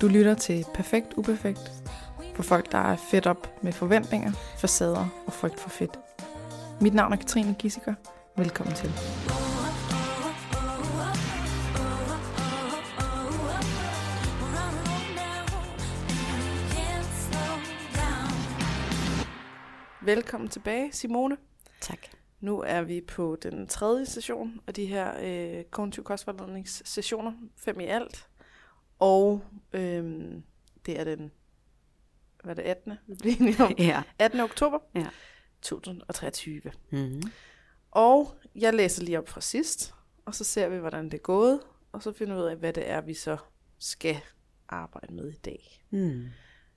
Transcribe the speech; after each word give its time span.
Du 0.00 0.08
lytter 0.08 0.34
til 0.34 0.64
Perfekt 0.74 1.14
Uperfekt 1.16 1.72
for 2.34 2.42
folk, 2.42 2.72
der 2.72 2.78
er 2.78 2.96
fedt 2.96 3.26
op 3.26 3.62
med 3.62 3.72
forventninger, 3.72 4.32
facader 4.58 5.24
og 5.26 5.32
frygt 5.32 5.60
for 5.60 5.68
fedt. 5.68 5.98
Mit 6.80 6.94
navn 6.94 7.12
er 7.12 7.16
Katrine 7.16 7.56
Gissiker. 7.58 7.94
Velkommen 8.36 8.74
til. 8.74 8.90
Velkommen 20.02 20.48
tilbage, 20.48 20.92
Simone. 20.92 21.36
Tak. 21.80 21.98
Nu 22.40 22.60
er 22.60 22.82
vi 22.82 23.00
på 23.00 23.36
den 23.42 23.66
tredje 23.66 24.06
session 24.06 24.60
af 24.66 24.74
de 24.74 24.86
her 24.86 25.12
øh, 25.22 25.64
kognitiv 25.64 26.04
kostvejledningssessioner, 26.04 27.32
fem 27.56 27.80
i 27.80 27.84
alt. 27.84 28.28
Og 28.98 29.42
øhm, 29.72 30.42
det 30.86 31.00
er 31.00 31.04
den, 31.04 31.32
hvad 32.44 32.58
er 32.58 32.62
det, 32.62 32.70
18. 32.70 32.92
vi 33.22 33.36
enige 33.40 33.64
om? 33.64 33.74
Ja. 33.78 34.02
18. 34.18 34.40
oktober 34.40 34.78
Ja. 34.94 35.06
2023. 35.62 36.62
Mm-hmm. 36.90 37.22
Og 37.90 38.34
jeg 38.54 38.74
læser 38.74 39.02
lige 39.02 39.18
op 39.18 39.28
fra 39.28 39.40
sidst, 39.40 39.94
og 40.24 40.34
så 40.34 40.44
ser 40.44 40.68
vi, 40.68 40.76
hvordan 40.76 41.04
det 41.04 41.14
er 41.14 41.18
gået, 41.18 41.60
og 41.92 42.02
så 42.02 42.12
finder 42.12 42.34
vi 42.34 42.40
ud 42.40 42.46
af, 42.46 42.56
hvad 42.56 42.72
det 42.72 42.90
er, 42.90 43.00
vi 43.00 43.14
så 43.14 43.36
skal 43.78 44.16
arbejde 44.68 45.14
med 45.14 45.30
i 45.30 45.36
dag. 45.36 45.84
Mm. 45.90 46.24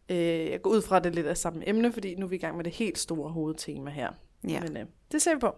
Øh, 0.10 0.50
jeg 0.50 0.62
går 0.62 0.70
ud 0.70 0.82
fra, 0.82 0.98
at 0.98 1.04
det 1.04 1.16
lidt 1.16 1.28
af 1.28 1.38
samme 1.38 1.70
emne, 1.70 1.94
fordi 1.94 2.16
nu 2.16 2.26
er 2.26 2.30
vi 2.30 2.36
i 2.36 2.40
gang 2.40 2.56
med 2.58 2.64
det 2.64 2.74
helt 2.74 2.98
store 2.98 3.32
hovedtema 3.32 3.92
her. 3.92 4.12
Ja. 4.48 4.62
Men 4.62 4.78
øh, 4.78 4.86
det 5.12 5.22
ser 5.22 5.36
vi 5.36 5.40
på. 5.40 5.56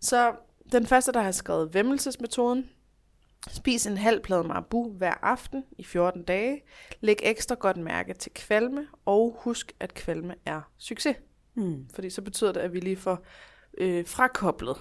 Så 0.00 0.34
den 0.72 0.86
første, 0.86 1.12
der 1.12 1.20
har 1.20 1.32
skrevet 1.32 1.74
vemmelsesmetoden. 1.74 2.70
Spis 3.48 3.86
en 3.86 3.96
halv 3.96 4.20
plade 4.22 4.44
marabu 4.44 4.90
hver 4.92 5.14
aften 5.24 5.64
i 5.78 5.84
14 5.84 6.22
dage. 6.22 6.62
Læg 7.00 7.16
ekstra 7.22 7.54
godt 7.54 7.76
mærke 7.76 8.14
til 8.14 8.32
kvalme, 8.34 8.86
og 9.04 9.36
husk, 9.40 9.72
at 9.80 9.94
kvalme 9.94 10.34
er 10.46 10.60
succes. 10.78 11.16
Mm. 11.54 11.88
Fordi 11.94 12.10
så 12.10 12.22
betyder 12.22 12.52
det, 12.52 12.60
at 12.60 12.72
vi 12.72 12.80
lige 12.80 12.96
får 12.96 13.24
øh, 13.78 14.06
frakoblet 14.06 14.76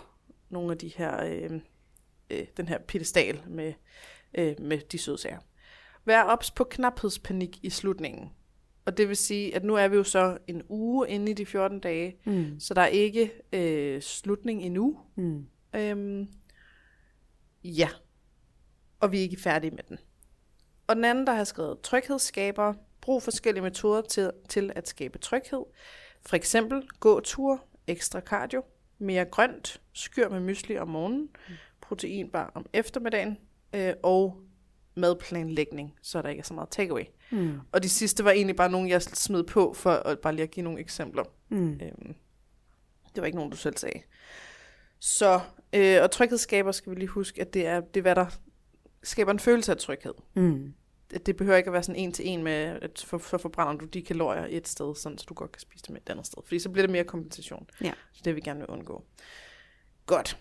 nogle 0.49 0.72
af 0.72 0.77
de 0.77 0.88
her, 0.95 1.23
øh, 1.25 1.59
øh, 2.30 2.45
den 2.57 2.67
her 2.67 2.77
pedestal 2.88 3.41
med, 3.47 3.73
øh, 4.38 4.55
med 4.59 4.77
de 4.79 4.97
sødsager. 4.97 5.39
Vær 6.05 6.23
ops 6.23 6.52
på 6.52 6.63
knaphedspanik 6.63 7.59
i 7.63 7.69
slutningen. 7.69 8.29
Og 8.85 8.97
det 8.97 9.07
vil 9.07 9.17
sige, 9.17 9.55
at 9.55 9.63
nu 9.63 9.75
er 9.75 9.88
vi 9.88 9.95
jo 9.95 10.03
så 10.03 10.38
en 10.47 10.61
uge 10.69 11.09
inde 11.09 11.31
i 11.31 11.33
de 11.33 11.45
14 11.45 11.79
dage, 11.79 12.16
Mm. 12.25 12.59
så 12.59 12.73
der 12.73 12.81
er 12.81 12.85
ikke 12.88 13.31
øh, 13.53 14.02
slutning 14.02 14.63
endnu. 14.63 15.00
Mm. 15.16 15.45
Øhm, 15.75 16.27
ja, 17.63 17.89
og 19.06 19.11
vi 19.11 19.17
er 19.17 19.22
ikke 19.22 19.42
færdige 19.42 19.72
med 19.72 19.84
den. 19.89 20.00
Og 20.88 20.95
den 20.95 21.06
anden, 21.06 21.28
der 21.28 21.34
har 21.34 21.44
skrevet 21.44 21.81
tryghedsskaber, 21.81 22.73
brug 23.02 23.23
forskellige 23.23 23.64
metoder 23.64 24.02
til, 24.02 24.31
til 24.50 24.72
at 24.75 24.88
skabe 24.88 25.17
tryghed. 25.17 25.64
For 26.25 26.36
eksempel 26.36 26.88
gåtur, 27.00 27.64
ekstra 27.88 28.20
cardio, 28.20 28.64
mere 28.97 29.25
grønt, 29.25 29.81
skyr 29.94 30.30
med 30.30 30.39
mysli 30.39 30.78
om 30.78 30.88
morgenen, 30.88 31.30
proteinbar 31.81 32.52
om 32.56 32.66
eftermiddagen 32.73 33.38
øh, 33.73 33.94
og 34.03 34.42
madplanlægning, 34.95 35.95
så 36.02 36.22
der 36.22 36.30
ikke 36.30 36.40
er 36.40 36.45
så 36.45 36.53
meget 36.53 36.69
takeaway. 36.69 37.03
Mm. 37.31 37.59
Og 37.72 37.84
de 37.84 37.90
sidste 37.90 38.23
var 38.23 38.31
egentlig 38.31 38.56
bare 38.56 38.72
nogle, 38.72 38.90
jeg 38.90 39.02
smed 39.02 39.44
på, 39.44 39.73
for 39.73 39.92
at 39.92 40.19
bare 40.19 40.36
lige 40.36 40.44
at 40.44 40.52
give 40.52 40.64
nogle 40.64 40.80
eksempler. 40.80 41.23
Mm. 41.50 41.73
Øhm, 41.73 42.16
det 43.16 43.22
var 43.22 43.25
ikke 43.25 43.38
nogen, 43.38 43.52
du 43.52 43.58
selv 43.58 43.78
sagde. 43.78 44.02
Så, 45.00 45.40
øh, 45.73 46.02
og 46.02 46.12
tryghedsskaber 46.12 46.72
skal 46.72 46.92
vi 46.92 46.95
lige 46.95 47.08
huske, 47.08 47.42
at 47.42 47.53
det 47.53 47.67
er, 47.67 47.80
det 47.80 47.97
er, 47.97 48.02
hvad 48.02 48.16
der 48.16 48.25
skaber 49.06 49.31
en 49.31 49.39
følelse 49.39 49.72
af 49.72 49.78
tryghed. 49.78 50.14
Mm. 50.34 50.73
Det 51.25 51.36
behøver 51.36 51.58
ikke 51.58 51.67
at 51.67 51.73
være 51.73 51.84
sådan 51.84 52.02
en 52.02 52.11
til 52.11 52.28
en 52.28 52.44
med, 52.44 52.53
at 52.53 53.03
for, 53.08 53.17
så 53.17 53.38
forbrænder 53.38 53.73
du 53.73 53.86
de 53.86 54.02
kalorier 54.02 54.47
et 54.50 54.67
sted, 54.67 54.95
sådan, 54.95 55.17
så 55.17 55.25
du 55.30 55.34
godt 55.34 55.52
kan 55.52 55.59
spise 55.59 55.86
dem 55.88 55.95
et 55.95 56.09
andet 56.09 56.25
sted. 56.25 56.44
Fordi 56.45 56.59
så 56.59 56.70
bliver 56.70 56.84
det 56.84 56.92
mere 56.92 57.03
kompensation. 57.03 57.67
Ja. 57.81 57.94
Så 58.12 58.22
det 58.25 58.25
vil 58.25 58.36
vi 58.36 58.42
gerne 58.42 58.59
vil 58.59 58.70
undgå. 58.70 59.03
Godt. 60.06 60.40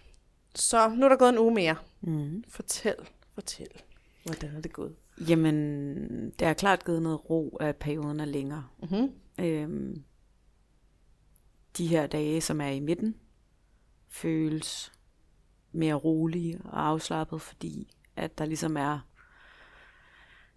Så 0.55 0.88
nu 0.88 1.05
er 1.05 1.09
der 1.09 1.16
gået 1.16 1.28
en 1.28 1.38
uge 1.38 1.55
mere. 1.55 1.77
Mm. 2.00 2.44
Fortæl, 2.49 2.94
fortæl. 3.34 3.83
Hvordan 4.25 4.56
er 4.56 4.61
det 4.61 4.72
gået? 4.72 4.94
Jamen, 5.28 6.31
det 6.31 6.47
har 6.47 6.55
klart 6.55 6.84
givet 6.84 7.03
noget 7.03 7.31
ro, 7.31 7.56
at 7.61 7.77
perioden 7.77 8.21
er 8.21 8.25
længere. 8.25 8.67
Mm-hmm. 8.83 9.12
Øhm, 9.44 10.05
de 11.78 11.87
her 11.87 12.06
dage, 12.06 12.41
som 12.41 12.61
er 12.61 12.69
i 12.69 12.81
midten, 12.81 13.15
føles 14.09 14.93
mere 15.72 15.94
rolige 15.94 16.61
og 16.65 16.87
afslappet, 16.87 17.43
fordi 17.43 17.94
at 18.16 18.38
der 18.38 18.44
ligesom 18.44 18.76
er 18.76 18.98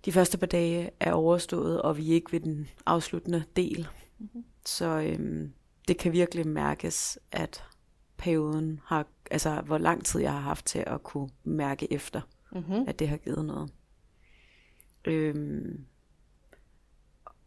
de 0.05 0.11
første 0.11 0.37
par 0.37 0.47
dage 0.47 0.91
er 0.99 1.13
overstået, 1.13 1.81
og 1.81 1.97
vi 1.97 2.09
er 2.11 2.15
ikke 2.15 2.31
ved 2.31 2.39
den 2.39 2.69
afsluttende 2.85 3.43
del. 3.55 3.87
Mhm. 4.19 4.45
Så 4.65 4.85
øhm, 4.85 5.53
det 5.87 5.97
kan 5.97 6.11
virkelig 6.11 6.47
mærkes, 6.47 7.19
at 7.31 7.63
perioden 8.17 8.79
har, 8.85 9.05
altså 9.31 9.61
hvor 9.61 9.77
lang 9.77 10.05
tid 10.05 10.21
jeg 10.21 10.31
har 10.31 10.39
haft 10.39 10.65
til 10.65 10.83
at 10.87 11.03
kunne 11.03 11.29
mærke 11.43 11.93
efter, 11.93 12.21
Mm-hmm. 12.51 12.83
at 12.87 12.99
det 12.99 13.09
har 13.09 13.17
givet 13.17 13.45
noget. 13.45 13.71
Øhm, 15.05 15.85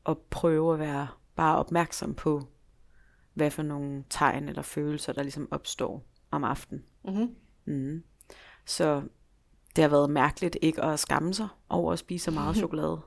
og 0.04 0.19
prøve 0.31 0.72
at 0.72 0.78
være 0.78 1.09
bare 1.37 1.59
opmærksom 1.59 2.15
på, 2.15 2.48
hvad 3.34 3.50
for 3.50 3.62
nogle 3.62 4.04
tegn 4.10 4.48
eller 4.48 4.62
følelser, 4.62 5.12
der 5.12 5.22
ligesom 5.22 5.48
opstår 5.50 6.04
om 6.31 6.44
aftenen. 6.44 6.84
Mm-hmm. 7.04 7.34
Mm. 7.65 8.04
Så 8.65 9.03
det 9.77 9.83
har 9.85 9.89
været 9.89 10.11
mærkeligt 10.11 10.57
ikke 10.63 10.85
at 10.85 11.01
skamme 11.01 11.35
sig 11.35 11.49
over 11.69 11.93
at 11.93 11.99
spise 11.99 12.25
så 12.25 12.31
meget 12.31 12.57
chokolade. 12.63 13.01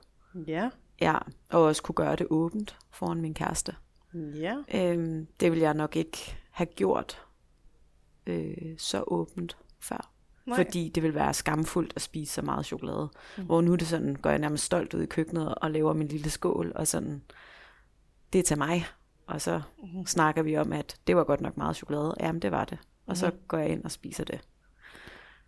Ja. 0.46 0.70
Ja, 1.00 1.18
og 1.50 1.62
også 1.62 1.82
kunne 1.82 1.94
gøre 1.94 2.16
det 2.16 2.26
åbent 2.30 2.76
foran 2.90 3.20
min 3.20 3.34
kæreste. 3.34 3.74
Ja. 4.14 4.56
Øhm, 4.74 5.26
det 5.40 5.50
ville 5.50 5.62
jeg 5.64 5.74
nok 5.74 5.96
ikke 5.96 6.36
have 6.50 6.66
gjort 6.66 7.22
øh, 8.26 8.56
så 8.78 9.04
åbent 9.06 9.56
før. 9.80 10.10
Nej. 10.46 10.56
Fordi 10.56 10.88
det 10.88 11.02
vil 11.02 11.14
være 11.14 11.34
skamfuldt 11.34 11.92
at 11.96 12.02
spise 12.02 12.32
så 12.32 12.42
meget 12.42 12.66
chokolade. 12.66 13.08
Mm. 13.36 13.40
Mm. 13.42 13.46
Hvor 13.46 13.60
nu 13.60 13.72
er 13.72 13.76
det 13.76 13.86
sådan, 13.86 14.14
går 14.16 14.30
jeg 14.30 14.38
nærmest 14.38 14.64
stolt 14.64 14.94
ud 14.94 15.02
i 15.02 15.06
køkkenet 15.06 15.54
og 15.54 15.70
laver 15.70 15.92
min 15.92 16.08
lille 16.08 16.30
skål, 16.30 16.72
og 16.74 16.86
sådan, 16.88 17.22
det 18.32 18.38
er 18.38 18.42
til 18.42 18.58
mig. 18.58 18.84
Og 19.26 19.40
så 19.40 19.62
Mhm. 19.82 20.06
snakker 20.06 20.42
vi 20.42 20.56
om, 20.56 20.72
at 20.72 20.96
det 21.06 21.16
var 21.16 21.24
godt 21.24 21.40
nok 21.40 21.56
meget 21.56 21.76
chokolade. 21.76 22.14
Jamen, 22.20 22.42
det 22.42 22.50
var 22.50 22.64
det. 22.64 22.78
Og 23.06 23.16
så 23.16 23.26
Mhm. 23.28 23.38
går 23.48 23.58
jeg 23.58 23.68
ind 23.68 23.84
og 23.84 23.90
spiser 23.90 24.24
det. 24.24 24.40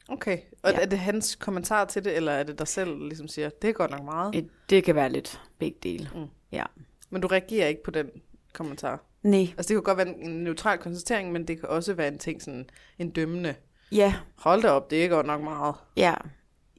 Okay, 0.09 0.39
og 0.63 0.71
ja. 0.73 0.81
Er 0.81 0.87
det 0.87 0.99
hans 0.99 1.35
kommentar 1.37 1.85
til 1.85 2.05
det, 2.05 2.17
eller 2.17 2.33
er 2.33 2.43
det 2.43 2.59
dig 2.59 2.69
selv, 2.69 2.99
ligesom 2.99 3.29
siger, 3.29 3.49
det 3.63 3.71
er 3.71 3.73
godt 3.75 3.91
nok 3.91 4.05
meget? 4.05 4.35
Et- 4.35 4.51
Det 4.71 4.85
kan 4.85 4.95
være 4.95 5.09
lidt 5.13 5.41
begge 5.59 5.79
dele. 5.83 6.11
Mm. 6.15 6.27
Ja. 6.53 6.65
Men 7.11 7.23
du 7.23 7.29
reagerer 7.29 7.69
ikke 7.69 7.83
på 7.83 7.91
den 7.91 8.11
kommentar? 8.53 9.05
Nej, 9.23 9.41
Altså 9.41 9.69
det 9.69 9.77
kan 9.77 9.83
godt 9.83 9.99
være 9.99 10.19
en 10.19 10.31
neutral 10.31 10.79
konstatering, 10.79 11.33
men 11.33 11.49
det 11.49 11.61
kan 11.61 11.69
også 11.69 11.95
være 11.95 12.09
en 12.09 12.19
ting, 12.19 12.43
sådan 12.43 12.67
en 12.99 13.11
dømmende. 13.11 13.55
ja, 13.93 14.15
Hold 14.37 14.63
da 14.63 14.69
op, 14.71 14.91
det 14.91 15.05
er 15.05 15.09
godt 15.09 15.27
nok 15.27 15.43
meget. 15.43 15.75
Ja, 15.97 16.15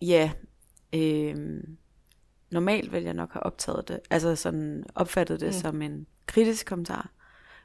ja. 0.02 0.32
Øhm, 0.96 1.78
normalt 2.52 2.92
vil 2.92 3.04
jeg 3.04 3.14
nok 3.14 3.34
have 3.34 3.44
optaget 3.44 3.88
det, 3.88 4.00
altså 4.10 4.36
sådan 4.36 4.84
opfattet 4.96 5.40
det 5.40 5.48
mm. 5.48 5.54
som 5.54 5.82
en 5.82 6.08
kritisk 6.26 6.66
kommentar. 6.66 7.10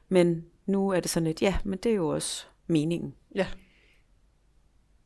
Men 0.09 0.45
nu 0.65 0.89
er 0.89 0.99
det 0.99 1.09
sådan 1.11 1.27
lidt, 1.27 1.41
ja, 1.41 1.57
men 1.63 1.79
det 1.79 1.91
er 1.91 1.95
jo 1.95 2.07
også 2.07 2.45
meningen. 2.67 3.15
Ja. 3.35 3.47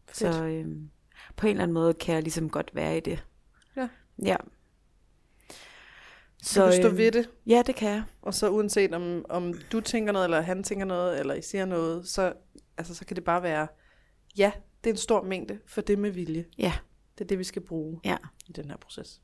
Fedt. 0.07 0.35
Så 0.35 0.43
øhm, 0.43 0.89
på 1.35 1.47
en 1.47 1.51
eller 1.51 1.63
anden 1.63 1.73
måde 1.73 1.93
kan 1.93 2.15
jeg 2.15 2.23
ligesom 2.23 2.49
godt 2.49 2.71
være 2.75 2.97
i 2.97 2.99
det. 2.99 3.25
Ja. 3.77 3.89
Ja. 4.25 4.35
Så 6.43 6.65
du 6.65 6.71
stå 6.71 6.87
øhm, 6.87 6.97
ved 6.97 7.11
det, 7.11 7.29
Ja, 7.45 7.63
det 7.67 7.75
kan 7.75 7.89
jeg. 7.89 8.03
og 8.21 8.33
så 8.33 8.49
uanset 8.49 8.93
om, 8.93 9.25
om 9.29 9.53
du 9.71 9.81
tænker 9.81 10.11
noget, 10.13 10.25
eller 10.25 10.41
han 10.41 10.63
tænker 10.63 10.85
noget, 10.85 11.19
eller 11.19 11.33
I 11.33 11.41
siger 11.41 11.65
noget, 11.65 12.07
så, 12.07 12.33
altså, 12.77 12.95
så 12.95 13.05
kan 13.05 13.15
det 13.15 13.23
bare 13.23 13.43
være, 13.43 13.67
ja, 14.37 14.51
det 14.83 14.89
er 14.89 14.93
en 14.93 14.97
stor 14.97 15.23
mængde, 15.23 15.59
for 15.65 15.81
det 15.81 15.99
med 15.99 16.11
vilje. 16.11 16.45
Ja. 16.57 16.73
Det 17.17 17.23
er 17.23 17.27
det, 17.27 17.39
vi 17.39 17.43
skal 17.43 17.61
bruge 17.61 17.99
Ja. 18.05 18.17
i 18.47 18.51
den 18.51 18.69
her 18.69 18.77
proces. 18.77 19.21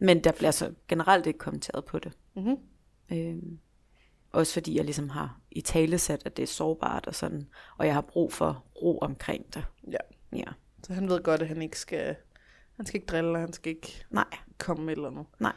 Men 0.00 0.24
der 0.24 0.32
bliver 0.32 0.50
så 0.50 0.74
generelt 0.88 1.26
ikke 1.26 1.38
kommenteret 1.38 1.84
på 1.84 1.98
det. 1.98 2.12
Mm-hmm. 2.36 2.56
Øhm, 3.12 3.58
også 4.32 4.52
fordi 4.52 4.76
jeg 4.76 4.84
ligesom 4.84 5.08
har 5.08 5.40
i 5.50 5.60
tale 5.60 5.98
sat, 5.98 6.22
at 6.26 6.36
det 6.36 6.42
er 6.42 6.46
sårbart 6.46 7.06
og 7.06 7.14
sådan, 7.14 7.48
og 7.78 7.86
jeg 7.86 7.94
har 7.94 8.00
brug 8.00 8.32
for 8.32 8.64
ro 8.82 8.98
omkring 8.98 9.54
det. 9.54 9.64
Ja. 9.90 9.96
Ja. 10.32 10.44
Så 10.82 10.92
han 10.92 11.08
ved 11.08 11.22
godt, 11.22 11.42
at 11.42 11.48
han 11.48 11.62
ikke 11.62 11.78
skal, 11.78 12.16
han 12.76 12.86
skal 12.86 13.00
ikke 13.00 13.06
drille, 13.10 13.30
og 13.30 13.40
han 13.40 13.52
skal 13.52 13.70
ikke 13.72 14.06
Nej, 14.10 14.24
komme 14.58 14.84
med 14.84 14.94
eller 14.96 15.08
andet. 15.08 15.26
nej. 15.38 15.52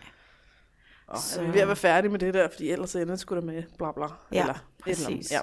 Og 1.08 1.18
så... 1.18 1.34
Så- 1.34 1.42
er 1.42 1.52
ved 1.52 1.62
at 1.62 1.68
være 1.68 1.76
færdige 1.76 2.12
med 2.12 2.20
det 2.20 2.34
der, 2.34 2.50
fordi 2.50 2.70
ellers 2.72 2.96
ender 2.96 3.06
det 3.08 3.20
sgu 3.20 3.36
da 3.36 3.42
med 3.42 3.64
bla 3.78 3.92
bla. 3.92 4.06
Ja, 4.32 4.42
eller 4.42 4.54
et 4.54 4.62
eller 4.88 5.08
andet. 5.08 5.18
præcis. 5.20 5.32
Ja. 5.32 5.40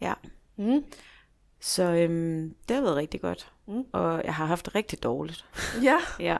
Ja. 0.00 0.14
Mm. 0.56 0.84
Så 1.60 1.82
øhm, 1.82 2.54
det 2.68 2.76
har 2.76 2.82
været 2.82 2.96
rigtig 2.96 3.20
godt. 3.20 3.52
Mm. 3.66 3.84
Og 3.92 4.24
jeg 4.24 4.34
har 4.34 4.46
haft 4.46 4.64
det 4.66 4.74
rigtig 4.74 5.02
dårligt. 5.02 5.46
ja. 5.82 5.98
Ja. 6.20 6.36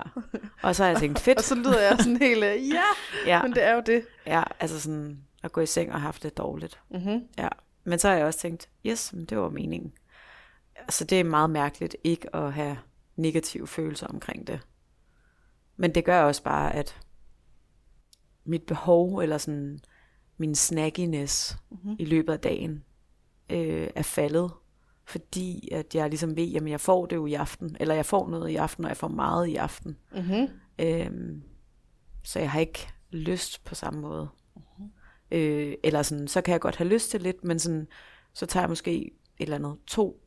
Og 0.63 0.77
så 0.77 0.83
har 0.85 0.91
jeg 0.91 0.99
tænkt, 1.01 1.19
fedt. 1.19 1.39
Og 1.39 1.45
så 1.45 1.55
lyder 1.55 1.81
jeg 1.81 1.97
sådan 1.99 2.17
helt, 2.17 2.45
øh, 2.45 2.69
ja, 2.69 2.83
ja, 3.27 3.43
men 3.43 3.53
det 3.53 3.63
er 3.65 3.75
jo 3.75 3.83
det. 3.87 4.07
ja, 4.27 4.43
altså 4.61 4.81
sådan 4.81 5.25
at 5.43 5.53
gå 5.53 5.61
i 5.61 5.67
seng 5.67 5.89
og 5.93 5.95
have 6.01 6.05
haft 6.05 6.23
det 6.23 6.37
dårligt. 6.39 6.81
Mm-hmm. 6.91 7.29
Ja. 7.39 7.49
Men 7.85 7.99
så 7.99 8.09
har 8.09 8.15
jeg 8.17 8.27
også 8.27 8.39
tænkt, 8.39 8.69
yes, 8.87 9.13
men 9.13 9.25
det 9.25 9.39
var 9.39 9.49
meningen. 9.49 9.93
Så 10.89 11.05
det 11.05 11.21
er 11.21 11.25
meget 11.25 11.51
mærkeligt 11.51 11.97
ikke 12.05 12.37
at 12.37 12.53
have 12.53 12.79
negative 13.17 13.67
følelser 13.67 14.07
omkring 14.07 14.47
det. 14.47 14.61
Men 15.77 15.95
det 15.95 16.05
gør 16.05 16.23
også 16.23 16.43
bare, 16.43 16.75
at 16.75 17.01
mit 18.45 18.63
behov, 18.63 19.19
eller 19.19 19.39
sådan 19.39 19.81
min 20.37 20.55
snackiness 20.55 21.59
mm-hmm. 21.71 21.97
i 21.99 22.05
løbet 22.05 22.33
af 22.33 22.41
dagen, 22.41 22.85
øh, 23.51 23.89
er 23.95 24.03
faldet. 24.03 24.51
Fordi 25.05 25.69
at 25.73 25.95
jeg 25.95 26.09
ligesom 26.09 26.37
ved, 26.37 26.55
at 26.55 26.69
jeg 26.69 26.81
får 26.81 27.07
det 27.07 27.17
jo 27.17 27.27
i 27.27 27.35
aften, 27.35 27.77
eller 27.81 27.95
jeg 27.95 28.07
får 28.07 28.29
noget 28.29 28.51
i 28.51 28.57
aften, 28.57 28.85
og 28.85 28.89
jeg 28.89 28.97
får 28.97 29.09
meget 29.09 29.47
i 29.47 29.57
aften. 29.57 29.97
Mm-hmm. 30.13 30.49
Øhm, 30.79 31.43
så 32.23 32.39
jeg 32.39 32.51
har 32.51 32.61
ikke 32.61 32.89
lyst 33.11 33.65
på 33.65 33.75
samme 33.75 34.01
måde. 34.01 34.29
Mm-hmm. 34.57 34.91
Øh, 35.31 35.75
eller 35.85 36.03
sådan, 36.03 36.29
så 36.29 36.41
kan 36.41 36.53
jeg 36.53 36.61
godt 36.61 36.77
have 36.77 36.89
lyst 36.89 37.11
til 37.11 37.21
lidt, 37.21 37.45
men 37.45 37.59
sådan, 37.59 37.89
så 38.33 38.47
tager 38.47 38.63
jeg 38.63 38.69
måske 38.69 39.05
et 39.05 39.13
eller 39.39 39.57
andet 39.57 39.77
to, 39.87 40.23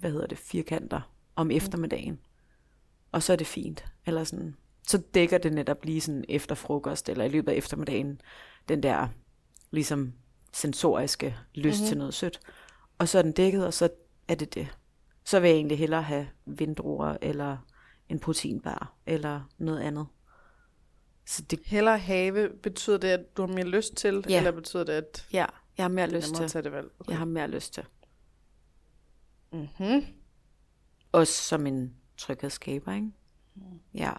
hvad 0.00 0.10
hedder 0.10 0.26
det, 0.26 0.38
firkanter 0.38 1.00
om 1.36 1.50
eftermiddagen. 1.50 2.20
Og 3.12 3.22
så 3.22 3.32
er 3.32 3.36
det 3.36 3.46
fint. 3.46 3.84
Eller 4.06 4.24
sådan, 4.24 4.56
så 4.88 5.02
dækker 5.14 5.38
det 5.38 5.52
netop 5.52 5.84
lige 5.84 6.00
sådan 6.00 6.24
efter 6.28 6.54
frokost, 6.54 7.08
eller 7.08 7.24
i 7.24 7.28
løbet 7.28 7.52
af 7.52 7.56
eftermiddagen, 7.56 8.20
den 8.68 8.82
der 8.82 9.08
ligesom 9.70 10.12
sensoriske 10.52 11.36
lyst 11.54 11.78
mm-hmm. 11.78 11.88
til 11.88 11.98
noget 11.98 12.14
sødt. 12.14 12.40
Og 12.98 13.08
så 13.08 13.18
er 13.18 13.22
den 13.22 13.32
dækket, 13.32 13.66
og 13.66 13.74
så 13.74 13.88
er 14.28 14.34
det 14.34 14.54
det. 14.54 14.68
Så 15.24 15.40
vil 15.40 15.48
jeg 15.48 15.56
egentlig 15.56 15.78
hellere 15.78 16.02
have 16.02 16.28
vindruer, 16.46 17.16
eller 17.22 17.56
en 18.08 18.18
proteinbar, 18.18 18.94
eller 19.06 19.40
noget 19.58 19.80
andet. 19.80 20.06
Så 21.26 21.42
det... 21.42 21.60
Heller 21.64 21.96
have, 21.96 22.48
betyder 22.62 22.98
det, 22.98 23.08
at 23.08 23.36
du 23.36 23.42
har 23.46 23.54
mere 23.54 23.66
lyst 23.66 23.94
til, 23.94 24.24
ja. 24.28 24.36
eller 24.36 24.50
betyder 24.50 24.84
det, 24.84 24.92
at... 24.92 25.26
Ja, 25.32 25.46
jeg 25.76 25.84
har 25.84 25.88
mere 25.88 26.10
lyst 26.10 26.34
til. 26.34 26.48
Tage 26.48 26.62
det 26.62 26.72
valg. 26.72 26.90
Okay. 27.00 27.10
Jeg 27.10 27.18
har 27.18 27.24
mere 27.24 27.48
lyst 27.48 27.74
til. 27.74 27.84
Mm-hmm. 29.52 30.06
Også 31.12 31.32
som 31.32 31.66
en 31.66 31.96
tryghedsskaber, 32.16 32.92
ikke? 32.92 33.10
Mm. 33.54 33.80
Ja. 33.94 34.12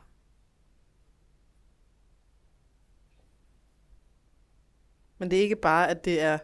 Men 5.17 5.31
det 5.31 5.37
er 5.37 5.43
ikke 5.43 5.55
bare, 5.55 5.89
at 5.89 6.05
det 6.05 6.21
er, 6.21 6.39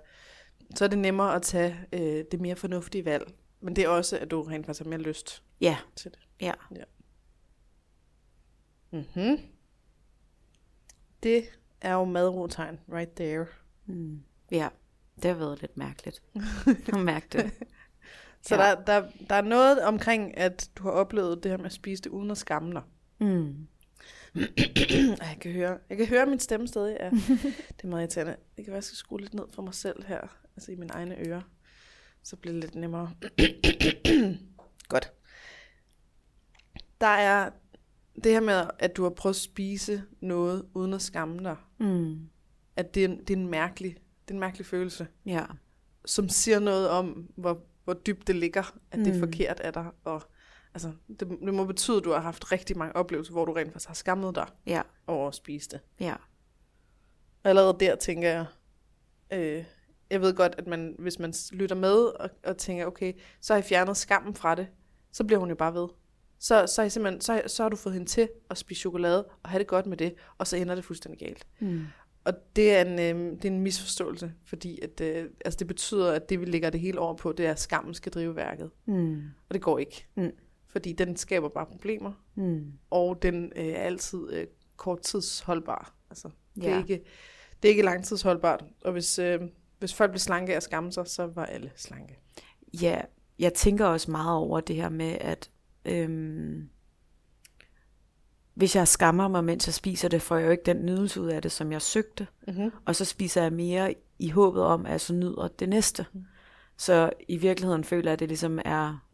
så 0.75 0.83
er 0.83 0.89
det 0.89 0.97
nemmere 0.97 1.35
at 1.35 1.41
tage 1.41 1.79
øh, 1.93 2.25
det 2.31 2.41
mere 2.41 2.55
fornuftige 2.55 3.05
valg. 3.05 3.33
Men 3.59 3.75
det 3.75 3.83
er 3.83 3.89
også, 3.89 4.19
at 4.19 4.31
du 4.31 4.41
rent 4.41 4.65
faktisk 4.65 4.83
har 4.83 4.89
mere 4.89 4.99
lyst 4.99 5.43
ja. 5.61 5.77
til 5.95 6.11
det. 6.11 6.19
Ja. 6.41 6.53
ja. 6.75 6.83
Mm-hmm. 8.91 9.37
Det 11.23 11.45
er 11.81 11.93
jo 11.93 12.05
madrotegn 12.05 12.79
right 12.93 13.11
there. 13.11 13.45
Mm. 13.85 14.23
Ja, 14.51 14.69
det 15.15 15.25
har 15.25 15.33
været 15.37 15.61
lidt 15.61 15.77
mærkeligt 15.77 16.23
at 16.93 16.99
mærke 17.13 17.27
det. 17.31 17.51
Så 18.41 18.55
ja. 18.55 18.61
der, 18.61 18.75
der, 18.83 19.07
der 19.29 19.35
er 19.35 19.41
noget 19.41 19.83
omkring, 19.83 20.37
at 20.37 20.69
du 20.75 20.83
har 20.83 20.91
oplevet 20.91 21.43
det 21.43 21.51
her 21.51 21.57
med 21.57 21.65
at 21.65 21.73
spise 21.73 22.03
det 22.03 22.09
uden 22.09 22.31
at 22.31 22.37
skamme 22.37 22.73
dig. 22.73 22.81
Mm. 23.19 23.67
jeg, 25.21 25.37
kan 25.41 25.51
høre, 25.51 25.77
jeg 25.89 25.97
kan 25.97 26.07
høre 26.07 26.25
min 26.25 26.39
stemme 26.39 26.67
stadig. 26.67 26.97
Ja. 26.99 27.09
det 27.75 27.83
er 27.83 27.87
meget 27.87 28.01
irriterende. 28.01 28.35
Det 28.57 28.65
kan 28.65 28.71
være, 28.71 28.77
at 28.77 28.81
jeg 28.81 28.83
skal 28.83 28.97
skrue 28.97 29.21
lidt 29.21 29.33
ned 29.33 29.43
for 29.53 29.61
mig 29.61 29.73
selv 29.73 30.05
her. 30.05 30.19
Altså 30.55 30.71
i 30.71 30.75
mine 30.75 30.93
egne 30.93 31.27
ører. 31.27 31.41
Så 32.23 32.35
bliver 32.35 32.53
det 32.53 32.63
lidt 32.63 32.75
nemmere. 32.75 33.11
Godt. 34.89 35.11
Der 37.01 37.07
er 37.07 37.49
det 38.23 38.31
her 38.31 38.39
med, 38.39 38.63
at 38.79 38.97
du 38.97 39.03
har 39.03 39.09
prøvet 39.09 39.35
at 39.35 39.41
spise 39.41 40.03
noget 40.21 40.65
uden 40.73 40.93
at 40.93 41.01
skamme 41.01 41.43
dig. 41.43 41.55
Mm. 41.79 42.29
At 42.75 42.95
det 42.95 43.03
er, 43.03 43.07
det 43.07 43.29
er 43.29 43.37
en 43.37 43.47
mærkelig, 43.47 43.93
det 43.93 44.31
er 44.31 44.33
en 44.33 44.39
mærkelig 44.39 44.65
følelse. 44.65 45.07
Ja. 45.25 45.45
Som 46.05 46.29
siger 46.29 46.59
noget 46.59 46.89
om, 46.89 47.29
hvor, 47.35 47.65
hvor 47.87 47.93
dybt 47.93 48.27
det 48.27 48.35
ligger, 48.35 48.75
at 48.91 48.99
det 48.99 49.07
er 49.07 49.13
mm. 49.13 49.19
forkert 49.19 49.59
af 49.59 49.73
dig. 49.73 49.85
Og 50.03 50.21
altså, 50.73 50.91
det, 51.19 51.19
det 51.45 51.53
må 51.53 51.65
betyde, 51.65 51.97
at 51.97 52.03
du 52.03 52.11
har 52.11 52.19
haft 52.19 52.51
rigtig 52.51 52.77
mange 52.77 52.95
oplevelser, 52.95 53.31
hvor 53.31 53.45
du 53.45 53.53
rent 53.53 53.71
faktisk 53.71 53.87
har 53.87 53.93
skammet 53.95 54.35
dig 54.35 54.47
ja. 54.65 54.81
over 55.07 55.27
at 55.27 55.35
spise 55.35 55.69
det. 55.69 55.79
Ja. 55.99 56.13
Og 57.43 57.49
allerede 57.49 57.77
der 57.79 57.95
tænker 57.95 58.29
jeg, 58.29 58.45
øh, 59.33 59.63
jeg 60.09 60.21
ved 60.21 60.35
godt, 60.35 60.55
at 60.57 60.67
man, 60.67 60.95
hvis 60.99 61.19
man 61.19 61.33
lytter 61.51 61.75
med 61.75 61.95
og, 61.95 62.29
og 62.43 62.57
tænker, 62.57 62.85
okay, 62.85 63.13
så 63.41 63.53
har 63.53 63.57
jeg 63.57 63.65
fjernet 63.65 63.97
skammen 63.97 64.35
fra 64.35 64.55
det, 64.55 64.67
så 65.11 65.23
bliver 65.23 65.39
hun 65.39 65.49
jo 65.49 65.55
bare 65.55 65.73
ved. 65.73 65.87
Så, 66.39 66.67
så, 66.67 66.81
er 66.81 66.87
simpelthen, 66.87 67.21
så, 67.21 67.41
så 67.47 67.63
har 67.63 67.69
du 67.69 67.75
fået 67.75 67.93
hende 67.93 68.07
til 68.07 68.29
at 68.49 68.57
spise 68.57 68.79
chokolade 68.79 69.27
og 69.43 69.49
have 69.49 69.59
det 69.59 69.67
godt 69.67 69.85
med 69.85 69.97
det, 69.97 70.15
og 70.37 70.47
så 70.47 70.57
ender 70.57 70.75
det 70.75 70.85
fuldstændig 70.85 71.19
galt. 71.19 71.47
Mm. 71.59 71.85
Og 72.27 72.33
det 72.55 72.75
er, 72.75 72.81
en, 72.81 72.99
øh, 72.99 73.31
det 73.37 73.45
er 73.45 73.51
en 73.51 73.61
misforståelse, 73.61 74.33
fordi 74.45 74.79
at, 74.81 75.01
øh, 75.01 75.29
altså 75.45 75.57
det 75.57 75.67
betyder, 75.67 76.11
at 76.11 76.29
det 76.29 76.39
vi 76.39 76.45
lægger 76.45 76.69
det 76.69 76.79
hele 76.79 76.99
over 76.99 77.13
på, 77.13 77.31
det 77.31 77.45
er, 77.45 77.51
at 77.51 77.59
skammen 77.59 77.93
skal 77.93 78.11
drive 78.11 78.35
værket. 78.35 78.71
Mm. 78.85 79.21
Og 79.49 79.53
det 79.53 79.61
går 79.61 79.79
ikke. 79.79 80.07
Mm. 80.15 80.31
Fordi 80.67 80.93
den 80.93 81.17
skaber 81.17 81.49
bare 81.49 81.65
problemer, 81.65 82.11
mm. 82.35 82.71
og 82.89 83.21
den 83.21 83.51
øh, 83.55 83.65
er 83.65 83.77
altid 83.77 84.33
øh, 84.33 84.47
korttidsholdbar. 84.75 85.95
Altså, 86.09 86.29
det, 86.55 86.63
ja. 86.63 86.73
er 86.73 86.77
ikke, 86.77 87.03
det 87.61 87.67
er 87.67 87.69
ikke 87.69 87.83
langtidsholdbart. 87.83 88.63
Og 88.83 88.91
hvis, 88.91 89.19
øh, 89.19 89.41
hvis 89.79 89.93
folk 89.93 90.11
bliver 90.11 90.19
slanke 90.19 90.55
af 90.55 90.63
skamme 90.63 90.91
sig, 90.91 91.07
så 91.07 91.25
var 91.25 91.45
alle 91.45 91.71
slanke. 91.75 92.19
Ja, 92.81 93.01
jeg 93.39 93.53
tænker 93.53 93.85
også 93.85 94.11
meget 94.11 94.37
over 94.37 94.59
det 94.59 94.75
her 94.75 94.89
med, 94.89 95.17
at 95.21 95.49
øhm, 95.85 96.69
hvis 98.57 98.75
jeg 98.75 98.87
skammer 98.87 99.27
mig, 99.27 99.43
mens 99.43 99.67
jeg 99.67 99.73
spiser 99.73 100.07
det, 100.07 100.21
får 100.21 100.37
jeg 100.37 100.45
jo 100.45 100.51
ikke 100.51 100.63
den 100.65 100.85
nydelse 100.85 101.21
ud 101.21 101.27
af 101.27 101.41
det, 101.41 101.51
som 101.51 101.71
jeg 101.71 101.81
søgte. 101.81 102.27
Mm-hmm. 102.47 102.71
Og 102.85 102.95
så 102.95 103.05
spiser 103.05 103.41
jeg 103.41 103.53
mere 103.53 103.95
i 104.19 104.29
håbet 104.29 104.63
om, 104.63 104.85
at 104.85 104.91
jeg 104.91 105.01
så 105.01 105.13
nyder 105.13 105.47
det 105.47 105.69
næste. 105.69 106.05
Mm. 106.13 106.23
Så 106.77 107.09
i 107.27 107.37
virkeligheden 107.37 107.83
føler 107.83 108.09
jeg, 108.09 108.13
at 108.13 108.19
det 108.19 108.27
ligesom 108.27 108.59
er 108.65 109.07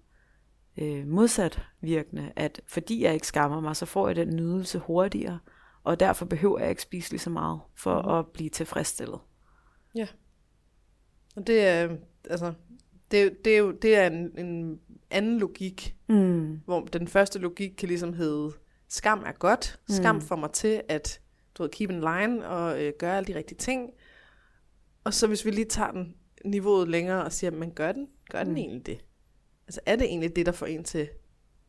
øh, 0.77 1.07
modsat 1.07 1.61
virkende, 1.81 2.31
at 2.35 2.61
fordi 2.67 3.03
jeg 3.03 3.13
ikke 3.13 3.27
skammer 3.27 3.59
mig, 3.59 3.75
så 3.75 3.85
får 3.85 4.07
jeg 4.07 4.15
den 4.15 4.35
nydelse 4.35 4.79
hurtigere, 4.79 5.39
og 5.83 5.99
derfor 5.99 6.25
behøver 6.25 6.59
jeg 6.59 6.69
ikke 6.69 6.81
spise 6.81 7.11
lige 7.11 7.19
så 7.19 7.29
meget 7.29 7.59
for 7.75 8.01
mm. 8.01 8.09
at 8.09 8.27
blive 8.27 8.49
tilfredsstillet. 8.49 9.19
Ja. 9.95 10.07
Og 11.35 11.47
det 11.47 11.67
er, 11.67 11.89
altså, 12.29 12.53
det, 13.11 13.45
det 13.45 13.53
er 13.53 13.57
jo 13.57 13.71
det 13.71 13.95
er 13.95 14.07
en, 14.07 14.39
en 14.39 14.79
anden 15.11 15.39
logik, 15.39 15.95
mm. 16.07 16.61
hvor 16.65 16.81
den 16.81 17.07
første 17.07 17.39
logik 17.39 17.71
kan 17.77 17.87
ligesom 17.87 18.13
hedde, 18.13 18.51
skam 18.93 19.23
er 19.25 19.31
godt, 19.31 19.79
skam 19.89 20.15
mm. 20.15 20.21
får 20.21 20.35
mig 20.35 20.51
til 20.51 20.81
at 20.89 21.21
du 21.57 21.63
ved, 21.63 21.69
keep 21.69 21.89
in 21.89 21.99
line 21.99 22.47
og 22.47 22.83
øh, 22.83 22.93
gøre 22.99 23.17
alle 23.17 23.33
de 23.33 23.37
rigtige 23.37 23.57
ting. 23.57 23.89
Og 25.03 25.13
så 25.13 25.27
hvis 25.27 25.45
vi 25.45 25.51
lige 25.51 25.65
tager 25.65 25.91
den 25.91 26.15
niveauet 26.45 26.87
længere 26.87 27.23
og 27.23 27.33
siger, 27.33 27.51
men 27.51 27.71
gør 27.71 27.91
den, 27.91 28.07
gør 28.29 28.43
den 28.43 28.51
mm. 28.51 28.57
egentlig 28.57 28.85
det? 28.85 29.05
Altså 29.67 29.81
er 29.85 29.95
det 29.95 30.05
egentlig 30.05 30.35
det, 30.35 30.45
der 30.45 30.51
får 30.51 30.65
en 30.65 30.83
til 30.83 31.09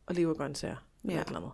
at 0.08 0.16
leve 0.16 0.30
af 0.30 0.36
grøntsager? 0.36 0.76
Ja. 1.04 1.10
Eller 1.10 1.36
andet? 1.36 1.50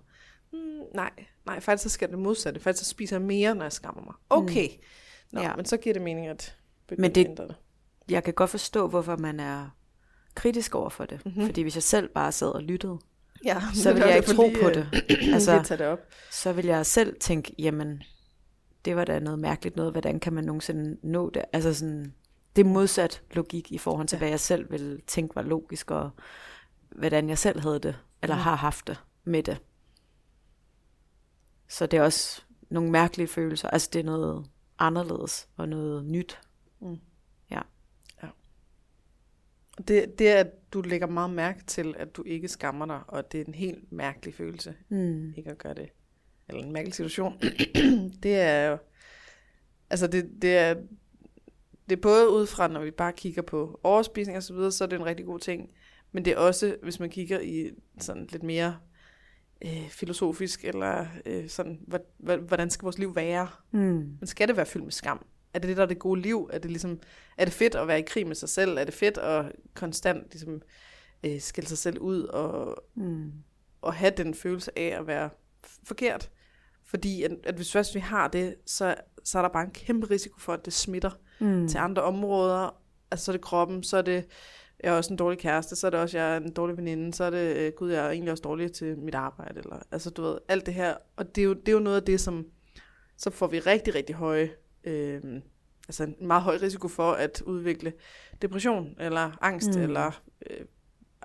Mm, 0.52 0.82
nej, 0.94 1.10
nej, 1.46 1.60
faktisk 1.60 1.82
så 1.82 1.88
skal 1.88 2.10
det 2.10 2.18
modsatte. 2.18 2.60
Faktisk 2.60 2.84
så 2.84 2.90
spiser 2.90 3.16
jeg 3.16 3.22
mere, 3.22 3.54
når 3.54 3.62
jeg 3.62 3.72
skammer 3.72 4.02
mig. 4.02 4.14
Okay, 4.30 4.68
mm. 4.68 4.82
Nå, 5.32 5.40
ja. 5.40 5.56
men 5.56 5.64
så 5.64 5.76
giver 5.76 5.92
det 5.92 6.02
mening 6.02 6.26
at 6.26 6.56
begynde 6.86 7.02
men 7.02 7.14
det, 7.14 7.24
at 7.24 7.30
ændre 7.30 7.48
det. 7.48 7.56
Jeg 8.08 8.24
kan 8.24 8.34
godt 8.34 8.50
forstå, 8.50 8.88
hvorfor 8.88 9.16
man 9.16 9.40
er 9.40 9.70
kritisk 10.34 10.74
over 10.74 10.88
for 10.88 11.04
det. 11.04 11.26
Mm-hmm. 11.26 11.46
Fordi 11.46 11.62
hvis 11.62 11.74
jeg 11.74 11.82
selv 11.82 12.08
bare 12.08 12.32
sad 12.32 12.48
og 12.48 12.62
lyttede, 12.62 12.98
ja, 13.44 13.62
så 13.74 13.92
ville 13.92 14.08
jeg 14.08 14.16
ikke 14.16 14.32
tro 14.32 14.50
på 14.62 14.68
det. 14.68 14.88
altså, 15.34 15.62
tage 15.64 15.78
det 15.78 15.86
op. 15.86 15.98
Så 16.30 16.52
vil 16.52 16.66
jeg 16.66 16.86
selv 16.86 17.16
tænke, 17.20 17.54
jamen, 17.58 18.02
det 18.84 18.96
var 18.96 19.04
da 19.04 19.18
noget 19.18 19.38
mærkeligt 19.38 19.76
noget. 19.76 19.92
Hvordan 19.92 20.20
kan 20.20 20.32
man 20.32 20.44
nogensinde 20.44 20.96
nå 21.02 21.30
det? 21.30 21.44
Altså 21.52 21.74
sådan, 21.74 22.14
det 22.56 22.66
er 22.66 22.70
modsat 22.70 23.22
logik 23.32 23.72
i 23.72 23.78
forhold 23.78 24.08
til, 24.08 24.16
ja. 24.16 24.18
hvad 24.18 24.28
jeg 24.28 24.40
selv 24.40 24.70
ville 24.70 25.00
tænke 25.06 25.36
var 25.36 25.42
logisk, 25.42 25.90
og 25.90 26.10
hvordan 26.96 27.28
jeg 27.28 27.38
selv 27.38 27.60
havde 27.60 27.78
det, 27.78 27.96
eller 28.22 28.36
ja. 28.36 28.42
har 28.42 28.54
haft 28.54 28.86
det 28.86 29.00
med 29.24 29.42
det. 29.42 29.58
Så 31.68 31.86
det 31.86 31.96
er 31.96 32.02
også 32.02 32.42
nogle 32.70 32.90
mærkelige 32.90 33.28
følelser. 33.28 33.70
Altså 33.70 33.90
det 33.92 33.98
er 33.98 34.04
noget 34.04 34.46
anderledes 34.78 35.48
og 35.56 35.68
noget 35.68 36.04
nyt. 36.04 36.40
Mm. 36.80 36.98
Ja. 37.50 37.60
ja. 38.22 38.28
Det, 39.88 40.18
det 40.18 40.28
er, 40.28 40.36
at 40.36 40.72
du 40.72 40.80
lægger 40.80 41.06
meget 41.06 41.30
mærke 41.30 41.64
til, 41.66 41.94
at 41.98 42.16
du 42.16 42.22
ikke 42.26 42.48
skammer 42.48 42.86
dig, 42.86 43.00
og 43.06 43.32
det 43.32 43.40
er 43.40 43.44
en 43.44 43.54
helt 43.54 43.92
mærkelig 43.92 44.34
følelse, 44.34 44.74
mm. 44.88 45.34
ikke 45.36 45.50
at 45.50 45.58
gøre 45.58 45.74
det. 45.74 45.88
Eller 46.48 46.62
en 46.62 46.72
mærkelig 46.72 46.94
situation. 46.94 47.40
det 48.22 48.34
er 48.40 48.66
jo, 48.70 48.78
altså 49.90 50.06
det, 50.06 50.30
det 50.42 50.56
er, 50.56 50.74
det 51.88 51.96
er 51.96 52.00
både 52.00 52.30
ud 52.30 52.46
fra, 52.46 52.68
når 52.68 52.80
vi 52.80 52.90
bare 52.90 53.12
kigger 53.12 53.42
på 53.42 53.80
overspisning 53.82 54.36
og 54.36 54.42
så 54.42 54.54
videre, 54.54 54.72
så 54.72 54.84
er 54.84 54.88
det 54.88 54.96
en 54.96 55.06
rigtig 55.06 55.26
god 55.26 55.38
ting. 55.38 55.70
Men 56.12 56.24
det 56.24 56.32
er 56.32 56.36
også, 56.36 56.76
hvis 56.82 57.00
man 57.00 57.10
kigger 57.10 57.40
i 57.40 57.70
sådan 57.98 58.26
lidt 58.32 58.42
mere 58.42 58.76
øh, 59.64 59.88
filosofisk, 59.88 60.64
eller 60.64 61.06
øh, 61.26 61.48
sådan, 61.48 61.80
hvordan 62.18 62.70
skal 62.70 62.84
vores 62.86 62.98
liv 62.98 63.16
være? 63.16 63.48
Mm. 63.70 63.80
Men 64.20 64.26
skal 64.26 64.48
det 64.48 64.56
være 64.56 64.66
fyldt 64.66 64.84
med 64.84 64.92
skam? 64.92 65.26
Er 65.54 65.58
det 65.58 65.68
det, 65.68 65.76
der 65.76 65.82
er 65.82 65.86
det 65.86 65.98
gode 65.98 66.20
liv? 66.20 66.50
Er 66.52 66.58
det, 66.58 66.70
ligesom, 66.70 67.00
er 67.38 67.44
det 67.44 67.54
fedt 67.54 67.74
at 67.74 67.88
være 67.88 67.98
i 67.98 68.04
krig 68.06 68.26
med 68.26 68.34
sig 68.34 68.48
selv? 68.48 68.78
Er 68.78 68.84
det 68.84 68.94
fedt 68.94 69.18
at 69.18 69.52
konstant 69.74 70.26
ligesom, 70.32 70.62
øh, 71.26 71.40
skille 71.40 71.68
sig 71.68 71.78
selv 71.78 71.98
ud 71.98 72.22
og, 72.22 72.84
mm. 72.94 73.32
og 73.82 73.94
have 73.94 74.12
den 74.16 74.34
følelse 74.34 74.78
af 74.78 74.98
at 75.00 75.06
være 75.06 75.30
forkert? 75.84 76.30
Fordi 76.84 77.22
at, 77.22 77.32
at 77.44 77.54
hvis 77.54 77.72
først 77.72 77.94
vi 77.94 78.00
har 78.00 78.28
det, 78.28 78.54
så, 78.66 78.94
så 79.24 79.38
er 79.38 79.42
der 79.42 79.48
bare 79.48 79.64
en 79.64 79.70
kæmpe 79.70 80.10
risiko 80.10 80.40
for, 80.40 80.52
at 80.52 80.64
det 80.64 80.72
smitter 80.72 81.10
mm. 81.40 81.68
til 81.68 81.78
andre 81.78 82.02
områder. 82.02 82.80
Altså 83.10 83.24
så 83.24 83.30
er 83.30 83.36
det 83.36 83.44
kroppen, 83.44 83.82
så 83.82 83.96
er 83.96 84.02
det 84.02 84.24
jeg 84.82 84.92
er 84.92 84.96
også 84.96 85.12
en 85.12 85.16
dårlig 85.16 85.38
kæreste, 85.38 85.76
så 85.76 85.86
er 85.86 85.90
det 85.90 86.00
også, 86.00 86.18
jeg 86.18 86.32
er 86.32 86.36
en 86.36 86.52
dårlig 86.52 86.76
veninde, 86.76 87.14
så 87.14 87.24
er 87.24 87.30
det, 87.30 87.56
øh, 87.56 87.72
gud, 87.76 87.90
jeg 87.90 88.06
er 88.06 88.10
egentlig 88.10 88.32
også 88.32 88.42
dårlig 88.42 88.72
til 88.72 88.98
mit 88.98 89.14
arbejde, 89.14 89.58
eller, 89.58 89.82
altså 89.90 90.10
du 90.10 90.22
ved, 90.22 90.38
alt 90.48 90.66
det 90.66 90.74
her, 90.74 90.94
og 91.16 91.36
det 91.36 91.42
er 91.42 91.44
jo, 91.44 91.54
det 91.54 91.68
er 91.68 91.72
jo 91.72 91.78
noget 91.78 91.96
af 91.96 92.02
det, 92.02 92.20
som, 92.20 92.46
så 93.16 93.30
får 93.30 93.46
vi 93.46 93.58
rigtig, 93.58 93.94
rigtig 93.94 94.14
høje, 94.14 94.50
øh, 94.84 95.42
altså 95.88 96.02
en 96.04 96.16
meget 96.20 96.42
høj 96.42 96.56
risiko 96.62 96.88
for 96.88 97.12
at 97.12 97.42
udvikle 97.42 97.92
depression, 98.42 98.96
eller 99.00 99.32
angst, 99.44 99.70
Mm. 99.76 99.82
eller 99.82 100.22
øh, 100.50 100.66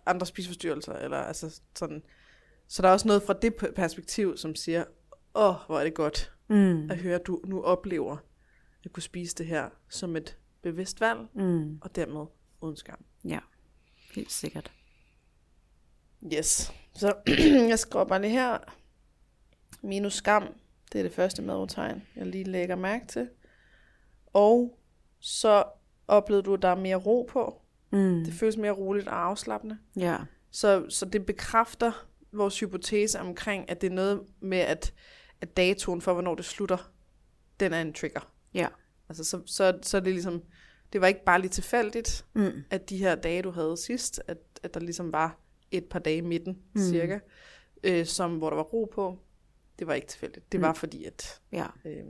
andre 0.05 0.25
spiseforstyrrelser, 0.25 0.93
eller 0.93 1.17
altså 1.17 1.61
sådan. 1.75 2.03
Så 2.67 2.81
der 2.81 2.87
er 2.89 2.93
også 2.93 3.07
noget 3.07 3.23
fra 3.23 3.33
det 3.33 3.55
perspektiv, 3.75 4.37
som 4.37 4.55
siger, 4.55 4.83
åh, 5.35 5.49
oh, 5.49 5.55
hvor 5.67 5.79
er 5.79 5.83
det 5.83 5.93
godt 5.93 6.31
Mm. 6.47 6.91
at 6.91 6.97
høre, 6.97 7.15
at 7.15 7.27
du 7.27 7.41
nu 7.45 7.61
oplever 7.63 8.17
at 8.85 8.93
kunne 8.93 9.03
spise 9.03 9.35
det 9.35 9.45
her 9.45 9.69
som 9.89 10.15
et 10.15 10.37
bevidst 10.61 11.01
valg, 11.01 11.19
Mm. 11.33 11.77
og 11.81 11.95
dermed 11.95 12.25
uden 12.61 12.75
skam. 12.75 13.05
Ja, 13.25 13.39
helt 14.15 14.31
sikkert. 14.31 14.71
Yes. 16.33 16.73
Så 16.95 17.13
jeg 17.69 17.79
skriver 17.79 18.05
bare 18.05 18.21
lige 18.21 18.31
her. 18.31 18.57
Minus 19.81 20.13
skam. 20.13 20.43
Det 20.91 20.99
er 20.99 21.03
det 21.03 21.11
første 21.13 21.41
madtegn, 21.41 22.03
jeg 22.15 22.25
lige 22.25 22.43
lægger 22.43 22.75
mærke 22.75 23.05
til. 23.07 23.29
Og 24.35 24.79
så 25.19 25.63
oplevede 26.07 26.43
du, 26.43 26.53
at 26.53 26.61
der 26.61 26.67
er 26.67 26.75
mere 26.75 26.95
ro 26.95 27.27
på. 27.29 27.61
Mm. 27.91 28.23
Det 28.25 28.33
føles 28.33 28.57
mere 28.57 28.71
roligt 28.71 29.07
og 29.07 29.25
afslappende. 29.25 29.77
Ja. 29.95 30.17
Så, 30.51 30.85
så 30.89 31.05
det 31.05 31.25
bekræfter 31.25 32.07
vores 32.31 32.59
hypotese 32.59 33.19
omkring, 33.19 33.69
at 33.69 33.81
det 33.81 33.87
er 33.91 33.95
noget 33.95 34.21
med, 34.39 34.57
at, 34.57 34.93
at 35.41 35.57
datoen 35.57 36.01
for, 36.01 36.13
hvornår 36.13 36.35
det 36.35 36.45
slutter, 36.45 36.91
den 37.59 37.73
er 37.73 37.81
en 37.81 37.93
trigger. 37.93 38.31
Ja. 38.53 38.67
Altså, 39.09 39.23
så, 39.23 39.41
så, 39.45 39.79
så 39.81 39.97
er 39.97 40.01
det 40.01 40.13
ligesom, 40.13 40.43
det 40.93 41.01
var 41.01 41.07
ikke 41.07 41.23
bare 41.25 41.41
lige 41.41 41.49
tilfældigt, 41.51 42.25
Mm. 42.33 42.51
at 42.69 42.89
de 42.89 42.97
her 42.97 43.15
dage, 43.15 43.41
du 43.41 43.51
havde 43.51 43.77
sidst, 43.77 44.21
at, 44.27 44.37
at 44.63 44.73
der 44.73 44.79
ligesom 44.79 45.13
var 45.13 45.39
et 45.71 45.85
par 45.85 45.99
dage 45.99 46.17
i 46.17 46.21
midten, 46.21 46.57
Mm. 46.73 46.81
cirka, 46.81 47.19
øh, 47.83 48.05
som, 48.05 48.37
hvor 48.37 48.49
der 48.49 48.55
var 48.57 48.63
ro 48.63 48.91
på. 48.93 49.19
Det 49.79 49.87
var 49.87 49.93
ikke 49.93 50.07
tilfældigt. 50.07 50.51
Det 50.51 50.59
Mm. 50.59 50.63
var 50.65 50.73
fordi, 50.73 51.05
at, 51.05 51.41
Ja. 51.51 51.65
øh, 51.85 52.03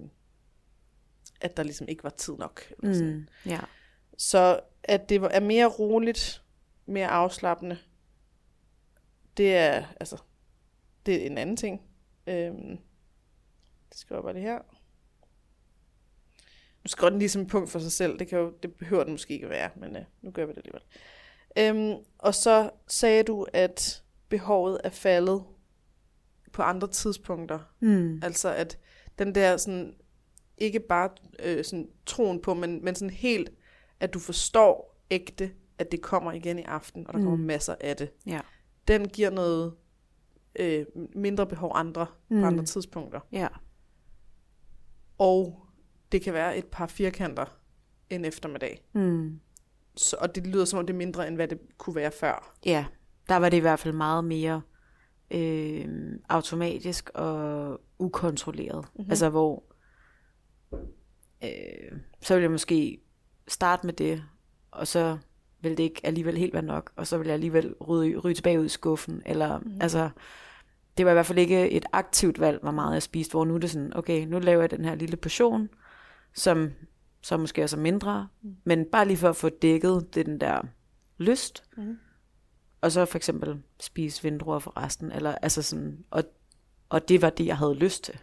at 1.41 1.57
der 1.57 1.63
ligesom 1.63 1.87
ikke 1.87 2.03
var 2.03 2.09
tid 2.09 2.33
nok. 2.33 2.61
Eller 2.79 2.93
sådan. 2.93 3.13
Mm. 3.15 3.27
Ja. 3.51 3.59
Så 4.17 4.59
at 4.83 5.09
det 5.09 5.21
var- 5.21 5.27
er 5.29 5.39
mere 5.39 5.65
roligt, 5.67 6.43
mere 6.85 7.07
afslappende, 7.07 7.77
det 9.37 9.55
er, 9.55 9.85
altså, 9.99 10.17
det 11.05 11.21
er 11.21 11.25
en 11.25 11.37
anden 11.37 11.57
ting. 11.57 11.81
Øhm, 12.27 12.77
det 13.89 13.97
skriver 13.99 14.19
jeg 14.19 14.23
bare 14.23 14.33
lige 14.33 14.43
her. 14.43 14.59
Nu 16.83 16.87
skriver 16.89 17.09
den 17.09 17.19
lige 17.19 17.29
som 17.29 17.41
et 17.41 17.47
punkt 17.47 17.69
for 17.69 17.79
sig 17.79 17.91
selv. 17.91 18.19
Det, 18.19 18.27
kan 18.27 18.39
jo, 18.39 18.53
det 18.63 18.73
behøver 18.75 19.03
den 19.03 19.13
måske 19.13 19.33
ikke 19.33 19.49
være, 19.49 19.69
men 19.75 19.95
øh, 19.95 20.03
nu 20.21 20.31
gør 20.31 20.45
vi 20.45 20.51
det 20.53 20.57
alligevel. 20.57 20.81
Øhm, 21.57 22.03
og 22.17 22.35
så 22.35 22.69
sagde 22.87 23.23
du, 23.23 23.47
at 23.53 24.03
behovet 24.29 24.81
er 24.83 24.89
faldet 24.89 25.43
på 26.51 26.61
andre 26.61 26.87
tidspunkter. 26.87 27.59
Mm. 27.79 28.19
Altså 28.23 28.49
at 28.53 28.79
den 29.19 29.35
der 29.35 29.57
sådan, 29.57 29.95
ikke 30.57 30.79
bare 30.79 31.09
øh, 31.43 31.63
sådan 31.65 31.89
troen 32.05 32.41
på, 32.41 32.53
men, 32.53 32.85
men 32.85 32.95
sådan 32.95 33.09
helt, 33.09 33.51
at 33.99 34.13
du 34.13 34.19
forstår 34.19 35.01
ægte, 35.11 35.51
at 35.77 35.91
det 35.91 36.01
kommer 36.01 36.31
igen 36.31 36.59
i 36.59 36.63
aften, 36.63 37.07
og 37.07 37.13
der 37.13 37.19
mm. 37.19 37.25
kommer 37.25 37.37
Mm. 37.37 37.43
masser 37.45 37.75
af 37.79 37.95
det. 37.95 38.11
Ja. 38.25 38.39
Den 38.87 39.07
giver 39.07 39.29
noget 39.29 39.73
øh, 40.59 40.85
mindre 41.15 41.47
behov 41.47 41.71
andre 41.75 42.05
mm. 42.29 42.35
Mm. 42.35 42.41
på 42.41 42.47
andre 42.47 42.65
tidspunkter. 42.65 43.19
Ja. 43.31 43.47
Og 45.17 45.65
det 46.11 46.21
kan 46.21 46.33
være 46.33 46.57
et 46.57 46.65
par 46.65 46.87
firkanter 46.87 47.45
en 48.09 48.25
eftermiddag. 48.25 48.85
Mm. 48.93 49.39
Så, 49.95 50.17
og 50.19 50.35
det 50.35 50.47
lyder 50.47 50.65
som 50.65 50.79
om 50.79 50.85
det 50.85 50.93
er 50.93 50.97
mindre, 50.97 51.27
end 51.27 51.35
hvad 51.35 51.47
det 51.47 51.59
kunne 51.77 51.95
være 51.95 52.11
før. 52.11 52.55
Ja, 52.65 52.85
der 53.29 53.35
var 53.35 53.49
det 53.49 53.57
i 53.57 53.59
hvert 53.59 53.79
fald 53.79 53.93
meget 53.93 54.23
mere 54.23 54.61
øh, 55.31 56.13
automatisk 56.29 57.09
og 57.13 57.81
ukontrolleret. 57.99 58.85
Mm-hmm. 58.95 59.11
Altså 59.11 59.29
hvor, 59.29 59.63
øh, 61.45 61.99
så 62.21 62.33
ville 62.33 62.43
jeg 62.43 62.51
måske 62.51 62.97
starte 63.47 63.85
med 63.85 63.93
det, 63.93 64.23
og 64.71 64.87
så 64.87 65.17
ville 65.61 65.77
det 65.77 65.83
ikke 65.83 66.01
alligevel 66.03 66.37
helt 66.37 66.53
være 66.53 66.63
nok, 66.63 66.91
og 66.95 67.07
så 67.07 67.17
ville 67.17 67.27
jeg 67.27 67.33
alligevel 67.33 67.73
ryge, 67.73 68.17
ryge 68.17 68.35
tilbage 68.35 68.59
ud 68.59 68.65
i 68.65 68.69
skuffen. 68.69 69.21
Eller, 69.25 69.59
mm-hmm. 69.59 69.81
altså, 69.81 70.09
det 70.97 71.05
var 71.05 71.11
i 71.11 71.13
hvert 71.13 71.25
fald 71.25 71.39
ikke 71.39 71.69
et 71.69 71.85
aktivt 71.93 72.39
valg, 72.39 72.59
hvor 72.61 72.71
meget 72.71 72.93
jeg 72.93 73.03
spiste, 73.03 73.31
hvor 73.31 73.45
nu 73.45 73.55
er 73.55 73.59
det 73.59 73.69
sådan, 73.69 73.97
okay, 73.97 74.25
nu 74.25 74.39
laver 74.39 74.61
jeg 74.61 74.71
den 74.71 74.85
her 74.85 74.95
lille 74.95 75.17
portion, 75.17 75.69
som 76.33 76.71
så 77.21 77.37
måske 77.37 77.63
også 77.63 77.77
er 77.77 77.81
mindre, 77.81 78.27
mm. 78.41 78.55
men 78.63 78.85
bare 78.91 79.07
lige 79.07 79.17
for 79.17 79.29
at 79.29 79.35
få 79.35 79.49
dækket 79.49 80.07
det, 80.15 80.25
den 80.25 80.39
der 80.41 80.61
lyst, 81.17 81.63
Mhm. 81.77 81.97
og 82.81 82.91
så 82.91 83.05
for 83.05 83.17
eksempel 83.17 83.61
spise 83.79 84.23
vindruer 84.23 84.59
for 84.59 84.83
resten, 84.83 85.11
eller 85.11 85.35
altså 85.35 85.61
sådan, 85.61 86.05
og, 86.11 86.23
og 86.89 87.09
det 87.09 87.21
var 87.21 87.29
det, 87.29 87.45
jeg 87.45 87.57
havde 87.57 87.75
lyst 87.75 88.03
til. 88.03 88.19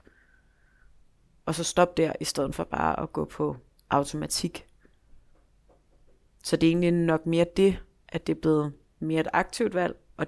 Og 1.47 1.55
så 1.55 1.65
stop 1.65 1.97
der, 1.97 2.13
i 2.21 2.25
stedet 2.25 2.55
for 2.55 2.65
bare 2.65 3.01
at 3.01 3.13
gå 3.13 3.25
på 3.25 3.57
automatik. 3.91 4.67
Så 6.45 6.57
det 6.57 6.67
er 6.67 6.71
egentlig 6.71 6.93
nok 6.93 7.27
mere 7.27 7.47
det, 7.57 7.79
at 8.09 8.27
det 8.27 8.37
er 8.37 8.41
blevet 8.41 8.73
mere 8.99 9.21
et 9.21 9.29
aktivt 9.33 9.75
valg, 9.75 9.97
og 10.17 10.27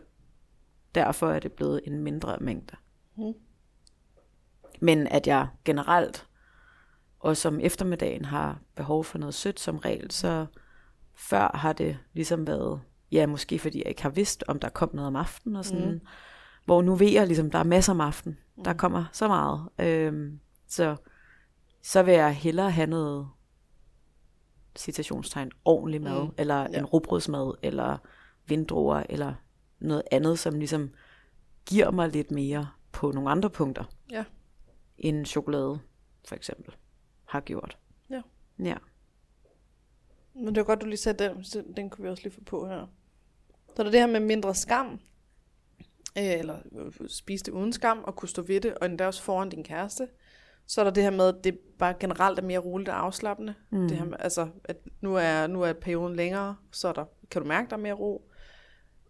derfor 0.94 1.30
er 1.30 1.38
det 1.38 1.52
blevet 1.52 1.80
en 1.84 1.98
mindre 1.98 2.38
mængde. 2.40 2.76
Mhm. 3.16 3.34
Men 4.80 5.06
at 5.06 5.26
jeg 5.26 5.48
generelt, 5.64 6.26
også 7.20 7.48
om 7.48 7.60
eftermiddagen, 7.60 8.24
har 8.24 8.60
behov 8.74 9.04
for 9.04 9.18
noget 9.18 9.34
sødt 9.34 9.60
som 9.60 9.78
regel, 9.78 10.10
så 10.10 10.46
før 11.14 11.56
har 11.56 11.72
det 11.72 11.98
ligesom 12.12 12.46
været, 12.46 12.80
ja, 13.12 13.26
måske 13.26 13.58
fordi 13.58 13.78
jeg 13.78 13.88
ikke 13.88 14.02
har 14.02 14.10
vidst, 14.10 14.44
om 14.48 14.58
der 14.58 14.68
kom 14.68 14.90
noget 14.92 15.06
om 15.06 15.16
aftenen 15.16 15.56
og 15.56 15.64
sådan, 15.64 15.92
mm. 15.92 16.00
hvor 16.64 16.82
nu 16.82 16.94
ved 16.94 17.08
jeg 17.08 17.26
ligesom, 17.26 17.50
der 17.50 17.58
er 17.58 17.64
masser 17.64 17.92
om 17.92 18.00
aftenen, 18.00 18.38
der 18.64 18.72
kommer 18.72 19.04
så 19.12 19.28
meget. 19.28 19.68
Øhm, 19.78 20.40
så, 20.74 20.96
så 21.82 22.02
vil 22.02 22.14
jeg 22.14 22.34
hellere 22.36 22.70
have 22.70 22.86
noget 22.86 23.28
citationstegn, 24.76 25.50
ordentlig 25.64 26.02
mad, 26.02 26.22
mm. 26.24 26.30
Eller 26.38 26.60
Ja. 26.60 26.78
en 26.78 26.84
rugbrødsmad, 26.84 27.54
eller 27.62 27.98
vindruer, 28.46 29.02
eller 29.08 29.34
noget 29.78 30.02
andet, 30.10 30.38
som 30.38 30.54
ligesom 30.58 30.90
giver 31.66 31.90
mig 31.90 32.08
lidt 32.08 32.30
mere 32.30 32.68
på 32.92 33.10
nogle 33.10 33.30
andre 33.30 33.50
punkter, 33.50 33.84
Ja. 34.10 34.24
end 34.98 35.26
chokolade, 35.26 35.78
for 36.28 36.34
eksempel, 36.34 36.74
har 37.24 37.40
gjort. 37.40 37.78
Ja. 38.10 38.22
Ja. 38.58 38.76
Men 40.34 40.46
det 40.46 40.56
var 40.56 40.64
godt, 40.64 40.80
du 40.80 40.86
lige 40.86 40.96
sagde 40.96 41.24
den. 41.28 41.42
Den 41.76 41.90
kunne 41.90 42.02
vi 42.02 42.08
også 42.08 42.22
lige 42.22 42.32
få 42.32 42.40
på 42.44 42.66
her. 42.68 42.86
Så 43.66 43.82
er 43.82 43.84
der 43.84 43.90
det 43.90 44.00
her 44.00 44.06
med 44.06 44.20
mindre 44.20 44.54
skam. 44.54 45.00
Øh, 46.18 46.38
eller 46.38 46.58
øh, 46.72 46.92
spise 47.08 47.44
det 47.44 47.52
uden 47.52 47.72
skam, 47.72 48.04
og 48.04 48.16
kunne 48.16 48.28
stå 48.28 48.42
ved 48.42 48.60
det, 48.60 48.74
og 48.74 48.86
endda 48.86 49.06
også 49.06 49.22
foran 49.22 49.48
din 49.48 49.64
kæreste. 49.64 50.08
Så 50.66 50.80
er 50.80 50.84
der 50.84 50.90
det 50.90 51.02
her 51.02 51.10
med, 51.10 51.28
at 51.28 51.44
det 51.44 51.58
bare 51.78 51.94
generelt 52.00 52.38
er 52.38 52.42
mere 52.42 52.58
roligt 52.58 52.88
og 52.88 53.04
afslappende. 53.04 53.54
Mm. 53.70 53.88
Det 53.88 53.96
her 53.96 54.04
med, 54.04 54.16
altså, 54.20 54.48
at 54.64 54.76
nu 55.00 55.14
er, 55.14 55.46
nu 55.46 55.62
er 55.62 55.72
perioden 55.72 56.16
længere, 56.16 56.56
så 56.72 56.88
er 56.88 56.92
der, 56.92 57.04
kan 57.30 57.42
du 57.42 57.48
mærke, 57.48 57.70
der 57.70 57.76
er 57.76 57.80
mere 57.80 57.92
ro. 57.92 58.30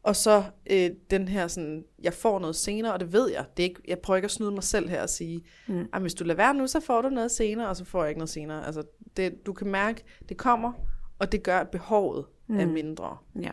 Og 0.03 0.17
så 0.17 0.45
øh, 0.71 0.91
den 1.11 1.29
her 1.29 1.49
sådan, 1.49 1.85
jeg 2.03 2.15
får 2.15 2.39
noget 2.39 2.57
senere, 2.57 2.93
og 2.93 3.01
det 3.01 3.13
ved 3.13 3.31
jeg. 3.31 3.45
Det 3.57 3.63
er 3.63 3.69
ikke, 3.69 3.81
jeg 3.89 3.99
prøver 3.99 4.17
ikke 4.17 4.25
at 4.25 4.31
snyde 4.31 4.51
mig 4.51 4.63
selv 4.63 4.89
her 4.89 5.03
og 5.03 5.09
sige, 5.09 5.45
mm. 5.69 5.87
hvis 6.01 6.15
du 6.15 6.25
lader 6.25 6.37
være 6.37 6.55
nu, 6.55 6.67
så 6.67 6.81
får 6.81 7.03
du 7.03 7.09
noget 7.09 7.31
senere, 7.31 7.69
og 7.69 7.77
så 7.77 7.85
får 7.85 8.03
jeg 8.03 8.09
ikke 8.09 8.19
noget 8.19 8.31
senere. 8.31 8.67
Altså, 8.67 8.83
det, 9.17 9.47
du 9.47 9.53
kan 9.53 9.67
mærke, 9.67 10.05
det 10.29 10.37
kommer, 10.37 10.73
og 11.19 11.33
det 11.33 11.43
gør, 11.43 11.59
at 11.59 11.69
behovet 11.69 12.27
mm. 12.47 12.61
er 12.61 12.67
mindre. 12.67 13.17
Ja. 13.41 13.51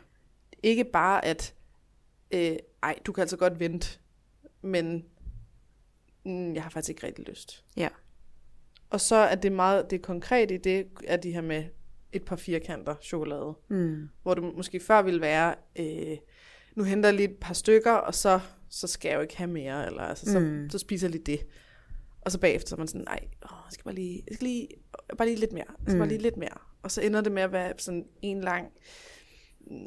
Ikke 0.63 0.83
bare 0.83 1.25
at, 1.25 1.53
øh, 2.31 2.55
ej, 2.83 2.95
du 3.05 3.11
kan 3.11 3.21
altså 3.21 3.37
godt 3.37 3.59
vente, 3.59 3.99
men 4.61 5.05
mm, 6.25 6.53
jeg 6.55 6.63
har 6.63 6.69
faktisk 6.69 6.89
ikke 6.89 7.07
rigtig 7.07 7.25
lyst. 7.29 7.63
Ja. 7.77 7.87
Og 8.89 9.01
så 9.01 9.15
er 9.15 9.35
det 9.35 9.51
meget, 9.51 9.89
det 9.91 10.01
konkrete 10.01 10.53
i 10.53 10.57
det, 10.57 10.87
er 11.07 11.17
de 11.17 11.31
her 11.33 11.41
med 11.41 11.63
et 12.11 12.25
par 12.25 12.35
firkanter 12.35 12.95
chokolade. 13.01 13.53
Mm. 13.69 14.09
Hvor 14.23 14.33
du 14.33 14.41
måske 14.55 14.79
før 14.79 15.01
ville 15.01 15.21
være, 15.21 15.55
øh, 15.79 16.17
nu 16.75 16.83
henter 16.83 17.09
jeg 17.09 17.15
lige 17.15 17.29
et 17.29 17.37
par 17.41 17.53
stykker, 17.53 17.91
og 17.91 18.15
så, 18.15 18.39
så 18.69 18.87
skal 18.87 19.09
jeg 19.09 19.15
jo 19.15 19.21
ikke 19.21 19.37
have 19.37 19.49
mere, 19.49 19.85
eller 19.87 20.01
altså, 20.01 20.31
så, 20.31 20.39
Mm. 20.39 20.69
så 20.69 20.77
spiser 20.77 21.07
jeg 21.07 21.11
lige 21.11 21.23
det. 21.23 21.47
Og 22.21 22.31
så 22.31 22.39
bagefter 22.39 22.69
så 22.69 22.75
er 22.75 22.77
man 22.77 22.87
sådan, 22.87 23.01
nej, 23.01 23.19
åh, 23.43 23.57
jeg 23.65 23.71
skal 23.71 23.83
bare 23.83 23.95
lige, 23.95 24.23
jeg 24.27 24.35
skal 24.35 24.47
lige, 24.47 24.67
bare 25.17 25.27
lige 25.27 25.39
lidt 25.39 25.51
mere, 25.53 25.65
jeg 25.67 25.75
skal 25.83 25.93
mm. 25.93 25.99
bare 25.99 26.07
lige 26.09 26.21
lidt 26.21 26.37
mere. 26.37 26.57
Og 26.83 26.91
så 26.91 27.01
ender 27.01 27.21
det 27.21 27.31
med 27.31 27.41
at 27.41 27.51
være 27.51 27.73
sådan 27.77 28.05
en 28.21 28.41
lang 28.41 28.67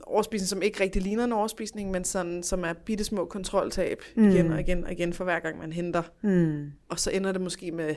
overspisning, 0.02 0.48
som 0.48 0.62
ikke 0.62 0.80
rigtig 0.80 1.02
ligner 1.02 1.24
en 1.24 1.32
overspisning, 1.32 1.90
men 1.90 2.04
sådan, 2.04 2.42
som 2.42 2.64
er 2.64 2.72
bitte 2.72 3.04
små 3.04 3.24
kontroltab 3.24 3.98
mm. 4.16 4.28
igen 4.28 4.52
og 4.52 4.60
igen 4.60 4.84
og 4.84 4.92
igen 4.92 5.12
for 5.12 5.24
hver 5.24 5.40
gang 5.40 5.58
man 5.58 5.72
henter. 5.72 6.02
Mm. 6.22 6.72
Og 6.88 7.00
så 7.00 7.10
ender 7.10 7.32
det 7.32 7.40
måske 7.40 7.72
med, 7.72 7.94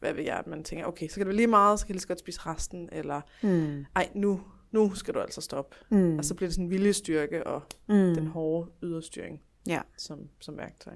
hvad 0.00 0.12
ved 0.12 0.24
jeg, 0.24 0.36
at 0.36 0.46
man 0.46 0.64
tænker, 0.64 0.86
okay, 0.86 1.08
så 1.08 1.14
kan 1.14 1.20
det 1.20 1.26
være 1.26 1.36
lige 1.36 1.46
meget, 1.46 1.78
så 1.80 1.86
kan 1.86 1.90
jeg 1.90 1.94
lige 1.94 2.02
så 2.02 2.08
godt 2.08 2.18
spise 2.18 2.40
resten, 2.46 2.88
eller 2.92 3.20
Mm. 3.42 3.84
ej, 3.96 4.08
nu, 4.14 4.40
nu 4.70 4.94
skal 4.94 5.14
du 5.14 5.20
altså 5.20 5.40
stoppe. 5.40 5.76
Mm. 5.90 6.18
Og 6.18 6.24
så 6.24 6.34
bliver 6.34 6.48
det 6.48 6.54
sådan 6.54 6.64
en 6.64 6.70
viljestyrke 6.70 7.46
og 7.46 7.62
mm. 7.88 7.94
den 8.14 8.26
hårde 8.26 8.70
yderstyring 8.82 9.40
Ja. 9.66 9.80
som, 9.98 10.18
som 10.40 10.56
værktøj. 10.58 10.92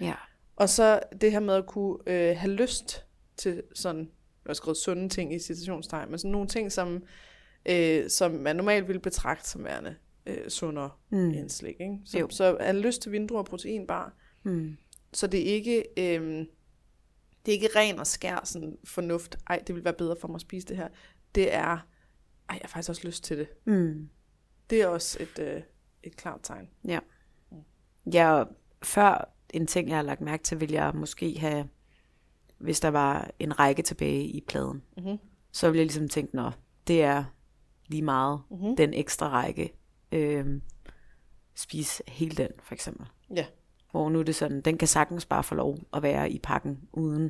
Ja. 0.00 0.14
Og 0.56 0.68
så 0.68 1.00
det 1.20 1.32
her 1.32 1.40
med 1.40 1.54
at 1.54 1.66
kunne 1.66 1.96
øh, 2.06 2.36
have 2.36 2.52
lyst 2.52 3.04
til 3.36 3.62
sådan, 3.74 3.98
jeg 4.44 4.48
har 4.50 4.54
skrevet 4.54 4.76
sunde 4.76 5.08
ting 5.08 5.34
i 5.34 5.38
citationstegn, 5.38 6.10
men 6.10 6.18
sådan 6.18 6.30
nogle 6.30 6.48
ting, 6.48 6.72
som, 6.72 7.02
øh, 7.68 8.10
som 8.10 8.30
man 8.32 8.56
normalt 8.56 8.88
ville 8.88 9.00
betragte 9.00 9.48
som 9.48 9.64
værende 9.64 9.96
øh, 10.26 10.48
sundere 10.48 10.90
Mm. 11.10 11.18
mm. 11.18 11.30
end 11.30 11.48
slik. 11.50 11.76
Ikke? 11.80 11.98
Så, 12.04 12.18
Jo. 12.18 12.28
så 12.30 12.56
er 12.60 12.72
lyst 12.72 13.02
til 13.02 13.12
vindruer 13.12 13.38
og 13.38 13.46
proteinbar, 13.46 14.12
Mm. 14.42 14.76
så 15.12 15.26
det 15.26 15.40
er 15.50 15.54
ikke, 15.54 15.84
øh, 15.96 16.46
det 17.46 17.52
er 17.54 17.56
ikke 17.62 17.68
ren 17.76 17.98
og 17.98 18.06
skær 18.06 18.40
sådan 18.44 18.76
fornuft, 18.84 19.38
ej, 19.46 19.62
det 19.66 19.74
vil 19.74 19.84
være 19.84 19.94
bedre 19.94 20.16
for 20.20 20.28
mig 20.28 20.34
at 20.34 20.40
spise 20.40 20.66
det 20.66 20.76
her. 20.76 20.88
Det 21.34 21.54
er, 21.54 21.66
ej, 21.66 21.78
jeg 22.48 22.60
har 22.62 22.68
faktisk 22.68 22.88
også 22.90 23.06
lyst 23.06 23.24
til 23.24 23.38
det. 23.38 23.48
Mm. 23.64 24.08
Det 24.70 24.82
er 24.82 24.86
også 24.86 25.18
et, 25.22 25.38
øh, 25.38 25.62
et 26.02 26.16
klart 26.16 26.40
tegn. 26.42 26.68
Ja. 26.88 26.98
Ja, 28.12 28.32
og 28.32 28.48
før 28.82 29.34
en 29.54 29.66
ting, 29.66 29.88
jeg 29.88 29.96
har 29.96 30.02
lagt 30.02 30.20
mærke 30.20 30.42
til, 30.42 30.60
vil 30.60 30.70
jeg 30.70 30.92
måske 30.94 31.38
have, 31.38 31.68
hvis 32.58 32.80
der 32.80 32.88
var 32.88 33.30
en 33.38 33.58
række 33.58 33.82
tilbage 33.82 34.24
i 34.24 34.40
pladen, 34.48 34.82
Mhm. 34.96 35.16
så 35.52 35.66
ville 35.68 35.78
jeg 35.78 35.86
ligesom 35.86 36.08
tænke, 36.08 36.36
nå, 36.36 36.50
det 36.86 37.02
er 37.02 37.24
lige 37.90 38.02
meget 38.02 38.40
Mhm. 38.50 38.76
den 38.76 38.94
ekstra 38.94 39.28
række. 39.28 39.72
Øhm, 40.12 40.62
spise 41.54 42.02
hele 42.08 42.36
den, 42.36 42.48
for 42.62 42.74
eksempel. 42.74 43.06
Ja. 43.36 43.46
Hvor 43.90 44.08
nu 44.08 44.18
er 44.18 44.22
det 44.22 44.34
sådan, 44.34 44.60
den 44.60 44.78
kan 44.78 44.88
sagtens 44.88 45.26
bare 45.26 45.42
få 45.42 45.54
lov 45.54 45.78
at 45.94 46.02
være 46.02 46.30
i 46.30 46.38
pakken, 46.38 46.80
uden 46.92 47.24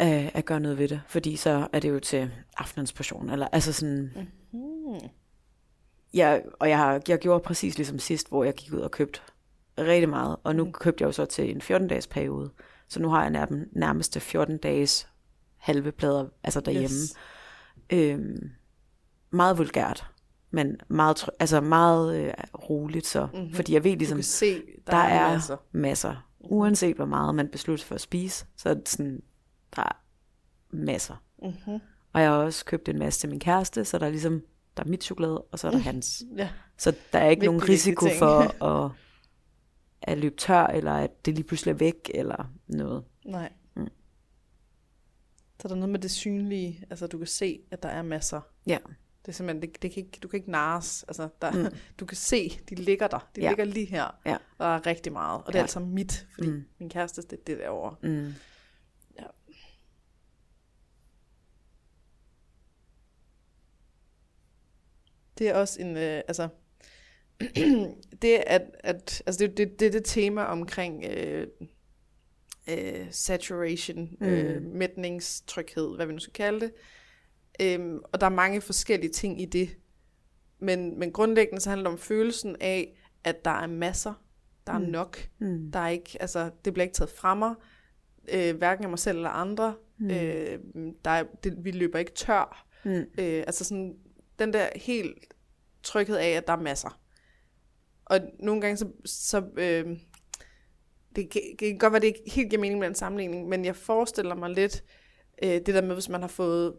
øh, 0.00 0.30
at 0.36 0.44
gøre 0.44 0.60
noget 0.60 0.78
ved 0.78 0.88
det. 0.88 1.00
Fordi 1.08 1.36
så 1.36 1.68
er 1.72 1.80
det 1.80 1.90
jo 1.90 2.00
til 2.00 2.30
aftenens 2.56 2.92
portion. 2.92 3.30
Eller, 3.30 3.48
altså 3.52 3.72
sådan, 3.72 4.28
Hmm. 4.50 5.08
Ja, 6.14 6.38
og 6.60 6.68
jeg, 6.68 6.78
har, 6.78 7.00
jeg 7.08 7.18
gjorde 7.18 7.40
præcis 7.44 7.76
ligesom 7.76 7.98
sidst, 7.98 8.28
hvor 8.28 8.44
jeg 8.44 8.54
gik 8.54 8.72
ud 8.72 8.78
og 8.80 8.90
købte 8.90 9.20
rigtig 9.78 10.08
meget. 10.08 10.36
Og 10.44 10.56
nu 10.56 10.70
købte 10.72 11.02
jeg 11.02 11.06
jo 11.06 11.12
så 11.12 11.24
til 11.24 11.50
en 11.50 11.60
14-dages 11.62 12.06
periode. 12.06 12.50
Så 12.88 13.00
nu 13.02 13.08
har 13.08 13.20
jeg 13.22 13.30
nærmest, 13.30 13.66
nærmeste 13.72 14.20
14-dages 14.20 15.08
halve 15.56 15.92
plader, 15.92 16.26
altså 16.42 16.60
derhjemme. 16.60 16.84
Yes. 17.02 17.14
Øhm, 17.90 18.50
meget 19.30 19.58
vulgært, 19.58 20.06
men 20.50 20.76
meget, 20.88 21.28
altså 21.38 21.60
meget 21.60 22.16
øh, 22.16 22.32
roligt 22.70 23.06
så. 23.06 23.28
Mm-hmm. 23.32 23.54
Fordi 23.54 23.74
jeg 23.74 23.84
ved 23.84 23.96
ligesom, 23.96 24.22
se, 24.22 24.54
der, 24.54 24.62
der, 24.86 24.96
er, 24.96 25.26
er 25.26 25.32
masser. 25.32 25.56
masser. 25.72 26.28
Uanset 26.40 26.96
hvor 26.96 27.04
meget 27.04 27.34
man 27.34 27.48
beslutter 27.48 27.84
for 27.84 27.94
at 27.94 28.00
spise, 28.00 28.46
så 28.56 28.68
er 28.68 28.74
det 28.74 28.88
sådan, 28.88 29.22
der 29.76 29.82
er 29.82 30.02
masser. 30.70 31.16
Mm-hmm. 31.42 31.80
Og 32.12 32.20
jeg 32.20 32.30
har 32.30 32.36
også 32.36 32.64
købt 32.64 32.88
en 32.88 32.98
masse 32.98 33.20
til 33.20 33.30
min 33.30 33.40
kæreste, 33.40 33.84
så 33.84 33.98
der 33.98 34.06
er 34.06 34.10
ligesom, 34.10 34.42
der 34.76 34.82
er 34.82 34.88
mit 34.88 35.04
chokolade, 35.04 35.40
og 35.40 35.58
så 35.58 35.66
er 35.66 35.70
der 35.70 35.78
hans. 35.78 36.22
Ja. 36.36 36.48
Så 36.78 36.94
der 37.12 37.18
er 37.18 37.28
ikke 37.28 37.40
Vigtig, 37.40 37.46
nogen 37.46 37.68
risiko 37.68 38.06
for 38.18 38.64
at, 38.84 38.90
at 40.02 40.18
løbe 40.18 40.36
tør, 40.36 40.66
eller 40.66 40.92
at 40.92 41.26
det 41.26 41.34
lige 41.34 41.44
pludselig 41.44 41.72
er 41.72 41.76
væk, 41.76 42.10
eller 42.14 42.50
noget. 42.66 43.04
Nej. 43.24 43.52
Så 45.62 45.68
der 45.68 45.74
er 45.74 45.78
noget 45.78 45.92
med 45.92 46.00
det 46.00 46.10
synlige, 46.10 46.86
altså 46.90 47.06
du 47.06 47.18
kan 47.18 47.26
se, 47.26 47.60
at 47.70 47.82
der 47.82 47.88
er 47.88 48.02
masser. 48.02 48.40
Ja. 48.66 48.78
Det 49.22 49.28
er 49.28 49.32
simpelthen, 49.32 49.62
det, 49.62 49.82
det 49.82 49.92
kan 49.92 50.02
ikke, 50.04 50.18
du 50.22 50.28
kan 50.28 50.36
ikke 50.38 50.50
nares. 50.50 51.02
Altså, 51.08 51.28
der, 51.42 51.52
mm. 51.70 51.76
du 52.00 52.06
kan 52.06 52.16
se, 52.16 52.60
de 52.70 52.74
ligger 52.74 53.08
der. 53.08 53.18
De 53.36 53.40
Ja. 53.40 53.44
ja. 53.44 53.50
ligger 53.50 53.64
lige 53.64 53.86
her. 53.86 54.20
Ja. 54.26 54.34
Og 54.34 54.40
der 54.58 54.64
er 54.66 54.86
rigtig 54.86 55.12
meget. 55.12 55.40
Og 55.40 55.46
det 55.46 55.54
er 55.54 55.58
Ja. 55.58 55.62
altså 55.62 55.80
mit, 55.80 56.26
fordi 56.34 56.50
Mm. 56.50 56.64
min 56.78 56.88
kæreste, 56.88 57.22
det 57.22 57.32
er 57.32 57.42
det 57.46 57.58
derovre. 57.58 57.96
Mm. 58.02 58.32
Det 65.38 65.48
er 65.48 65.54
også 65.54 65.80
en, 65.80 65.96
øh, 65.96 66.22
altså, 66.28 66.48
det 68.22 68.34
at, 68.46 68.62
at 68.80 69.22
altså 69.26 69.46
det, 69.46 69.56
det, 69.56 69.80
det 69.80 69.92
det 69.92 70.04
tema 70.04 70.42
omkring 70.44 71.04
øh, 71.04 71.46
øh, 72.70 73.06
saturation, 73.10 74.16
mm. 74.20 74.26
øh, 74.26 74.62
mætningstryghed, 74.62 75.96
hvad 75.96 76.06
vi 76.06 76.12
nu 76.12 76.18
skal 76.18 76.32
kalde 76.32 76.60
det. 76.60 76.72
Øhm, 77.60 77.98
og 78.12 78.20
der 78.20 78.26
er 78.26 78.30
mange 78.30 78.60
forskellige 78.60 79.12
ting 79.12 79.42
i 79.42 79.44
det. 79.44 79.76
Men, 80.58 80.98
men 80.98 81.12
grundlæggende 81.12 81.60
så 81.60 81.70
handler 81.70 81.90
det 81.90 81.92
om 81.92 81.98
følelsen 81.98 82.56
af, 82.60 82.96
at 83.24 83.44
der 83.44 83.50
er 83.50 83.66
masser, 83.66 84.14
der 84.66 84.72
er 84.72 84.78
Mm. 84.78 84.84
nok. 84.84 85.28
Mm. 85.38 85.70
Der 85.72 85.78
er 85.78 85.88
ikke, 85.88 86.16
altså, 86.20 86.50
det 86.64 86.72
bliver 86.72 86.84
ikke 86.84 86.94
taget 86.94 87.10
fra 87.10 87.34
mig, 87.34 87.54
øh, 88.32 88.56
hverken 88.56 88.84
af 88.84 88.90
mig 88.90 88.98
selv 88.98 89.16
eller 89.16 89.30
andre. 89.30 89.74
Mm. 89.98 90.10
Øh, 90.10 90.58
der 91.04 91.10
er, 91.10 91.24
det, 91.44 91.64
vi 91.64 91.70
løber 91.70 91.98
ikke 91.98 92.14
tør. 92.14 92.66
Mm. 92.84 92.90
Øh, 92.92 93.06
altså 93.46 93.64
sådan, 93.64 93.96
den 94.38 94.52
der 94.52 94.68
helt 94.76 95.24
tryghed 95.82 96.16
af, 96.16 96.28
at 96.28 96.46
der 96.46 96.52
er 96.52 96.60
masser. 96.60 97.00
Og 98.04 98.20
nogle 98.38 98.60
gange 98.60 98.76
så, 98.76 98.88
så 99.04 99.44
øh, 99.56 99.98
det, 101.16 101.30
kan, 101.30 101.40
det 101.50 101.58
kan 101.68 101.78
godt 101.78 101.92
være, 101.92 102.00
det 102.00 102.06
ikke 102.06 102.22
helt 102.26 102.50
giver 102.50 102.60
mening 102.60 102.80
med 102.80 102.88
en 102.88 102.94
sammenligning, 102.94 103.48
men 103.48 103.64
jeg 103.64 103.76
forestiller 103.76 104.34
mig 104.34 104.50
lidt 104.50 104.84
øh, 105.44 105.50
det 105.50 105.66
der 105.66 105.82
med, 105.82 105.94
hvis 105.94 106.08
man 106.08 106.20
har 106.20 106.28
fået 106.28 106.72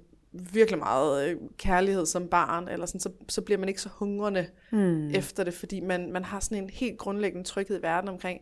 virkelig 0.53 0.79
meget 0.79 1.29
øh, 1.29 1.35
kærlighed 1.57 2.05
som 2.05 2.27
barn, 2.27 2.67
eller 2.67 2.85
sådan, 2.85 2.99
så, 2.99 3.09
så 3.29 3.41
bliver 3.41 3.57
man 3.59 3.69
ikke 3.69 3.81
så 3.81 3.89
hungrende 3.89 4.47
Mm. 4.71 5.09
efter 5.09 5.43
det, 5.43 5.53
fordi 5.53 5.79
man, 5.79 6.11
man 6.11 6.23
har 6.25 6.39
sådan 6.39 6.63
en 6.63 6.69
helt 6.69 6.97
grundlæggende 6.97 7.47
tryghed 7.47 7.79
i 7.79 7.81
verden 7.81 8.09
omkring, 8.09 8.39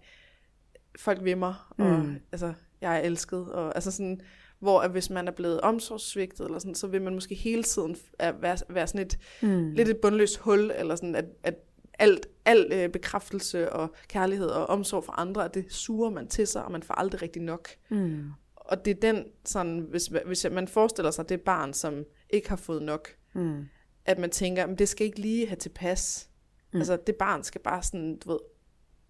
folk 0.99 1.23
vil 1.23 1.37
mig, 1.37 1.53
og 1.77 1.85
Mm. 1.99 2.15
altså, 2.31 2.53
jeg 2.81 2.95
er 2.95 2.99
elsket, 3.01 3.51
og 3.51 3.75
altså 3.75 3.91
sådan, 3.91 4.21
hvor 4.59 4.79
at 4.79 4.91
hvis 4.91 5.09
man 5.09 5.27
er 5.27 5.31
blevet 5.31 5.61
omsorgssvigtet, 5.61 6.45
eller 6.45 6.59
sådan, 6.59 6.75
så 6.75 6.87
vil 6.87 7.01
man 7.01 7.13
måske 7.13 7.35
hele 7.35 7.63
tiden 7.63 7.95
være, 8.19 8.57
være 8.69 8.87
sådan 8.87 9.01
et, 9.01 9.17
Mm. 9.41 9.71
lidt 9.73 9.89
et 9.89 9.97
bundløst 9.97 10.37
hul, 10.37 10.71
eller 10.75 10.95
sådan, 10.95 11.15
at, 11.15 11.25
at 11.43 11.55
alt, 12.01 12.27
al 12.45 12.67
øh, 12.73 12.89
bekræftelse 12.89 13.71
og 13.73 13.91
kærlighed 14.07 14.47
og 14.47 14.65
omsorg 14.69 15.03
for 15.03 15.11
andre, 15.19 15.47
det 15.47 15.65
suger 15.73 16.09
man 16.09 16.27
til 16.27 16.47
sig, 16.47 16.65
og 16.65 16.71
man 16.71 16.83
får 16.83 16.93
aldrig 16.93 17.21
rigtig 17.21 17.41
nok. 17.41 17.67
Mm. 17.89 18.31
Og 18.55 18.85
det 18.85 18.91
er 18.91 18.99
den, 19.11 19.25
sådan, 19.45 19.79
hvis, 19.79 20.11
hvis 20.25 20.45
man 20.51 20.67
forestiller 20.67 21.11
sig 21.11 21.29
det 21.29 21.41
barn, 21.41 21.73
som 21.73 22.05
ikke 22.29 22.49
har 22.49 22.55
fået 22.55 22.81
nok, 22.83 23.07
Mm. 23.33 23.65
at 24.05 24.19
man 24.19 24.29
tænker, 24.29 24.65
men 24.65 24.75
det 24.75 24.89
skal 24.89 25.05
ikke 25.05 25.19
lige 25.19 25.47
have 25.47 25.55
tilpas. 25.55 26.29
Mm. 26.73 26.79
Altså, 26.79 26.97
det 27.07 27.15
barn 27.15 27.43
skal 27.43 27.61
bare 27.61 27.83
sådan, 27.83 28.17
du 28.19 28.29
ved, 28.31 28.39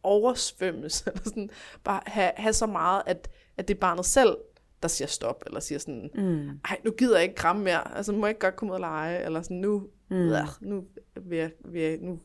oversvømmes, 0.04 1.02
eller 1.08 1.22
sådan, 1.24 1.50
bare 1.84 2.02
have, 2.06 2.32
have 2.36 2.54
så 2.54 2.66
meget, 2.66 3.02
at, 3.06 3.30
at 3.58 3.68
det 3.68 3.74
er 3.76 3.80
barnet 3.80 4.06
selv, 4.06 4.38
der 4.82 4.88
siger 4.88 5.08
stop, 5.08 5.44
eller 5.48 5.60
siger 5.60 5.80
sådan, 5.80 6.10
Mm. 6.16 6.50
ej, 6.70 6.80
nu 6.86 6.92
gider 6.92 7.16
jeg 7.16 7.24
ikke 7.24 7.36
kramme 7.36 7.64
mere, 7.64 7.98
altså, 7.98 8.12
må 8.14 8.26
jeg 8.26 8.30
ikke 8.30 8.40
godt 8.40 8.56
komme 8.56 8.72
ud 8.72 8.76
og 8.76 8.80
lege, 8.80 9.24
eller 9.26 9.42
sådan, 9.42 9.58
nu, 9.58 9.88
Mm. 10.10 10.18
mm. 10.18 10.34
nu, 10.62 10.84
vil 11.22 11.38
jeg, 11.38 11.52
vil 11.66 11.82
jeg, 11.82 11.98
nu, 12.02 12.20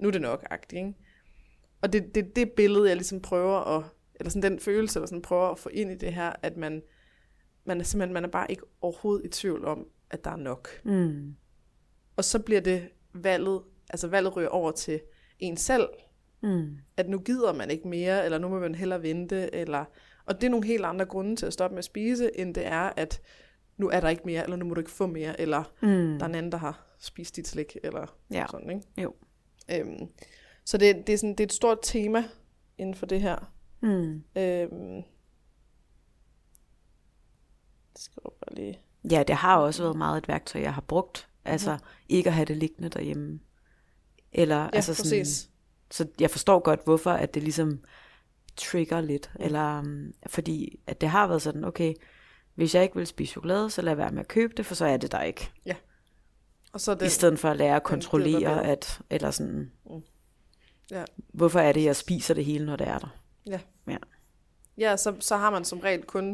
nu 0.00 0.08
er 0.08 0.12
det 0.12 0.20
nok, 0.20 0.46
agtigt, 0.50 0.78
ikke? 0.78 0.94
Og 1.82 1.92
det 1.92 2.04
er 2.04 2.08
det, 2.14 2.36
det 2.36 2.52
billede, 2.52 2.88
jeg 2.88 2.96
ligesom 2.96 3.20
prøver 3.20 3.76
at, 3.78 3.84
eller 4.14 4.30
sådan 4.30 4.50
den 4.52 4.60
følelse, 4.60 4.98
eller 4.98 5.06
sådan 5.06 5.22
prøver 5.22 5.48
at 5.50 5.58
få 5.58 5.68
ind 5.68 5.90
i 5.92 5.94
det 5.94 6.12
her, 6.14 6.32
at 6.42 6.56
man, 6.56 6.82
man 7.64 7.80
er 7.80 7.84
simpelthen, 7.84 8.14
man 8.14 8.24
er 8.24 8.28
bare 8.28 8.50
ikke 8.50 8.62
overhovedet 8.80 9.26
i 9.26 9.28
tvivl 9.28 9.64
om, 9.64 9.86
at 10.10 10.24
der 10.24 10.30
er 10.30 10.36
nok. 10.36 10.68
Mm. 10.84 11.34
Og 12.16 12.24
så 12.24 12.38
bliver 12.38 12.60
det 12.60 12.88
valget, 13.14 13.62
altså 13.90 14.08
valget 14.08 14.36
ryger 14.36 14.48
over 14.48 14.70
til 14.70 15.00
en 15.38 15.56
selv, 15.56 15.88
Mm. 16.42 16.76
at 16.96 17.08
nu 17.08 17.18
gider 17.18 17.52
man 17.52 17.70
ikke 17.70 17.88
mere, 17.88 18.24
eller 18.24 18.38
nu 18.38 18.48
må 18.48 18.58
man 18.60 18.74
hellere 18.74 19.02
vente, 19.02 19.54
eller, 19.54 19.84
og 20.24 20.34
det 20.40 20.44
er 20.46 20.50
nogle 20.50 20.66
helt 20.66 20.84
andre 20.84 21.04
grunde 21.04 21.36
til 21.36 21.46
at 21.46 21.52
stoppe 21.52 21.74
med 21.74 21.78
at 21.78 21.84
spise, 21.84 22.38
end 22.40 22.54
det 22.54 22.66
er, 22.66 22.92
at 22.96 23.20
nu 23.76 23.88
er 23.90 24.00
der 24.00 24.08
ikke 24.08 24.22
mere, 24.24 24.42
eller 24.44 24.56
nu 24.56 24.64
må 24.64 24.74
du 24.74 24.80
ikke 24.80 24.90
få 24.90 25.06
mere, 25.06 25.40
eller 25.40 25.72
Mm. 25.82 25.88
der 25.88 26.20
er 26.24 26.28
en 26.28 26.34
anden, 26.34 26.52
der 26.52 26.58
har 26.58 26.86
spist 26.98 27.36
dit 27.36 27.48
slik, 27.48 27.76
eller 27.82 28.16
Ja. 28.30 28.46
sådan, 28.50 28.70
ikke? 28.70 28.82
Jo. 29.02 29.14
Øhm, 29.70 30.08
så 30.64 30.78
det, 30.78 31.06
det, 31.06 31.12
er 31.12 31.18
sådan, 31.18 31.30
det 31.30 31.40
er 31.40 31.46
et 31.46 31.52
stort 31.52 31.78
tema 31.82 32.24
inden 32.78 32.94
for 32.94 33.06
det 33.06 33.20
her. 33.20 33.52
Mm. 33.80 34.24
Øhm, 34.36 35.02
det 37.92 38.02
skal 38.02 38.22
jeg 38.24 38.32
bare 38.46 38.54
lige... 38.54 38.80
Ja, 39.10 39.22
det 39.22 39.36
har 39.36 39.56
også 39.56 39.82
været 39.82 39.96
meget 39.96 40.18
et 40.18 40.28
værktøj, 40.28 40.62
jeg 40.62 40.74
har 40.74 40.80
brugt. 40.80 41.28
Altså, 41.44 41.78
ikke 42.08 42.28
at 42.28 42.34
have 42.34 42.44
det 42.44 42.56
liggende 42.56 42.88
derhjemme. 42.88 43.40
Eller, 44.32 44.62
Ja, 44.62 44.70
altså 44.72 44.94
sådan, 44.94 45.20
præcis. 45.20 45.50
Så 45.90 46.06
jeg 46.20 46.30
forstår 46.30 46.58
godt, 46.58 46.84
hvorfor 46.84 47.10
at 47.10 47.34
det 47.34 47.42
ligesom 47.42 47.80
trigger 48.56 49.00
lidt. 49.00 49.30
Mm. 49.34 49.44
Eller, 49.44 49.78
um, 49.78 50.12
fordi 50.26 50.80
at 50.86 51.00
det 51.00 51.08
har 51.08 51.26
været 51.26 51.42
sådan, 51.42 51.64
okay, 51.64 51.94
hvis 52.54 52.74
jeg 52.74 52.82
ikke 52.82 52.96
vil 52.96 53.06
spise 53.06 53.30
chokolade, 53.30 53.70
så 53.70 53.82
lad 53.82 53.94
være 53.94 54.10
med 54.10 54.20
at 54.20 54.28
købe 54.28 54.52
det, 54.56 54.66
for 54.66 54.74
så 54.74 54.84
er 54.84 54.96
det 54.96 55.12
der 55.12 55.22
ikke. 55.22 55.50
Og 56.72 56.80
så 56.80 56.94
Den, 56.94 57.06
I 57.06 57.08
stedet 57.10 57.38
for 57.38 57.48
at 57.48 57.56
lære 57.56 57.76
at 57.76 57.82
kontrollere, 57.82 58.66
at, 58.66 59.00
eller 59.10 59.30
sådan, 59.30 59.70
Mm. 59.90 60.02
Ja. 60.90 61.04
hvorfor 61.32 61.60
er 61.60 61.72
det, 61.72 61.84
jeg 61.84 61.96
spiser 61.96 62.34
det 62.34 62.44
hele, 62.44 62.66
når 62.66 62.76
det 62.76 62.88
er 62.88 62.98
der? 62.98 63.18
Ja, 64.78 64.96
så, 64.96 65.14
så 65.20 65.36
har 65.36 65.50
man 65.50 65.64
som 65.64 65.80
regel 65.80 66.02
kun, 66.02 66.30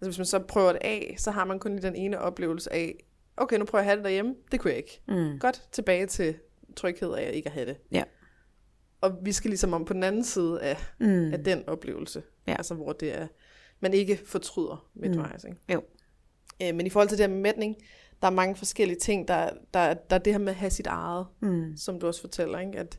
altså 0.00 0.08
hvis 0.10 0.18
man 0.18 0.26
så 0.26 0.38
prøver 0.38 0.72
det 0.72 0.78
af, 0.84 1.14
så 1.18 1.30
har 1.30 1.44
man 1.44 1.58
kun 1.58 1.78
den 1.78 1.94
ene 1.96 2.18
oplevelse 2.18 2.72
af, 2.72 3.04
okay, 3.36 3.56
nu 3.58 3.64
prøver 3.64 3.82
jeg 3.82 3.86
at 3.86 3.90
have 3.90 3.96
det 3.96 4.04
derhjemme, 4.04 4.34
det 4.52 4.60
kunne 4.60 4.70
jeg 4.70 4.76
ikke. 4.78 5.00
Mm. 5.08 5.38
Godt 5.38 5.68
tilbage 5.72 6.06
til 6.06 6.34
tryghed 6.76 7.12
af 7.14 7.30
ikke 7.34 7.46
at 7.48 7.52
have 7.52 7.66
det. 7.66 7.76
Ja. 7.92 8.02
Og 9.00 9.18
vi 9.22 9.32
skal 9.32 9.48
ligesom 9.50 9.72
om 9.72 9.84
på 9.84 9.92
den 9.92 10.02
anden 10.02 10.24
side 10.24 10.62
af, 10.62 10.76
Mm. 10.98 11.32
af 11.32 11.44
den 11.44 11.68
oplevelse, 11.68 12.22
Ja. 12.46 12.52
altså 12.56 12.74
hvor 12.74 12.92
det 12.92 13.18
er, 13.18 13.26
man 13.80 13.94
ikke 13.94 14.20
fortryder 14.26 14.86
midtvejs. 14.94 15.44
Ikke? 15.44 15.58
Jo. 15.72 15.82
Øh, 16.62 16.74
men 16.74 16.86
i 16.86 16.90
forhold 16.90 17.08
til 17.08 17.18
det 17.18 17.26
her 17.26 17.34
med 17.34 17.40
mætning, 17.42 17.76
der 18.24 18.30
er 18.30 18.34
mange 18.34 18.56
forskellige 18.56 18.98
ting, 18.98 19.28
der, 19.28 19.50
der, 19.74 19.94
der 19.94 20.16
er 20.16 20.20
det 20.20 20.32
her 20.32 20.38
med 20.40 20.48
at 20.48 20.54
have 20.54 20.70
sit 20.70 20.86
eget, 20.86 21.26
Mm. 21.40 21.76
som 21.76 22.00
du 22.00 22.06
også 22.06 22.20
fortæller, 22.20 22.58
ikke? 22.58 22.78
at 22.78 22.98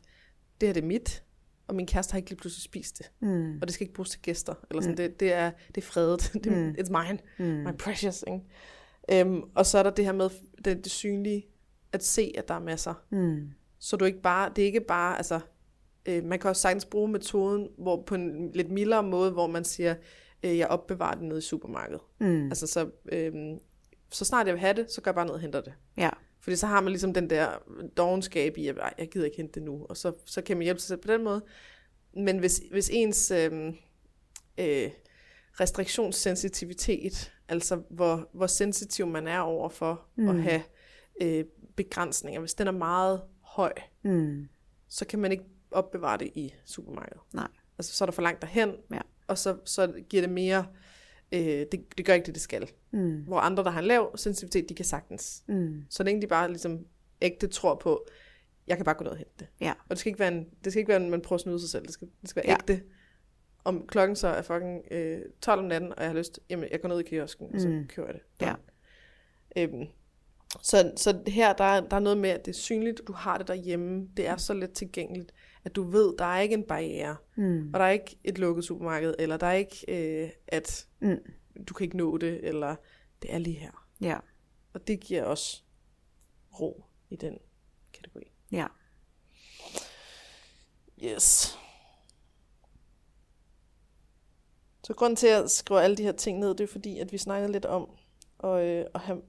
det 0.60 0.68
her 0.68 0.72
det 0.74 0.82
er 0.82 0.86
mit, 0.86 1.22
og 1.68 1.74
min 1.74 1.86
kæreste 1.86 2.12
har 2.12 2.18
ikke 2.18 2.30
lige 2.30 2.38
pludselig 2.38 2.62
spist 2.62 2.98
det, 2.98 3.10
Mm. 3.20 3.58
og 3.60 3.68
det 3.68 3.74
skal 3.74 3.84
ikke 3.84 3.94
bruges 3.94 4.10
til 4.10 4.20
gæster, 4.22 4.54
eller 4.70 4.80
sådan, 4.82 4.92
mm. 4.92 4.96
det, 4.96 5.20
det, 5.20 5.32
er, 5.32 5.50
det 5.74 5.76
er 5.76 5.86
fredet, 5.86 6.30
det, 6.44 6.52
Mm. 6.52 6.70
it's 6.78 6.90
mine, 7.02 7.18
Mm. 7.38 7.44
my 7.64 7.72
precious. 7.78 8.24
Ikke? 8.26 8.40
Øhm, 9.26 9.42
og 9.54 9.66
så 9.66 9.78
er 9.78 9.82
der 9.82 9.90
det 9.90 10.04
her 10.04 10.12
med 10.12 10.30
det, 10.64 10.84
det 10.84 10.92
synlige, 10.92 11.46
at 11.92 12.04
se, 12.04 12.32
at 12.38 12.48
der 12.48 12.54
er 12.54 12.60
masser. 12.60 12.94
Mm. 13.10 13.50
Så 13.78 13.96
du 13.96 14.04
ikke 14.04 14.22
bare, 14.22 14.50
det 14.56 14.62
er 14.62 14.66
ikke 14.66 14.80
bare, 14.80 15.16
altså, 15.16 15.40
øh, 16.06 16.24
man 16.24 16.38
kan 16.38 16.50
også 16.50 16.62
sagtens 16.62 16.84
bruge 16.84 17.08
metoden, 17.08 17.68
hvor 17.78 18.02
på 18.02 18.14
en 18.14 18.52
lidt 18.52 18.70
mildere 18.70 19.02
måde, 19.02 19.30
hvor 19.30 19.46
man 19.46 19.64
siger, 19.64 19.94
øh, 20.42 20.58
jeg 20.58 20.68
opbevarer 20.68 21.14
det 21.14 21.24
nede 21.24 21.38
i 21.38 21.42
supermarkedet. 21.42 22.00
Mm. 22.20 22.46
Altså 22.46 22.66
så, 22.66 22.90
øhm, 23.12 23.58
så 24.10 24.24
snart 24.24 24.46
jeg 24.46 24.54
vil 24.54 24.60
have 24.60 24.74
det, 24.74 24.90
så 24.90 25.00
går 25.00 25.10
jeg 25.10 25.14
bare 25.14 25.24
ned 25.26 25.34
og 25.34 25.40
henter 25.40 25.60
det. 25.60 25.72
Ja. 25.96 26.10
Fordi 26.40 26.56
så 26.56 26.66
har 26.66 26.80
man 26.80 26.90
ligesom 26.92 27.14
den 27.14 27.30
der 27.30 27.48
dogenskab 27.96 28.56
i, 28.58 28.68
at 28.68 28.78
"Ej, 28.78 28.94
jeg 28.98 29.08
gider 29.10 29.24
ikke 29.24 29.36
hente 29.36 29.52
det 29.54 29.62
nu, 29.62 29.86
og 29.88 29.96
så, 29.96 30.12
så 30.24 30.42
kan 30.42 30.56
man 30.56 30.64
hjælpe 30.64 30.80
sig 30.80 30.88
selv 30.88 31.00
på 31.00 31.08
den 31.12 31.24
måde. 31.24 31.44
Men 32.16 32.38
hvis, 32.38 32.60
hvis 32.70 32.90
ens 32.92 33.30
øhm, 33.30 33.76
øh, 34.58 34.90
restriktionssensitivitet, 35.60 37.32
altså 37.48 37.82
hvor, 37.90 38.28
hvor 38.32 38.46
sensitiv 38.46 39.06
man 39.06 39.26
er 39.28 39.38
over 39.40 39.68
for 39.68 40.06
mm. 40.16 40.28
at 40.28 40.42
have 40.42 40.62
øh, 41.22 41.44
begrænsninger, 41.76 42.40
hvis 42.40 42.54
den 42.54 42.66
er 42.66 42.70
meget 42.72 43.22
høj, 43.42 43.72
Mm. 44.02 44.48
så 44.88 45.06
kan 45.06 45.18
man 45.18 45.32
ikke 45.32 45.44
opbevare 45.70 46.18
det 46.18 46.30
i 46.34 46.54
supermarkedet. 46.64 47.20
Nej. 47.32 47.48
Altså 47.78 47.94
så 47.94 48.04
er 48.04 48.06
der 48.06 48.12
for 48.12 48.22
langt 48.22 48.42
derhen, 48.42 48.72
Ja. 48.92 49.00
og 49.26 49.38
så, 49.38 49.56
så 49.64 49.92
giver 50.08 50.22
det 50.22 50.30
mere, 50.30 50.66
øh, 51.32 51.40
det, 51.72 51.98
det 51.98 52.06
gør 52.06 52.14
ikke 52.14 52.26
det, 52.26 52.34
det 52.34 52.42
skal. 52.42 52.70
Mm. 52.90 53.22
Hvor 53.22 53.38
andre, 53.38 53.64
der 53.64 53.70
har 53.70 53.80
en 53.80 53.86
lav 53.86 54.16
sensitivitet, 54.16 54.68
de 54.68 54.74
kan 54.74 54.84
sagtens. 54.84 55.42
Mm. 55.48 55.82
Så 55.90 56.02
længe 56.02 56.22
de 56.22 56.26
bare 56.26 56.48
ligesom 56.48 56.86
ægte 57.22 57.46
tror 57.46 57.74
på, 57.74 58.06
jeg 58.66 58.76
kan 58.76 58.84
bare 58.84 58.94
gå 58.94 59.04
ned 59.04 59.10
og 59.10 59.16
hente 59.16 59.32
det. 59.38 59.46
Ja. 59.60 59.70
Og 59.70 59.90
det 59.90 59.98
skal 59.98 60.10
ikke 60.10 60.18
være, 60.18 60.32
en, 60.32 60.46
det 60.64 60.72
skal 60.72 60.78
ikke 60.80 60.88
være, 60.88 61.04
at 61.04 61.10
man 61.10 61.20
prøver 61.20 61.36
at 61.38 61.40
snyde 61.40 61.60
sig 61.60 61.68
selv. 61.70 61.82
Det 61.84 61.92
skal, 61.92 62.08
det 62.22 62.30
skal 62.30 62.42
være 62.46 62.50
Ja. 62.52 62.72
ægte. 62.72 62.82
Om 63.64 63.86
klokken 63.86 64.16
så 64.16 64.28
er 64.28 64.42
fucking 64.42 64.82
øh, 64.90 65.20
12 65.40 65.58
om 65.60 65.64
natten, 65.64 65.90
og 65.96 66.02
jeg 66.02 66.10
har 66.10 66.16
lyst, 66.18 66.40
jamen 66.50 66.68
jeg 66.72 66.80
går 66.80 66.88
ned 66.88 67.00
i 67.00 67.02
kiosken, 67.02 67.54
og 67.54 67.60
så 67.60 67.68
Mm. 67.68 67.86
køber 67.88 68.08
jeg 68.08 68.14
det. 68.40 68.46
Ja. 68.46 68.54
Øhm, 69.56 69.84
så, 70.62 70.92
så 70.96 71.18
her, 71.26 71.52
der 71.52 71.64
er, 71.64 71.80
der 71.80 71.96
er 71.96 72.00
noget 72.00 72.18
med, 72.18 72.30
at 72.30 72.44
det 72.46 72.52
er 72.52 72.56
synligt, 72.56 73.00
du 73.08 73.12
har 73.12 73.38
det 73.38 73.48
derhjemme. 73.48 74.08
Det 74.16 74.26
er 74.28 74.36
så 74.36 74.54
let 74.54 74.72
tilgængeligt, 74.72 75.32
at 75.66 75.76
du 75.76 75.82
ved, 75.82 76.14
der 76.18 76.24
er 76.24 76.40
ikke 76.40 76.54
en 76.54 76.62
barriere. 76.66 77.16
Mm. 77.36 77.70
Og 77.74 77.80
der 77.80 77.86
er 77.86 77.90
ikke 77.90 78.18
et 78.24 78.38
lukket 78.38 78.64
supermarked, 78.64 79.14
eller 79.18 79.36
der 79.36 79.46
er 79.46 79.52
ikke, 79.52 79.84
øh, 80.24 80.30
at 80.48 80.86
Mm. 81.00 81.16
du 81.68 81.74
kan 81.74 81.84
ikke 81.84 81.96
nå 81.96 82.18
det, 82.18 82.40
eller 82.48 82.76
det 83.22 83.34
er 83.34 83.38
lige 83.38 83.56
her. 83.58 83.88
Ja. 84.00 84.18
Og 84.72 84.86
det 84.86 85.00
giver 85.00 85.24
også 85.24 85.62
ro 86.60 86.84
i 87.10 87.16
den 87.16 87.38
kategori. 87.92 88.32
Ja. 88.52 88.66
Yes. 91.04 91.58
Så 94.84 94.94
grunden 94.94 95.16
til 95.16 95.26
at 95.26 95.50
skrive 95.50 95.82
alle 95.82 95.96
de 95.96 96.02
her 96.02 96.12
ting 96.12 96.38
ned, 96.38 96.48
det 96.48 96.60
er 96.60 96.68
fordi, 96.72 96.98
at 96.98 97.12
vi 97.12 97.18
snakkede 97.18 97.52
lidt 97.52 97.64
om 97.64 97.90
at, 98.44 98.64
øh, 98.64 98.84
at 98.94 99.00
have 99.00 99.22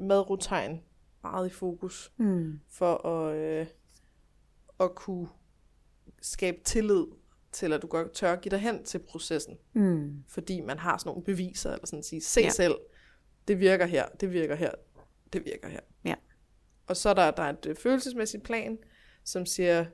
madrutegn 0.00 0.82
meget 1.22 1.46
i 1.46 1.50
fokus, 1.50 2.12
Mm. 2.16 2.60
for 2.68 3.06
at, 3.06 3.36
øh, 3.36 3.66
at 4.80 4.94
kunne 4.94 5.28
skabe 6.22 6.58
tillid 6.64 7.04
til, 7.52 7.72
at 7.72 7.82
du 7.82 7.86
godt 7.86 8.12
tør 8.12 8.36
give 8.36 8.50
dig 8.50 8.58
hen 8.58 8.84
til 8.84 8.98
processen. 8.98 9.58
Mm. 9.72 10.24
Fordi 10.28 10.60
man 10.60 10.78
har 10.78 10.98
sådan 10.98 11.10
nogle 11.10 11.24
beviser, 11.24 11.72
eller 11.72 11.86
sådan 11.86 11.98
at 11.98 12.04
sige, 12.04 12.20
se 12.20 12.40
Ja. 12.40 12.48
selv, 12.50 12.74
det 13.48 13.60
virker 13.60 13.86
her, 13.86 14.06
det 14.20 14.32
virker 14.32 14.54
her, 14.54 14.70
det 15.32 15.44
virker 15.44 15.68
her. 15.68 15.80
Ja. 16.04 16.14
Og 16.86 16.96
så 16.96 17.08
er 17.08 17.14
der, 17.14 17.30
der 17.30 17.42
er 17.42 17.50
et 17.50 17.66
øh, 17.66 17.76
følelsesmæssigt 17.76 18.42
plan, 18.42 18.78
som 19.24 19.46
siger, 19.46 19.86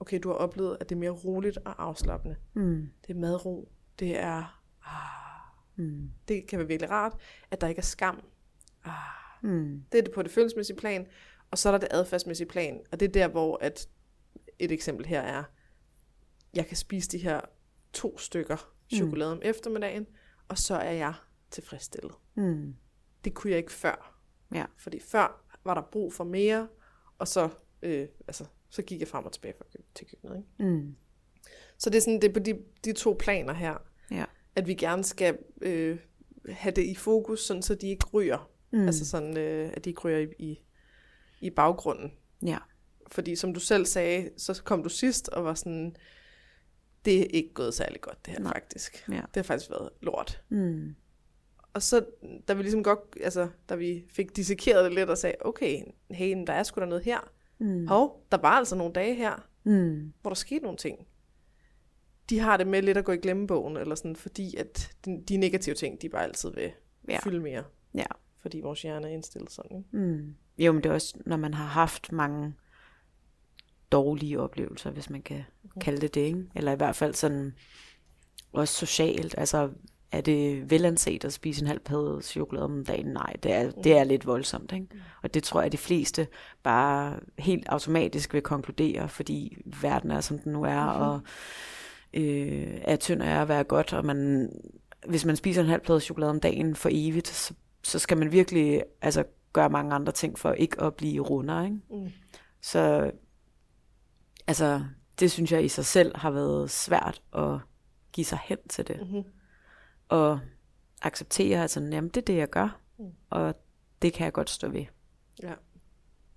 okay, 0.00 0.20
du 0.22 0.28
har 0.28 0.36
oplevet, 0.36 0.76
at 0.80 0.88
det 0.88 0.94
er 0.94 0.98
mere 1.00 1.10
roligt 1.10 1.56
og 1.64 1.82
afslappende. 1.82 2.36
Mm. 2.54 2.88
Det 3.06 3.10
er 3.16 3.18
madro, 3.20 3.68
det 3.98 4.18
er, 4.18 4.60
ah, 4.84 5.18
Mm. 5.76 6.10
det 6.28 6.46
kan 6.46 6.58
være 6.58 6.68
virkelig 6.68 6.90
rart, 6.90 7.12
at 7.50 7.60
der 7.60 7.68
ikke 7.68 7.78
er 7.78 7.82
skam. 7.82 8.20
Ah, 8.84 8.92
Mm. 9.42 9.82
det 9.92 9.98
er 9.98 10.02
det 10.02 10.12
på 10.14 10.22
det 10.22 10.30
følelsesmæssige 10.30 10.76
plan, 10.76 11.06
og 11.50 11.58
så 11.58 11.68
er 11.68 11.72
der 11.72 11.78
det 11.78 11.88
adfærdsmæssige 11.90 12.46
plan, 12.48 12.80
og 12.92 13.00
det 13.00 13.08
er 13.08 13.12
der, 13.12 13.28
hvor 13.28 13.58
at 13.60 13.88
et 14.58 14.72
eksempel 14.72 15.06
her 15.06 15.20
er, 15.20 15.44
jeg 16.54 16.66
kan 16.66 16.76
spise 16.76 17.08
de 17.10 17.18
her 17.18 17.40
to 17.92 18.18
stykker 18.18 18.74
chokolade 18.94 19.32
om 19.32 19.40
eftermiddagen, 19.42 20.06
og 20.48 20.58
så 20.58 20.74
er 20.74 20.92
jeg 20.92 21.14
tilfredsstillet. 21.50 22.12
Mm. 22.34 22.74
Det 23.24 23.34
kunne 23.34 23.50
jeg 23.50 23.58
ikke 23.58 23.72
før. 23.72 24.20
Ja. 24.54 24.64
Fordi 24.76 25.00
før 25.00 25.44
var 25.64 25.74
der 25.74 25.82
brug 25.92 26.12
for 26.12 26.24
mere, 26.24 26.68
og 27.18 27.28
så, 27.28 27.48
øh, 27.82 28.08
altså, 28.28 28.44
så 28.70 28.82
gik 28.82 29.00
jeg 29.00 29.08
frem 29.08 29.24
og 29.24 29.32
tilbage 29.32 29.54
til 29.94 30.06
køkkenet. 30.06 30.36
Ikke? 30.36 30.70
Mm. 30.76 30.94
Så 31.78 31.90
det 31.90 31.96
er, 31.96 32.00
sådan, 32.00 32.20
det 32.20 32.28
er 32.28 32.32
på 32.32 32.38
de, 32.40 32.58
de 32.84 32.92
to 32.92 33.16
planer 33.18 33.52
her, 33.52 33.74
Ja. 34.10 34.24
at 34.56 34.66
vi 34.66 34.74
gerne 34.74 35.04
skal 35.04 35.38
øh, 35.62 35.98
have 36.48 36.72
det 36.72 36.82
i 36.84 36.94
fokus, 36.94 37.40
sådan, 37.46 37.62
så 37.62 37.74
de 37.74 37.88
ikke 37.88 38.06
ryger. 38.06 38.50
Mm. 38.72 38.78
Mm. 38.78 38.86
Altså 38.86 39.06
sådan, 39.06 39.36
øh, 39.36 39.70
at 39.74 39.84
de 39.84 39.90
ikke 39.90 40.00
ryger 40.00 40.18
i, 40.18 40.26
i, 40.38 40.60
i 41.40 41.50
baggrunden. 41.50 42.12
Ja. 42.42 42.58
Fordi 43.10 43.36
som 43.36 43.54
du 43.54 43.60
selv 43.60 43.86
sagde, 43.86 44.30
så 44.36 44.62
kom 44.64 44.82
du 44.82 44.88
sidst 44.88 45.28
og 45.28 45.44
var 45.44 45.54
sådan, 45.54 45.96
det 47.08 47.20
er 47.20 47.26
ikke 47.30 47.54
gået 47.54 47.74
særlig 47.74 48.00
godt 48.00 48.26
det 48.26 48.32
her 48.32 48.40
Nej. 48.40 48.52
faktisk. 48.52 49.04
Ja. 49.08 49.14
Det 49.14 49.36
har 49.36 49.42
faktisk 49.42 49.70
været 49.70 49.88
lort. 50.00 50.42
Mm. 50.48 50.94
Og 51.72 51.82
så, 51.82 52.04
da 52.48 52.54
vi 52.54 52.62
ligesom 52.62 52.82
godt, 52.82 52.98
altså, 53.22 53.48
da 53.68 53.74
vi 53.74 54.04
fik 54.12 54.36
dissekeret 54.36 54.84
det 54.84 54.94
lidt 54.94 55.10
og 55.10 55.18
sagde, 55.18 55.36
okay, 55.40 55.82
hey, 56.10 56.34
men 56.34 56.46
der 56.46 56.52
er 56.52 56.62
sgu 56.62 56.80
da 56.80 56.86
noget 56.86 57.04
her. 57.04 57.30
Mm. 57.58 57.86
Hov, 57.86 58.26
der 58.32 58.38
var 58.38 58.50
altså 58.50 58.76
nogle 58.76 58.92
dage 58.92 59.14
her, 59.14 59.48
Mm. 59.64 60.12
hvor 60.22 60.30
der 60.30 60.34
skete 60.34 60.62
nogle 60.62 60.76
ting. 60.76 61.06
De 62.30 62.38
har 62.38 62.56
det 62.56 62.66
med 62.66 62.82
lidt 62.82 62.98
at 62.98 63.04
gå 63.04 63.12
i 63.12 63.16
glemmebogen, 63.16 63.76
eller 63.76 63.94
sådan, 63.94 64.16
fordi 64.16 64.56
at 64.56 64.90
de, 65.04 65.22
de 65.28 65.36
negative 65.36 65.74
ting, 65.74 66.02
de 66.02 66.08
bare 66.08 66.22
altid 66.24 66.50
vil 66.54 66.70
Ja. 67.08 67.18
fylde 67.24 67.40
mere. 67.40 67.64
Ja. 67.94 68.04
Fordi 68.40 68.60
vores 68.60 68.82
hjerne 68.82 69.08
er 69.08 69.12
indstillet 69.12 69.50
sådan, 69.52 69.76
ikke? 69.76 69.88
Mm. 69.96 70.34
Jo, 70.58 70.72
men 70.72 70.82
det 70.82 70.90
er 70.90 70.94
også, 70.94 71.14
når 71.26 71.36
man 71.36 71.54
har 71.54 71.64
haft 71.66 72.12
mange 72.12 72.54
dårlige 73.92 74.40
oplevelser, 74.40 74.90
hvis 74.90 75.10
man 75.10 75.22
kan 75.22 75.44
Mhm. 75.62 75.80
kalde 75.80 76.00
det 76.00 76.14
det, 76.14 76.20
ikke? 76.20 76.44
Eller 76.54 76.72
i 76.72 76.76
hvert 76.76 76.96
fald 76.96 77.14
sådan, 77.14 77.54
også 78.52 78.74
socialt, 78.74 79.34
altså 79.38 79.70
er 80.12 80.20
det 80.20 80.70
velanset 80.70 81.24
at 81.24 81.32
spise 81.32 81.60
en 81.62 81.66
halv 81.66 81.80
plade 81.80 82.18
chokolade 82.22 82.64
om 82.64 82.84
dagen? 82.84 83.06
Nej, 83.06 83.32
det 83.42 83.52
er, 83.52 83.70
det 83.70 83.98
er 83.98 84.04
lidt 84.04 84.26
voldsomt, 84.26 84.72
ikke? 84.72 84.86
Og 85.22 85.34
det 85.34 85.42
tror 85.42 85.60
jeg, 85.60 85.66
at 85.66 85.72
de 85.72 85.76
fleste 85.78 86.26
bare 86.62 87.20
helt 87.38 87.68
automatisk 87.68 88.34
vil 88.34 88.42
konkludere, 88.42 89.08
fordi 89.08 89.56
verden 89.82 90.10
er, 90.10 90.20
som 90.20 90.38
den 90.38 90.52
nu 90.52 90.62
er, 90.64 90.80
og 90.84 91.20
øh, 92.14 92.78
er 92.82 92.96
tynd 92.96 93.22
af 93.22 93.40
at 93.40 93.48
være 93.48 93.64
godt, 93.64 93.92
og 93.92 94.04
man, 94.04 94.50
hvis 95.06 95.24
man 95.24 95.36
spiser 95.36 95.62
en 95.62 95.68
halv 95.68 95.82
plade 95.82 96.00
chokolade 96.00 96.30
om 96.30 96.40
dagen 96.40 96.76
for 96.76 96.88
evigt, 96.92 97.28
så, 97.28 97.54
så 97.82 97.98
skal 97.98 98.18
man 98.18 98.32
virkelig 98.32 98.82
altså, 99.02 99.24
gøre 99.52 99.70
mange 99.70 99.94
andre 99.94 100.12
ting 100.12 100.38
for 100.38 100.52
ikke 100.52 100.80
at 100.82 100.94
blive 100.94 101.22
rundere, 101.22 101.64
ikke? 101.64 101.76
Mm. 101.90 102.08
Så 102.62 103.10
altså, 104.48 104.84
det 105.20 105.30
synes 105.30 105.52
jeg 105.52 105.64
i 105.64 105.68
sig 105.68 105.84
selv 105.86 106.16
har 106.16 106.30
været 106.30 106.70
svært 106.70 107.22
at 107.32 107.58
give 108.12 108.24
sig 108.24 108.38
hen 108.44 108.58
til 108.68 108.86
det. 108.88 109.00
Mm-hmm. 109.00 109.22
Og 110.08 110.40
acceptere, 111.02 111.64
at 111.64 111.70
sådan, 111.70 111.92
jamen, 111.92 112.08
det 112.10 112.16
er 112.16 112.24
det, 112.24 112.36
jeg 112.36 112.50
gør. 112.50 112.80
Mm. 112.98 113.04
Og 113.30 113.54
det 114.02 114.12
kan 114.12 114.24
jeg 114.24 114.32
godt 114.32 114.50
stå 114.50 114.68
ved. 114.68 114.84
Ja. 115.42 115.52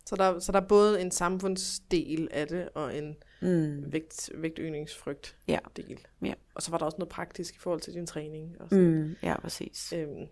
Så 0.06 0.16
der, 0.16 0.40
så 0.40 0.52
der 0.52 0.62
er 0.62 0.68
både 0.68 1.02
en 1.02 1.12
samfundsdel 1.12 2.28
af 2.32 2.48
det, 2.48 2.70
og 2.76 2.98
en 2.98 3.16
Mm. 3.42 3.92
vægt, 3.92 4.30
vægtøgningsfrygt 4.36 5.38
Ja. 5.48 5.60
del. 5.76 6.00
Ja. 6.22 6.34
Og 6.56 6.62
så 6.62 6.72
var 6.72 6.78
der 6.78 6.86
også 6.86 6.98
noget 6.98 7.10
praktisk 7.10 7.56
i 7.56 7.60
forhold 7.60 7.82
til 7.82 7.94
din 7.94 8.08
træning. 8.08 8.62
Og 8.62 8.70
sådan. 8.70 9.02
Mm. 9.02 9.16
Ja, 9.24 9.40
præcis. 9.42 9.94
Øhm, 9.96 10.26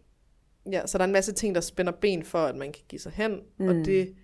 ja, 0.72 0.88
så 0.88 0.98
der 0.98 1.04
er 1.04 1.08
en 1.08 1.12
masse 1.14 1.34
ting, 1.34 1.56
der 1.56 1.62
spænder 1.62 1.92
ben 1.92 2.24
for, 2.26 2.40
at 2.46 2.56
man 2.56 2.72
kan 2.72 2.84
give 2.90 3.00
sig 3.00 3.12
hen. 3.12 3.40
Mm. 3.58 3.68
Og 3.68 3.74
det, 3.76 4.16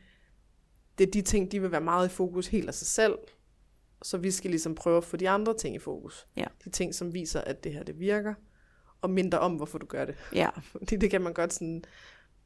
det 0.98 1.08
er 1.08 1.12
de 1.12 1.22
ting, 1.22 1.52
de 1.52 1.62
vil 1.62 1.72
være 1.72 1.82
meget 1.82 2.08
i 2.08 2.10
fokus 2.12 2.48
helt 2.48 2.68
af 2.68 2.74
sig 2.74 2.88
selv. 2.88 3.14
Så 4.06 4.18
vi 4.18 4.32
skal 4.32 4.50
ligesom 4.50 4.76
prøve 4.76 4.98
at 4.98 5.04
få 5.04 5.18
de 5.18 5.30
andre 5.30 5.58
ting 5.58 5.76
i 5.76 5.80
fokus. 5.80 6.28
Ja. 6.38 6.46
De 6.66 6.70
ting, 6.70 6.96
som 6.96 7.14
viser, 7.14 7.42
at 7.42 7.64
det 7.64 7.74
her 7.74 7.84
det 7.84 8.00
virker. 8.00 8.34
Og 9.02 9.10
mindre 9.10 9.40
om, 9.40 9.56
hvorfor 9.56 9.78
du 9.78 9.86
gør 9.86 10.06
det. 10.06 10.16
Ja, 10.34 10.50
Fordi 10.72 10.96
det 10.96 11.12
kan 11.12 11.22
man 11.22 11.34
godt 11.34 11.54
sådan, 11.54 11.84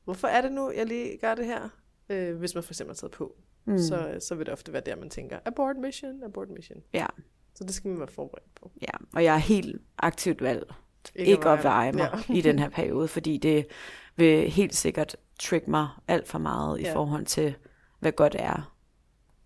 hvorfor 0.03 0.27
er 0.27 0.41
det 0.41 0.51
nu, 0.51 0.71
jeg 0.71 0.85
lige 0.85 1.17
gør 1.17 1.35
det 1.35 1.45
her? 1.45 1.69
Øh, 2.09 2.37
hvis 2.37 2.55
man 2.55 2.63
for 2.63 2.71
eksempel 2.73 2.91
er 2.91 2.95
taget 2.95 3.11
på. 3.11 3.35
Mm. 3.65 3.77
Så, 3.79 4.17
så 4.19 4.35
vil 4.35 4.45
det 4.45 4.53
ofte 4.53 4.73
være 4.73 4.81
der, 4.85 4.95
man 4.95 5.09
tænker, 5.09 5.39
abort 5.45 5.75
mission, 5.77 6.23
abort 6.23 6.49
mission. 6.49 6.83
ja, 6.93 7.05
Så 7.53 7.63
det 7.63 7.73
skal 7.73 7.89
man 7.89 7.99
være 7.99 8.07
forberedt 8.07 8.55
på. 8.55 8.71
ja. 8.81 8.97
Og 9.13 9.23
jeg 9.23 9.31
har 9.33 9.39
helt 9.39 9.81
aktivt 9.97 10.41
valgt 10.41 10.71
ikke 11.15 11.49
at 11.49 11.63
veje 11.63 11.91
mig 11.91 12.23
Ja. 12.29 12.33
i 12.35 12.41
den 12.41 12.59
her 12.59 12.69
periode, 12.69 13.07
fordi 13.07 13.37
det 13.37 13.67
vil 14.15 14.49
helt 14.51 14.75
sikkert 14.75 15.15
trigge 15.39 15.71
mig 15.71 15.87
alt 16.07 16.27
for 16.27 16.39
meget 16.39 16.79
i 16.79 16.83
Ja. 16.83 16.95
forhold 16.95 17.25
til, 17.25 17.55
hvad 17.99 18.11
godt 18.11 18.35
er. 18.39 18.75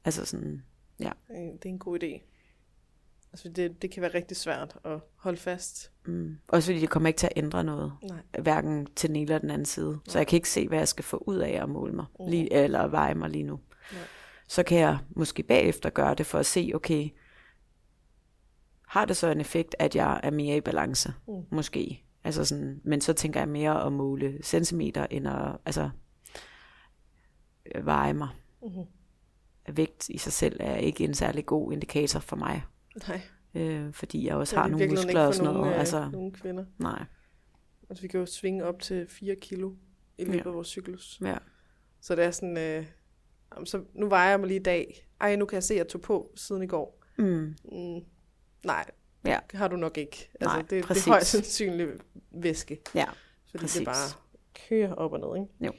Altså 0.05 0.25
sådan, 0.25 0.63
ja. 1.03 1.11
Øh, 1.35 1.53
Det 1.53 1.65
er 1.65 1.69
en 1.69 1.79
god 1.79 2.03
idé. 2.03 2.21
Altså 3.33 3.49
det, 3.49 3.81
det 3.81 3.91
kan 3.91 4.01
være 4.01 4.13
rigtig 4.13 4.37
svært 4.37 4.77
at 4.85 4.99
holde 5.15 5.37
fast. 5.37 5.91
Mm. 6.05 6.37
Også 6.47 6.67
fordi 6.67 6.79
det 6.79 6.89
kommer 6.89 7.07
ikke 7.07 7.17
til 7.17 7.27
at 7.27 7.33
ændre 7.35 7.63
noget. 7.63 7.93
Nej. 8.09 8.41
hverken 8.41 8.87
til 8.95 9.09
den 9.09 9.15
ene 9.15 9.23
eller 9.23 9.39
den 9.39 9.49
anden 9.49 9.65
side. 9.65 9.99
Så 10.07 10.17
jeg 10.19 10.27
kan 10.27 10.37
ikke 10.37 10.49
se, 10.49 10.67
hvad 10.67 10.77
jeg 10.77 10.87
skal 10.87 11.03
få 11.05 11.17
ud 11.27 11.37
af 11.37 11.49
at 11.63 11.69
måle 11.69 11.93
mig, 11.93 12.05
Mm. 12.19 12.25
lige, 12.27 12.53
eller 12.53 12.87
veje 12.87 13.15
mig 13.15 13.29
lige 13.29 13.43
nu. 13.43 13.59
Nej. 13.93 14.01
Så 14.47 14.63
kan 14.63 14.77
jeg 14.79 14.97
måske 15.09 15.43
bagefter 15.43 15.89
gøre 15.89 16.15
det 16.15 16.25
for 16.25 16.39
at 16.39 16.45
se, 16.45 16.71
okay, 16.75 17.09
har 18.87 19.05
det 19.05 19.17
så 19.17 19.27
en 19.27 19.41
effekt, 19.41 19.75
at 19.79 19.95
jeg 19.95 20.19
er 20.23 20.31
mere 20.31 20.57
i 20.57 20.61
balance? 20.61 21.13
Mm. 21.27 21.33
Måske. 21.51 22.03
Altså 22.23 22.45
sådan, 22.45 22.81
men 22.83 23.01
så 23.01 23.13
tænker 23.13 23.39
jeg 23.39 23.49
mere 23.49 23.85
at 23.85 23.91
måle 23.93 24.39
centimeter, 24.43 25.07
end 25.11 25.27
at 25.27 25.57
altså, 25.65 25.89
øh, 27.75 27.85
veje 27.85 28.13
mig. 28.13 28.29
Mm-hmm. 28.61 28.83
Vægt 29.71 30.09
i 30.09 30.17
sig 30.17 30.33
selv 30.33 30.57
er 30.59 30.75
ikke 30.75 31.03
en 31.03 31.13
særlig 31.13 31.45
god 31.45 31.73
indikator 31.73 32.19
for 32.19 32.35
mig. 32.35 32.63
Nej. 33.07 33.21
øh, 33.53 33.93
fordi 33.93 34.27
jeg 34.27 34.35
også 34.35 34.55
har 34.55 34.67
nogle 34.67 34.87
muskler 34.87 35.21
og 35.27 35.33
sådan 35.33 35.45
noget. 35.45 35.59
nogle, 35.61 35.73
øh, 35.73 35.79
altså, 35.79 36.09
nogle 36.11 36.31
kvinder. 36.31 36.65
nej, 36.77 37.03
Altså, 37.89 38.01
vi 38.01 38.07
kan 38.07 38.19
jo 38.19 38.25
svinge 38.25 38.65
op 38.65 38.79
til 38.81 39.07
4 39.07 39.35
kilo 39.35 39.71
i 40.17 40.23
løbet 40.23 40.37
Ja. 40.39 40.47
af 40.47 40.53
vores 40.53 40.67
cyklus. 40.67 41.19
ja. 41.25 41.37
Så 42.01 42.15
det 42.15 42.23
er 42.25 42.31
sådan, 42.31 42.57
øh, 42.57 42.85
så 43.65 43.83
nu 43.93 44.07
vejer 44.09 44.29
jeg 44.29 44.39
mig 44.39 44.47
lige 44.47 44.59
i 44.59 44.63
dag. 44.63 45.07
Ej, 45.21 45.35
nu 45.35 45.45
kan 45.45 45.55
jeg 45.55 45.63
se, 45.63 45.73
at 45.73 45.77
jeg 45.77 45.87
tog 45.87 46.01
på 46.01 46.31
siden 46.35 46.63
i 46.63 46.67
går. 46.67 47.03
Mm, 47.17 47.55
Mm, 47.71 47.99
nej, 48.65 48.85
Ja. 49.25 49.39
det 49.51 49.59
har 49.59 49.67
du 49.67 49.75
nok 49.75 49.97
ikke. 49.97 50.29
Altså, 50.39 50.53
Nej, 50.55 50.61
det, 50.61 50.69
det 50.69 50.79
er 50.79 50.83
præcis. 50.83 51.05
højst 51.05 51.27
sandsynligt 51.27 51.91
væske. 52.31 52.81
ja, 52.95 53.05
Fordi 53.51 53.61
Præcis. 53.63 53.77
det 53.77 53.85
bare 53.85 54.09
kører 54.69 54.93
op 54.93 55.13
og 55.13 55.19
ned, 55.19 55.41
ikke? 55.43 55.65
Jo. 55.65 55.73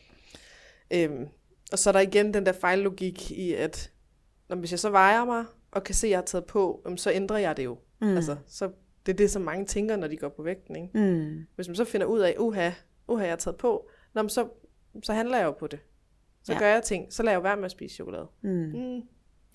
Øhm, 0.91 1.29
og 1.75 1.79
så 1.79 1.91
er 1.91 1.93
der 1.93 2.01
igen 2.01 2.35
den 2.35 2.47
der 2.47 2.53
fejllogik 2.53 3.31
i, 3.31 3.53
at 3.55 3.93
når, 4.49 4.57
hvis 4.57 4.71
jeg 4.71 4.79
så 4.79 4.91
vejer 4.91 5.25
mig, 5.25 5.45
og 5.71 5.85
kan 5.85 5.95
se, 5.95 6.07
at 6.07 6.11
jeg 6.11 6.19
har 6.19 6.25
taget 6.25 6.45
på, 6.45 6.87
så 6.97 7.13
ændrer 7.13 7.37
jeg 7.39 7.57
det 7.57 7.65
jo. 7.65 7.79
mm. 8.01 8.17
Altså, 8.17 8.37
så 8.47 8.71
det 9.07 9.13
er 9.13 9.17
det, 9.17 9.31
som 9.31 9.43
mange 9.43 9.67
tænker, 9.67 9.97
når 9.97 10.09
de 10.09 10.17
går 10.17 10.29
på 10.29 10.43
vægten, 10.43 10.77
ikke? 10.77 10.89
mm, 10.99 11.47
Hvis 11.55 11.69
man 11.69 11.77
så 11.77 11.85
finder 11.85 12.07
ud 12.07 12.21
af, 12.21 12.35
uha, 12.39 12.71
uha, 13.09 13.23
jeg 13.25 13.31
har 13.31 13.37
taget 13.37 13.57
på, 13.57 13.89
nå, 14.15 14.23
men 14.23 14.29
så, 14.31 14.49
så 15.03 15.13
handler 15.13 15.37
jeg 15.39 15.45
jo 15.45 15.51
på 15.53 15.67
det. 15.67 15.79
Så 16.45 16.53
Ja. 16.53 16.59
gør 16.59 16.67
jeg 16.69 16.83
ting. 16.83 17.13
Så 17.13 17.23
lader 17.23 17.35
jeg 17.37 17.43
være 17.43 17.57
med 17.57 17.65
at 17.65 17.71
spise 17.71 17.95
chokolade. 17.95 18.27
mm, 18.43 18.51
Mm, 18.51 19.03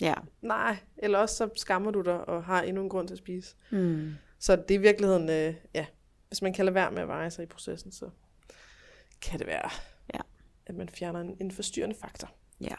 ja, 0.00 0.14
nej, 0.42 0.76
eller 0.98 1.18
også 1.18 1.36
så 1.36 1.48
skammer 1.56 1.90
du 1.90 2.00
dig 2.00 2.28
og 2.28 2.44
har 2.44 2.62
endnu 2.62 2.82
en 2.82 2.88
grund 2.88 3.08
til 3.08 3.14
at 3.14 3.18
spise. 3.18 3.56
mm, 3.70 4.12
Så 4.38 4.56
det 4.56 4.70
er 4.74 4.78
i 4.78 4.82
virkeligheden, 4.82 5.28
øh, 5.30 5.54
ja, 5.74 5.86
hvis 6.28 6.42
man 6.42 6.52
kan 6.52 6.64
lade 6.64 6.74
være 6.74 6.90
med 6.90 7.02
at 7.02 7.08
veje 7.08 7.30
sig 7.30 7.42
i 7.42 7.46
processen, 7.46 7.92
så 7.92 8.08
kan 9.22 9.38
det 9.38 9.46
være. 9.46 9.70
At 10.70 10.76
man 10.76 10.88
fjerner 10.88 11.20
en, 11.20 11.36
en 11.40 11.50
forstyrrende 11.50 11.96
faktor. 12.00 12.28
ja. 12.60 12.74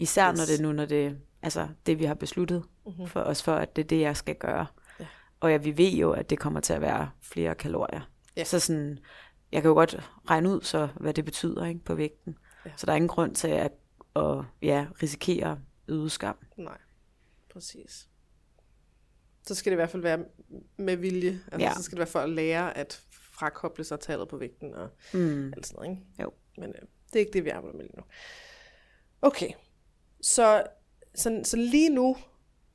Især 0.00 0.24
når 0.32 0.40
Yes. 0.40 0.46
det 0.48 0.58
er 0.58 0.62
nu, 0.62 0.72
når 0.72 0.84
det, 0.86 1.18
altså 1.42 1.68
det 1.86 1.98
vi 1.98 2.04
har 2.04 2.14
besluttet 2.14 2.64
Mm-hmm. 2.86 3.06
for 3.06 3.20
os 3.20 3.42
for, 3.42 3.54
at 3.54 3.76
det 3.76 3.82
er 3.84 3.86
det, 3.88 4.00
jeg 4.00 4.16
skal 4.16 4.34
gøre. 4.36 4.66
Ja. 5.00 5.06
Og 5.40 5.50
ja, 5.50 5.56
vi 5.56 5.76
ved 5.76 5.90
jo, 5.92 6.12
at 6.12 6.30
det 6.30 6.38
kommer 6.38 6.60
til 6.60 6.72
at 6.72 6.80
være 6.80 7.10
flere 7.20 7.54
kalorier. 7.54 8.10
Ja. 8.36 8.44
Så 8.44 8.60
sådan, 8.60 8.98
jeg 9.52 9.62
kan 9.62 9.68
jo 9.68 9.74
godt 9.74 10.10
regne 10.30 10.48
ud 10.50 10.60
så, 10.62 10.88
hvad 10.96 11.14
det 11.14 11.24
betyder 11.24 11.64
ikke, 11.66 11.80
på 11.84 11.94
vægten. 11.94 12.38
Ja. 12.66 12.70
Så 12.76 12.86
der 12.86 12.92
er 12.92 12.96
ingen 12.96 13.08
grund 13.08 13.34
til 13.34 13.48
at, 13.48 13.72
at 14.16 14.44
ja, 14.62 14.86
risikere 15.02 15.60
øget 15.88 16.12
skam. 16.12 16.36
Nej, 16.56 16.78
præcis. 17.52 18.08
Så 19.42 19.54
skal 19.54 19.70
det 19.70 19.74
i 19.74 19.80
hvert 19.80 19.90
fald 19.90 20.02
være 20.02 20.24
med 20.76 20.96
vilje. 20.96 21.40
Altså, 21.52 21.58
ja. 21.66 21.74
så 21.74 21.82
skal 21.82 21.96
det 21.96 21.98
være 21.98 22.06
for 22.12 22.20
at 22.20 22.30
lære 22.30 22.76
at 22.76 23.02
frakoble 23.12 23.84
sig 23.84 24.00
tallet 24.00 24.28
på 24.28 24.36
vægten 24.36 24.74
og 24.74 24.88
Mm. 25.14 25.52
alt 25.56 25.66
sådan 25.66 25.76
noget, 25.76 25.90
ikke? 25.90 26.22
Jo. 26.22 26.32
Men 26.58 26.68
øh, 26.70 26.88
det 27.12 27.16
er 27.16 27.20
ikke 27.20 27.32
det, 27.32 27.44
vi 27.44 27.50
arbejder 27.50 27.76
med 27.76 27.84
lige 27.84 27.96
nu. 27.96 28.02
Okay, 29.22 29.50
så, 30.20 30.66
så, 31.14 31.40
så 31.44 31.56
lige 31.56 31.90
nu, 31.90 32.16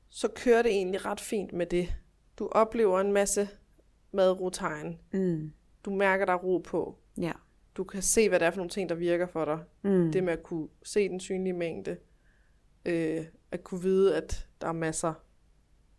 så 0.10 0.28
kører 0.28 0.62
det 0.62 0.72
egentlig 0.72 1.06
ret 1.06 1.20
fint 1.20 1.54
med 1.54 1.66
det. 1.66 1.96
Du 2.40 2.48
oplever 2.52 3.00
en 3.00 3.12
masse 3.12 3.50
madrotegn. 4.12 5.00
Mm. 5.14 5.54
Du 5.86 5.92
mærker, 5.92 6.26
der 6.26 6.34
er 6.34 6.38
ro 6.38 6.58
på. 6.58 6.98
Ja. 7.18 7.32
Du 7.78 7.84
kan 7.84 8.02
se, 8.02 8.30
hvad 8.30 8.40
det 8.40 8.46
er 8.46 8.52
for 8.52 8.58
nogle 8.58 8.70
ting, 8.70 8.90
der 8.90 8.96
virker 8.96 9.28
for 9.28 9.46
dig. 9.46 9.60
Mm. 9.82 10.12
Det 10.12 10.24
med 10.24 10.34
at 10.34 10.44
kunne 10.44 10.68
se 10.84 11.10
den 11.10 11.20
synlige 11.20 11.54
mængde. 11.54 11.98
Øh, 12.86 13.26
at 13.52 13.64
kunne 13.64 13.82
vide, 13.82 14.18
at 14.18 14.48
der 14.62 14.68
er 14.68 14.74
masser. 14.74 15.14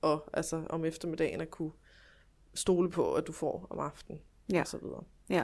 Og 0.00 0.28
altså 0.32 0.66
om 0.70 0.84
eftermiddagen 0.84 1.40
at 1.40 1.50
kunne 1.50 1.72
stole 2.54 2.90
på, 2.90 3.14
at 3.14 3.26
du 3.26 3.32
får 3.32 3.66
om 3.70 3.78
aftenen. 3.78 4.20
Ja. 4.52 4.60
Og 4.60 4.66
så 4.66 4.78
videre. 4.78 5.04
Ja. 5.28 5.42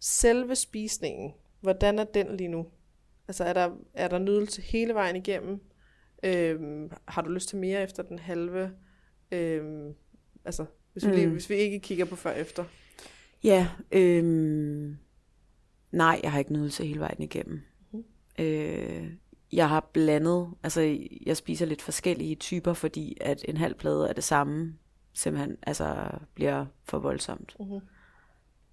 Selve 0.00 0.56
spisningen, 0.56 1.34
hvordan 1.64 1.98
er 1.98 2.04
den 2.04 2.36
lige 2.36 2.48
nu? 2.48 2.66
Altså 3.28 3.44
er 3.44 3.52
der, 3.52 3.70
er 3.94 4.08
der 4.08 4.18
nydelse 4.18 4.62
hele 4.62 4.94
vejen 4.94 5.16
igennem? 5.16 5.60
Øhm, 6.22 6.90
har 7.08 7.22
du 7.22 7.30
lyst 7.30 7.48
til 7.48 7.58
mere 7.58 7.82
efter 7.82 8.02
den 8.02 8.18
halve? 8.18 8.70
Øhm, 9.32 9.94
altså, 10.44 10.64
hvis 10.92 11.06
vi, 11.06 11.10
lige, 11.10 11.26
Mm. 11.26 11.32
hvis 11.32 11.50
vi 11.50 11.54
ikke 11.54 11.78
kigger 11.80 12.04
på 12.04 12.16
før 12.16 12.32
efter. 12.32 12.64
Ja, 13.44 13.68
øhm, 13.92 14.96
nej, 15.92 16.20
jeg 16.22 16.32
har 16.32 16.38
ikke 16.38 16.52
nydelse 16.52 16.84
hele 16.86 17.00
vejen 17.00 17.22
igennem. 17.22 17.60
Mhm. 17.92 18.04
Øh, 18.38 19.10
jeg 19.52 19.68
har 19.68 19.90
blandet, 19.92 20.48
altså 20.62 20.98
jeg 21.26 21.36
spiser 21.36 21.66
lidt 21.66 21.82
forskellige 21.82 22.34
typer, 22.34 22.72
fordi 22.72 23.16
at 23.20 23.44
en 23.48 23.56
halv 23.56 23.74
plade 23.74 24.08
af 24.08 24.14
det 24.14 24.24
samme 24.24 24.74
simpelthen 25.12 25.56
altså, 25.62 26.10
bliver 26.34 26.66
for 26.84 26.98
voldsomt. 26.98 27.56
Mhm. 27.60 27.80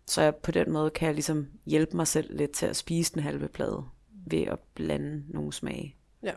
Så 0.05 0.21
jeg, 0.21 0.35
på 0.35 0.51
den 0.51 0.71
måde 0.71 0.89
kan 0.89 1.05
jeg 1.05 1.13
ligesom 1.13 1.47
hjælpe 1.65 1.95
mig 1.95 2.07
selv 2.07 2.37
lidt 2.37 2.51
til 2.51 2.65
at 2.65 2.75
spise 2.75 3.13
den 3.13 3.21
halve 3.21 3.47
plade 3.47 3.83
ved 4.25 4.41
at 4.41 4.59
blande 4.59 5.23
nogle 5.27 5.53
smage. 5.53 5.95
Ja. 6.23 6.33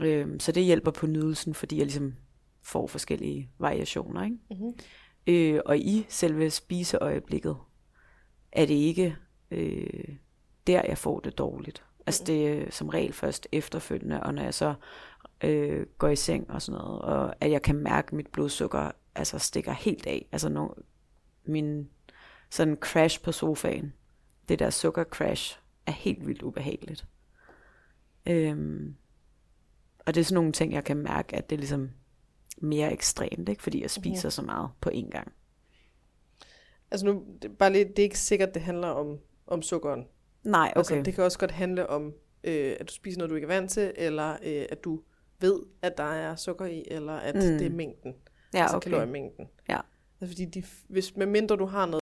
Øhm, 0.00 0.40
så 0.40 0.52
det 0.52 0.64
hjælper 0.64 0.90
på 0.90 1.06
nydelsen, 1.06 1.54
fordi 1.54 1.76
jeg 1.76 1.86
ligesom 1.86 2.14
får 2.62 2.86
forskellige 2.86 3.50
variationer. 3.58 4.24
Ikke? 4.24 4.36
Mhm. 4.50 4.78
Øh, 5.26 5.60
og 5.66 5.78
i 5.78 6.06
selve 6.08 6.50
spiseøjeblikket 6.50 7.56
er 8.52 8.66
det 8.66 8.74
ikke 8.74 9.16
øh, 9.50 10.16
der, 10.66 10.82
jeg 10.88 10.98
får 10.98 11.20
det 11.20 11.38
dårligt. 11.38 11.84
Altså 12.06 12.24
det 12.24 12.48
er 12.48 12.70
som 12.70 12.88
regel 12.88 13.12
først 13.12 13.48
efterfølgende, 13.52 14.22
og 14.22 14.34
når 14.34 14.42
jeg 14.42 14.54
så 14.54 14.74
øh, 15.44 15.86
går 15.98 16.08
i 16.08 16.16
seng 16.16 16.50
og 16.50 16.62
sådan 16.62 16.80
noget, 16.80 17.02
og 17.02 17.34
at 17.40 17.50
jeg 17.50 17.62
kan 17.62 17.76
mærke, 17.76 18.06
at 18.06 18.12
mit 18.12 18.26
blodsukker 18.26 18.90
altså 19.14 19.38
stikker 19.38 19.72
helt 19.72 20.06
af. 20.06 20.28
Altså 20.32 20.48
no, 20.48 20.68
min 21.44 21.88
sådan 22.50 22.76
crash 22.80 23.22
på 23.22 23.32
sofaen, 23.32 23.92
det 24.48 24.58
der 24.58 24.70
sukker 24.70 25.04
crash, 25.04 25.58
er 25.86 25.92
helt 25.92 26.26
vildt 26.26 26.42
ubehageligt. 26.42 27.06
Øhm, 28.26 28.94
og 30.06 30.14
det 30.14 30.20
er 30.20 30.24
sådan 30.24 30.34
nogle 30.34 30.52
ting, 30.52 30.72
jeg 30.72 30.84
kan 30.84 30.96
mærke, 30.96 31.36
at 31.36 31.50
det 31.50 31.56
er 31.56 31.60
ligesom 31.60 31.90
mere 32.58 32.92
ekstremt, 32.92 33.48
ikke? 33.48 33.62
fordi 33.62 33.82
jeg 33.82 33.90
spiser 33.90 34.28
så 34.30 34.42
meget 34.42 34.70
på 34.80 34.90
én 34.94 35.10
gang. 35.10 35.32
Altså 36.90 37.06
nu, 37.06 37.24
det, 37.42 37.58
bare 37.58 37.72
lige, 37.72 37.84
det 37.84 37.98
er 37.98 38.02
ikke 38.02 38.18
sikkert, 38.18 38.54
det 38.54 38.62
handler 38.62 38.88
om, 38.88 39.18
om 39.46 39.62
sukkeren. 39.62 40.04
Nej, 40.42 40.72
okay. 40.76 40.78
Altså, 40.78 41.02
det 41.04 41.14
kan 41.14 41.24
også 41.24 41.38
godt 41.38 41.50
handle 41.50 41.86
om, 41.90 42.12
øh, 42.44 42.76
at 42.80 42.88
du 42.88 42.94
spiser 42.94 43.18
noget, 43.18 43.30
du 43.30 43.34
ikke 43.34 43.44
er 43.44 43.60
vant 43.60 43.70
til, 43.70 43.92
eller 43.96 44.32
øh, 44.32 44.66
at 44.70 44.84
du 44.84 45.02
ved, 45.40 45.60
at 45.82 45.98
der 45.98 46.04
er 46.04 46.36
sukker 46.36 46.66
i, 46.66 46.84
eller 46.90 47.12
at 47.12 47.34
Mm. 47.34 47.40
mm. 47.40 47.58
det 47.58 47.66
er 47.66 47.70
mængden. 47.70 48.14
ja, 48.54 48.62
altså 48.62 48.76
okay. 48.76 48.90
kaloriemængden. 48.90 49.48
Ja. 49.68 49.80
Altså 50.20 50.34
fordi, 50.34 50.44
de, 50.44 50.64
hvis, 50.88 51.16
med 51.16 51.26
mindre 51.26 51.56
du 51.56 51.66
har 51.66 51.86
noget... 51.86 52.02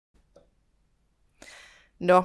Nå, 2.01 2.23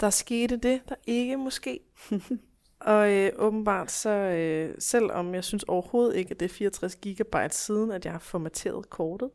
der 0.00 0.10
skete 0.10 0.56
det, 0.56 0.80
der 0.88 0.94
ikke 1.06 1.36
måske. 1.36 1.80
og 2.80 3.12
øh, 3.12 3.30
åbenbart 3.36 3.90
så, 3.90 4.10
øh, 4.10 4.74
selvom 4.78 5.34
jeg 5.34 5.44
synes 5.44 5.62
overhovedet 5.62 6.16
ikke, 6.16 6.30
at 6.30 6.40
det 6.40 6.46
er 6.50 6.54
64 6.54 6.96
gigabyte 6.96 7.56
siden, 7.56 7.90
at 7.92 8.04
jeg 8.04 8.12
har 8.12 8.18
formateret 8.18 8.90
kortet, 8.90 9.30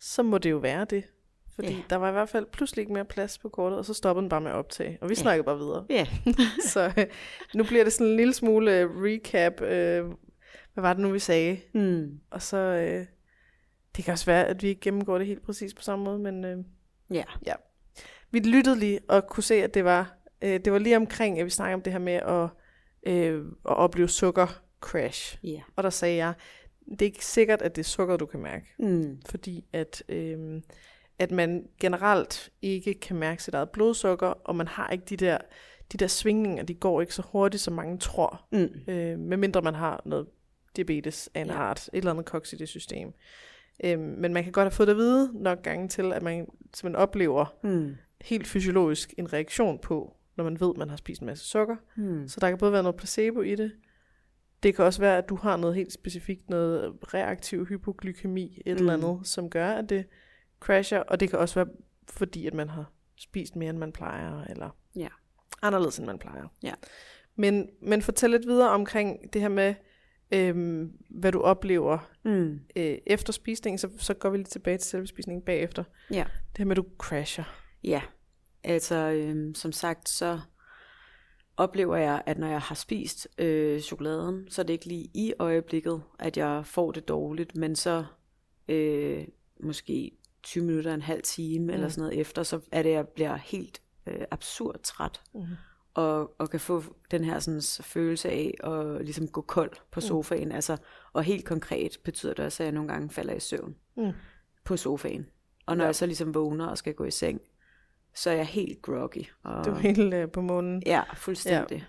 så 0.00 0.22
må 0.22 0.38
det 0.38 0.50
jo 0.50 0.56
være 0.56 0.84
det. 0.84 1.04
Fordi 1.54 1.72
Ja. 1.72 1.82
der 1.90 1.96
var 1.96 2.08
i 2.08 2.12
hvert 2.12 2.28
fald 2.28 2.46
pludselig 2.52 2.82
ikke 2.82 2.92
mere 2.92 3.04
plads 3.04 3.38
på 3.38 3.48
kortet, 3.48 3.78
og 3.78 3.84
så 3.84 3.94
stoppede 3.94 4.22
den 4.22 4.28
bare 4.28 4.40
med 4.40 4.50
at 4.50 4.56
optage. 4.56 4.98
Og 5.00 5.08
vi 5.08 5.14
Ja. 5.14 5.20
snakkede 5.20 5.44
bare 5.44 5.58
videre. 5.58 5.86
Ja. 5.90 6.06
så 6.72 6.92
øh, 6.98 7.06
nu 7.54 7.64
bliver 7.64 7.84
det 7.84 7.92
sådan 7.92 8.06
en 8.06 8.16
lille 8.16 8.34
smule 8.34 8.78
øh, 8.78 8.90
recap. 8.90 9.60
Øh, 9.60 10.04
hvad 10.74 10.82
var 10.82 10.92
det 10.92 11.02
nu, 11.02 11.10
vi 11.10 11.18
sagde? 11.18 11.60
Mm. 11.74 12.20
Og 12.30 12.42
så, 12.42 12.56
øh, 12.56 13.06
det 13.96 14.04
kan 14.04 14.12
også 14.12 14.26
være, 14.26 14.46
at 14.46 14.62
vi 14.62 14.68
ikke 14.68 14.80
gennemgår 14.80 15.18
det 15.18 15.26
helt 15.26 15.42
præcis 15.42 15.74
på 15.74 15.82
samme 15.82 16.04
måde, 16.04 16.18
men 16.18 16.44
øh, 16.44 16.58
Ja. 17.10 17.24
ja. 17.46 17.54
Vi 18.30 18.38
lyttede 18.38 18.78
lige 18.78 19.00
og 19.08 19.26
kunne 19.26 19.42
se, 19.42 19.54
at 19.54 19.74
det 19.74 19.84
var, 19.84 20.14
øh, 20.42 20.60
det 20.64 20.72
var 20.72 20.78
lige 20.78 20.96
omkring, 20.96 21.38
at 21.40 21.44
vi 21.44 21.50
snakkede 21.50 21.74
om 21.74 21.82
det 21.82 21.92
her 21.92 22.00
med 22.00 22.12
at, 22.12 22.48
øh, 23.12 23.44
at 23.68 23.76
opleve 23.76 24.08
sukker 24.08 24.62
crash. 24.80 25.38
Ja. 25.44 25.60
Og 25.76 25.82
der 25.82 25.90
sagde 25.90 26.16
jeg, 26.16 26.34
det 26.90 27.02
er 27.02 27.06
ikke 27.06 27.24
sikkert, 27.26 27.62
at 27.62 27.76
det 27.76 27.82
er 27.82 27.88
sukker, 27.88 28.16
du 28.16 28.26
kan 28.26 28.40
mærke, 28.40 28.66
Mm. 28.78 29.20
fordi 29.30 29.64
at, 29.72 30.02
øh, 30.08 30.62
at 31.18 31.30
man 31.30 31.66
generelt 31.80 32.50
ikke 32.62 32.94
kan 32.94 33.16
mærke 33.16 33.42
sit 33.42 33.54
eget 33.54 33.70
blodsukker, 33.70 34.26
og 34.26 34.56
man 34.56 34.68
har 34.68 34.88
ikke 34.90 35.04
de 35.08 35.16
der, 35.16 35.38
de 35.92 35.96
der 35.98 36.06
svingninger, 36.06 36.62
de 36.64 36.74
går 36.74 37.00
ikke 37.00 37.14
så 37.14 37.22
hurtigt, 37.22 37.62
som 37.62 37.74
mange 37.74 37.98
tror 37.98 38.46
Mm. 38.52 38.92
øh, 38.92 39.18
medmindre 39.18 39.62
man 39.62 39.74
har 39.74 40.02
noget 40.04 40.26
diabetes 40.76 41.30
af 41.34 41.40
en 41.40 41.46
Ja. 41.46 41.52
art, 41.54 41.88
et 41.92 41.98
eller 41.98 42.10
andet 42.10 42.26
koks 42.26 42.52
i 42.52 42.56
det 42.56 42.68
system. 42.68 43.12
Øh, 43.84 43.98
men 43.98 44.32
man 44.32 44.42
kan 44.42 44.52
godt 44.52 44.64
have 44.64 44.70
fået 44.70 44.86
det 44.86 44.92
at 44.92 44.98
vide 44.98 45.30
nok 45.42 45.62
gange 45.62 45.88
til, 45.88 46.12
at 46.12 46.22
man 46.22 46.46
simpelthen 46.74 46.96
oplever 46.96 47.54
Mm. 47.62 47.94
Helt 48.20 48.46
fysiologisk 48.46 49.14
en 49.18 49.32
reaktion 49.32 49.78
på, 49.78 50.16
når 50.36 50.44
man 50.44 50.60
ved, 50.60 50.70
at 50.70 50.76
man 50.76 50.88
har 50.90 50.96
spist 50.96 51.20
en 51.20 51.26
masse 51.26 51.44
sukker. 51.44 51.76
Mm. 51.96 52.28
Så 52.28 52.40
der 52.40 52.48
kan 52.48 52.58
både 52.58 52.72
være 52.72 52.82
noget 52.82 52.96
placebo 52.96 53.40
i 53.42 53.54
det. 53.54 53.72
Det 54.62 54.74
kan 54.76 54.84
også 54.84 55.00
være, 55.00 55.18
at 55.18 55.28
du 55.28 55.36
har 55.36 55.56
noget 55.56 55.76
helt 55.76 55.92
specifikt, 55.92 56.50
noget 56.50 56.94
reaktiv 57.14 57.66
hypoglykemi, 57.66 58.62
et 58.66 58.72
Mm. 58.74 58.80
eller 58.80 58.92
andet, 58.92 59.26
som 59.26 59.50
gør, 59.50 59.68
at 59.70 59.88
det 59.88 60.04
crasher. 60.60 60.98
Og 60.98 61.20
det 61.20 61.30
kan 61.30 61.38
også 61.38 61.54
være, 61.64 61.74
fordi 62.08 62.46
at 62.46 62.54
man 62.54 62.68
har 62.68 62.92
spist 63.16 63.56
mere, 63.56 63.70
end 63.70 63.78
man 63.78 63.92
plejer, 63.92 64.44
eller 64.44 64.76
Ja. 64.96 65.08
anderledes, 65.62 65.98
end 65.98 66.06
man 66.06 66.18
plejer. 66.18 66.52
Ja. 66.62 66.72
Men, 67.36 67.68
men 67.82 68.02
fortæl 68.02 68.30
lidt 68.30 68.46
videre 68.46 68.70
omkring 68.70 69.32
det 69.32 69.40
her 69.40 69.48
med, 69.48 69.74
øhm, 70.32 70.92
hvad 71.10 71.32
du 71.32 71.40
oplever 71.40 72.10
Mm. 72.24 72.60
øh, 72.76 72.98
efter 73.06 73.32
spisningen, 73.32 73.78
så, 73.78 73.88
så 73.98 74.14
går 74.14 74.30
vi 74.30 74.36
lidt 74.36 74.48
tilbage 74.48 74.78
til 74.78 74.88
selve 74.90 75.06
spisningen 75.06 75.42
bagefter. 75.44 75.84
Ja. 76.10 76.24
Det 76.50 76.58
her 76.58 76.64
med, 76.64 76.72
at 76.72 76.76
du 76.76 76.86
crasher. 76.98 77.59
Ja, 77.84 78.02
altså 78.64 78.94
øhm, 78.96 79.54
som 79.54 79.72
sagt, 79.72 80.08
så 80.08 80.40
oplever 81.56 81.96
jeg, 81.96 82.22
at 82.26 82.38
når 82.38 82.46
jeg 82.46 82.60
har 82.60 82.74
spist 82.74 83.28
øh, 83.38 83.80
chokoladen, 83.80 84.50
så 84.50 84.62
er 84.62 84.66
det 84.66 84.72
ikke 84.72 84.86
lige 84.86 85.10
i 85.14 85.32
øjeblikket, 85.38 86.02
at 86.18 86.36
jeg 86.36 86.66
får 86.66 86.92
det 86.92 87.08
dårligt, 87.08 87.56
men 87.56 87.76
så 87.76 88.04
øh, 88.68 89.26
måske 89.62 90.10
20 90.42 90.64
minutter, 90.64 90.94
en 90.94 91.02
halv 91.02 91.22
time 91.22 91.64
mm. 91.64 91.70
eller 91.70 91.88
sådan 91.88 92.02
noget 92.02 92.20
efter, 92.20 92.42
så 92.42 92.60
er 92.72 92.82
det, 92.82 92.90
at 92.90 92.94
jeg 92.94 93.08
bliver 93.08 93.36
helt 93.36 93.82
øh, 94.06 94.24
absurd 94.30 94.80
træt. 94.82 95.20
Mm. 95.34 95.46
Og, 95.94 96.34
og 96.38 96.50
kan 96.50 96.60
få 96.60 96.84
den 97.10 97.24
her 97.24 97.38
sådan, 97.38 97.62
følelse 97.84 98.30
af 98.30 98.54
at 98.64 99.04
ligesom 99.04 99.28
gå 99.28 99.40
kold 99.40 99.72
på 99.90 100.00
sofaen. 100.00 100.48
Mm. 100.48 100.54
Altså, 100.54 100.76
og 101.12 101.22
helt 101.22 101.44
konkret 101.44 101.98
betyder 102.04 102.34
det 102.34 102.44
også, 102.44 102.62
at 102.62 102.64
jeg 102.64 102.72
nogle 102.72 102.88
gange 102.88 103.10
falder 103.10 103.34
i 103.34 103.40
søvn 103.40 103.76
mm. 103.96 104.12
på 104.64 104.76
sofaen. 104.76 105.26
Og 105.66 105.76
når 105.76 105.84
ja. 105.84 105.86
jeg 105.88 105.94
så 105.94 106.06
ligesom 106.06 106.34
vågner 106.34 106.66
og 106.66 106.78
skal 106.78 106.94
gå 106.94 107.04
i 107.04 107.10
seng, 107.10 107.40
så 108.14 108.30
er 108.30 108.34
jeg 108.34 108.46
helt 108.46 108.82
groggy. 108.82 109.24
Og, 109.42 109.64
Du 109.64 109.70
er 109.70 109.78
helt 109.78 110.14
øh, 110.14 110.30
på 110.30 110.40
månen. 110.40 110.82
Ja, 110.86 111.02
fuldstændig. 111.14 111.88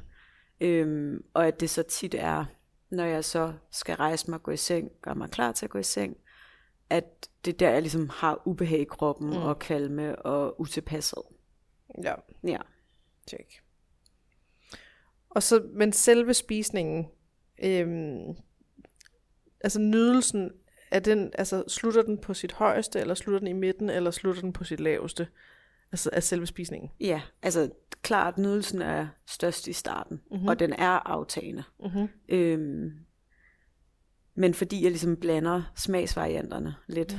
Ja. 0.60 0.66
Øhm, 0.68 1.24
og 1.34 1.48
at 1.48 1.60
det 1.60 1.70
så 1.70 1.84
tit 1.84 2.16
er, 2.16 2.46
når 2.90 3.04
jeg 3.06 3.26
så 3.26 3.54
skal 3.72 3.96
rejse 3.96 4.32
mig 4.32 4.44
gå 4.44 4.52
i 4.52 4.58
seng, 4.58 4.92
gøre 5.02 5.16
mig 5.16 5.30
klar 5.30 5.52
til 5.52 5.66
at 5.66 5.70
gå 5.70 5.80
i 5.80 5.84
seng, 5.84 6.18
at 6.90 7.30
det 7.46 7.54
er 7.54 7.58
der, 7.58 7.70
jeg 7.70 7.82
ligesom 7.82 8.10
har 8.10 8.42
ubehag 8.46 8.80
i 8.80 8.84
kroppen, 8.84 9.30
mm. 9.30 9.38
og 9.38 9.60
kvalme 9.60 10.16
og 10.16 10.62
utilpasset. 10.62 11.24
Ja, 12.04 12.14
Ja. 12.44 12.58
tjek. 13.28 13.62
Og 15.30 15.44
så, 15.44 15.64
men 15.74 15.94
selve 15.94 16.34
spisningen, 16.34 17.08
øhm, 17.64 18.36
altså 19.62 19.80
nydelsen, 19.80 20.52
er 20.92 21.00
den, 21.00 21.32
altså 21.38 21.64
slutter 21.68 22.02
den 22.02 22.18
på 22.18 22.34
sit 22.34 22.52
højeste, 22.52 23.00
eller 23.00 23.14
slutter 23.14 23.40
den 23.40 23.48
i 23.48 23.54
midten, 23.54 23.90
eller 23.90 24.12
slutter 24.12 24.42
den 24.42 24.54
på 24.54 24.64
sit 24.64 24.80
laveste? 24.80 25.28
Altså 25.92 26.10
af 26.14 26.24
selve 26.24 26.46
spisningen. 26.48 26.92
Ja, 27.00 27.22
altså 27.42 27.70
klart, 28.02 28.38
nydelsen 28.38 28.82
er 28.82 29.08
størst 29.28 29.68
i 29.68 29.74
starten, 29.74 30.22
mm-hmm. 30.32 30.48
og 30.48 30.60
den 30.60 30.74
er 30.74 31.08
aftagende. 31.10 31.64
Mm-hmm. 31.80 32.08
Øhm, 32.30 32.92
men 34.36 34.54
fordi 34.54 34.84
jeg 34.84 34.92
ligesom 34.92 35.18
blander 35.18 35.62
smagsvarianterne 35.76 36.76
lidt, 36.88 37.18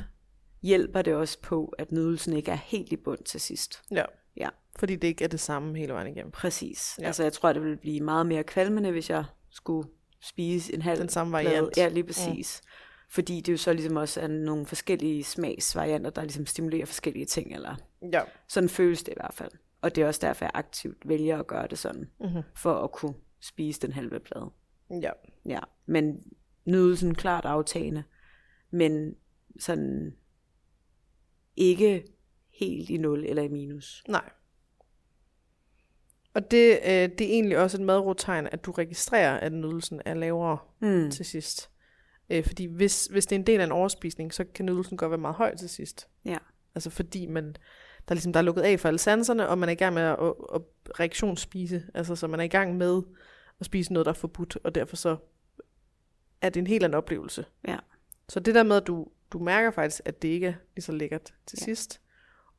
hjælper 0.61 1.01
det 1.01 1.13
også 1.15 1.41
på, 1.41 1.73
at 1.77 1.91
nydelsen 1.91 2.33
ikke 2.33 2.51
er 2.51 2.55
helt 2.55 2.91
i 2.91 2.95
bund 2.95 3.23
til 3.23 3.41
sidst. 3.41 3.81
Ja, 3.91 4.03
Ja, 4.37 4.49
fordi 4.79 4.95
det 4.95 5.07
ikke 5.07 5.23
er 5.23 5.27
det 5.27 5.39
samme 5.39 5.77
hele 5.77 5.93
vejen 5.93 6.07
igennem. 6.07 6.31
præcis. 6.31 6.95
Ja. 6.97 7.03
Ja. 7.03 7.07
Altså 7.07 7.23
jeg 7.23 7.33
tror, 7.33 7.53
det 7.53 7.61
ville 7.61 7.77
blive 7.77 7.99
meget 8.01 8.25
mere 8.25 8.43
kvalmende, 8.43 8.91
hvis 8.91 9.09
jeg 9.09 9.25
skulle 9.51 9.89
spise 10.21 10.73
en 10.73 10.81
halv 10.81 10.99
Den 10.99 11.09
samme 11.09 11.31
plade. 11.31 11.45
variant. 11.45 11.77
Ja, 11.77 11.87
lige 11.89 12.03
præcis. 12.03 12.61
Mm. 12.63 12.69
Fordi 13.09 13.41
det 13.41 13.51
jo 13.51 13.57
så 13.57 13.73
ligesom 13.73 13.95
også 13.95 14.21
er 14.21 14.27
nogle 14.27 14.65
forskellige 14.65 15.23
smagsvarianter, 15.23 16.09
der 16.09 16.21
ligesom 16.21 16.45
stimulerer 16.45 16.85
forskellige 16.85 17.25
ting, 17.25 17.53
eller 17.55 17.75
Ja, 18.13 18.21
sådan 18.47 18.69
føles 18.69 19.03
det 19.03 19.11
i 19.11 19.15
hvert 19.17 19.33
fald. 19.33 19.51
Og 19.81 19.95
det 19.95 20.01
er 20.01 20.07
også 20.07 20.19
derfor, 20.27 20.45
jeg 20.45 20.51
aktivt 20.53 20.97
vælger 21.09 21.39
at 21.39 21.47
gøre 21.47 21.67
det 21.67 21.77
sådan, 21.77 22.09
Mhm. 22.19 22.41
for 22.55 22.73
at 22.83 22.91
kunne 22.91 23.13
spise 23.41 23.81
den 23.81 23.93
halve 23.93 24.19
plade. 24.19 24.51
ja. 25.01 25.11
Ja, 25.45 25.59
men 25.85 26.23
nydelsen 26.65 27.15
klart 27.15 27.45
aftagende, 27.45 28.03
men 28.71 29.15
sådan 29.59 30.15
ikke 31.55 32.05
helt 32.59 32.89
i 32.89 32.97
nul 32.97 33.23
eller 33.25 33.43
i 33.43 33.47
minus. 33.47 34.03
Nej. 34.07 34.29
Og 36.33 36.51
det, 36.51 36.79
øh, 36.83 36.89
det 36.89 37.21
er 37.21 37.33
egentlig 37.33 37.57
også 37.57 37.77
et 37.77 37.83
madrotegn, 37.85 38.47
at 38.51 38.65
du 38.65 38.71
registrerer, 38.71 39.37
at 39.39 39.53
nydelsen 39.53 40.01
er 40.05 40.13
lavere 40.13 40.57
Mm. 40.79 41.11
til 41.11 41.25
sidst. 41.25 41.69
Øh, 42.29 42.45
fordi 42.47 42.65
hvis, 42.65 43.05
hvis 43.05 43.25
det 43.25 43.35
er 43.35 43.39
en 43.39 43.47
del 43.47 43.59
af 43.59 43.63
en 43.65 43.71
overspisning, 43.71 44.33
så 44.33 44.43
kan 44.55 44.65
nydelsen 44.65 44.97
godt 44.97 45.09
være 45.11 45.17
meget 45.21 45.35
høj 45.35 45.55
til 45.55 45.69
sidst. 45.69 46.07
Ja. 46.25 46.37
Altså 46.75 46.89
fordi 46.89 47.25
man, 47.25 47.55
der 48.07 48.11
er, 48.11 48.15
ligesom, 48.15 48.33
der 48.33 48.39
er 48.39 48.43
lukket 48.43 48.61
af 48.61 48.79
for 48.79 48.87
alle 48.87 48.97
sanserne, 48.97 49.49
og 49.49 49.57
man 49.57 49.69
er 49.69 49.73
i 49.73 49.75
gang 49.75 49.93
med 49.93 50.01
at, 50.03 50.17
at, 50.19 50.33
at 50.55 50.61
reaktionsspise. 50.99 51.83
Altså 51.93 52.15
så 52.15 52.27
man 52.27 52.39
er 52.39 52.43
i 52.43 52.47
gang 52.47 52.77
med 52.77 53.01
at 53.59 53.65
spise 53.65 53.93
noget, 53.93 54.05
der 54.05 54.11
er 54.11 54.15
forbudt, 54.15 54.57
og 54.63 54.75
derfor 54.75 54.95
så 54.95 55.17
er 56.41 56.49
det 56.49 56.59
en 56.59 56.67
helt 56.67 56.83
anden 56.83 56.97
oplevelse. 56.97 57.45
Ja. 57.67 57.77
Så 58.29 58.39
det 58.39 58.55
der 58.55 58.63
med, 58.63 58.75
at 58.77 58.87
du, 58.87 59.07
du 59.31 59.39
mærker 59.39 59.71
faktisk, 59.71 60.01
at 60.05 60.21
det 60.21 60.27
ikke 60.27 60.47
er 60.47 60.53
lige 60.75 60.83
så 60.83 60.91
lækkert 60.91 61.33
til 61.45 61.57
Ja. 61.61 61.65
sidst. 61.65 62.01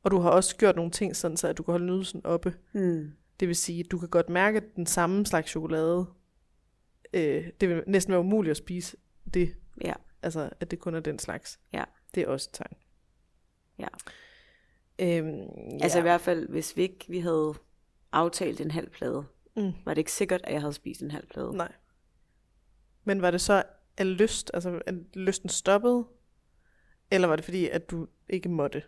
Og 0.03 0.11
du 0.11 0.19
har 0.19 0.29
også 0.29 0.55
gjort 0.55 0.75
nogle 0.75 0.91
ting, 0.91 1.15
sådan 1.15 1.37
så 1.37 1.47
at 1.47 1.57
du 1.57 1.63
kan 1.63 1.71
holde 1.71 1.85
nydelsen 1.85 2.21
oppe. 2.25 2.55
Mm. 2.73 3.11
Det 3.39 3.47
vil 3.47 3.55
sige, 3.55 3.79
at 3.79 3.91
du 3.91 3.97
kan 3.99 4.09
godt 4.09 4.29
mærke 4.29 4.57
at 4.57 4.63
den 4.75 4.85
samme 4.85 5.25
slags 5.25 5.49
chokolade. 5.49 6.05
Øh, 7.13 7.47
det 7.61 7.69
vil 7.69 7.83
næsten 7.87 8.11
være 8.11 8.19
umuligt 8.19 8.51
at 8.51 8.57
spise 8.57 8.97
det. 9.33 9.55
Ja. 9.83 9.93
Altså, 10.21 10.49
at 10.59 10.71
det 10.71 10.79
kun 10.79 10.95
er 10.95 10.99
den 10.99 11.19
slags. 11.19 11.59
Ja. 11.73 11.83
Det 12.15 12.23
er 12.23 12.27
også 12.27 12.49
et 12.51 12.57
tegn. 12.57 12.77
Ja. 13.79 13.87
Øhm, 14.99 15.25
Ja. 15.27 15.77
Altså 15.81 15.99
i 15.99 16.01
hvert 16.01 16.21
fald, 16.21 16.49
hvis 16.49 16.77
vi 16.77 16.81
ikke 16.81 17.05
vi 17.09 17.19
havde 17.19 17.53
aftalt 18.11 18.61
en 18.61 18.71
halv 18.71 18.89
plade, 18.89 19.25
Mm. 19.57 19.71
var 19.85 19.93
det 19.93 19.97
ikke 19.97 20.11
sikkert, 20.11 20.41
at 20.43 20.53
jeg 20.53 20.61
havde 20.61 20.73
spist 20.73 21.01
en 21.01 21.11
halv 21.11 21.27
plade. 21.27 21.57
Nej. 21.57 21.71
Men 23.03 23.21
var 23.21 23.31
det 23.31 23.41
så 23.41 23.63
af 23.97 24.17
lyst, 24.17 24.51
altså 24.53 24.81
at 24.85 24.95
lysten 25.13 25.49
stoppede? 25.49 26.05
Eller 27.11 27.27
var 27.27 27.35
det 27.35 27.45
fordi, 27.45 27.69
at 27.69 27.89
du 27.91 28.07
ikke 28.29 28.49
måtte? 28.49 28.83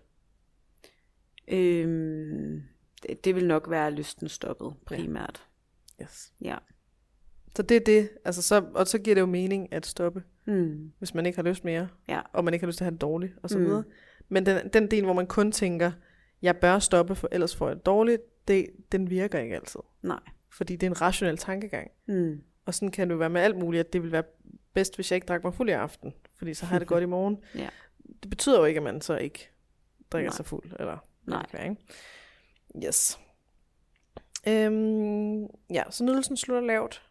Øhm, 1.48 2.62
det, 3.04 3.26
det 3.26 3.36
vil 3.36 3.48
nok 3.48 3.70
være 3.70 3.92
lysten 3.92 4.30
stoppet 4.30 4.74
primært. 4.86 5.44
Yes. 6.02 6.34
Ja. 6.42 6.58
Så 7.56 7.62
det 7.64 7.78
er 7.78 7.82
det, 7.86 8.10
altså 8.26 8.42
så, 8.42 8.66
og 8.76 8.88
så 8.88 9.00
giver 9.00 9.14
det 9.14 9.22
jo 9.22 9.26
mening 9.26 9.74
at 9.74 9.86
stoppe, 9.86 10.24
Mm. 10.46 10.92
hvis 10.98 11.14
man 11.14 11.26
ikke 11.26 11.36
har 11.36 11.44
lyst 11.44 11.64
mere, 11.64 11.90
Ja. 12.10 12.22
og 12.34 12.44
man 12.44 12.54
ikke 12.54 12.64
har 12.64 12.68
lyst 12.68 12.78
til 12.78 12.84
at 12.84 12.86
have 12.86 12.94
det 12.94 13.02
dårligt, 13.02 13.34
og 13.44 13.50
så 13.50 13.58
Mm. 13.58 13.66
videre. 13.66 13.84
Men 14.30 14.46
den, 14.46 14.70
den 14.70 14.92
del, 14.92 15.04
hvor 15.04 15.14
man 15.14 15.28
kun 15.28 15.52
tænker, 15.52 15.92
jeg 16.42 16.58
bør 16.58 16.80
stoppe, 16.80 17.16
for 17.16 17.28
ellers 17.32 17.56
får 17.56 17.68
jeg 17.68 17.76
det 17.76 17.86
dårligt, 17.86 18.48
det, 18.48 18.68
den 18.92 19.10
virker 19.10 19.40
ikke 19.40 19.56
altid. 19.56 19.80
Nej. 20.02 20.20
Fordi 20.50 20.76
det 20.76 20.88
er 20.88 20.92
en 20.92 21.02
rationel 21.02 21.38
tankegang. 21.38 21.92
Mm. 22.06 22.42
Og 22.66 22.74
sådan 22.74 22.92
kan 22.92 23.08
det 23.08 23.14
jo 23.14 23.18
være 23.18 23.30
med 23.30 23.42
alt 23.42 23.58
muligt, 23.58 23.80
at 23.80 23.94
det 23.94 24.04
vil 24.04 24.12
være 24.12 24.24
bedst, 24.74 24.96
hvis 24.96 25.12
jeg 25.12 25.16
ikke 25.16 25.26
drak 25.26 25.44
mig 25.44 25.54
fuld 25.54 25.70
i 25.70 25.72
aften, 25.72 26.14
fordi 26.38 26.54
så 26.54 26.66
har 26.66 26.76
jeg 26.76 26.80
det 26.80 26.88
godt 26.88 27.04
i 27.04 27.08
morgen. 27.08 27.38
Ja. 27.56 27.70
Det 28.24 28.30
betyder 28.30 28.60
jo 28.60 28.66
ikke, 28.66 28.78
at 28.78 28.84
man 28.84 29.02
så 29.02 29.18
ikke 29.18 29.50
drikker 30.12 30.30
Nej. 30.30 30.36
sig 30.36 30.46
fuld, 30.46 30.64
eller 30.80 30.98
Nej. 31.26 31.46
være, 31.54 31.70
ikke? 31.70 32.88
Yes. 32.88 33.20
Øhm, 34.48 35.44
ja, 35.70 35.84
så 35.90 36.04
nydelsen 36.04 36.38
slutter 36.38 36.68
lavt. 36.68 37.07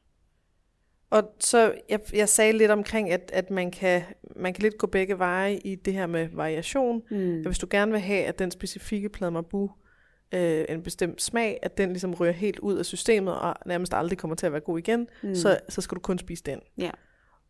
Og 1.11 1.35
så, 1.41 1.75
jeg, 1.89 2.01
jeg 2.13 2.29
sagde 2.29 2.53
lidt 2.53 2.71
omkring, 2.71 3.11
at, 3.11 3.31
at 3.35 3.51
man, 3.51 3.71
kan, 3.71 4.03
man 4.37 4.55
kan 4.55 4.63
lidt 4.63 4.79
gå 4.79 4.87
begge 4.87 5.19
veje 5.19 5.57
i 5.57 5.75
det 5.75 5.93
her 5.93 6.07
med 6.07 6.29
variation. 6.33 7.03
Mm. 7.11 7.39
At 7.39 7.47
hvis 7.47 7.59
du 7.59 7.67
gerne 7.71 7.93
vil 7.93 8.01
have, 8.01 8.25
at 8.25 8.39
den 8.39 8.51
specifikke 8.51 9.09
plade 9.09 9.31
marbu, 9.31 9.71
øh, 10.35 10.65
en 10.69 10.83
bestemt 10.83 11.23
smag, 11.23 11.59
at 11.63 11.79
den 11.79 11.89
ligesom 11.89 12.15
ryger 12.15 12.33
helt 12.33 12.59
ud 12.59 12.77
af 12.77 12.85
systemet, 12.87 13.35
og 13.39 13.55
nærmest 13.67 13.95
aldrig 13.95 14.19
kommer 14.19 14.35
til 14.35 14.47
at 14.47 14.53
være 14.53 14.61
god 14.61 14.79
igen, 14.79 15.09
Mm. 15.23 15.35
så, 15.35 15.59
så 15.69 15.81
skal 15.81 15.95
du 15.97 16.01
kun 16.01 16.19
spise 16.19 16.43
den. 16.47 16.61
Ja. 16.79 16.91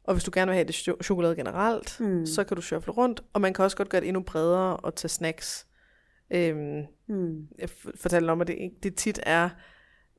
Og 0.05 0.15
hvis 0.15 0.25
du 0.25 0.31
gerne 0.35 0.49
vil 0.49 0.55
have 0.55 0.67
det 0.67 0.75
cho- 0.89 1.03
chokolade 1.03 1.37
generelt, 1.37 2.01
Mm. 2.01 2.27
så 2.27 2.45
kan 2.45 2.55
du 2.57 2.63
shuffle 2.63 2.93
rundt, 2.93 3.21
og 3.33 3.41
man 3.41 3.55
kan 3.55 3.65
også 3.65 3.77
godt 3.77 3.89
gøre 3.89 4.01
det 4.01 4.09
endnu 4.09 4.23
bredere 4.23 4.77
og 4.77 4.95
tage 4.95 5.09
snacks. 5.09 5.67
Øhm, 6.31 6.83
Mm. 7.09 7.47
jeg 7.59 7.69
fortalte 7.95 8.31
om, 8.31 8.41
at 8.41 8.47
det, 8.47 8.71
det 8.83 8.95
tit 8.95 9.21
er, 9.23 9.49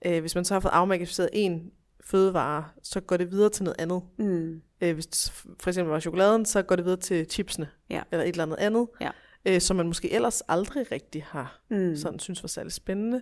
øh, 0.06 0.20
hvis 0.20 0.36
man 0.36 0.46
så 0.46 0.54
har 0.56 0.60
fået 0.60 0.72
afmagasineret 0.72 1.30
en 1.34 1.72
fødevare, 2.10 2.66
så 2.84 3.00
går 3.02 3.18
det 3.18 3.32
videre 3.32 3.50
til 3.50 3.64
noget 3.64 3.76
andet. 3.82 4.02
Mm. 4.18 4.62
Øh, 4.82 4.94
hvis 4.94 5.08
det 5.08 5.32
for 5.60 5.70
eksempel 5.70 5.92
var 5.92 6.00
chokoladen, 6.00 6.46
så 6.46 6.62
går 6.62 6.76
det 6.76 6.86
videre 6.86 7.00
til 7.00 7.26
chipsene, 7.30 7.70
Ja. 7.90 8.02
eller 8.12 8.24
et 8.24 8.30
eller 8.30 8.44
andet 8.44 8.58
andet, 8.58 8.88
Ja. 9.02 9.10
øh, 9.46 9.62
som 9.62 9.78
man 9.78 9.88
måske 9.88 10.12
ellers 10.14 10.42
aldrig 10.48 10.92
rigtig 10.92 11.24
har 11.24 11.62
Mm. 11.70 11.96
sådan 11.96 12.20
synes 12.20 12.44
var 12.44 12.48
særlig 12.48 12.72
spændende. 12.74 13.22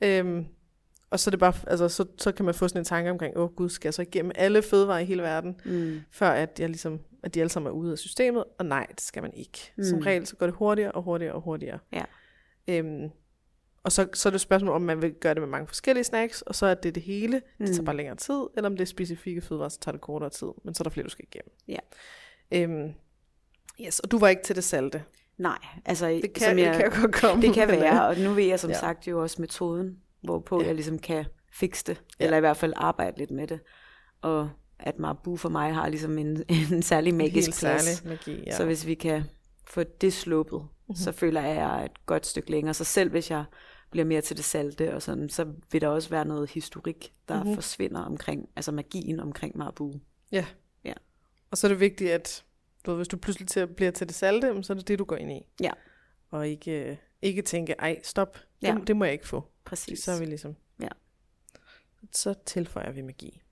Øhm, 0.00 0.46
og 1.10 1.20
så, 1.20 1.28
er 1.28 1.30
det 1.30 1.40
bare, 1.40 1.52
altså, 1.66 1.88
så, 1.88 2.04
så 2.18 2.32
kan 2.32 2.44
man 2.44 2.54
få 2.54 2.68
sådan 2.68 2.80
en 2.80 2.84
tanke 2.84 3.10
omkring, 3.10 3.36
åh 3.36 3.44
oh, 3.44 3.50
gud, 3.54 3.68
skal 3.68 3.88
jeg 3.88 3.94
så 3.94 4.02
igennem 4.02 4.32
alle 4.34 4.62
fødevarer 4.62 4.98
i 4.98 5.04
hele 5.04 5.22
verden, 5.22 5.60
Mm. 5.64 6.00
før 6.10 6.28
at, 6.30 6.60
jeg 6.60 6.68
ligesom, 6.68 7.00
at 7.22 7.34
de 7.34 7.40
alle 7.40 7.50
sammen 7.50 7.70
er 7.70 7.74
ude 7.74 7.92
af 7.92 7.98
systemet, 7.98 8.44
og 8.58 8.66
nej, 8.66 8.86
det 8.90 9.00
skal 9.00 9.22
man 9.22 9.32
ikke. 9.34 9.72
Mm. 9.76 9.84
Som 9.84 9.98
regel, 9.98 10.26
så 10.26 10.36
går 10.36 10.46
det 10.46 10.54
hurtigere 10.54 10.92
og 10.92 11.02
hurtigere 11.02 11.34
og 11.34 11.40
hurtigere. 11.42 11.78
Ja. 11.92 12.04
Øhm, 12.68 13.10
og 13.86 13.92
så, 13.92 14.08
så 14.14 14.28
er 14.28 14.30
det 14.30 14.34
et 14.34 14.40
spørgsmål, 14.40 14.74
om 14.74 14.82
man 14.82 15.02
vil 15.02 15.12
gøre 15.14 15.34
det 15.34 15.42
med 15.42 15.48
mange 15.48 15.66
forskellige 15.66 16.04
snacks, 16.04 16.42
og 16.42 16.54
så 16.54 16.66
er 16.66 16.74
det 16.74 16.94
det 16.94 17.02
hele, 17.02 17.42
det 17.58 17.66
tager 17.66 17.80
Mm. 17.80 17.84
bare 17.84 17.96
længere 17.96 18.16
tid, 18.16 18.42
eller 18.56 18.70
om 18.70 18.76
det 18.76 18.80
er 18.82 18.86
specifikke 18.86 19.40
fødevarer, 19.40 19.68
så 19.68 19.80
tager 19.80 19.92
det 19.92 20.00
kortere 20.00 20.30
tid, 20.30 20.48
men 20.64 20.74
så 20.74 20.80
er 20.82 20.84
der 20.84 20.90
flere, 20.90 21.04
du 21.04 21.10
skal 21.10 21.24
igennem. 21.32 21.52
Ja. 21.68 21.78
Øhm, 22.52 22.92
yes, 23.80 24.00
og 24.00 24.10
du 24.10 24.18
var 24.18 24.28
ikke 24.28 24.42
til 24.42 24.56
det 24.56 24.64
salte. 24.64 25.02
Nej, 25.38 25.58
altså 25.84 26.06
Det 26.08 26.32
kan, 26.32 26.42
som 26.48 26.56
det 26.56 26.62
jeg, 26.62 26.74
kan 26.76 26.84
jo 26.84 27.00
godt 27.00 27.14
komme. 27.14 27.42
det 27.42 27.54
kan 27.54 27.68
være, 27.68 28.06
og 28.06 28.16
nu 28.18 28.30
ved 28.32 28.44
jeg 28.44 28.60
som 28.60 28.70
Ja. 28.70 28.78
sagt 28.78 29.06
jo 29.08 29.22
også 29.22 29.40
metoden, 29.40 29.96
hvorpå 30.22 30.60
Ja. 30.60 30.66
jeg 30.66 30.74
ligesom 30.74 30.98
kan 30.98 31.24
fikse 31.52 31.84
det, 31.86 32.02
Ja. 32.20 32.24
eller 32.24 32.36
i 32.36 32.40
hvert 32.40 32.56
fald 32.56 32.72
arbejde 32.76 33.18
lidt 33.18 33.30
med 33.30 33.46
det. 33.46 33.60
Og 34.22 34.50
at 34.78 34.98
Marabu 34.98 35.36
for 35.36 35.48
mig 35.48 35.74
har 35.74 35.88
ligesom 35.88 36.18
en, 36.18 36.42
en 36.72 36.82
særlig 36.82 37.10
en 37.10 37.16
magisk 37.16 37.46
helt 37.48 37.58
plads. 37.60 37.82
særlig 37.84 38.08
magi, 38.08 38.42
ja. 38.46 38.56
Så 38.56 38.64
hvis 38.64 38.86
vi 38.86 38.94
kan 38.94 39.22
få 39.66 39.82
det 39.82 40.12
sluppet, 40.12 40.58
mm-hmm. 40.60 40.94
så 40.96 41.12
føler 41.12 41.40
jeg, 41.40 41.50
at 41.50 41.56
jeg 41.56 41.80
er 41.80 41.84
et 41.84 42.06
godt 42.06 42.26
stykke 42.26 42.50
længere. 42.50 42.74
Så 42.74 42.84
selv 42.84 43.10
hvis 43.10 43.30
jeg 43.30 43.44
bliver 43.96 44.06
mere 44.06 44.20
til 44.20 44.36
det 44.36 44.44
salte 44.44 44.94
og 44.94 45.02
sådan, 45.02 45.28
så 45.28 45.52
vil 45.72 45.80
der 45.80 45.88
også 45.88 46.08
være 46.10 46.24
noget 46.24 46.50
historik, 46.50 47.12
der 47.28 47.34
Mhm. 47.34 47.42
mm-hmm. 47.42 47.54
forsvinder 47.54 48.00
omkring, 48.00 48.48
altså 48.56 48.72
magien 48.72 49.20
omkring 49.20 49.56
Marabu. 49.56 49.92
Ja. 50.32 50.46
Ja. 50.84 50.92
Og 51.50 51.58
så 51.58 51.66
er 51.66 51.68
det 51.68 51.80
vigtigt, 51.80 52.10
at 52.10 52.44
du 52.86 52.90
ved, 52.90 52.98
hvis 52.98 53.08
du 53.08 53.16
pludselig 53.16 53.48
til, 53.48 53.66
bliver 53.66 53.90
til 53.90 54.06
det 54.06 54.14
salte, 54.14 54.62
så 54.62 54.72
er 54.72 54.76
det 54.76 54.88
det, 54.88 54.98
du 54.98 55.04
går 55.04 55.16
ind 55.16 55.32
i. 55.32 55.40
Ja. 55.60 55.70
Og 56.30 56.48
ikke, 56.48 57.00
ikke 57.22 57.42
tænke, 57.42 57.72
ej, 57.72 58.00
stop, 58.02 58.34
det, 58.34 58.42
Ja. 58.68 58.76
det 58.86 58.96
må 58.96 59.04
jeg 59.04 59.12
ikke 59.12 59.28
få. 59.28 59.44
Præcis. 59.64 59.98
så 60.02 60.12
er 60.12 60.18
vi 60.18 60.24
ligesom... 60.24 60.56
Ja. 60.80 60.88
så 62.12 62.34
tilføjer 62.46 62.92
vi 62.92 63.02
magi. 63.02 63.42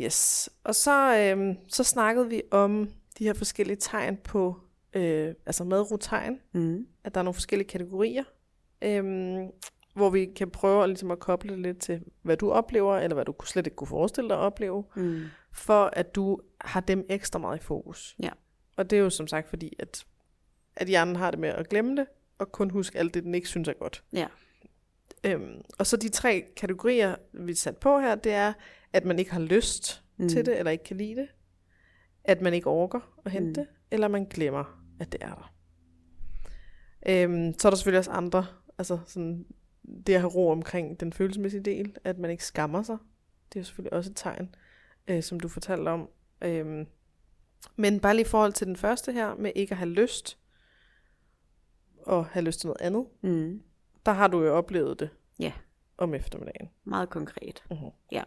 Yes. 0.00 0.50
Og 0.64 0.74
så, 0.74 1.16
øhm, 1.18 1.56
så 1.68 1.84
snakkede 1.84 2.28
vi 2.28 2.42
om 2.50 2.90
de 3.18 3.24
her 3.24 3.34
forskellige 3.34 3.76
tegn 3.76 4.16
på, 4.16 4.56
øh, 4.94 5.34
altså 5.46 5.64
madrotegn, 5.64 6.40
Mm. 6.52 6.86
at 7.04 7.14
der 7.14 7.20
er 7.20 7.24
nogle 7.24 7.34
forskellige 7.34 7.68
kategorier, 7.68 8.24
øhm, 8.82 9.50
hvor 9.94 10.10
vi 10.10 10.24
kan 10.36 10.50
prøve 10.50 10.82
at, 10.82 10.88
ligesom 10.88 11.10
at 11.10 11.18
koble 11.18 11.50
det 11.50 11.58
lidt 11.58 11.78
til, 11.78 12.00
hvad 12.22 12.36
du 12.36 12.50
oplever, 12.50 12.96
eller 12.96 13.14
hvad 13.14 13.24
du 13.24 13.34
slet 13.44 13.66
ikke 13.66 13.76
kunne 13.76 13.88
forestille 13.88 14.28
dig 14.30 14.36
at 14.36 14.42
opleve, 14.42 14.84
Mm. 14.96 15.22
for 15.52 15.90
at 15.92 16.14
du 16.14 16.40
har 16.60 16.80
dem 16.80 17.06
ekstra 17.08 17.38
meget 17.38 17.58
i 17.58 17.62
fokus. 17.62 18.16
Ja. 18.22 18.30
Og 18.76 18.90
det 18.90 18.98
er 18.98 19.00
jo 19.00 19.10
som 19.10 19.26
sagt 19.26 19.48
fordi, 19.48 19.76
at, 19.78 20.06
at 20.76 20.88
hjernen 20.88 21.16
har 21.16 21.30
det 21.30 21.40
med 21.40 21.48
at 21.48 21.68
glemme 21.68 21.96
det, 21.96 22.06
og 22.38 22.52
kun 22.52 22.70
huske 22.70 22.98
alt 22.98 23.14
det, 23.14 23.24
den 23.24 23.34
ikke 23.34 23.48
synes 23.48 23.68
er 23.68 23.72
godt. 23.72 24.04
Ja. 24.12 24.26
Øhm, 25.24 25.62
og 25.78 25.86
så 25.86 25.96
de 25.96 26.08
tre 26.08 26.44
kategorier, 26.56 27.16
vi 27.32 27.54
sat 27.54 27.76
på 27.76 27.98
her, 28.00 28.14
det 28.14 28.32
er, 28.32 28.52
at 28.92 29.04
man 29.04 29.18
ikke 29.18 29.32
har 29.32 29.40
lyst 29.40 30.02
mm. 30.16 30.28
til 30.28 30.46
det, 30.46 30.58
eller 30.58 30.70
ikke 30.70 30.84
kan 30.84 30.96
lide 30.96 31.16
det, 31.16 31.28
at 32.24 32.40
man 32.40 32.54
ikke 32.54 32.66
orker 32.66 33.00
at 33.24 33.32
hente 33.32 33.48
mm. 33.48 33.54
det, 33.54 33.66
eller 33.90 34.08
man 34.08 34.24
glemmer, 34.24 34.80
at 35.00 35.12
det 35.12 35.22
er 35.22 35.34
der. 35.34 35.52
Øhm, 37.08 37.54
så 37.58 37.68
er 37.68 37.70
der 37.70 37.76
selvfølgelig 37.76 37.98
også 37.98 38.10
andre, 38.10 38.46
altså 38.80 38.98
sådan, 39.06 39.46
det 40.06 40.14
at 40.14 40.20
have 40.20 40.32
ro 40.34 40.50
omkring 40.50 41.00
den 41.00 41.12
følelsesmæssige 41.12 41.62
del, 41.62 41.96
at 42.04 42.18
man 42.18 42.30
ikke 42.30 42.44
skammer 42.44 42.82
sig, 42.82 42.98
det 43.48 43.56
er 43.56 43.60
jo 43.60 43.64
selvfølgelig 43.64 43.92
også 43.92 44.10
et 44.10 44.16
tegn, 44.16 44.54
øh, 45.08 45.22
som 45.22 45.40
du 45.40 45.48
fortalte 45.48 45.88
om. 45.88 46.08
Øhm, 46.42 46.86
men 47.76 48.00
bare 48.00 48.14
lige 48.14 48.24
i 48.26 48.28
forhold 48.28 48.52
til 48.52 48.66
den 48.66 48.76
første 48.76 49.12
her, 49.12 49.34
med 49.34 49.52
ikke 49.54 49.72
at 49.72 49.78
have 49.78 49.90
lyst, 49.90 50.38
og 52.02 52.26
have 52.26 52.44
lyst 52.44 52.60
til 52.60 52.66
noget 52.66 52.80
andet, 52.80 53.06
Mm. 53.22 53.62
der 54.06 54.12
har 54.12 54.28
du 54.28 54.42
jo 54.44 54.56
oplevet 54.56 55.00
det 55.00 55.10
Ja. 55.38 55.52
om 55.98 56.14
eftermiddagen. 56.14 56.68
Meget 56.84 57.10
konkret. 57.10 57.64
Uh-huh. 57.72 57.90
Ja. 58.12 58.22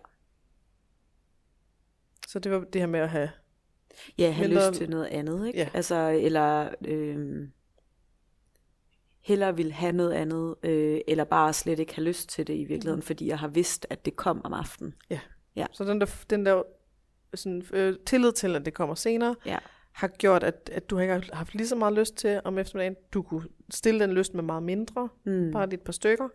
Så 2.27 2.39
det 2.39 2.51
var 2.51 2.59
det 2.59 2.81
her 2.81 2.87
med 2.87 2.99
at 2.99 3.09
have... 3.09 3.29
Ja, 4.17 4.31
have 4.31 4.47
Mindre- 4.47 4.69
lyst 4.69 4.77
til 4.79 4.89
noget 4.89 5.05
andet, 5.05 5.47
ikke? 5.47 5.59
Ja. 5.59 5.69
Altså, 5.73 5.95
eller 6.21 6.69
øhm, 6.85 7.51
hellere 9.23 9.55
vil 9.55 9.71
have 9.71 9.91
noget 9.91 10.11
andet, 10.11 10.55
øh, 10.63 10.99
eller 11.07 11.23
bare 11.23 11.53
slet 11.53 11.79
ikke 11.79 11.95
have 11.95 12.03
lyst 12.05 12.29
til 12.29 12.47
det 12.47 12.53
i 12.53 12.63
virkeligheden, 12.63 12.97
Mhm. 12.99 13.05
fordi 13.05 13.27
jeg 13.27 13.39
har 13.39 13.47
vidst, 13.47 13.87
at 13.89 14.05
det 14.05 14.15
kom 14.15 14.41
om 14.45 14.53
aftenen. 14.53 14.93
Så 15.71 15.83
den 15.83 16.01
der, 16.01 16.23
den 16.29 16.45
der 16.45 16.63
sådan, 17.33 17.63
øh, 17.73 17.95
tillid 18.05 18.31
til, 18.31 18.55
at 18.55 18.65
det 18.65 18.73
kommer 18.73 18.95
senere, 18.95 19.35
Ja. 19.45 19.57
har 19.91 20.07
gjort, 20.07 20.43
at, 20.43 20.69
at 20.73 20.89
du 20.89 20.99
ikke 20.99 21.13
har 21.13 21.23
haft 21.33 21.55
lige 21.55 21.67
så 21.67 21.75
meget 21.75 21.93
lyst 21.93 22.15
til 22.15 22.41
om 22.43 22.57
eftermiddagen. 22.57 22.95
Du 23.13 23.21
kunne 23.21 23.43
stille 23.69 23.99
den 23.99 24.11
lyst 24.13 24.33
med 24.33 24.43
meget 24.43 24.63
mindre, 24.63 25.09
Mm. 25.25 25.51
bare 25.51 25.65
lige 25.65 25.73
et 25.77 25.81
par 25.81 25.91
stykker, 25.93 26.27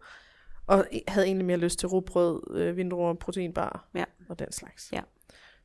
og 0.67 0.87
havde 1.09 1.27
egentlig 1.27 1.47
mere 1.47 1.57
lyst 1.57 1.79
til 1.79 1.89
rugbrød, 1.89 2.57
øh, 2.57 2.77
vindruer, 2.77 3.15
proteinbar 3.15 3.89
Ja. 3.95 4.05
og 4.29 4.39
den 4.39 4.53
slags. 4.53 4.93
Ja. 4.93 5.01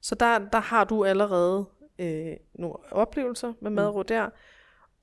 Så 0.01 0.15
der, 0.15 0.39
der 0.39 0.59
har 0.59 0.83
du 0.83 1.05
allerede 1.05 1.65
øh, 1.99 2.31
nogle 2.55 2.75
oplevelser 2.91 3.53
med 3.61 3.71
madro 3.71 4.01
der, 4.03 4.29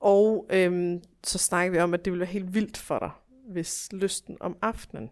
og 0.01 0.47
øhm, 0.53 1.03
så 1.25 1.39
snakker 1.39 1.73
vi 1.73 1.79
om, 1.79 1.95
at 1.95 2.05
det 2.05 2.13
ville 2.13 2.21
være 2.21 2.33
helt 2.33 2.55
vildt 2.55 2.77
for 2.77 2.99
dig, 2.99 3.11
hvis 3.53 3.89
lysten 3.93 4.37
om 4.41 4.57
aftenen 4.63 5.11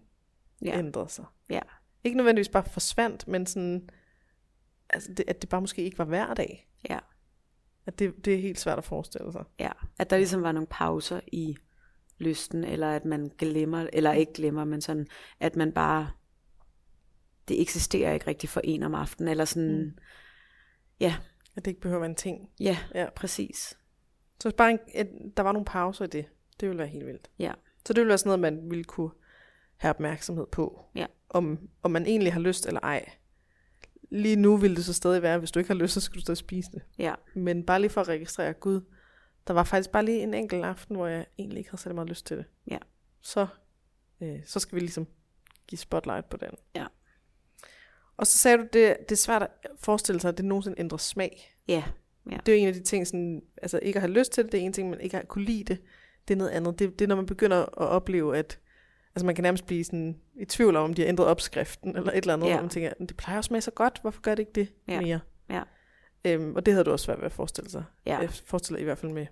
Ja. 0.63 0.79
ændrede 0.79 1.09
sig. 1.09 1.25
Ja. 1.51 1.61
Ikke 2.05 2.17
nødvendigvis 2.17 2.49
bare 2.49 2.65
forsvandt, 2.65 3.29
men 3.29 3.47
sådan, 3.47 3.89
altså 4.91 5.15
det, 5.15 5.25
at 5.29 5.41
det 5.43 5.49
bare 5.51 5.61
måske 5.61 5.83
ikke 5.83 5.99
var 5.99 6.05
hver 6.05 6.35
dag. 6.35 6.69
Ja. 6.91 6.99
At 7.87 7.99
det, 7.99 8.25
det 8.25 8.35
er 8.35 8.39
helt 8.39 8.61
svært 8.61 8.79
at 8.79 8.85
forestille 8.85 9.33
sig. 9.33 9.45
Ja, 9.59 9.71
at 9.99 10.11
der 10.11 10.17
ligesom 10.17 10.43
var 10.43 10.53
nogle 10.53 10.67
pauser 10.71 11.21
i 11.27 11.57
lysten, 12.19 12.65
eller 12.65 12.91
at 12.97 13.05
man 13.05 13.31
glemmer, 13.39 13.87
eller 13.93 14.13
ikke 14.13 14.33
glemmer, 14.33 14.65
men 14.65 14.81
sådan, 14.81 15.07
at 15.41 15.57
man 15.57 15.73
bare, 15.73 16.11
det 17.49 17.61
eksisterer 17.61 18.13
ikke 18.13 18.27
rigtigt 18.27 18.53
for 18.53 18.61
en 18.65 18.83
om 18.83 18.95
aftenen, 18.95 19.29
eller 19.31 19.45
sådan, 19.45 19.83
Mm. 19.85 19.97
ja, 21.01 21.17
At 21.57 21.65
det 21.65 21.71
ikke 21.71 21.81
behøver 21.81 22.05
en 22.05 22.15
ting. 22.15 22.51
ja, 22.61 22.79
Ja. 22.95 23.07
præcis. 23.17 23.79
Så 24.43 24.53
bare 24.57 24.71
en, 24.71 24.79
at 24.95 25.07
der 25.37 25.43
var 25.43 25.53
nogle 25.53 25.65
pauser 25.65 26.05
i 26.05 26.09
det, 26.09 26.27
det 26.61 26.69
ville 26.69 26.79
være 26.79 26.89
helt 26.89 27.07
vildt. 27.07 27.31
Ja. 27.39 27.53
Så 27.87 27.93
det 27.93 28.01
ville 28.01 28.09
være 28.09 28.19
sådan 28.19 28.41
noget, 28.41 28.55
man 28.55 28.71
ville 28.71 28.85
kunne 28.85 29.11
have 29.77 29.91
opmærksomhed 29.91 30.47
på. 30.47 30.85
Ja. 30.95 31.07
Om, 31.29 31.69
om 31.83 31.91
man 31.91 32.07
egentlig 32.07 32.33
har 32.33 32.41
lyst 32.41 32.67
eller 32.67 32.81
ej. 32.81 33.11
Lige 34.11 34.37
nu 34.37 34.57
vil 34.57 34.77
det 34.77 34.85
så 34.85 34.93
stadig 34.93 35.23
være, 35.23 35.39
hvis 35.39 35.51
du 35.51 35.59
ikke 35.59 35.69
har 35.69 35.75
lyst, 35.75 35.95
så 35.95 36.01
skal 36.01 36.15
du 36.17 36.21
stadig 36.21 36.39
spise 36.39 36.71
det. 36.73 36.83
Ja, 36.99 37.15
Men 37.35 37.67
bare 37.67 37.81
lige 37.81 37.91
for 37.91 38.01
at 38.01 38.09
registrere, 38.09 38.53
Gud, 38.53 38.81
der 39.47 39.55
var 39.55 39.65
faktisk 39.65 39.91
bare 39.91 40.05
lige 40.05 40.23
en 40.23 40.35
enkelt 40.35 40.65
aften, 40.65 40.97
hvor 40.97 41.07
jeg 41.07 41.27
egentlig 41.39 41.59
ikke 41.59 41.71
havde 41.71 41.83
særlig 41.83 41.95
meget 41.95 42.09
lyst 42.09 42.27
til 42.27 42.37
det. 42.37 42.45
Ja. 42.71 42.79
Så, 43.21 43.47
øh, 44.21 44.39
så 44.47 44.61
skal 44.61 44.75
vi 44.77 44.81
ligesom 44.81 45.07
give 45.67 45.79
spotlight 45.79 46.29
på 46.29 46.37
den. 46.37 46.51
Ja. 46.75 46.87
Og 48.17 48.27
så 48.27 48.39
sagde 48.39 48.59
du, 48.59 48.63
det, 48.63 48.97
det 49.01 49.13
er 49.13 49.17
svært 49.17 49.43
at 49.43 49.51
forestille 49.77 50.21
sig, 50.21 50.29
at 50.29 50.37
det 50.37 50.45
nogensinde 50.45 50.81
ændrer 50.81 50.99
smag. 50.99 51.55
ja, 51.69 51.85
Det 52.37 52.49
er 52.49 52.57
jo 52.57 52.63
en 52.63 52.69
af 52.69 52.75
de 52.75 52.83
ting, 52.83 53.07
sådan, 53.07 53.43
altså 53.63 53.79
ikke 53.83 53.97
at 53.97 54.01
have 54.03 54.13
lyst 54.13 54.33
til 54.33 54.45
det, 54.45 54.53
det 54.53 54.61
er 54.61 54.65
en 54.65 54.73
ting, 54.73 54.91
man 54.91 55.01
ikke 55.01 55.17
har 55.17 55.25
kunne 55.25 55.45
lide 55.45 55.65
det. 55.65 55.83
Det 56.29 56.35
er 56.35 56.39
noget 56.39 56.51
andet. 56.51 56.79
Det, 56.79 56.99
det 56.99 57.05
er, 57.05 57.09
når 57.09 57.17
man 57.17 57.27
begynder 57.27 57.57
at 57.63 57.69
opleve, 57.89 58.37
at 58.37 58.59
altså 59.15 59.27
man 59.27 59.35
kan 59.35 59.43
nærmest 59.43 59.67
blive 59.67 59.85
sådan, 59.85 60.21
i 60.41 60.45
tvivl 60.45 60.77
om, 60.77 60.85
om 60.85 60.95
de 60.95 61.03
har 61.03 61.09
ændret 61.09 61.27
opskriften, 61.27 61.97
eller 61.97 62.11
et 62.13 62.17
eller 62.17 62.33
andet, 62.35 62.47
Ja. 62.47 62.51
ja. 62.51 62.57
og 62.57 62.63
man 62.63 62.71
tænker, 62.71 62.93
det 63.09 63.17
plejer 63.17 63.39
at 63.39 63.45
smage 63.45 63.61
så 63.61 63.71
godt, 63.71 63.99
hvorfor 64.03 64.21
gør 64.21 64.35
det 64.35 64.39
ikke 64.43 64.53
det 64.53 64.69
Ja. 64.89 65.01
mere? 65.01 65.21
Ja. 65.51 65.63
Øhm, 66.25 66.57
og 66.57 66.67
det 66.67 66.75
havde 66.75 66.85
du 66.85 66.91
også 66.91 67.05
svært 67.05 67.19
ved 67.19 67.27
at 67.27 67.33
forestille 67.33 67.71
sig. 67.71 67.85
ja, 68.07 68.19
Jeg 68.19 68.31
forestiller 68.31 68.81
i 68.81 68.85
hvert 68.85 68.99
fald 68.99 69.13
med, 69.13 69.27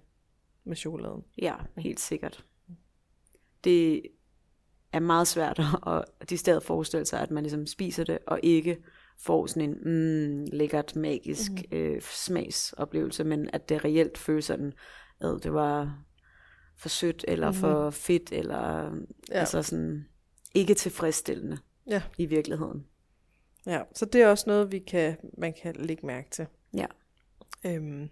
med 0.64 0.76
chokoladen. 0.76 1.24
ja, 1.42 1.55
helt 1.78 2.01
sikkert. 2.01 2.44
Det 3.64 4.03
er 4.92 5.01
meget 5.01 5.26
svært 5.28 5.61
at 6.20 6.30
de 6.30 6.36
stedet 6.38 6.62
forestille 6.62 7.07
sig, 7.07 7.20
at 7.20 7.30
man 7.30 7.42
ligesom 7.42 7.66
spiser 7.66 8.05
det, 8.05 8.18
og 8.26 8.40
ikke 8.42 8.76
får 9.19 9.47
sådan 9.47 9.71
en 9.71 9.79
mm, 9.85 10.45
lækkert, 10.53 10.97
magisk 10.97 11.53
mm. 11.53 11.77
øh, 11.77 12.01
smagsoplevelse, 12.01 13.25
men 13.25 13.51
at 13.53 13.69
det 13.69 13.85
reelt 13.85 14.19
føles 14.19 14.45
sådan, 14.45 14.73
at 15.21 15.39
det 15.43 15.53
var 15.53 16.03
for 16.77 16.89
sødt, 16.89 17.25
eller 17.29 17.51
mm. 17.51 17.55
for 17.57 17.91
fedt, 17.91 18.33
eller 18.33 18.85
Ja. 19.31 19.39
altså 19.39 19.62
sådan 19.62 20.07
ikke 20.55 20.75
tilfredsstillende 20.75 21.59
Ja. 21.87 22.03
i 22.19 22.27
virkeligheden. 22.27 22.87
Ja, 23.67 23.83
så 23.95 24.05
det 24.05 24.23
er 24.23 24.29
også 24.29 24.45
noget, 24.47 24.73
vi 24.73 24.79
kan, 24.79 25.17
man 25.39 25.55
kan 25.62 25.75
lægge 25.79 26.07
mærke 26.07 26.31
til. 26.31 26.47
Ja. 26.75 26.87
Øhm, 27.64 28.09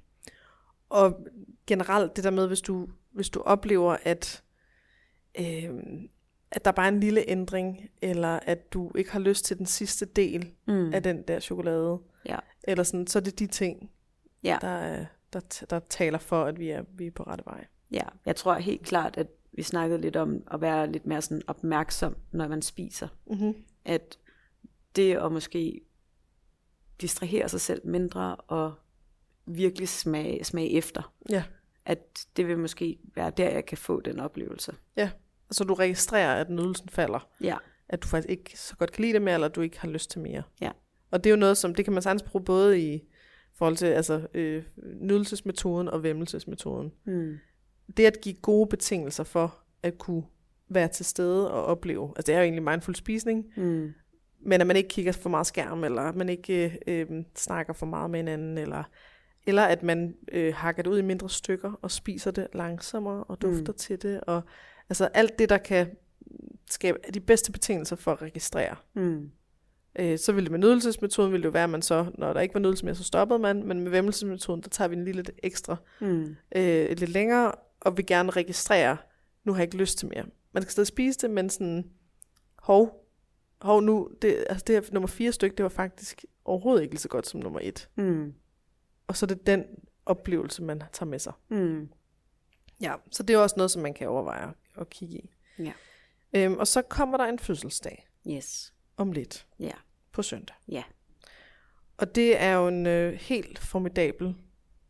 og 0.89 1.27
generelt 1.67 2.17
det 2.17 2.25
der 2.25 2.31
med, 2.31 2.47
hvis 2.47 2.61
du, 2.61 2.89
hvis 3.13 3.31
du 3.31 3.41
oplever, 3.41 3.97
at, 4.03 4.43
øhm, 5.41 6.09
at 6.55 6.65
der 6.65 6.71
bare 6.73 6.87
er 6.87 6.93
en 6.93 7.01
lille 7.01 7.29
ændring, 7.31 7.91
eller 8.03 8.29
at 8.43 8.73
du 8.73 8.91
ikke 8.95 9.13
har 9.13 9.19
lyst 9.21 9.45
til 9.45 9.59
den 9.59 9.67
sidste 9.67 10.05
del 10.07 10.51
Mm. 10.67 10.95
af 10.95 11.03
den 11.03 11.23
der 11.23 11.41
chokolade, 11.41 11.99
Ja. 12.27 12.39
eller 12.63 12.85
sådan, 12.85 13.07
så 13.07 13.19
er 13.19 13.23
det 13.23 13.39
de 13.39 13.47
ting, 13.47 13.91
Ja. 14.45 14.59
der, 14.61 14.69
er- 14.69 15.07
der, 15.33 15.65
der 15.71 15.79
taler 15.89 16.19
for, 16.19 16.45
at 16.45 16.59
vi 16.59 16.71
er, 16.71 16.85
vi 16.89 17.07
er 17.07 17.11
på 17.11 17.23
rette 17.23 17.45
vej. 17.47 17.65
Ja, 17.91 18.03
jeg 18.27 18.37
tror 18.37 18.55
helt 18.55 18.83
klart, 18.83 19.17
at 19.17 19.27
vi 19.53 19.63
snakkede 19.63 20.01
lidt 20.01 20.17
om 20.17 20.43
at 20.51 20.61
være 20.61 20.93
lidt 20.93 21.07
mere 21.07 21.23
sådan 21.23 21.43
opmærksom, 21.47 22.17
når 22.33 22.49
man 22.49 22.63
spiser. 22.63 23.09
Mm-hmm. 23.27 23.55
At 23.85 24.19
det 24.97 25.17
at 25.17 25.33
måske 25.33 25.81
distrahere 27.01 27.49
sig 27.49 27.61
selv 27.61 27.87
mindre 27.87 28.37
og 28.37 28.75
virkelig 29.47 29.89
smage, 29.89 30.45
smage 30.45 30.71
efter, 30.71 31.13
Ja, 31.31 31.45
at 31.85 32.27
det 32.37 32.47
vil 32.49 32.59
måske 32.59 32.99
være 33.15 33.31
der, 33.31 33.51
jeg 33.51 33.67
kan 33.67 33.79
få 33.79 34.01
den 34.01 34.21
oplevelse. 34.21 34.75
Så 35.55 35.65
du 35.65 35.75
registrerer, 35.75 36.35
at 36.41 36.51
nydelsen 36.51 36.89
falder. 36.89 37.29
Ja, 37.41 37.57
at 37.89 38.03
du 38.03 38.09
faktisk 38.09 38.31
ikke 38.31 38.59
så 38.59 38.77
godt 38.77 38.93
kan 38.93 39.03
lide 39.03 39.13
det 39.13 39.23
mere, 39.23 39.35
eller 39.35 39.49
at 39.49 39.55
du 39.55 39.61
ikke 39.61 39.81
har 39.81 39.89
lyst 39.89 40.11
til 40.11 40.21
mere. 40.21 40.43
Ja. 40.61 40.71
Og 41.11 41.25
det 41.25 41.31
er 41.31 41.35
jo 41.35 41.41
noget, 41.41 41.57
som 41.57 41.75
det 41.75 41.85
kan 41.85 41.95
man 41.95 42.03
sagtens 42.03 42.23
bruge 42.23 42.45
både 42.45 42.81
i 42.81 43.03
forhold 43.55 43.77
til 43.77 43.87
altså, 43.87 44.27
øh, 44.35 44.63
nydelsesmetoden 45.01 45.89
og 45.89 46.03
væmmelsesmetoden. 46.03 46.93
mm. 47.05 47.37
Det 47.97 48.07
at 48.07 48.21
give 48.23 48.35
gode 48.35 48.67
betingelser 48.69 49.25
for 49.25 49.59
at 49.83 49.99
kunne 49.99 50.23
være 50.69 50.89
til 50.89 51.05
stede 51.05 51.51
og 51.51 51.65
opleve, 51.65 52.09
altså 52.17 52.23
det 52.27 52.35
er 52.35 52.39
jo 52.39 52.43
egentlig 52.43 52.63
mindful 52.63 52.95
spisning, 52.95 53.45
Mm. 53.57 53.93
men 54.41 54.61
at 54.61 54.67
man 54.67 54.77
ikke 54.77 54.89
kigger 54.89 55.13
for 55.13 55.29
meget 55.31 55.47
skærm, 55.47 55.85
eller 55.85 56.03
at 56.03 56.15
man 56.17 56.29
ikke 56.29 56.79
øh, 56.87 57.07
øh, 57.11 57.23
snakker 57.37 57.73
for 57.73 57.87
meget 57.87 58.11
med 58.11 58.19
hinanden, 58.19 58.59
eller, 58.59 58.83
eller 59.47 59.63
at 59.63 59.83
man 59.83 60.15
øh, 60.33 60.55
hakker 60.55 60.83
det 60.83 60.91
ud 60.91 60.99
i 60.99 61.03
mindre 61.03 61.31
stykker 61.31 61.73
og 61.83 61.91
spiser 61.91 62.31
det 62.31 62.47
langsommere 62.55 63.25
og 63.25 63.43
dufter 63.43 63.73
mm. 63.73 63.79
til 63.79 64.03
det, 64.03 64.21
og 64.21 64.43
altså 64.89 65.05
alt 65.07 65.39
det, 65.39 65.49
der 65.49 65.59
kan 65.59 65.97
skabe 66.71 66.99
de 67.15 67.21
bedste 67.21 67.53
betingelser 67.53 67.97
for 67.97 68.13
at 68.13 68.23
registrere. 68.23 68.77
Mm. 68.95 69.31
Øh, 69.99 70.19
så 70.19 70.33
ville 70.33 70.45
det 70.45 70.51
med 70.51 70.59
nydelsesmetoden, 70.59 71.33
ville 71.33 71.43
det 71.43 71.47
jo 71.47 71.53
være, 71.53 71.65
at 71.65 71.71
man 71.71 71.83
så, 71.83 72.07
når 72.19 72.33
der 72.33 72.41
ikke 72.41 72.55
var 72.55 72.61
nydelse 72.61 72.85
mere, 72.85 72.95
så 72.95 73.05
stoppede 73.05 73.39
man, 73.39 73.63
men 73.63 73.81
med 73.81 73.91
væmmelsesmetoden, 73.91 74.63
der 74.63 74.69
tager 74.69 74.89
vi 74.89 74.97
en 74.97 75.05
lille 75.05 75.23
lidt 75.23 75.41
ekstra, 75.43 75.77
Mm. 76.01 76.37
øh, 76.57 76.89
lidt 76.99 77.09
længere, 77.09 77.53
og 77.81 77.97
vil 77.97 78.07
gerne 78.07 78.31
registrere, 78.31 78.97
nu 79.45 79.53
har 79.53 79.59
jeg 79.59 79.65
ikke 79.67 79.77
lyst 79.77 79.99
til 79.99 80.09
mere. 80.09 80.25
Man 80.53 80.63
skal 80.63 80.73
stadig 80.73 80.87
spise 80.87 81.19
det, 81.19 81.31
men 81.31 81.51
sådan, 81.51 81.91
hov, 82.59 83.07
hov 83.61 83.81
nu, 83.81 84.11
det, 84.23 84.45
altså 84.49 84.65
det 84.67 84.75
her 84.75 84.83
nummer 84.93 85.07
fire 85.09 85.33
stykke, 85.33 85.57
det 85.57 85.63
var 85.63 85.69
faktisk 85.69 86.25
overhovedet 86.45 86.83
ikke 86.83 86.95
lige 86.95 87.01
så 87.01 87.09
godt 87.09 87.27
som 87.27 87.41
nummer 87.41 87.61
et. 87.63 87.89
Mm. 87.97 88.35
Og 89.07 89.17
så 89.17 89.27
er 89.27 89.29
det 89.29 89.47
den 89.47 89.65
oplevelse, 90.07 90.63
man 90.63 90.83
tager 90.93 91.11
med 91.11 91.19
sig. 91.19 91.33
Mm. 91.49 91.89
Ja, 92.81 92.95
så 93.11 93.23
det 93.23 93.35
er 93.35 93.39
også 93.39 93.55
noget, 93.57 93.71
som 93.71 93.83
man 93.83 93.95
kan 93.95 94.09
overveje 94.09 94.53
at 94.81 94.91
kigge 94.91 95.15
i. 95.19 95.31
Ja. 95.59 95.73
Øhm, 96.37 96.55
og 96.55 96.67
så 96.67 96.83
kommer 96.83 97.17
der 97.17 97.25
en 97.25 97.39
fødselsdag. 97.39 98.09
Yes. 98.31 98.75
om 98.97 99.13
lidt 99.13 99.47
Ja. 99.59 99.71
på 100.13 100.23
søndag. 100.23 100.57
Ja. 100.69 100.83
Og 101.99 102.15
det 102.15 102.41
er 102.43 102.53
jo 102.53 102.69
en 102.69 102.87
øh, 102.87 103.13
helt 103.13 103.59
formidabel, 103.59 104.27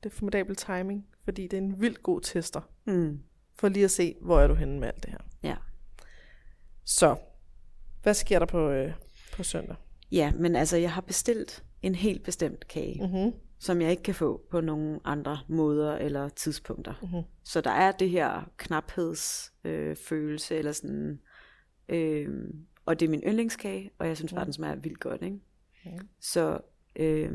det 0.03 0.11
er 0.13 0.15
formidabel 0.15 0.57
timing, 0.57 1.07
fordi 1.25 1.43
det 1.43 1.53
er 1.53 1.63
en 1.63 1.81
vildt 1.81 2.03
god 2.03 2.21
tester, 2.21 2.61
Mm. 2.85 3.21
for 3.55 3.69
lige 3.69 3.85
at 3.85 3.91
se, 3.91 4.15
hvor 4.21 4.41
er 4.41 4.47
du 4.47 4.55
henne 4.55 4.81
med 4.81 4.89
alt 4.89 5.03
det 5.03 5.11
her. 5.11 5.19
Ja. 5.43 5.57
Så, 6.85 7.17
hvad 8.03 8.15
sker 8.15 8.39
der 8.39 8.47
på, 8.47 8.71
øh, 8.71 8.93
på 9.33 9.43
søndag? 9.43 9.77
Ja, 10.13 10.33
men 10.37 10.57
altså, 10.57 10.77
jeg 10.77 10.93
har 10.93 11.01
bestilt 11.01 11.65
en 11.83 11.95
helt 11.95 12.23
bestemt 12.23 12.69
kage, 12.69 13.03
Mm-hmm. 13.07 13.33
Som 13.65 13.81
jeg 13.81 13.91
ikke 13.91 14.03
kan 14.03 14.15
få 14.15 14.47
på 14.51 14.61
nogen 14.61 15.01
andre 15.05 15.39
måder 15.49 15.97
eller 15.97 16.29
tidspunkter. 16.29 16.95
Mhm. 17.03 17.23
Så 17.45 17.61
der 17.61 17.71
er 17.71 17.93
det 17.93 18.11
her 18.11 18.51
knaphedsfølelse, 18.57 19.51
øh, 19.91 19.97
følelse, 19.97 20.57
eller 20.57 20.73
sådan, 20.73 21.21
øh, 21.89 22.29
og 22.87 23.01
det 23.01 23.07
er 23.07 23.11
min 23.11 23.23
yndlingskage, 23.27 23.91
og 23.99 24.09
jeg 24.09 24.17
synes 24.17 24.33
bare, 24.33 24.45
den 24.45 24.53
smager 24.53 24.77
vildt 24.77 25.01
godt, 25.01 25.23
ikke? 25.23 25.41
Mhm. 25.85 26.09
Så 26.21 26.59
øh, 26.97 27.33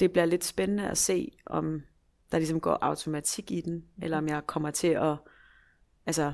det 0.00 0.12
bliver 0.12 0.24
lidt 0.24 0.44
spændende 0.44 0.90
at 0.90 0.98
se, 0.98 1.32
om 1.46 1.82
der 2.32 2.38
ligesom 2.38 2.60
går 2.60 2.78
automatik 2.80 3.50
i 3.50 3.60
den, 3.60 3.84
eller 4.02 4.18
om 4.18 4.28
jeg 4.28 4.46
kommer 4.46 4.70
til 4.70 4.88
at 4.88 5.16
altså, 6.06 6.32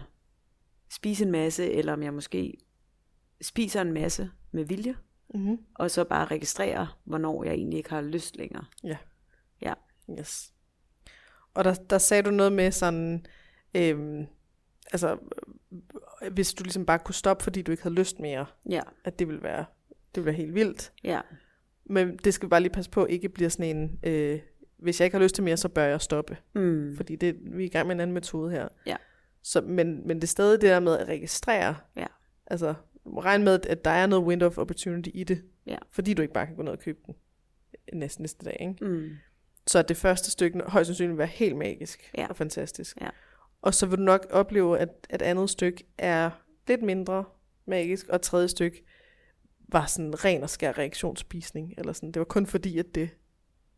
spise 0.90 1.24
en 1.24 1.30
masse, 1.30 1.72
eller 1.72 1.92
om 1.92 2.02
jeg 2.02 2.14
måske 2.14 2.56
spiser 3.40 3.80
en 3.80 3.92
masse 3.92 4.30
med 4.52 4.64
vilje, 4.64 4.96
Mm-hmm. 5.34 5.58
og 5.74 5.90
så 5.90 6.04
bare 6.04 6.24
registrerer, 6.24 6.98
hvornår 7.04 7.44
jeg 7.44 7.54
egentlig 7.54 7.76
ikke 7.76 7.90
har 7.90 8.00
lyst 8.00 8.36
længere. 8.36 8.64
Ja. 8.84 8.96
Ja. 9.62 9.74
Yes. 10.18 10.52
Og 11.54 11.64
der, 11.64 11.74
der 11.74 11.98
sagde 11.98 12.22
du 12.22 12.30
noget 12.30 12.52
med 12.52 12.70
sådan, 12.72 13.26
øhm, 13.74 14.26
altså, 14.92 15.18
øh, 16.22 16.32
hvis 16.32 16.54
du 16.54 16.62
ligesom 16.64 16.86
bare 16.86 16.98
kunne 16.98 17.14
stoppe, 17.14 17.44
fordi 17.44 17.62
du 17.62 17.70
ikke 17.70 17.82
havde 17.82 17.94
lyst 17.94 18.18
mere, 18.20 18.46
Ja, 18.70 18.80
at 19.04 19.18
det 19.18 19.26
ville 19.28 19.42
være, 19.42 19.64
det 19.88 20.16
ville 20.16 20.26
være 20.26 20.34
helt 20.34 20.54
vildt. 20.54 20.92
ja, 21.04 21.20
Men 21.84 22.16
det 22.16 22.34
skal 22.34 22.46
vi 22.46 22.50
bare 22.50 22.60
lige 22.60 22.72
passe 22.72 22.90
på, 22.90 23.06
ikke 23.06 23.28
bliver 23.28 23.48
sådan 23.50 23.76
en, 23.76 23.98
øh, 24.02 24.40
hvis 24.78 25.00
jeg 25.00 25.04
ikke 25.04 25.16
har 25.16 25.22
lyst 25.22 25.34
til 25.34 25.44
mere, 25.44 25.56
så 25.56 25.68
bør 25.68 25.84
jeg 25.84 26.00
stoppe. 26.00 26.36
mm. 26.54 26.96
Fordi 26.96 27.16
det, 27.16 27.36
vi 27.42 27.62
er 27.62 27.66
i 27.66 27.68
gang 27.68 27.86
med 27.86 27.94
en 27.96 28.00
anden 28.00 28.14
metode 28.14 28.50
her. 28.50 28.68
Ja. 28.86 28.96
Så, 29.42 29.60
men, 29.60 30.06
men 30.06 30.16
det 30.16 30.22
er 30.22 30.28
stadig 30.28 30.60
det 30.60 30.70
der 30.70 30.80
med 30.80 30.98
at 30.98 31.08
registrere. 31.08 31.76
Ja. 31.96 32.06
Altså, 32.46 32.74
regn 33.18 33.44
med, 33.44 33.66
at 33.66 33.84
der 33.84 33.90
er 33.90 34.06
noget 34.06 34.24
window 34.24 34.46
of 34.48 34.58
opportunity 34.58 35.10
i 35.14 35.24
det. 35.24 35.42
Ja. 35.66 35.76
Fordi 35.90 36.14
du 36.14 36.22
ikke 36.22 36.34
bare 36.34 36.46
kan 36.46 36.56
gå 36.56 36.62
ned 36.62 36.72
og 36.72 36.78
købe 36.78 36.98
den 37.06 37.14
næsten 37.98 38.22
næste 38.22 38.44
dag. 38.44 38.56
Ikke? 38.60 38.84
Mm. 38.84 39.08
Så 39.66 39.78
at 39.78 39.88
det 39.88 39.96
første 39.96 40.30
stykke 40.30 40.60
højst 40.66 40.86
sandsynligt 40.86 41.10
vil 41.12 41.18
være 41.18 41.26
helt 41.26 41.56
magisk 41.56 42.10
Ja. 42.18 42.26
og 42.26 42.36
fantastisk. 42.36 42.96
Ja. 43.00 43.08
Og 43.62 43.74
så 43.74 43.86
vil 43.86 43.98
du 43.98 44.02
nok 44.02 44.26
opleve, 44.30 44.78
at, 44.78 44.88
at 45.10 45.22
andet 45.22 45.50
stykke 45.50 45.84
er 45.98 46.30
lidt 46.68 46.82
mindre 46.82 47.24
magisk, 47.66 48.08
og 48.08 48.22
tredje 48.22 48.48
stykke 48.48 48.82
var 49.68 49.86
sådan 49.86 50.24
ren 50.24 50.42
og 50.42 50.50
skær 50.50 50.78
reaktionsspisning. 50.78 51.74
Eller 51.78 51.92
sådan. 51.92 52.12
Det 52.12 52.20
var 52.20 52.24
kun 52.24 52.46
fordi, 52.46 52.78
at 52.78 52.94
det 52.94 53.10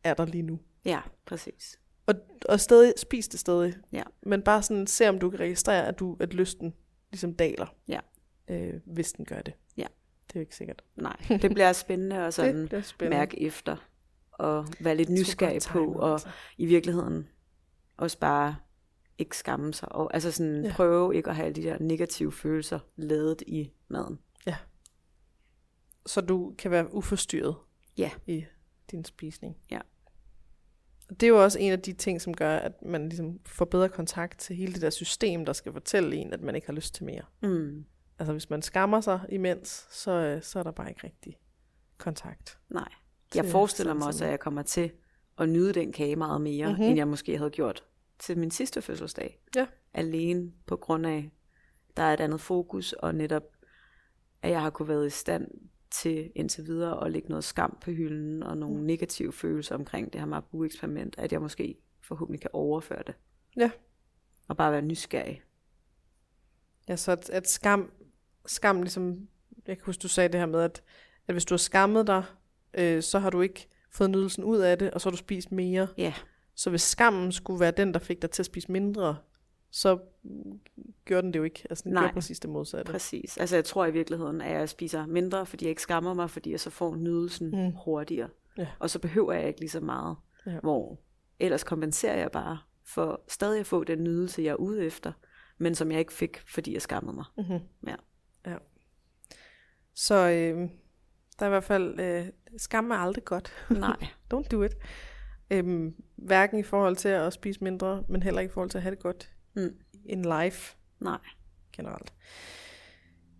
er 0.05 0.14
der 0.14 0.26
lige 0.26 0.43
nu. 0.43 0.59
ja, 0.85 1.01
præcis. 1.26 1.78
Og, 2.07 2.14
og 2.49 2.61
stadig, 2.61 2.95
spis 2.97 3.28
det 3.28 3.41
stadig. 3.41 3.74
Ja. 3.93 4.03
Men 4.22 4.43
bare 4.43 4.62
sådan, 4.62 4.87
se 4.87 5.09
om 5.09 5.18
du 5.18 5.30
kan 5.30 5.41
registrere, 5.41 5.87
at, 5.89 5.99
du, 5.99 6.16
at 6.20 6.35
lysten 6.35 6.74
ligesom 7.11 7.35
daler. 7.35 7.74
Ja. 7.89 8.01
Øh, 8.49 8.74
hvis 8.84 9.12
den 9.12 9.24
gør 9.24 9.43
det. 9.43 9.55
Ja. 9.76 9.86
Det 10.28 10.36
er 10.36 10.40
jo 10.40 10.40
ikke 10.40 10.57
sikkert. 10.57 10.82
Nej, 10.97 11.16
det 11.28 11.51
bliver 11.55 11.72
spændende 11.72 12.16
at 12.16 12.34
sådan 12.34 12.66
det 12.66 12.84
spændende. 12.84 13.18
mærke 13.18 13.43
efter, 13.43 13.76
og 14.32 14.66
være 14.80 14.95
lidt 14.95 15.09
er 15.09 15.12
nysgerrig 15.12 15.61
på, 15.68 15.78
timet, 15.78 15.97
og 15.97 16.12
altså. 16.12 16.28
i 16.59 16.66
virkeligheden 16.66 17.28
også 17.97 18.18
bare 18.18 18.57
ikke 19.18 19.36
skamme 19.36 19.74
sig, 19.74 19.93
og 19.93 20.14
altså 20.14 20.30
sådan 20.32 20.62
Ja. 20.62 20.68
ja. 20.68 20.74
prøve 20.74 21.16
ikke 21.16 21.30
at 21.30 21.36
have 21.36 21.47
alle 21.47 21.62
de 21.62 21.68
der 21.68 21.78
negative 21.80 22.32
følelser 22.32 22.78
ladet 22.97 23.43
i 23.47 23.72
maden. 23.88 24.18
Så 26.07 26.20
du 26.20 26.55
kan 26.59 26.70
være 26.70 26.95
uforstyrret 26.95 27.55
Ja. 27.99 28.11
i 28.26 28.45
din 28.90 29.05
spisning. 29.05 29.57
Ja. 29.70 29.80
Det 31.11 31.22
er 31.22 31.28
jo 31.28 31.43
også 31.43 31.59
en 31.59 31.72
af 31.72 31.80
de 31.80 31.93
ting, 31.93 32.20
som 32.20 32.34
gør, 32.34 32.57
at 32.57 32.82
man 32.82 33.09
ligesom 33.09 33.40
får 33.47 33.64
bedre 33.64 33.88
kontakt 33.88 34.38
til 34.38 34.57
hele 34.57 34.72
det 34.72 34.82
der 34.82 34.90
system, 34.90 35.45
der 35.45 35.53
skal 35.53 35.72
fortælle 35.72 36.16
en, 36.16 36.32
at 36.32 36.40
man 36.40 36.55
ikke 36.55 36.66
har 36.66 36.74
lyst 36.74 36.95
til 36.95 37.05
mere. 37.05 37.22
Mm. 37.43 37.84
Altså 38.23 38.33
hvis 38.33 38.51
man 38.51 38.62
skammer 38.62 39.01
sig 39.01 39.20
imens, 39.29 39.87
så, 39.91 40.11
øh, 40.11 40.43
så 40.43 40.59
er 40.59 40.62
der 40.62 40.70
bare 40.70 40.89
ikke 40.89 41.01
rigtig 41.05 41.39
kontakt. 41.99 42.59
Nej. 42.70 42.89
Jeg 43.35 43.45
Til 43.45 43.51
forestiller 43.53 43.95
mig 43.95 44.07
også, 44.07 44.25
at 44.25 44.31
jeg 44.31 44.41
kommer 44.41 44.62
til 44.62 44.93
at 45.39 45.49
nyde 45.49 45.73
den 45.73 45.93
kage 45.93 46.16
meget 46.16 46.41
mere, 46.41 46.66
Mhm. 46.66 46.70
mm-hmm. 46.73 46.85
end 46.89 46.97
jeg 46.97 47.09
måske 47.09 47.39
havde 47.39 47.51
gjort 47.51 47.85
til 48.18 48.39
min 48.39 48.51
sidste 48.51 48.83
fødselsdag. 48.83 49.41
Ja. 49.57 49.66
Alene 49.95 50.53
på 50.66 50.77
grund 50.77 51.07
af, 51.07 51.31
der 51.97 52.03
er 52.03 52.12
et 52.14 52.20
andet 52.20 52.41
fokus, 52.41 52.93
og 52.93 53.14
netop, 53.14 53.43
at 54.43 54.51
jeg 54.51 54.62
har 54.62 54.70
kunne 54.70 54.89
været 54.89 55.07
i 55.07 55.11
stand 55.11 55.49
til 55.91 56.33
indtil 56.35 56.66
videre 56.66 57.05
at 57.05 57.12
lægge 57.12 57.29
noget 57.29 57.45
skam 57.45 57.79
på 57.81 57.91
hylden, 57.91 58.43
og 58.43 58.57
nogle 58.57 58.87
negative 58.87 59.33
følelser 59.33 59.75
omkring 59.75 60.12
det 60.12 60.20
her 60.20 60.27
Marabu-eksperiment, 60.29 61.14
at 61.18 61.33
jeg 61.33 61.41
måske 61.41 61.79
forhåbentlig 62.01 62.41
kan 62.41 62.51
overføre 62.53 63.03
det. 63.07 63.14
Ja. 63.57 63.70
Og 64.49 64.57
bare 64.57 64.73
være 64.73 64.83
nysgerrig. 64.83 65.43
Ja, 66.89 66.97
så 66.97 67.12
at, 67.12 67.31
at 67.31 67.49
skam, 67.49 67.91
skam 68.47 68.82
ligesom, 68.82 69.28
jeg 69.66 69.76
kan 69.78 69.86
huske, 69.86 70.01
du 70.01 70.09
sagde 70.09 70.28
det 70.28 70.40
her 70.40 70.47
med, 70.47 70.61
at, 70.61 70.82
at 71.28 71.34
hvis 71.34 71.45
du 71.45 71.55
har 71.55 71.59
skammet 71.59 72.07
dig, 72.07 72.24
øh, 72.74 73.03
så 73.03 73.18
har 73.18 73.30
du 73.30 73.40
ikke 73.40 73.68
fået 73.90 74.11
nydelsen 74.11 74.45
ud 74.45 74.59
af 74.59 74.78
det, 74.78 74.90
og 74.90 75.01
så 75.01 75.09
har 75.09 75.11
du 75.11 75.16
spist 75.16 75.53
mere. 75.53 75.88
Ja, 75.99 76.14
Så 76.55 76.70
hvis 76.70 76.82
skammen 76.82 77.32
skulle 77.32 77.61
være 77.61 77.70
den, 77.70 77.95
der 77.95 78.01
fik 78.01 78.22
dig 78.22 78.30
til 78.30 78.43
at 78.43 78.47
spise 78.47 78.72
mindre, 78.72 79.16
så 79.70 79.99
gjorde 81.05 81.22
den 81.22 81.32
det 81.32 81.38
jo 81.38 81.45
ikke. 81.45 81.66
Altså 81.70 81.84
den 81.84 81.93
Nej. 81.93 82.03
gjorde 82.03 82.14
præcis 82.14 82.40
det 82.40 82.51
modsatte. 82.51 82.93
præcis. 82.93 83.36
Altså 83.36 83.57
jeg 83.57 83.64
tror 83.64 83.86
i 83.86 83.90
virkeligheden, 83.90 84.40
at 84.40 84.53
jeg 84.53 84.68
spiser 84.68 85.07
mindre, 85.07 85.47
fordi 85.47 85.64
jeg 85.64 85.70
ikke 85.70 85.82
skammer 85.82 86.14
mig, 86.14 86.30
fordi 86.30 86.51
jeg 86.51 86.61
så 86.61 86.70
får 86.70 86.97
nydelsen 86.97 87.51
mm. 87.51 87.72
hurtigere. 87.84 88.28
Ja. 88.59 88.66
Og 88.78 88.90
så 88.90 88.99
behøver 88.99 89.32
jeg 89.32 89.49
ikke 89.49 89.61
lige 89.61 89.70
så 89.70 89.80
meget. 89.80 90.16
Ja. 90.47 90.59
Hvor 90.62 91.01
ellers 91.40 91.64
kompenserer 91.64 92.16
jeg 92.16 92.30
bare 92.30 92.59
for 92.84 93.20
stadig 93.28 93.61
at 93.61 93.66
få 93.66 93.84
den 93.84 94.05
nydelse, 94.05 94.43
jeg 94.43 94.51
er 94.51 94.55
ude 94.55 94.84
efter, 94.84 95.12
men 95.59 95.74
som 95.74 95.90
jeg 95.90 95.99
ikke 95.99 96.12
fik, 96.12 96.43
fordi 96.47 96.72
jeg 96.72 96.82
skammede 96.82 97.14
mig. 97.14 97.24
Mm-hmm. 97.36 97.59
Ja. 97.86 97.95
Så 99.95 100.14
øh, 100.14 100.68
der 101.38 101.47
er 101.47 101.47
i 101.47 101.49
hvert 101.51 101.64
fald, 101.64 102.01
øh, 102.01 102.26
skam 102.57 102.90
er 102.90 102.95
aldrig 102.97 103.24
godt. 103.24 103.53
Nej, 103.70 103.97
Don't 104.34 104.49
do 104.49 104.62
it. 104.62 104.72
Øhm, 105.51 105.95
hverken 106.16 106.59
i 106.59 106.62
forhold 106.62 106.97
til 106.97 107.09
at 107.09 107.32
spise 107.32 107.64
mindre, 107.64 108.05
men 108.09 108.22
heller 108.22 108.40
ikke 108.40 108.51
i 108.53 108.55
forhold 108.55 108.70
til 108.70 108.78
at 108.78 108.82
have 108.82 108.90
det 108.95 109.03
godt 109.03 109.28
Mm. 109.55 109.76
in 110.05 110.22
life 110.22 110.76
nej. 111.01 111.18
generelt. 111.76 112.12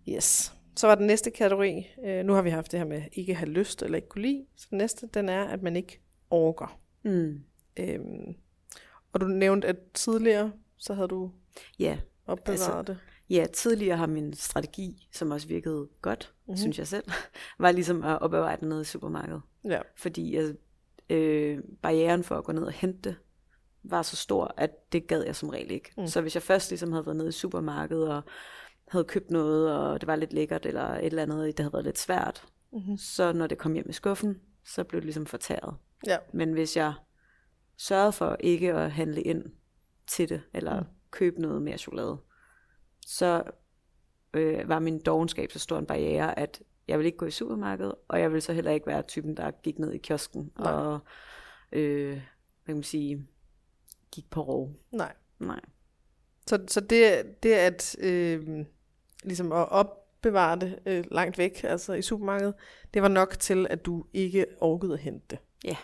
Yes. 0.09 0.53
Så 0.75 0.87
var 0.87 0.95
den 0.95 1.07
næste 1.07 1.31
kategori. 1.31 1.87
Øh, 2.05 2.25
nu 2.25 2.33
har 2.33 2.41
vi 2.41 2.49
haft 2.49 2.71
det 2.71 2.79
her 2.79 2.87
med 2.87 3.01
ikke 3.13 3.35
have 3.35 3.49
lyst 3.49 3.81
eller 3.83 3.95
ikke 3.95 4.09
kunne 4.09 4.21
lide. 4.21 4.45
Så 4.55 4.67
den 4.69 4.77
næste, 4.77 5.07
den 5.13 5.29
er, 5.29 5.43
at 5.43 5.61
man 5.61 5.75
ikke 5.75 6.01
orker. 6.29 6.79
Mm. 7.03 7.43
Øhm, 7.79 8.35
og 9.13 9.21
du 9.21 9.25
nævnte, 9.27 9.67
at 9.67 9.77
tidligere, 9.93 10.51
så 10.77 10.93
havde 10.93 11.07
du 11.07 11.31
Ja. 11.79 11.97
opbevaret 12.25 12.51
Altså, 12.59 12.81
det. 12.81 12.97
Ja, 13.29 13.45
tidligere 13.53 13.97
har 13.97 14.07
min 14.07 14.33
strategi, 14.33 15.07
som 15.11 15.31
også 15.31 15.47
virkede 15.47 15.87
godt, 16.01 16.33
Mhm. 16.33 16.41
mm-hmm. 16.51 16.57
synes 16.57 16.77
jeg 16.79 16.87
selv, 16.87 17.03
var 17.59 17.71
ligesom 17.71 18.03
at 18.03 18.21
opbevare 18.21 18.57
det 18.59 18.67
nede 18.67 18.81
i 18.81 18.85
supermarkedet. 18.85 19.41
Ja. 19.65 19.79
Fordi 19.97 20.35
jeg, 20.35 20.53
øh, 21.09 21.59
barrieren 21.81 22.23
for 22.23 22.35
at 22.37 22.43
gå 22.43 22.51
ned 22.51 22.63
og 22.63 22.71
hente 22.71 23.09
det, 23.09 23.15
var 23.83 24.01
så 24.01 24.15
stor, 24.15 24.53
at 24.57 24.91
det 24.93 25.07
gad 25.07 25.23
jeg 25.23 25.35
som 25.35 25.49
regel 25.49 25.71
ikke. 25.71 25.91
Mm. 25.97 26.07
Så 26.07 26.21
hvis 26.21 26.35
jeg 26.35 26.43
først 26.43 26.71
ligesom 26.71 26.91
havde 26.91 27.05
været 27.05 27.15
nede 27.17 27.29
i 27.29 27.31
supermarkedet 27.31 28.09
og 28.09 28.21
havde 28.87 29.03
købt 29.05 29.31
noget, 29.31 29.77
og 29.77 30.01
det 30.01 30.07
var 30.07 30.15
lidt 30.15 30.33
lækkert, 30.33 30.65
eller 30.65 30.83
et 30.83 31.05
eller 31.05 31.21
andet, 31.23 31.57
det 31.57 31.63
havde 31.63 31.73
været 31.73 31.85
lidt 31.85 31.99
svært, 31.99 32.45
Mm-hmm. 32.71 32.97
så 32.97 33.33
når 33.33 33.47
det 33.47 33.57
kom 33.57 33.73
hjem 33.73 33.89
i 33.89 33.93
skuffen, 33.93 34.35
så 34.65 34.83
blev 34.83 35.01
det 35.01 35.05
ligesom 35.05 35.25
fortæret. 35.25 35.75
Ja. 36.07 36.17
Men 36.33 36.53
hvis 36.53 36.77
jeg 36.77 36.93
sørgede 37.77 38.11
for 38.11 38.37
ikke 38.39 38.73
at 38.73 38.91
handle 38.91 39.21
ind 39.21 39.43
til 40.07 40.29
det, 40.29 40.41
eller 40.53 40.79
mm. 40.79 40.85
købe 41.11 41.41
noget 41.41 41.61
mere 41.61 41.77
chokolade, 41.77 42.17
så 43.07 43.43
øh, 44.33 44.69
var 44.69 44.79
min 44.79 44.99
dogenskab 44.99 45.51
så 45.51 45.59
stor 45.59 45.79
en 45.79 45.85
barriere, 45.85 46.39
at 46.39 46.61
jeg 46.87 46.97
ville 46.97 47.07
ikke 47.07 47.17
gå 47.17 47.25
i 47.25 47.31
supermarkedet, 47.31 47.95
og 48.07 48.19
jeg 48.19 48.29
ville 48.31 48.41
så 48.41 48.53
heller 48.53 48.71
ikke 48.71 48.87
være 48.87 49.01
typen, 49.01 49.37
der 49.37 49.51
gik 49.51 49.79
ned 49.79 49.91
i 49.91 49.97
kiosken 49.97 50.51
Nej. 50.59 50.71
og 50.71 50.99
øh, 51.71 52.09
hvad 52.11 52.65
kan 52.65 52.75
man 52.75 52.83
sige, 52.83 53.27
gik 54.11 54.29
på 54.29 54.41
rov. 54.41 54.71
Nej. 54.91 55.13
Nej. 55.39 55.59
Så, 56.47 56.63
så 56.67 56.81
det, 56.81 57.23
det 57.43 57.53
at 57.53 57.95
øh, 57.99 58.65
ligesom 59.23 59.51
at 59.51 59.69
opbevare 59.69 60.59
det 60.59 60.79
øh, 60.85 61.03
langt 61.11 61.37
væk, 61.37 61.63
altså 61.63 61.93
i 61.93 62.01
supermarkedet, 62.01 62.53
det 62.93 63.01
var 63.01 63.07
nok 63.07 63.39
til, 63.39 63.67
at 63.69 63.85
du 63.85 64.05
ikke 64.13 64.45
orkede 64.61 64.93
at 64.93 64.99
hente 64.99 65.25
det. 65.29 65.39
Ja. 65.63 65.77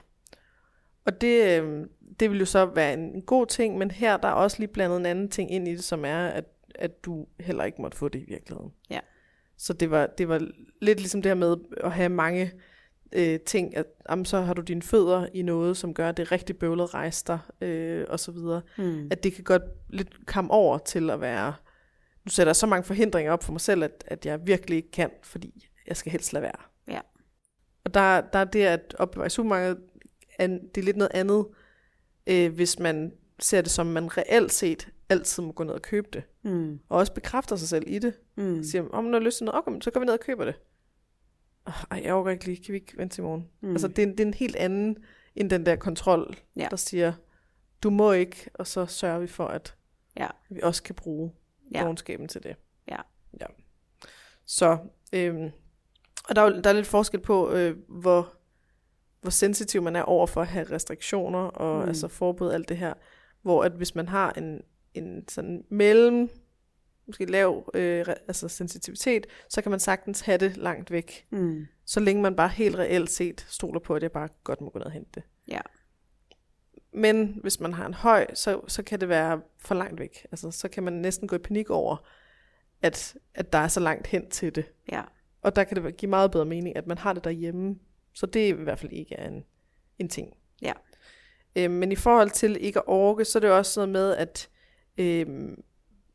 Og 1.06 1.22
det, 1.22 1.62
øh, 1.62 1.86
det 2.20 2.32
vil 2.32 2.40
jo 2.40 2.46
så 2.46 2.66
være 2.66 2.94
en, 2.94 3.00
en 3.00 3.22
god 3.22 3.46
ting, 3.46 3.78
men 3.78 3.92
her 3.92 4.18
der 4.18 4.28
er 4.28 4.34
også 4.34 4.60
lige 4.60 4.74
blandet 4.74 4.98
en 4.98 5.06
anden 5.06 5.30
ting 5.30 5.52
ind 5.52 5.68
i 5.68 5.72
det, 5.72 5.84
som 5.84 6.06
er, 6.06 6.28
at, 6.28 6.46
at 6.80 7.06
du 7.06 7.28
heller 7.40 7.64
ikke 7.64 7.82
måtte 7.82 7.98
få 7.98 8.10
det 8.10 8.20
i 8.20 8.26
virkeligheden. 8.28 8.72
Ja. 8.90 9.00
Så 9.58 9.74
det 9.74 9.92
var, 9.92 10.08
det 10.08 10.30
var 10.30 10.48
lidt 10.82 11.00
ligesom 11.00 11.22
det 11.22 11.30
her 11.30 11.36
med 11.36 11.56
at 11.78 11.92
have 11.92 12.10
mange 12.10 12.52
øh, 13.12 13.40
ting, 13.40 13.78
at 13.78 13.86
jamen, 14.10 14.26
så 14.26 14.42
har 14.42 14.54
du 14.54 14.62
dine 14.62 14.82
fødder 14.82 15.28
i 15.34 15.42
noget, 15.42 15.78
som 15.78 15.94
gør, 15.94 16.10
at 16.10 16.18
det 16.18 16.24
er 16.24 16.32
rigtig 16.32 16.58
bøvlet 16.58 16.84
at 16.84 16.94
rejse 16.94 17.26
dig, 17.28 17.40
øh, 17.62 18.06
og 18.10 18.20
så 18.20 18.32
videre 18.32 18.62
Hmm. 18.76 19.08
at 19.12 19.24
det 19.24 19.34
kan 19.34 19.44
godt 19.44 19.64
lidt 19.90 20.26
komme 20.26 20.52
over 20.52 20.78
til 20.78 21.10
at 21.10 21.22
være, 21.22 21.54
nu 22.26 22.30
sætter 22.30 22.50
jeg 22.50 22.56
så 22.56 22.68
mange 22.68 22.84
forhindringer 22.84 23.32
op 23.32 23.44
for 23.44 23.52
mig 23.52 23.62
selv, 23.62 23.84
at, 23.84 24.04
at 24.08 24.26
jeg 24.26 24.48
virkelig 24.48 24.76
ikke 24.76 24.92
kan, 24.92 25.10
fordi 25.24 25.68
jeg 25.88 25.98
skal 25.98 26.12
helst 26.12 26.34
lade 26.34 26.44
være. 26.44 26.62
Ja. 26.88 27.00
Og 27.84 27.94
der, 27.94 28.22
der 28.22 28.40
er 28.40 28.46
det 28.46 28.64
at 28.64 28.96
opbevare 29.00 29.28
i 29.28 29.30
supermarkedet, 29.30 29.78
det 30.40 30.78
er 30.78 30.82
lidt 30.82 30.98
noget 30.98 31.12
andet, 31.14 31.46
øh, 32.28 32.54
hvis 32.54 32.80
man 32.80 33.12
ser 33.40 33.62
det 33.62 33.72
som, 33.72 33.86
man 33.86 34.18
reelt 34.18 34.54
set 34.54 34.88
altid 35.10 35.44
må 35.44 35.52
gå 35.52 35.64
ned 35.64 35.74
og 35.74 35.82
købe 35.82 36.08
det. 36.14 36.24
Mm. 36.44 36.80
Og 36.90 36.98
også 36.98 37.14
bekræfter 37.14 37.56
sig 37.56 37.70
selv 37.70 37.84
i 37.88 38.00
det. 38.00 38.14
Mm. 38.38 38.64
Siger, 38.64 38.90
om 38.90 39.04
man 39.04 39.14
har 39.14 39.20
lyst 39.20 39.38
til 39.38 39.46
noget, 39.46 39.58
okay, 39.68 39.80
så 39.82 39.92
går 39.92 40.00
vi 40.00 40.06
ned 40.06 40.14
og 40.14 40.20
køber 40.20 40.46
det. 40.46 40.56
Oh, 41.66 41.74
ej, 41.92 42.02
jeg 42.04 42.14
overgår 42.14 42.30
ikke 42.30 42.46
lige, 42.46 42.64
kan 42.64 42.72
vi 42.72 42.78
ikke 42.78 42.98
vente 42.98 43.16
til 43.16 43.24
morgen? 43.24 43.48
Mm. 43.62 43.72
Altså, 43.72 43.88
det 43.88 44.00
er, 44.00 44.04
en- 44.04 44.12
det 44.12 44.20
er 44.20 44.26
en 44.28 44.34
helt 44.34 44.56
anden, 44.56 44.98
end 45.36 45.50
den 45.50 45.66
der 45.66 45.76
kontrol, 45.76 46.36
Ja. 46.58 46.68
der 46.72 46.76
siger, 46.78 47.14
du 47.84 47.90
må 47.90 48.12
ikke, 48.12 48.50
og 48.54 48.68
så 48.68 48.86
sørger 48.86 49.20
vi 49.20 49.28
for, 49.28 49.46
at 49.48 49.76
Ja. 50.18 50.28
vi 50.50 50.60
også 50.64 50.84
kan 50.84 50.96
bruge 50.96 51.32
Ja. 51.74 51.82
dogenskaben 51.84 52.28
til 52.28 52.44
det. 52.44 52.56
Ja. 52.88 52.98
ja. 53.42 53.46
Så, 54.46 54.78
øhm, 55.14 55.52
og 56.30 56.36
der 56.36 56.42
er, 56.42 56.62
der 56.62 56.70
er 56.70 56.74
lidt 56.74 56.88
forskel 56.88 57.20
på, 57.20 57.52
øh, 57.52 57.78
hvor, 57.88 58.34
hvor 59.22 59.30
sensitiv 59.32 59.82
man 59.82 59.96
er 59.96 60.02
over 60.02 60.28
for 60.28 60.42
at 60.42 60.48
have 60.48 60.72
restriktioner 60.72 61.40
og 61.40 61.84
mm. 61.84 61.88
altså 61.88 62.08
forbud 62.08 62.52
alt 62.52 62.70
det 62.70 62.78
her. 62.78 62.94
Hvor 63.42 63.64
at 63.64 63.72
hvis 63.72 63.96
man 63.96 64.08
har 64.08 64.32
en, 64.32 64.62
en 64.94 65.28
sådan 65.28 65.66
mellem, 65.70 66.30
måske 67.08 67.26
lav 67.26 67.72
øh, 67.74 68.06
altså 68.28 68.48
sensitivitet, 68.48 69.28
så 69.50 69.62
kan 69.62 69.70
man 69.70 69.80
sagtens 69.80 70.22
have 70.22 70.38
det 70.38 70.58
langt 70.58 70.92
væk. 70.92 71.28
Mm. 71.30 71.68
Så 71.86 72.00
længe 72.00 72.22
man 72.22 72.36
bare 72.36 72.50
helt 72.50 72.76
reelt 72.76 73.10
set 73.10 73.46
stoler 73.50 73.80
på, 73.80 73.96
at 73.96 74.04
jeg 74.04 74.12
bare 74.12 74.30
godt 74.44 74.62
må 74.62 74.70
gå 74.70 74.80
ned 74.80 74.86
og 74.86 74.92
hente 74.92 75.12
det. 75.16 75.24
Ja. 75.48 75.62
Men 76.94 77.38
hvis 77.42 77.60
man 77.60 77.74
har 77.74 77.86
en 77.86 77.94
høj, 77.94 78.28
så, 78.34 78.62
så 78.68 78.84
kan 78.84 79.00
det 79.00 79.10
være 79.10 79.42
for 79.60 79.76
langt 79.76 80.00
væk. 80.00 80.26
Altså, 80.32 80.52
så 80.52 80.68
kan 80.68 80.84
man 80.84 80.94
næsten 80.94 81.28
gå 81.28 81.36
i 81.36 81.40
panik 81.40 81.70
over, 81.70 82.08
at, 82.82 83.18
at 83.34 83.54
der 83.54 83.60
er 83.60 83.68
så 83.68 83.80
langt 83.80 84.08
hen 84.08 84.30
til 84.30 84.56
det. 84.56 84.66
Ja. 84.92 85.02
Og 85.42 85.56
der 85.56 85.64
kan 85.64 85.84
det 85.84 85.98
give 85.98 86.10
meget 86.10 86.32
bedre 86.32 86.46
mening, 86.46 86.76
at 86.76 86.88
man 86.88 86.98
har 86.98 87.14
det 87.14 87.24
derhjemme. 87.24 87.76
Så 88.14 88.26
det 88.26 88.48
i 88.48 88.52
hvert 88.52 88.80
fald 88.80 88.92
ikke 88.92 89.16
er 89.16 89.28
en, 89.28 89.46
en 90.00 90.10
ting. 90.10 90.34
Ja. 90.62 90.74
Øh, 91.56 91.72
men 91.72 91.92
i 91.92 91.96
forhold 91.96 92.30
til 92.30 92.58
ikke 92.60 92.80
at 92.80 92.88
orke, 92.88 93.26
så 93.26 93.40
er 93.40 93.42
det 93.42 93.52
også 93.52 93.80
noget 93.80 93.90
med, 93.90 94.16
at 94.16 94.50
øh, 95.00 95.50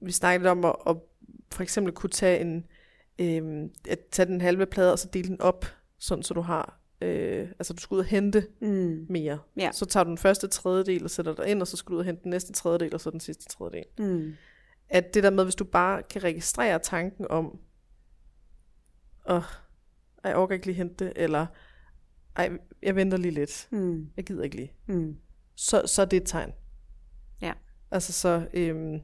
vi 0.01 0.13
snakkede 0.13 0.43
lidt 0.43 0.51
om 0.51 0.65
at, 0.65 0.77
at 0.87 0.97
for 1.53 1.63
eksempel 1.63 1.93
kunne 1.93 2.11
tage 2.11 2.41
en, 2.41 2.65
øh, 3.19 3.71
at 3.89 3.99
tage 4.11 4.27
den 4.27 4.41
halve 4.41 4.67
plade 4.67 4.93
og 4.93 4.99
så 4.99 5.09
dele 5.13 5.29
den 5.29 5.41
op, 5.41 5.65
sådan 5.99 6.23
så 6.23 6.35
du 6.35 6.41
har, 6.41 6.81
øh, 7.01 7.49
altså 7.59 7.73
du 7.73 7.81
skal 7.81 7.95
ud 7.95 7.99
og 8.01 8.05
hente 8.05 8.47
Mm. 8.61 9.07
mere. 9.09 9.39
Ja. 9.57 9.71
Så 9.73 9.87
tager 9.87 10.05
du 10.05 10.11
den 10.11 10.19
første 10.19 10.49
tredjedel 10.49 11.05
og 11.05 11.11
sætter 11.11 11.35
dig 11.35 11.47
ind, 11.47 11.61
og 11.61 11.67
så 11.69 11.77
skal 11.77 11.91
du 11.91 11.95
ud 11.95 11.99
og 12.01 12.05
hente 12.05 12.23
den 12.23 12.31
næste 12.31 12.53
tredjedel, 12.53 12.95
og 12.95 13.01
så 13.01 13.11
den 13.11 13.21
sidste 13.21 13.45
tredjedel. 13.49 13.85
Mm. 13.99 14.33
At 14.89 15.15
det 15.15 15.23
der 15.23 15.31
med, 15.31 15.45
hvis 15.45 15.55
du 15.55 15.65
bare 15.65 16.03
kan 16.03 16.25
registrere 16.25 16.79
tanken 16.79 17.27
om, 17.31 17.59
åh, 19.31 19.43
jeg 20.25 20.37
orker 20.37 20.55
ikke 20.55 20.67
lige 20.67 20.77
hente 20.77 21.05
det, 21.05 21.13
eller 21.17 21.47
ej, 22.37 22.51
jeg 22.83 22.97
venter 22.97 23.19
lige 23.19 23.33
lidt, 23.35 23.69
Mm. 23.71 24.09
jeg 24.17 24.25
gider 24.25 24.43
ikke 24.43 24.57
lige, 24.57 24.73
Mm. 24.87 25.17
så, 25.55 25.83
så 25.87 26.03
er 26.03 26.07
det 26.07 26.17
et 26.17 26.27
tegn. 26.27 26.53
Ja. 27.43 27.53
Altså 27.95 28.13
så 28.13 28.47
øhm, 28.55 29.01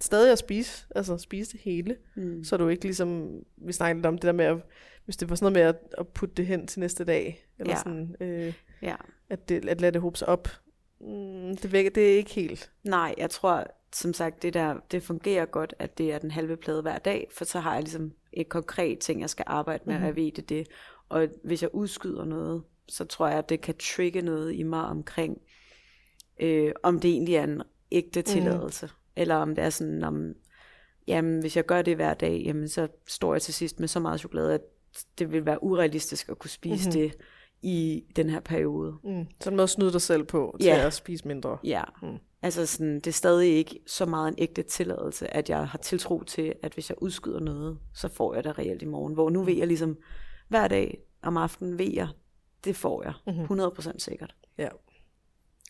stadig 0.00 0.32
at 0.32 0.38
spise, 0.38 0.86
altså 0.94 1.18
spise 1.18 1.52
det 1.52 1.60
hele, 1.60 1.96
Mm. 2.16 2.44
så 2.44 2.56
er 2.56 2.58
du 2.58 2.68
ikke 2.68 2.84
ligesom, 2.84 3.30
vi 3.56 3.72
snakkede 3.72 3.98
lidt 3.98 4.06
om 4.06 4.14
det 4.14 4.22
der 4.22 4.32
med, 4.32 4.44
at, 4.44 4.56
hvis 5.04 5.16
det 5.16 5.30
var 5.30 5.36
sådan 5.36 5.52
noget 5.52 5.66
med 5.66 5.74
at, 5.74 5.98
at 5.98 6.08
putte 6.08 6.34
det 6.34 6.46
hen 6.46 6.66
til 6.66 6.80
næste 6.80 7.04
dag, 7.04 7.46
eller 7.58 7.72
Ja. 7.72 7.78
sådan, 7.78 8.16
øh, 8.20 8.54
Ja. 8.82 8.94
at, 9.28 9.48
det, 9.48 9.68
at 9.68 9.80
lade 9.80 9.92
det 9.92 10.00
hobe 10.00 10.18
sig 10.18 10.28
op, 10.28 10.48
mm, 11.00 11.56
det, 11.56 11.72
vækker, 11.72 11.90
det 11.90 12.12
er 12.12 12.16
ikke 12.16 12.30
helt. 12.34 12.72
Nej, 12.84 13.14
jeg 13.18 13.30
tror, 13.30 13.66
som 13.94 14.12
sagt, 14.14 14.42
det 14.42 14.54
der, 14.54 14.74
det 14.90 15.02
fungerer 15.02 15.46
godt, 15.46 15.74
at 15.78 15.98
det 15.98 16.12
er 16.12 16.18
den 16.18 16.30
halve 16.30 16.56
plade 16.56 16.82
hver 16.82 16.98
dag, 16.98 17.28
for 17.32 17.44
så 17.44 17.60
har 17.60 17.74
jeg 17.74 17.82
ligesom 17.82 18.12
et 18.32 18.48
konkret 18.48 18.98
ting, 18.98 19.20
jeg 19.20 19.30
skal 19.30 19.44
arbejde 19.48 19.82
med, 19.86 19.94
mm-hmm. 19.94 20.04
og 20.04 20.08
jeg 20.08 20.16
ved 20.24 20.32
det 20.32 20.48
det. 20.48 20.66
Og 21.08 21.28
hvis 21.44 21.62
jeg 21.62 21.74
udskyder 21.74 22.24
noget, 22.24 22.62
så 22.88 23.04
tror 23.04 23.28
jeg, 23.28 23.38
at 23.38 23.48
det 23.48 23.60
kan 23.60 23.74
trigge 23.78 24.22
noget 24.22 24.54
i 24.54 24.62
mig 24.62 24.84
omkring, 24.84 25.40
øh, 26.40 26.72
om 26.82 27.00
det 27.00 27.10
egentlig 27.10 27.34
er 27.34 27.44
en 27.44 27.62
ægte 27.94 28.22
tilladelse, 28.22 28.86
mm. 28.86 28.92
eller 29.16 29.34
om 29.34 29.54
det 29.54 29.64
er 29.64 29.70
sådan, 29.70 30.04
om, 30.04 30.32
jamen 31.06 31.40
hvis 31.40 31.56
jeg 31.56 31.66
gør 31.66 31.82
det 31.82 31.96
hver 31.96 32.14
dag, 32.14 32.42
jamen 32.46 32.68
så 32.68 32.88
står 33.08 33.34
jeg 33.34 33.42
til 33.42 33.54
sidst 33.54 33.80
med 33.80 33.88
så 33.88 34.00
meget 34.00 34.20
chokolade, 34.20 34.54
at 34.54 34.60
det 35.18 35.32
vil 35.32 35.46
være 35.46 35.62
urealistisk 35.62 36.28
at 36.28 36.38
kunne 36.38 36.50
spise 36.50 36.88
mm-hmm. 36.90 37.00
det 37.02 37.16
i 37.62 38.04
den 38.16 38.30
her 38.30 38.40
periode. 38.40 38.96
Mm. 39.04 39.26
Så 39.40 39.50
en 39.50 39.56
måde 39.56 39.62
at 39.62 39.70
snyde 39.70 39.92
dig 39.92 40.00
selv 40.02 40.24
på, 40.24 40.56
til 40.60 40.66
Ja. 40.66 40.86
at 40.86 40.92
spise 40.94 41.28
mindre. 41.28 41.58
Ja, 41.64 41.82
Mm. 42.02 42.08
mm. 42.08 42.18
altså 42.42 42.66
sådan, 42.66 42.94
det 42.94 43.06
er 43.06 43.12
stadig 43.12 43.48
ikke 43.56 43.80
så 43.86 44.06
meget 44.06 44.28
en 44.28 44.34
ægte 44.38 44.62
tilladelse, 44.62 45.34
at 45.36 45.50
jeg 45.50 45.68
har 45.68 45.78
tiltro 45.78 46.22
til, 46.22 46.54
at 46.62 46.74
hvis 46.74 46.90
jeg 46.90 47.02
udskyder 47.02 47.40
noget, 47.40 47.78
så 47.94 48.08
får 48.08 48.34
jeg 48.34 48.44
det 48.44 48.58
reelt 48.58 48.82
i 48.82 48.86
morgen. 48.86 49.14
Hvor 49.14 49.30
nu 49.30 49.42
ved 49.42 49.54
jeg 49.54 49.66
ligesom, 49.66 49.96
hver 50.48 50.68
dag 50.68 50.98
om 51.22 51.36
aftenen 51.36 51.78
ved 51.78 51.92
jeg, 51.92 52.08
det 52.64 52.76
får 52.76 53.02
jeg, 53.02 53.12
Mhm. 53.26 53.44
100% 53.44 53.98
sikkert. 53.98 54.34
Ja. 54.58 54.68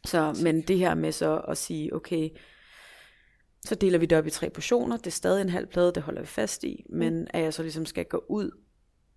Så, 0.05 0.41
men 0.43 0.61
det 0.63 0.79
her 0.79 0.95
med 0.95 1.13
så 1.13 1.39
at 1.39 1.59
sige, 1.59 1.95
okay, 1.95 2.31
så 3.65 3.75
deler 3.75 3.99
vi 3.99 4.07
det 4.07 4.19
op 4.19 4.27
i 4.27 4.31
tre 4.31 4.51
portioner, 4.51 4.97
det 4.97 5.07
er 5.07 5.11
stadig 5.11 5.43
en 5.43 5.49
halv 5.49 5.67
plade, 5.67 5.93
det 5.93 6.03
holder 6.03 6.21
vi 6.21 6.27
fast 6.27 6.65
i, 6.65 6.87
men 6.91 7.27
at 7.31 7.43
jeg 7.43 7.55
så 7.55 7.63
ligesom 7.63 7.87
skal 7.87 8.05
gå 8.05 8.25
ud 8.29 8.51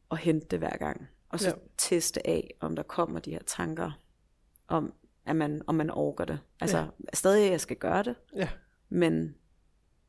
og 0.09 0.17
hente 0.17 0.47
det 0.51 0.59
hver 0.59 0.77
gang, 0.77 1.07
og 1.29 1.39
så 1.39 1.49
Ja. 1.49 1.53
teste 1.77 2.27
af, 2.27 2.53
om 2.59 2.75
der 2.75 2.83
kommer 2.83 3.19
de 3.19 3.31
her 3.31 3.43
tanker, 3.45 3.91
om, 4.67 4.93
at 5.25 5.35
man, 5.35 5.61
om 5.67 5.75
man 5.75 5.89
orker 5.91 6.25
det. 6.25 6.39
Altså, 6.61 6.77
Ja. 6.77 6.85
stadig 7.13 7.45
at 7.45 7.51
jeg 7.51 7.61
skal 7.61 7.77
gøre 7.77 8.03
det, 8.03 8.15
ja. 8.35 8.49
men 8.89 9.35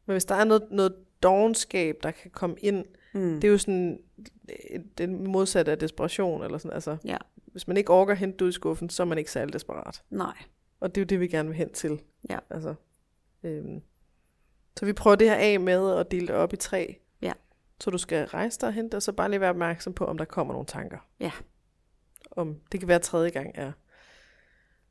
Men 0.07 0.15
hvis 0.15 0.25
der 0.25 0.35
er 0.35 0.45
noget, 0.45 0.63
noget 0.71 0.95
dogenskab, 1.23 1.97
der 2.03 2.11
kan 2.11 2.31
komme 2.31 2.57
ind, 2.61 2.85
mm, 3.15 3.35
det 3.41 3.45
er 3.45 3.53
jo 3.53 3.59
sådan 3.59 3.99
den 4.99 5.25
modsatte 5.29 5.73
af 5.73 5.79
desperation, 5.79 6.43
eller 6.45 6.59
sådan, 6.59 6.75
altså, 6.75 6.97
ja, 7.05 7.17
hvis 7.47 7.69
man 7.69 7.77
ikke 7.77 7.93
orker 7.93 8.13
at 8.13 8.19
hente 8.19 8.39
det 8.39 8.45
ud 8.45 8.49
i 8.49 8.53
skuffen, 8.53 8.91
så 8.91 9.03
er 9.03 9.07
man 9.07 9.19
ikke 9.19 9.31
særlig 9.33 9.53
desperat. 9.53 10.03
nej, 10.11 10.37
Og 10.81 10.95
det 10.95 11.01
er 11.01 11.03
jo 11.03 11.07
det, 11.07 11.21
vi 11.21 11.29
gerne 11.29 11.49
vil 11.49 11.57
hen 11.59 11.73
til. 11.73 12.01
Ja. 12.31 12.39
Altså, 12.51 12.75
øhm, 13.43 13.81
så 14.79 14.87
vi 14.87 14.93
prøver 14.93 15.17
det 15.17 15.29
her 15.29 15.37
af 15.37 15.61
med 15.61 15.97
at 15.99 16.11
dele 16.11 16.27
det 16.27 16.35
op 16.35 16.53
i 16.53 16.57
tre. 16.57 16.97
Ja. 17.23 17.33
Så 17.81 17.91
du 17.91 17.99
skal 17.99 18.27
rejse 18.27 18.61
dig 18.61 18.67
og 18.67 18.73
hente, 18.73 18.95
og 18.95 19.03
så 19.03 19.13
bare 19.13 19.31
lige 19.31 19.41
være 19.41 19.51
opmærksom 19.51 19.93
på, 19.93 20.05
om 20.05 20.19
der 20.19 20.25
kommer 20.25 20.55
nogle 20.55 20.67
tanker. 20.67 20.99
Ja. 21.21 21.31
Om 22.31 22.61
det 22.73 22.81
kan 22.81 22.89
være, 22.89 22.97
at 22.97 23.03
tredje 23.03 23.31
gang 23.31 23.51
er 23.55 23.73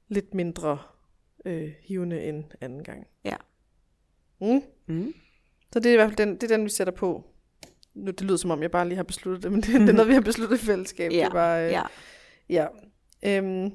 lidt 0.07 0.33
mindre 0.33 0.79
øh, 1.45 1.73
hivende 1.81 2.23
end 2.23 2.43
anden 2.61 2.83
gang. 2.83 3.07
Ja. 3.23 3.35
Mm. 4.41 4.61
mm, 4.85 5.13
Så 5.73 5.79
det 5.79 5.85
er 5.89 5.93
i 5.93 5.95
hvert 5.95 6.09
fald 6.09 6.17
den, 6.17 6.35
det 6.35 6.43
er 6.51 6.55
den, 6.57 6.65
vi 6.65 6.69
sætter 6.69 6.93
på. 6.93 7.23
Nu, 7.93 8.11
det 8.11 8.21
lyder 8.21 8.37
som 8.37 8.51
om, 8.51 8.61
jeg 8.61 8.71
bare 8.71 8.87
lige 8.87 8.95
har 8.95 9.03
besluttet 9.03 9.43
det, 9.43 9.51
men 9.51 9.61
det, 9.61 9.67
det 9.81 9.89
er 9.89 9.93
noget, 9.93 10.07
vi 10.07 10.13
har 10.13 10.21
besluttet 10.21 10.61
i 10.61 10.65
fællesskab. 10.65 11.11
ja, 11.11 11.25
Det 11.25 11.33
var, 11.33 11.57
øh, 11.57 11.71
ja, 11.71 11.83
Ja. 12.49 12.67
Øhm, 13.25 13.71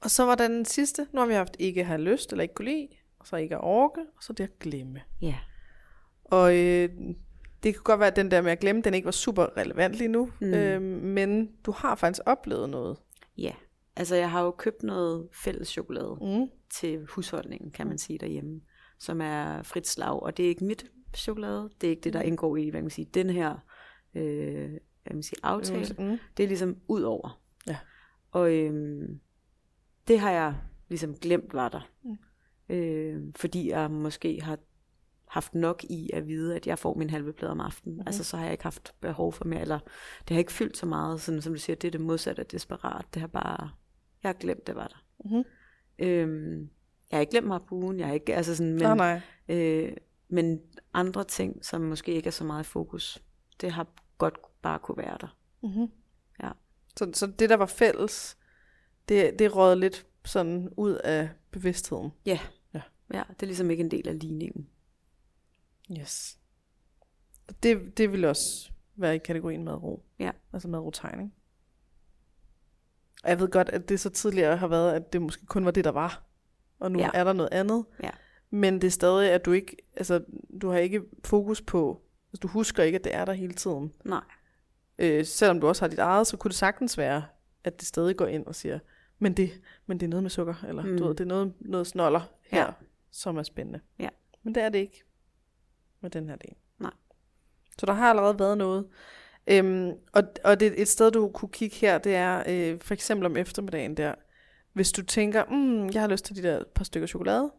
og 0.00 0.10
så 0.10 0.24
var 0.24 0.34
der 0.34 0.48
den 0.48 0.64
sidste. 0.64 1.06
Nu 1.12 1.20
har 1.20 1.26
vi 1.26 1.34
haft 1.34 1.56
ikke 1.58 1.84
have 1.84 2.00
lyst 2.00 2.32
eller 2.32 2.42
ikke 2.42 2.54
kunne 2.54 2.70
lide, 2.70 2.88
og 3.18 3.26
så 3.26 3.36
ikke 3.36 3.54
at 3.54 3.60
orke, 3.64 4.00
og 4.16 4.22
så 4.22 4.32
det 4.32 4.44
at 4.44 4.58
glemme. 4.58 5.00
ja, 5.22 5.34
Og 6.24 6.56
øh, 6.58 6.88
det 7.62 7.74
kan 7.74 7.82
godt 7.84 8.00
være, 8.00 8.08
at 8.08 8.16
den 8.16 8.30
der 8.30 8.40
med 8.42 8.52
at 8.52 8.60
glemme, 8.60 8.82
den 8.82 8.94
ikke 8.94 9.04
var 9.04 9.10
super 9.12 9.56
relevant 9.56 9.94
lige 9.94 10.08
nu, 10.08 10.30
Mm. 10.40 10.46
mm. 10.46 10.54
øhm, 10.54 10.82
men 10.84 11.50
du 11.66 11.70
har 11.72 11.94
faktisk 11.94 12.22
oplevet 12.26 12.70
noget. 12.70 12.96
ja. 13.38 13.52
Altså, 13.96 14.14
jeg 14.16 14.30
har 14.30 14.42
jo 14.42 14.50
købt 14.50 14.82
noget 14.82 15.28
fælles 15.44 15.68
chokolade 15.68 16.16
Mm. 16.20 16.46
til 16.80 17.06
husholdningen, 17.08 17.70
kan 17.70 17.86
man 17.86 17.98
sige 17.98 18.18
derhjemme, 18.18 18.60
som 18.98 19.20
er 19.20 19.62
frit 19.62 19.86
slag, 19.88 20.22
og 20.22 20.36
det 20.36 20.44
er 20.44 20.48
ikke 20.48 20.64
mit 20.64 20.84
chokolade, 21.16 21.70
det 21.80 21.86
er 21.86 21.90
ikke 21.90 22.02
det, 22.02 22.12
der 22.12 22.20
indgår 22.22 22.56
i, 22.56 22.68
hvad 22.68 22.82
man 22.82 22.90
sige, 22.90 23.06
den 23.14 23.30
her 23.30 23.54
øh, 24.14 24.70
hvad 25.04 25.14
man 25.14 25.22
sige, 25.22 25.38
aftale. 25.42 25.94
Mm. 25.98 26.18
Det 26.36 26.42
er 26.42 26.46
ligesom 26.48 26.76
ud 26.88 27.02
over. 27.02 27.40
Ja. 27.66 27.76
Og 28.30 28.52
øhm, 28.54 29.20
det 30.08 30.20
har 30.20 30.30
jeg 30.30 30.54
ligesom 30.88 31.14
glemt 31.14 31.54
var 31.54 31.68
der. 31.68 31.88
Mm. 32.02 32.18
Øh, 32.68 33.22
fordi 33.36 33.70
jeg 33.70 33.90
måske 33.90 34.40
har 34.42 34.58
haft 35.28 35.54
nok 35.54 35.84
i 35.84 36.10
at 36.12 36.28
vide, 36.28 36.56
at 36.56 36.66
jeg 36.66 36.78
får 36.78 36.94
min 36.94 37.10
halve 37.10 37.32
plade 37.32 37.52
om 37.52 37.60
aftenen. 37.60 37.94
Mm-hmm. 37.94 38.06
Altså 38.06 38.24
så 38.24 38.36
har 38.36 38.44
jeg 38.44 38.52
ikke 38.52 38.64
haft 38.64 38.94
behov 39.00 39.32
for 39.32 39.44
mere, 39.44 39.60
eller 39.60 39.78
det 40.28 40.34
har 40.34 40.38
ikke 40.38 40.52
fyldt 40.52 40.76
så 40.76 40.86
meget, 40.86 41.20
sådan 41.20 41.42
som 41.42 41.52
du 41.52 41.58
siger, 41.58 41.76
det 41.76 41.88
er 41.88 41.92
det 41.92 42.00
modsatte 42.00 42.40
af 42.40 42.46
desperat. 42.46 43.04
Det 43.14 43.20
har 43.20 43.26
bare, 43.26 43.70
jeg 44.22 44.28
har 44.28 44.32
glemt, 44.32 44.66
det 44.66 44.74
var 44.74 44.86
der. 44.86 45.04
Mm-hmm. 45.24 45.44
Øhm, 45.98 46.60
jeg 47.10 47.16
har 47.16 47.20
ikke 47.20 47.30
glemt 47.30 47.62
ugen, 47.70 47.98
jeg 47.98 48.06
har 48.06 48.14
ikke, 48.14 48.34
altså 48.34 48.56
sådan, 48.56 48.72
men, 48.72 48.88
Men, 48.88 48.96
nej, 48.96 49.20
nej. 49.48 49.56
Øh, 49.56 49.96
men 50.28 50.60
andre 50.94 51.24
ting, 51.24 51.64
som 51.64 51.80
måske 51.80 52.12
ikke 52.12 52.26
er 52.26 52.30
så 52.30 52.44
meget 52.44 52.64
i 52.64 52.66
fokus, 52.66 53.22
det 53.60 53.72
har 53.72 53.86
godt 54.18 54.38
bare 54.62 54.78
kunne 54.78 54.98
være 54.98 55.18
der. 55.20 55.36
Mm-hmm. 55.62 55.90
Ja. 56.42 56.50
Så, 56.96 57.10
så 57.14 57.26
det, 57.26 57.50
der 57.50 57.56
var 57.56 57.66
fælles, 57.66 58.36
det, 59.08 59.38
det 59.38 59.56
råd 59.56 59.76
lidt 59.76 60.06
sådan 60.24 60.68
ud 60.76 60.92
af 60.94 61.28
bevidstheden. 61.50 62.10
Ja. 62.26 62.38
Ja. 62.74 62.80
ja, 63.14 63.22
det 63.30 63.42
er 63.42 63.46
ligesom 63.46 63.70
ikke 63.70 63.80
en 63.84 63.90
del 63.90 64.08
af 64.08 64.18
ligningen. 64.20 64.68
Yes. 66.00 66.38
Det, 67.62 67.98
det 67.98 68.12
vil 68.12 68.24
også 68.24 68.70
være 68.96 69.14
i 69.14 69.18
kategorien 69.18 69.64
madro. 69.64 70.04
Ja. 70.18 70.30
Altså 70.52 70.68
madro-tegning. 70.68 71.34
Og 73.24 73.30
jeg 73.30 73.40
ved 73.40 73.48
godt, 73.48 73.68
at 73.68 73.88
det 73.88 74.00
så 74.00 74.10
tidligere 74.10 74.56
har 74.56 74.66
været, 74.66 74.92
at 74.92 75.12
det 75.12 75.22
måske 75.22 75.46
kun 75.46 75.64
var 75.64 75.70
det, 75.70 75.84
der 75.84 75.90
var. 75.90 76.22
Og 76.78 76.92
nu 76.92 76.98
Ja. 76.98 77.04
ja. 77.04 77.10
er 77.14 77.24
der 77.24 77.32
noget 77.32 77.52
andet. 77.52 77.84
Ja. 78.02 78.10
Men 78.50 78.74
det 78.74 78.84
er 78.84 78.90
stadig, 78.90 79.30
at 79.30 79.44
du 79.44 79.52
ikke, 79.52 79.76
altså, 79.96 80.24
du 80.60 80.70
har 80.70 80.78
ikke 80.78 81.02
fokus 81.24 81.62
på, 81.62 82.02
altså, 82.32 82.40
du 82.40 82.48
husker 82.48 82.82
ikke, 82.82 82.98
at 82.98 83.04
det 83.04 83.14
er 83.14 83.24
der 83.24 83.32
hele 83.32 83.54
tiden. 83.54 83.92
Nej. 84.04 84.24
øh, 84.98 85.24
selvom 85.24 85.60
du 85.60 85.68
også 85.68 85.82
har 85.82 85.88
dit 85.88 85.98
eget, 85.98 86.26
så 86.26 86.36
kunne 86.36 86.48
det 86.48 86.56
sagtens 86.56 86.98
være, 86.98 87.24
at 87.64 87.80
det 87.80 87.88
stadig 87.88 88.16
går 88.16 88.26
ind 88.26 88.46
og 88.46 88.54
siger, 88.54 88.78
men 89.24 89.32
det, 89.32 89.50
men 89.86 90.00
det 90.00 90.06
er 90.06 90.10
noget 90.10 90.22
med 90.22 90.30
sukker, 90.30 90.54
eller 90.68 90.82
mm. 90.82 90.98
Du 90.98 91.04
ved, 91.06 91.14
det 91.14 91.20
er 91.20 91.28
noget, 91.28 91.52
noget 91.60 91.86
snoller 91.86 92.20
her, 92.42 92.64
Ja. 92.64 92.70
som 93.10 93.36
er 93.36 93.42
spændende. 93.42 93.80
Ja. 93.98 94.08
Men 94.42 94.54
det 94.54 94.62
er 94.62 94.68
det 94.68 94.78
ikke 94.78 95.04
med 96.00 96.10
den 96.10 96.28
her 96.28 96.36
del. 96.36 96.54
Nej. 96.78 96.90
Så 97.78 97.86
der 97.86 97.92
har 97.92 98.10
allerede 98.10 98.38
været 98.38 98.58
noget. 98.58 98.86
Øhm, 99.46 99.92
og, 100.12 100.22
og 100.44 100.60
det, 100.60 100.80
et 100.80 100.88
sted, 100.88 101.10
du 101.10 101.28
kunne 101.34 101.48
kigge 101.48 101.76
her, 101.76 101.98
det 101.98 102.14
er 102.14 102.42
øh, 102.48 102.80
for 102.80 102.94
eksempel 102.94 103.26
om 103.26 103.36
eftermiddagen 103.36 103.96
der. 103.96 104.14
Hvis 104.72 104.92
du 104.92 105.02
tænker, 105.02 105.44
mm, 105.44 105.86
jeg 105.94 106.00
har 106.02 106.08
lyst 106.08 106.24
til 106.24 106.36
de 106.36 106.42
der 106.42 106.64
par 106.74 106.84
stykker 106.84 107.06
chokolade, 107.06 107.52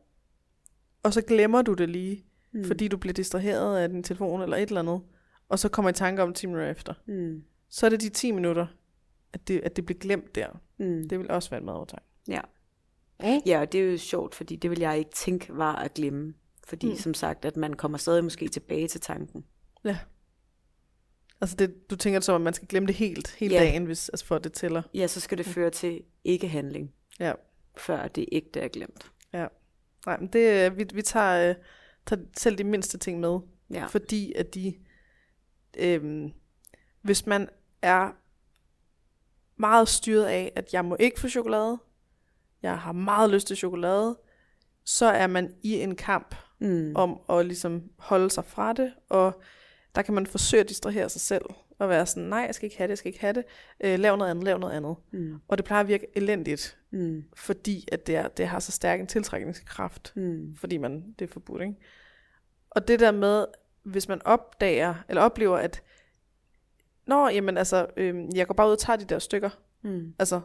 og 1.03 1.13
så 1.13 1.21
glemmer 1.21 1.61
du 1.61 1.73
det 1.73 1.89
lige, 1.89 2.25
mm. 2.51 2.63
fordi 2.65 2.87
du 2.87 2.97
bliver 2.97 3.13
distraheret 3.13 3.77
af 3.77 3.89
din 3.89 4.03
telefon 4.03 4.41
eller 4.41 4.57
et 4.57 4.67
eller 4.67 4.79
andet, 4.81 5.01
og 5.49 5.59
så 5.59 5.69
kommer 5.69 5.89
i 5.89 5.93
tanke 5.93 6.23
om 6.23 6.33
10 6.33 6.45
minutter 6.45 6.71
efter. 6.71 6.93
Mm. 7.07 7.43
Så 7.69 7.85
er 7.85 7.89
det 7.89 8.01
de 8.01 8.09
10 8.09 8.31
minutter, 8.31 8.67
at 9.35 9.47
det, 9.47 9.61
at 9.63 9.75
det 9.75 9.85
bliver 9.85 9.99
glemt 9.99 10.35
der. 10.35 10.47
Mm. 10.77 11.09
Det 11.09 11.19
vil 11.19 11.31
også 11.31 11.49
være 11.49 11.59
et 11.59 11.65
madovertegn. 11.65 12.03
Ja. 12.27 12.41
Mm. 13.19 13.41
ja, 13.45 13.59
og 13.61 13.71
det 13.71 13.81
er 13.81 13.91
jo 13.91 13.97
sjovt, 13.97 14.35
fordi 14.35 14.55
det 14.55 14.69
vil 14.69 14.79
jeg 14.79 14.97
ikke 14.97 15.11
tænke 15.11 15.57
var 15.57 15.75
at 15.75 15.93
glemme. 15.93 16.33
Fordi 16.67 16.89
mm. 16.89 16.95
Som 16.95 17.13
sagt, 17.13 17.45
at 17.45 17.57
man 17.57 17.73
kommer 17.73 17.97
stadig 17.97 18.23
måske 18.23 18.47
tilbage 18.47 18.87
til 18.87 19.01
tanken. 19.01 19.45
Ja. 19.83 19.97
Altså 21.41 21.55
det, 21.55 21.89
du 21.89 21.95
tænker 21.95 22.19
så, 22.19 22.35
at 22.35 22.41
man 22.41 22.53
skal 22.53 22.67
glemme 22.67 22.87
det 22.87 22.95
helt, 22.95 23.35
hele 23.35 23.53
Ja. 23.53 23.59
dagen, 23.59 23.85
hvis, 23.85 24.09
altså 24.09 24.25
for 24.25 24.35
at 24.35 24.43
det 24.43 24.53
tæller. 24.53 24.81
Ja, 24.93 25.07
så 25.07 25.19
skal 25.19 25.37
det 25.37 25.45
føre 25.45 25.69
til 25.69 26.01
ikke-handling, 26.23 26.93
Ja. 27.19 27.33
før 27.77 28.07
det 28.07 28.25
ægte 28.31 28.59
er 28.59 28.67
glemt. 28.67 29.11
Nej, 30.05 30.19
men 30.19 30.27
det, 30.27 30.71
øh, 30.71 30.77
vi, 30.77 30.85
vi 30.93 31.01
tager, 31.01 31.49
øh, 31.49 31.55
tager 32.05 32.21
selv 32.37 32.57
de 32.57 32.63
mindste 32.63 32.97
ting 32.97 33.19
med, 33.19 33.39
Ja. 33.73 33.85
fordi 33.85 34.33
at 34.33 34.55
de, 34.55 34.73
øhm, 35.77 36.31
hvis 37.01 37.25
man 37.25 37.49
er 37.81 38.11
meget 39.57 39.87
styret 39.89 40.25
af, 40.25 40.51
at 40.55 40.73
jeg 40.73 40.85
må 40.85 40.95
ikke 40.99 41.19
få 41.19 41.27
chokolade, 41.29 41.77
jeg 42.63 42.79
har 42.79 42.91
meget 42.91 43.29
lyst 43.29 43.47
til 43.47 43.57
chokolade, 43.57 44.17
så 44.85 45.05
er 45.05 45.27
man 45.27 45.53
i 45.63 45.73
en 45.81 45.95
kamp 45.95 46.35
Mm. 46.59 46.91
om 46.95 47.19
at 47.29 47.45
ligesom 47.45 47.83
holde 47.97 48.29
sig 48.29 48.45
fra 48.45 48.73
det, 48.73 48.93
og 49.09 49.41
der 49.95 50.01
kan 50.01 50.13
man 50.13 50.27
forsøge 50.27 50.61
at 50.63 50.69
distrahere 50.69 51.09
sig 51.09 51.21
selv, 51.21 51.45
og 51.79 51.89
være 51.89 52.05
sådan, 52.05 52.29
nej, 52.29 52.39
jeg 52.39 52.55
skal 52.55 52.65
ikke 52.65 52.77
have 52.77 52.87
det, 52.87 52.89
jeg 52.89 52.97
skal 52.97 53.09
ikke 53.09 53.19
have 53.21 53.33
det, 53.33 53.43
øh, 53.79 53.99
lav 53.99 54.17
noget 54.17 54.31
andet, 54.31 54.43
lav 54.43 54.57
noget 54.57 54.73
andet. 54.73 54.95
Mm. 55.11 55.39
Og 55.47 55.57
det 55.57 55.65
plejer 55.65 55.81
at 55.81 55.87
virke 55.87 56.07
elendigt, 56.15 56.77
Mm. 56.91 57.23
fordi 57.35 57.87
at 57.91 58.07
det, 58.07 58.15
er, 58.15 58.27
det 58.27 58.47
har 58.47 58.59
så 58.59 58.71
stærk 58.71 58.99
en 58.99 59.07
tiltrækningskraft, 59.07 60.13
Mm. 60.15 60.55
fordi 60.59 60.77
man, 60.77 61.15
det 61.19 61.27
er 61.29 61.33
forbudt, 61.33 61.61
ikke? 61.61 61.75
Og 62.69 62.87
det 62.87 62.99
der 62.99 63.11
med, 63.11 63.45
hvis 63.83 64.07
man 64.07 64.21
opdager, 64.25 64.95
eller 65.09 65.21
oplever, 65.21 65.57
at 65.57 65.81
Nå, 67.07 67.27
jamen 67.27 67.57
altså, 67.57 67.87
øh, 67.97 68.15
jeg 68.35 68.47
går 68.47 68.53
bare 68.53 68.67
ud 68.67 68.71
og 68.71 68.79
tager 68.79 68.97
de 68.97 69.05
der 69.05 69.19
stykker. 69.19 69.49
Mm. 69.81 70.13
Altså, 70.19 70.41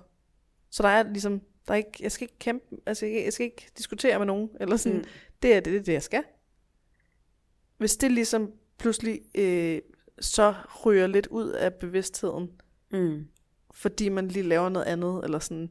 så 0.71 0.83
der 0.83 0.89
er 0.89 1.03
ligesom, 1.03 1.41
der 1.69 1.73
er 1.75 1.79
ikke, 1.79 1.91
jeg 2.01 2.13
skal 2.13 2.25
ikke 2.25 2.39
kæmpe, 2.39 2.77
altså 2.87 3.07
jeg, 3.07 3.25
jeg 3.25 3.33
skal 3.33 3.45
ikke 3.45 3.71
diskutere 3.79 4.19
med 4.19 4.27
nogen, 4.27 4.51
eller 4.61 4.77
sådan, 4.77 4.99
Mm. 4.99 5.05
det 5.43 5.55
er 5.55 5.61
det, 5.61 5.73
det, 5.73 5.87
det, 5.87 5.93
jeg 5.93 6.03
skal. 6.03 6.23
Hvis 7.79 7.97
det 7.97 8.11
ligesom 8.13 8.53
pludselig 8.79 9.21
øh, 9.35 9.81
så 10.21 10.55
ryger 10.87 11.07
lidt 11.07 11.27
ud 11.27 11.49
af 11.51 11.75
bevidstheden, 11.75 12.51
Mm. 12.93 13.27
fordi 13.71 14.09
man 14.09 14.29
lige 14.29 14.43
laver 14.43 14.69
noget 14.69 14.87
andet, 14.87 15.21
eller 15.25 15.39
sådan, 15.39 15.71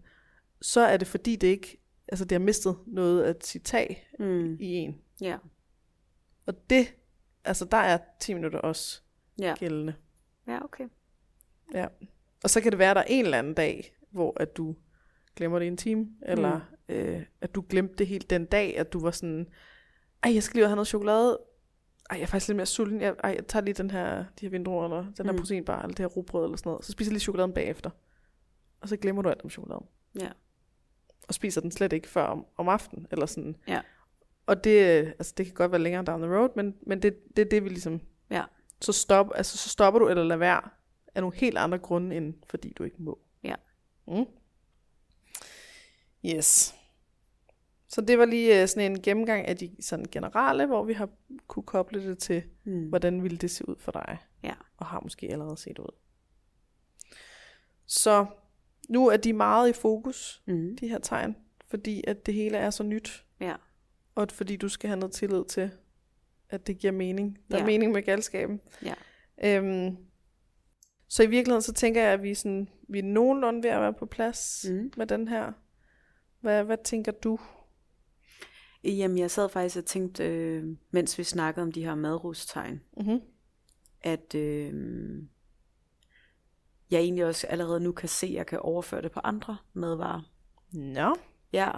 så 0.61 0.81
er 0.81 0.97
det 0.97 1.07
fordi 1.07 1.35
det 1.35 1.47
ikke, 1.47 1.77
altså 2.07 2.25
det 2.25 2.31
har 2.35 2.39
mistet 2.45 2.75
noget 2.87 3.23
at 3.23 3.45
sige 3.45 3.61
tag 3.61 4.09
Mm. 4.19 4.57
i 4.59 4.65
en. 4.73 5.01
Ja. 5.21 5.37
Og 6.45 6.69
det, 6.69 6.93
altså 7.43 7.65
der 7.65 7.77
er 7.77 7.97
10 8.19 8.33
minutter 8.33 8.59
også 8.59 9.01
Ja. 9.39 9.53
gældende. 9.59 9.93
Ja, 10.49 10.63
okay. 10.63 10.87
Ja. 11.73 11.87
Og 12.43 12.49
så 12.49 12.61
kan 12.61 12.71
det 12.71 12.79
være, 12.79 12.89
at 12.89 12.95
der 12.95 13.01
er 13.01 13.05
en 13.07 13.25
eller 13.25 13.37
anden 13.39 13.53
dag, 13.53 13.93
hvor 14.11 14.33
at 14.41 14.57
du 14.57 14.75
glemmer 15.35 15.59
det 15.59 15.65
i 15.65 15.67
en 15.67 15.77
time, 15.77 16.07
eller 16.21 16.59
mm. 16.89 16.95
øh, 16.95 17.21
at 17.41 17.55
du 17.55 17.65
glemte 17.69 17.95
det 17.95 18.07
helt 18.07 18.29
den 18.29 18.45
dag, 18.45 18.77
at 18.77 18.93
du 18.93 18.99
var 18.99 19.11
sådan, 19.11 19.47
ej, 20.23 20.33
jeg 20.33 20.43
skal 20.43 20.57
lige 20.57 20.67
have 20.67 20.75
noget 20.75 20.87
chokolade. 20.87 21.39
Ej, 22.09 22.17
jeg 22.17 22.21
er 22.23 22.27
faktisk 22.27 22.47
lidt 22.47 22.55
mere 22.55 22.65
sulten. 22.65 23.01
Jeg, 23.01 23.15
ej, 23.23 23.33
jeg 23.37 23.47
tager 23.47 23.63
lige 23.63 23.73
den 23.73 23.91
her, 23.91 24.17
de 24.17 24.25
her 24.45 24.49
vindruer, 24.49 24.83
eller 24.83 25.05
den 25.17 25.25
her 25.25 25.31
Mm. 25.33 25.39
proteinbar, 25.39 25.81
eller 25.81 25.87
det 25.87 25.99
her 25.99 26.05
rugbrød, 26.07 26.43
eller 26.43 26.57
sådan 26.57 26.69
noget. 26.69 26.85
Så 26.85 26.91
spiser 26.91 27.09
jeg 27.09 27.13
lige 27.13 27.21
chokoladen 27.21 27.53
bagefter. 27.53 27.89
Og 28.81 28.89
så 28.89 28.97
glemmer 28.97 29.21
du 29.21 29.29
alt 29.29 29.41
om 29.43 29.49
chokoladen. 29.49 29.85
Ja. 30.19 30.29
Og 31.27 31.33
spiser 31.33 31.61
den 31.61 31.71
slet 31.71 31.93
ikke 31.93 32.07
før 32.07 32.23
om, 32.23 32.45
om 32.57 32.69
aftenen, 32.69 33.07
eller 33.11 33.25
sådan. 33.25 33.55
Ja. 33.67 33.81
Og 34.45 34.63
det, 34.63 35.01
øh, 35.01 35.07
altså 35.07 35.33
det 35.37 35.45
kan 35.45 35.55
godt 35.55 35.71
være 35.71 35.81
længere 35.81 36.03
down 36.03 36.21
the 36.21 36.35
road, 36.37 36.49
men, 36.55 36.75
men 36.81 37.01
det, 37.01 37.17
det 37.35 37.45
er 37.45 37.49
det, 37.49 37.63
vi 37.63 37.69
ligesom... 37.69 38.01
Ja. 38.29 38.43
Så, 38.81 38.91
stop, 38.93 39.27
altså, 39.35 39.57
så 39.57 39.69
stopper 39.69 39.99
du, 39.99 40.07
eller 40.07 40.23
lader 40.23 40.37
være, 40.39 40.61
af 41.15 41.21
nogle 41.21 41.35
helt 41.35 41.57
andre 41.57 41.77
grunde, 41.77 42.15
end 42.17 42.33
fordi 42.49 42.73
du 42.73 42.83
ikke 42.83 43.03
må. 43.03 43.19
Ja. 43.43 43.55
Mm. 44.07 44.25
Yes. 46.25 46.75
Så 47.87 48.01
det 48.01 48.19
var 48.19 48.25
lige 48.25 48.61
øh, 48.61 48.67
sådan 48.67 48.91
en 48.91 49.01
gennemgang 49.01 49.47
af 49.47 49.57
de 49.57 49.75
sådan 49.81 50.05
generelle, 50.11 50.65
hvor 50.65 50.83
vi 50.83 50.93
har 50.93 51.09
kunne 51.47 51.63
koble 51.63 52.09
det 52.09 52.17
til, 52.17 52.43
Mm. 52.63 52.89
hvordan 52.89 53.23
ville 53.23 53.37
det 53.37 53.51
se 53.51 53.69
ud 53.69 53.75
for 53.79 53.91
dig. 53.91 54.17
Ja. 54.43 54.53
Og 54.77 54.85
har 54.85 54.99
måske 55.03 55.27
allerede 55.31 55.57
set 55.57 55.79
ud. 55.79 55.95
Så 57.85 58.25
nu 58.89 59.07
er 59.07 59.17
de 59.17 59.33
meget 59.33 59.69
i 59.69 59.73
fokus, 59.73 60.41
Mm. 60.45 60.77
de 60.77 60.87
her 60.87 60.99
tegn, 60.99 61.35
fordi 61.67 62.03
at 62.07 62.25
det 62.25 62.33
hele 62.33 62.57
er 62.57 62.69
så 62.69 62.83
nyt, 62.83 63.25
Ja. 63.39 63.55
og 64.15 64.27
fordi 64.31 64.55
du 64.55 64.69
skal 64.69 64.87
have 64.87 64.99
noget 64.99 65.13
tillid 65.13 65.45
til, 65.45 65.71
at 66.49 66.67
det 66.67 66.77
giver 66.77 66.93
mening. 66.93 67.37
Der 67.51 67.55
er 67.57 67.59
Ja. 67.61 67.65
mening 67.65 67.91
med 67.91 68.01
galskaben. 68.01 68.61
Ja. 68.83 68.93
Øhm, 69.43 69.97
så 71.07 71.23
i 71.23 71.27
virkeligheden, 71.27 71.61
så 71.61 71.73
tænker 71.73 72.01
jeg, 72.01 72.13
at 72.13 72.23
vi, 72.23 72.31
er 72.31 72.35
sådan, 72.35 72.69
vi 72.89 72.99
er 72.99 73.03
nogenlunde 73.03 73.63
ved 73.63 73.69
at 73.69 73.81
være 73.81 73.93
på 73.93 74.05
plads 74.05 74.65
Mm. 74.69 74.91
med 74.97 75.07
den 75.07 75.27
her. 75.27 75.51
Hvad, 76.41 76.63
hvad 76.63 76.77
tænker 76.83 77.11
du? 77.11 77.39
Jamen, 78.83 79.17
jeg 79.17 79.31
sad 79.31 79.49
faktisk 79.49 79.77
og 79.77 79.85
tænkte, 79.85 80.23
øh, 80.25 80.63
mens 80.91 81.17
vi 81.17 81.23
snakkede 81.23 81.63
om 81.63 81.71
de 81.71 81.83
her 81.83 81.95
madrustegn, 81.95 82.81
Mm-hmm. 82.97 83.21
at 84.01 84.35
øh, 84.35 84.73
jeg 86.91 86.99
egentlig 86.99 87.25
også 87.25 87.47
allerede 87.47 87.79
nu 87.79 87.91
kan 87.91 88.09
se, 88.09 88.27
at 88.27 88.33
jeg 88.33 88.45
kan 88.47 88.59
overføre 88.59 89.01
det 89.01 89.11
på 89.11 89.19
andre 89.23 89.57
madvarer. 89.73 90.31
Nå. 90.73 91.15
Ja. 91.53 91.71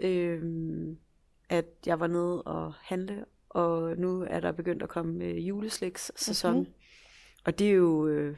Øh, 0.00 0.42
at 1.48 1.66
jeg 1.86 2.00
var 2.00 2.06
nede 2.06 2.42
og 2.42 2.72
handle, 2.80 3.24
og 3.48 3.96
nu 3.96 4.26
er 4.30 4.40
der 4.40 4.52
begyndt 4.52 4.82
at 4.82 4.88
komme 4.88 5.24
øh, 5.24 5.48
juleslægssæson. 5.48 6.52
Mhm. 6.52 6.60
Mm-hmm. 6.60 6.74
Og 7.44 7.58
det 7.58 7.66
er 7.66 7.72
jo, 7.72 8.06
øh, 8.06 8.36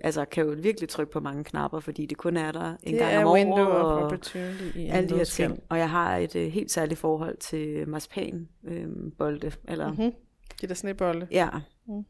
altså 0.00 0.24
kan 0.24 0.46
jo 0.46 0.56
virkelig 0.58 0.88
trykke 0.88 1.12
på 1.12 1.20
mange 1.20 1.44
knapper, 1.44 1.80
fordi 1.80 2.06
det 2.06 2.16
kun 2.16 2.36
er 2.36 2.52
der 2.52 2.76
en 2.82 2.92
det 2.92 3.00
gang 3.00 3.18
om 3.18 3.26
året. 3.26 3.52
of 3.52 3.68
og 3.68 4.04
opportunity 4.04 4.76
i 4.76 4.82
en 4.82 4.90
alle 4.90 5.08
de 5.08 5.16
her 5.16 5.24
ting. 5.24 5.62
Og 5.68 5.78
jeg 5.78 5.90
har 5.90 6.16
et 6.16 6.36
øh, 6.36 6.48
helt 6.48 6.70
særligt 6.70 7.00
forhold 7.00 7.36
til 7.36 7.88
marcipan 7.88 8.48
øh, 8.64 8.88
bolde, 9.18 9.52
eller 9.68 9.92
Mm-hmm. 9.92 10.12
De 10.60 10.66
der 10.66 10.74
snebolde. 10.74 11.28
Ja. 11.30 11.48
Mm. 11.86 12.04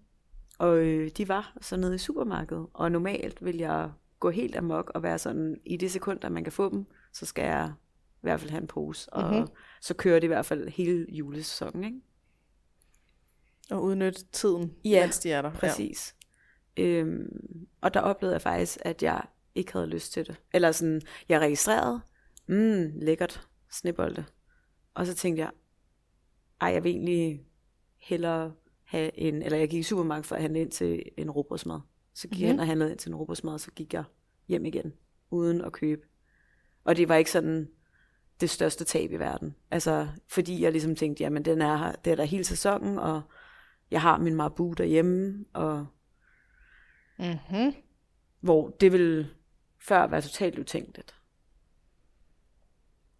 Og 0.58 0.76
øh, 0.78 1.10
de 1.16 1.28
var 1.28 1.56
så 1.60 1.76
nede 1.76 1.94
i 1.94 1.98
supermarkedet, 1.98 2.66
og 2.72 2.92
normalt 2.92 3.44
vil 3.44 3.56
jeg 3.56 3.90
gå 4.20 4.30
helt 4.30 4.56
amok 4.56 4.90
og 4.94 5.02
være 5.02 5.18
sådan, 5.18 5.56
i 5.66 5.76
det 5.76 5.90
sekund, 5.90 6.24
at 6.24 6.32
man 6.32 6.44
kan 6.44 6.52
få 6.52 6.70
dem, 6.70 6.86
så 7.12 7.26
skal 7.26 7.44
jeg 7.44 7.72
i 8.26 8.30
hvert 8.30 8.40
fald 8.40 8.50
have 8.50 8.60
en 8.60 8.66
pose, 8.66 9.12
og 9.12 9.34
Mhm. 9.34 9.46
så 9.80 9.94
kører 9.94 10.14
det 10.20 10.24
i 10.24 10.26
hvert 10.26 10.46
fald 10.46 10.68
hele 10.68 11.06
julesæsonen, 11.08 11.84
ikke? 11.84 12.00
Og 13.70 13.82
udnytte 13.82 14.24
tiden, 14.32 14.74
Ja, 14.84 15.02
mens 15.04 15.18
de 15.18 15.30
er 15.32 15.42
der. 15.42 15.52
Præcis. 15.52 16.14
Ja. 16.76 16.82
Øhm, 16.82 17.28
og 17.80 17.94
der 17.94 18.00
oplevede 18.00 18.34
jeg 18.34 18.42
faktisk, 18.42 18.78
at 18.82 19.02
jeg 19.02 19.22
ikke 19.54 19.72
havde 19.72 19.86
lyst 19.86 20.12
til 20.12 20.26
det. 20.26 20.40
Eller 20.54 20.72
sådan, 20.72 21.00
jeg 21.28 21.40
registrerede, 21.40 22.00
mm, 22.46 22.92
lækkert, 23.00 23.48
snebolde. 23.72 24.24
Og 24.94 25.06
så 25.06 25.14
tænkte 25.14 25.40
jeg, 25.42 25.50
ej, 26.60 26.68
jeg 26.68 26.84
vil 26.84 26.90
egentlig 26.90 27.46
hellere 27.98 28.52
have 28.84 29.18
en, 29.18 29.42
eller 29.42 29.58
jeg 29.58 29.68
gik 29.68 29.80
i 29.80 29.82
supermarkedet 29.82 30.26
for 30.26 30.36
at 30.36 30.42
handle 30.42 30.60
ind 30.60 30.70
til 30.70 31.02
en 31.16 31.30
robrødsmad. 31.30 31.80
Så 32.14 32.28
gik 32.28 32.30
mm-hmm. 32.30 32.42
jeg 32.42 32.50
hen 32.52 32.60
og 32.60 32.66
handlede 32.66 32.90
ind 32.90 32.98
til 32.98 33.08
en 33.08 33.14
robrødsmad, 33.16 33.52
og 33.54 33.60
så 33.60 33.70
gik 33.70 33.94
jeg 33.94 34.04
hjem 34.48 34.64
igen, 34.64 34.92
uden 35.30 35.60
at 35.60 35.72
købe. 35.72 36.02
Og 36.84 36.96
det 36.96 37.08
var 37.08 37.16
ikke 37.16 37.30
sådan 37.30 37.68
det 38.40 38.50
største 38.50 38.84
tab 38.84 39.12
i 39.12 39.16
verden. 39.16 39.56
Altså, 39.70 40.08
fordi 40.28 40.62
jeg 40.62 40.72
ligesom 40.72 40.96
tænkte, 40.96 41.22
jamen 41.22 41.44
den 41.44 41.62
er 41.62 41.76
her, 41.76 41.92
det 41.92 42.10
er 42.10 42.16
der 42.16 42.24
hele 42.24 42.44
sæsonen, 42.44 42.98
og 42.98 43.22
jeg 43.90 44.02
har 44.02 44.18
min 44.18 44.34
Marabu 44.34 44.72
derhjemme, 44.72 45.44
og. 45.52 45.86
Mm-hmm. 47.18 47.74
hvor 48.40 48.68
det 48.68 48.92
ville 48.92 49.30
før 49.78 50.06
være 50.06 50.20
totalt 50.20 50.58
utænkeligt. 50.58 51.14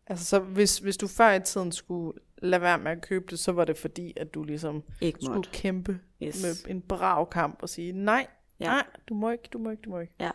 Altså, 0.07 0.25
så 0.25 0.39
hvis, 0.39 0.79
hvis 0.79 0.97
du 0.97 1.07
før 1.09 1.33
i 1.33 1.41
tiden 1.43 1.73
skulle 1.73 2.19
lade 2.39 2.63
være 2.63 2.79
med 2.79 2.91
at 2.91 3.03
købe 3.03 3.25
det, 3.31 3.39
så 3.39 3.53
var 3.53 3.65
det 3.65 3.77
fordi, 3.77 4.13
at 4.17 4.35
du 4.35 4.45
ligesom 4.45 4.83
Ikke 5.01 5.19
skulle 5.23 5.37
måtte. 5.37 5.51
kæmpe 5.51 6.01
Yes. 6.23 6.43
med 6.43 6.71
en 6.71 6.83
brav 6.83 7.31
kamp 7.31 7.59
og 7.63 7.69
sige, 7.69 7.93
nej, 7.93 8.27
Ja. 8.61 8.65
nej, 8.65 8.87
du 9.09 9.15
må 9.15 9.31
ikke, 9.31 9.49
du 9.53 9.59
må 9.59 9.71
ikke, 9.71 9.81
du 9.81 9.91
må 9.91 9.99
ikke. 10.01 10.15
Ja. 10.21 10.31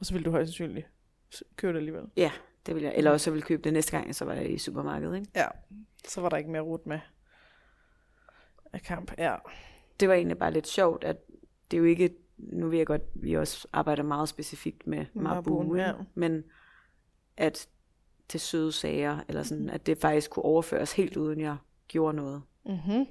Og 0.00 0.06
så 0.06 0.12
ville 0.12 0.24
du 0.24 0.30
højst 0.30 0.48
sandsynligt 0.48 0.86
købe 1.56 1.72
det 1.72 1.78
alligevel. 1.78 2.04
Ja, 2.16 2.30
det 2.66 2.74
ville 2.74 2.88
jeg. 2.88 2.96
Eller 2.96 3.10
også 3.10 3.30
ville 3.30 3.40
jeg 3.40 3.46
købe 3.46 3.62
det 3.62 3.72
næste 3.72 3.92
gang, 3.98 4.14
så 4.14 4.24
var 4.24 4.32
jeg 4.34 4.50
i 4.50 4.58
supermarkedet. 4.58 5.16
Ikke? 5.16 5.30
Ja. 5.36 5.46
Så 6.08 6.20
var 6.20 6.28
der 6.28 6.36
ikke 6.36 6.50
mere 6.50 6.62
rut 6.62 6.86
med 6.86 7.00
af 8.72 8.82
kamp. 8.82 9.12
Ja. 9.18 9.36
Det 10.00 10.08
var 10.08 10.14
egentlig 10.14 10.38
bare 10.38 10.52
lidt 10.52 10.66
sjovt, 10.66 11.04
at 11.04 11.16
det 11.70 11.76
er 11.76 11.78
jo 11.78 11.84
ikke 11.84 12.10
nu 12.38 12.68
ved 12.68 12.78
jeg 12.78 12.86
godt, 12.86 13.02
vi 13.14 13.34
også 13.36 13.68
arbejder 13.72 14.02
meget 14.02 14.28
specifikt 14.28 14.86
med 14.86 15.06
Marbuen, 15.14 15.76
ja. 15.76 15.92
men 16.14 16.44
at 17.36 17.68
til 18.28 18.40
søde 18.40 18.72
sager, 18.72 19.18
eller 19.28 19.42
sådan, 19.42 19.70
at 19.70 19.86
det 19.86 19.98
faktisk 19.98 20.30
kunne 20.30 20.44
overføres 20.44 20.92
helt 20.92 21.16
uden 21.16 21.40
jeg 21.40 21.56
gjorde 21.88 22.16
noget. 22.16 22.42
Mm-hmm. 22.66 23.06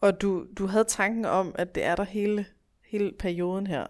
Og 0.00 0.20
du, 0.20 0.46
du 0.58 0.66
havde 0.66 0.84
tanken 0.84 1.24
om, 1.24 1.54
at 1.58 1.74
det 1.74 1.84
er 1.84 1.96
der 1.96 2.04
hele, 2.04 2.46
hele 2.84 3.12
perioden 3.18 3.66
her. 3.66 3.86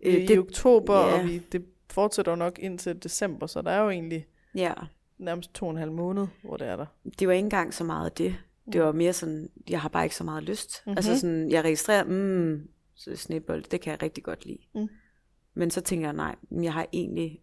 Øh, 0.00 0.14
I 0.14 0.26
det- 0.26 0.38
oktober, 0.38 0.94
ja. 0.96 1.20
og 1.20 1.24
vi, 1.28 1.38
det 1.38 1.66
fortsætter 1.92 2.32
jo 2.32 2.36
nok 2.36 2.58
indtil 2.58 3.02
december, 3.02 3.46
så 3.46 3.62
der 3.62 3.70
er 3.70 3.80
jo 3.82 3.90
egentlig 3.90 4.26
Ja, 4.54 4.74
nærmest 5.18 5.54
to 5.54 5.64
og 5.66 5.70
en 5.70 5.76
halv 5.76 5.92
måned, 5.92 6.26
hvor 6.42 6.56
det 6.56 6.66
er 6.68 6.76
der. 6.76 6.86
det 7.18 7.28
var 7.28 7.34
ikke 7.34 7.44
engang 7.44 7.74
så 7.74 7.84
meget 7.84 8.18
det. 8.18 8.34
Det 8.72 8.82
var 8.82 8.92
mere 8.92 9.12
sådan, 9.12 9.50
jeg 9.70 9.80
har 9.80 9.88
bare 9.88 10.04
ikke 10.04 10.16
så 10.16 10.24
meget 10.24 10.42
lyst. 10.42 10.82
Mhm. 10.86 10.90
Mm-hmm. 10.90 10.98
Altså 10.98 11.20
sådan, 11.20 11.50
jeg 11.50 11.64
registrerer, 11.64 12.04
mm, 12.04 12.68
så 12.94 13.16
snebold, 13.16 13.62
det 13.62 13.80
kan 13.80 13.90
jeg 13.90 14.02
rigtig 14.02 14.24
godt 14.24 14.46
lide. 14.46 14.58
Mm. 14.74 14.88
Men 15.54 15.70
så 15.70 15.80
tænker 15.80 16.06
jeg, 16.06 16.12
nej, 16.14 16.34
jeg 16.62 16.72
har 16.72 16.86
egentlig, 16.92 17.40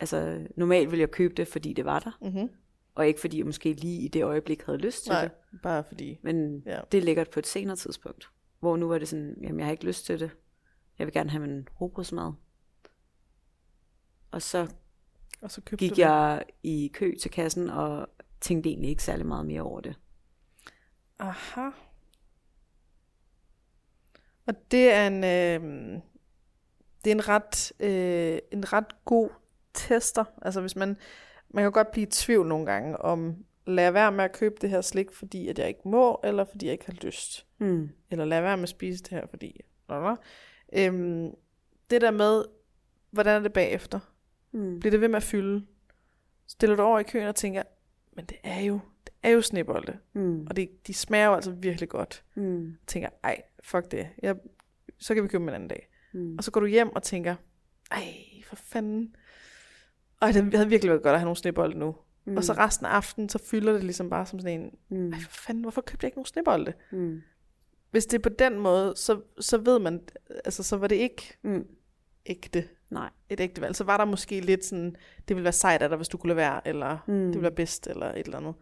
altså 0.00 0.46
normalt 0.56 0.90
ville 0.90 1.00
jeg 1.00 1.10
købe 1.10 1.34
det, 1.34 1.48
fordi 1.48 1.72
det 1.72 1.84
var 1.84 1.98
der. 1.98 2.18
Mm-hmm. 2.22 2.48
Og 2.94 3.06
ikke 3.06 3.20
fordi 3.20 3.38
jeg 3.38 3.46
måske 3.46 3.72
lige 3.72 4.00
i 4.02 4.08
det 4.08 4.24
øjeblik 4.24 4.62
havde 4.62 4.78
lyst 4.78 5.02
til 5.04 5.12
Nej, 5.12 5.22
det. 5.22 5.30
bare 5.62 5.84
fordi. 5.88 6.18
Men 6.22 6.62
Ja. 6.66 6.74
ja. 6.74 6.80
det 6.92 6.98
er 6.98 7.02
lækkert 7.02 7.30
på 7.30 7.38
et 7.38 7.46
senere 7.46 7.76
tidspunkt. 7.76 8.28
Hvor 8.60 8.76
nu 8.76 8.88
var 8.88 8.98
det 8.98 9.08
sådan, 9.08 9.36
jamen 9.42 9.58
jeg 9.58 9.66
har 9.66 9.72
ikke 9.72 9.84
lyst 9.86 10.06
til 10.06 10.20
det. 10.20 10.30
Jeg 10.98 11.06
vil 11.06 11.14
gerne 11.14 11.30
have 11.30 11.46
min 11.46 11.68
robrødsmad. 11.80 12.32
Og 14.32 14.42
så 14.42 14.68
Og 15.40 15.50
så 15.50 15.60
købte 15.60 15.88
gik 15.88 15.98
jeg 15.98 16.44
i 16.62 16.90
kø 16.94 17.12
til 17.20 17.30
kassen 17.30 17.70
og 17.70 18.08
tænkte 18.40 18.70
egentlig 18.70 18.90
ikke 18.90 19.02
særlig 19.02 19.26
meget 19.26 19.46
mere 19.46 19.62
over 19.62 19.80
det. 19.80 19.94
det. 19.94 20.00
Aha. 21.18 21.70
Og 24.46 24.70
det 24.70 24.92
er 24.92 25.06
en, 25.06 25.24
øh, 25.24 26.00
det 27.04 27.10
er 27.10 27.14
en 27.14 27.28
ret, 27.28 27.72
øh, 27.80 28.38
en 28.52 28.72
ret 28.72 29.04
god 29.04 29.30
tester. 29.74 30.24
Altså 30.42 30.60
hvis 30.60 30.76
man, 30.76 30.96
man 31.50 31.64
kan 31.64 31.72
godt 31.72 31.90
blive 31.90 32.06
i 32.06 32.10
tvivl 32.10 32.48
nogle 32.48 32.66
gange 32.66 32.96
om, 32.96 33.44
lad 33.66 33.90
være 33.90 34.12
med 34.12 34.24
at 34.24 34.32
købe 34.32 34.54
det 34.60 34.70
her 34.70 34.80
slik, 34.80 35.12
fordi 35.12 35.48
at 35.48 35.58
jeg 35.58 35.68
ikke 35.68 35.88
må, 35.88 36.20
eller 36.24 36.44
fordi 36.44 36.66
jeg 36.66 36.72
ikke 36.72 36.86
har 36.86 36.92
lyst. 36.92 37.46
Mm. 37.58 37.90
eller 38.10 38.24
lad 38.24 38.40
være 38.40 38.56
med 38.56 38.62
at 38.62 38.68
spise 38.68 39.02
det 39.02 39.10
her, 39.10 39.26
fordi... 39.26 39.60
Blablabla. 39.86 40.16
Øhm, 40.72 41.30
det 41.90 42.00
der 42.00 42.10
med, 42.10 42.44
hvordan 43.10 43.36
er 43.36 43.42
det 43.42 43.52
bagefter? 43.52 44.00
Mm. 44.52 44.80
Bliver 44.80 44.90
det 44.90 45.00
ved 45.00 45.08
med 45.08 45.16
at 45.16 45.22
fylde? 45.22 45.66
Stiller 46.46 46.76
du 46.76 46.82
over 46.82 46.98
i 46.98 47.02
køen 47.02 47.26
og 47.26 47.34
tænker, 47.34 47.62
men 48.16 48.24
det 48.24 48.36
er 48.42 48.60
jo, 48.60 48.80
det 49.06 49.12
er 49.22 49.30
jo 49.30 49.40
snebolde, 49.40 49.98
Mm. 50.12 50.46
og 50.46 50.56
det, 50.56 50.86
de 50.86 50.94
smager 50.94 51.26
jo 51.26 51.34
altså 51.34 51.50
virkelig 51.50 51.88
godt. 51.88 52.24
Mm. 52.34 52.76
Tænker, 52.86 53.08
ej, 53.24 53.42
fuck 53.62 53.90
det, 53.90 54.08
jeg, 54.22 54.36
så 54.98 55.14
kan 55.14 55.22
vi 55.22 55.28
købe 55.28 55.40
dem 55.42 55.48
en 55.48 55.54
anden 55.54 55.68
dag. 55.68 55.88
Mm. 56.14 56.34
Og 56.38 56.44
så 56.44 56.50
går 56.50 56.60
du 56.60 56.66
hjem 56.66 56.96
og 56.96 57.02
tænker, 57.02 57.34
ej, 57.90 58.14
for 58.44 58.56
fanden. 58.56 59.14
Ej, 60.22 60.32
det 60.32 60.54
havde 60.54 60.68
virkelig 60.68 60.90
været 60.90 61.02
godt 61.02 61.12
at 61.14 61.18
have 61.20 61.26
nogle 61.26 61.36
snebolde 61.36 61.78
nu. 61.78 61.96
Mm. 62.24 62.36
Og 62.36 62.44
så 62.44 62.52
resten 62.52 62.86
af 62.86 62.90
aftenen, 62.90 63.28
så 63.28 63.38
fylder 63.38 63.72
det 63.72 63.84
ligesom 63.84 64.10
bare 64.10 64.26
som 64.26 64.38
sådan 64.40 64.60
en, 64.60 64.70
Mm. 64.88 65.12
ej, 65.12 65.18
for 65.20 65.30
fanden, 65.30 65.62
hvorfor 65.64 65.80
købte 65.80 66.04
jeg 66.04 66.08
ikke 66.08 66.18
nogle 66.18 66.26
snebolde? 66.28 66.72
Mm. 66.92 67.22
hvis 67.90 68.06
det 68.06 68.18
er 68.18 68.22
på 68.22 68.28
den 68.28 68.58
måde, 68.58 68.92
så, 68.96 69.20
så 69.40 69.58
ved 69.58 69.78
man, 69.78 70.00
altså 70.44 70.62
så 70.62 70.76
var 70.76 70.86
det 70.86 70.96
ikke 70.96 71.38
Mm. 71.42 71.66
ægte, 72.26 72.68
Nej. 72.92 73.10
et 73.28 73.40
ægte 73.40 73.60
valg. 73.60 73.76
Så 73.76 73.84
var 73.84 73.96
der 73.96 74.04
måske 74.04 74.40
lidt 74.40 74.64
sådan, 74.64 74.96
det 75.28 75.36
ville 75.36 75.44
være 75.44 75.52
sejt 75.52 75.82
af 75.82 75.88
dig, 75.88 75.96
hvis 75.96 76.08
du 76.08 76.18
kunne 76.18 76.28
lade 76.28 76.36
være, 76.36 76.68
eller 76.68 76.98
mm. 77.08 77.14
Det 77.14 77.26
ville 77.28 77.42
være 77.42 77.50
bedst, 77.54 77.86
eller 77.86 78.06
et 78.06 78.18
eller 78.26 78.38
andet. 78.38 78.54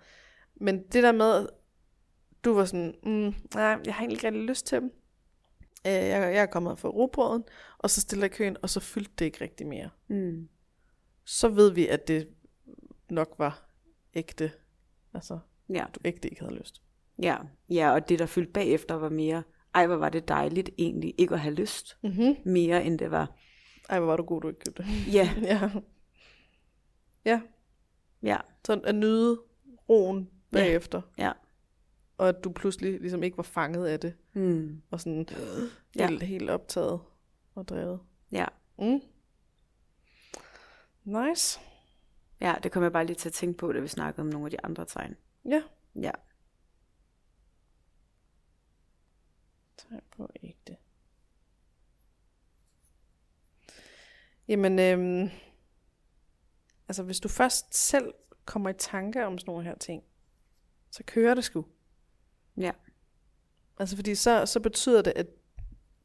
Men 0.55 0.83
det 0.83 1.03
der 1.03 1.13
med, 1.13 1.47
du 2.45 2.55
var 2.55 2.65
sådan, 2.65 2.95
mm, 3.03 3.35
nej, 3.55 3.63
jeg 3.87 3.95
har 3.95 4.01
egentlig 4.01 4.17
ikke 4.17 4.27
rigtig 4.27 4.43
lyst 4.43 4.67
til 4.67 4.81
dem. 4.81 4.93
Øh, 5.87 5.93
jeg, 5.93 6.35
jeg 6.35 6.43
er 6.43 6.47
kommet 6.47 6.79
for 6.79 6.89
robrøden, 6.89 7.45
og 7.79 7.91
så 7.91 8.01
stiller 8.01 8.25
jeg 8.25 8.31
køen, 8.33 8.57
og 8.63 8.71
så 8.71 8.81
fyldte 8.81 9.13
det 9.19 9.25
ikke 9.25 9.41
rigtig 9.45 9.67
mere. 9.67 9.91
Mm. 10.09 10.49
Så 11.25 11.49
ved 11.49 11.71
vi, 11.73 11.87
at 11.89 12.09
det 12.09 12.29
nok 13.11 13.35
var 13.39 13.71
ægte, 14.15 14.53
altså 15.15 15.39
Ja. 15.69 15.85
du 15.95 16.01
ægte 16.05 16.29
ikke 16.31 16.41
havde 16.43 16.55
lyst. 16.59 16.83
ja. 17.23 17.37
Ja, 17.71 17.93
og 17.93 18.09
det 18.09 18.19
der 18.19 18.27
fyldte 18.27 18.53
bagefter 18.53 18.95
var 18.95 19.09
mere, 19.09 19.43
ej 19.75 19.87
hvor 19.87 19.97
var 19.97 20.09
det 20.09 20.29
dejligt 20.29 20.71
egentlig 20.79 21.15
ikke 21.19 21.35
at 21.35 21.41
have 21.41 21.55
lyst. 21.55 21.99
Mm-hmm. 22.03 22.37
Mere 22.45 22.85
end 22.85 22.99
det 22.99 23.11
var, 23.11 23.35
Ej, 23.91 23.99
hvor 23.99 24.07
var 24.07 24.17
du 24.17 24.23
god, 24.25 24.41
du 24.41 24.49
ikke 24.49 24.61
købte 24.61 24.83
det. 24.83 25.13
ja, 25.15 25.35
ja. 25.53 25.71
Ja, 27.25 27.41
ja, 28.23 28.39
Så 28.65 28.81
at 28.85 28.95
nyde 28.95 29.41
roen 29.89 30.31
Ja. 30.53 30.57
bagefter. 30.57 31.03
ja. 31.19 31.33
Og 32.19 32.29
at 32.29 32.45
du 32.45 32.53
pludselig 32.53 33.01
ligesom 33.01 33.23
ikke 33.23 33.37
var 33.37 33.43
fanget 33.43 33.87
af 33.87 34.01
det. 34.01 34.15
Mm. 34.33 34.83
Og 34.91 35.01
sådan 35.01 35.27
Ja. 35.97 36.07
helt, 36.09 36.23
helt 36.23 36.51
optaget 36.51 37.01
og 37.55 37.69
drevet. 37.69 38.01
Ja. 38.33 38.47
Mm. 38.79 39.01
Nice. 41.05 41.61
Ja, 42.41 42.55
det 42.63 42.73
kom 42.73 42.83
jeg 42.83 42.93
bare 42.93 43.07
lige 43.07 43.17
til 43.17 43.29
at 43.29 43.33
tænke 43.33 43.59
på, 43.59 43.73
da 43.73 43.81
vi 43.81 43.89
snakkede 43.89 44.21
om 44.21 44.27
nogle 44.27 44.47
af 44.47 44.51
de 44.51 44.65
andre 44.65 44.85
tegn. 44.85 45.17
Ja. 45.45 45.63
Ja. 45.95 46.11
Tegn 49.77 50.01
på 50.17 50.29
ægte. 50.43 50.77
Jamen, 54.51 54.79
øhm, 54.79 55.31
altså 56.89 57.03
hvis 57.03 57.21
du 57.21 57.29
først 57.29 57.75
selv 57.75 58.15
kommer 58.45 58.71
i 58.71 58.75
tanke 58.79 59.27
om 59.27 59.39
sådan 59.39 59.51
nogle 59.51 59.65
her 59.65 59.75
ting, 59.75 60.03
så 60.91 61.03
kører 61.07 61.35
det 61.35 61.45
sgu. 61.45 61.65
Ja. 62.57 62.71
Altså 63.79 63.97
fordi 63.97 64.15
så, 64.15 64.47
så 64.47 64.61
betyder 64.61 65.03
det, 65.03 65.13
at 65.17 65.27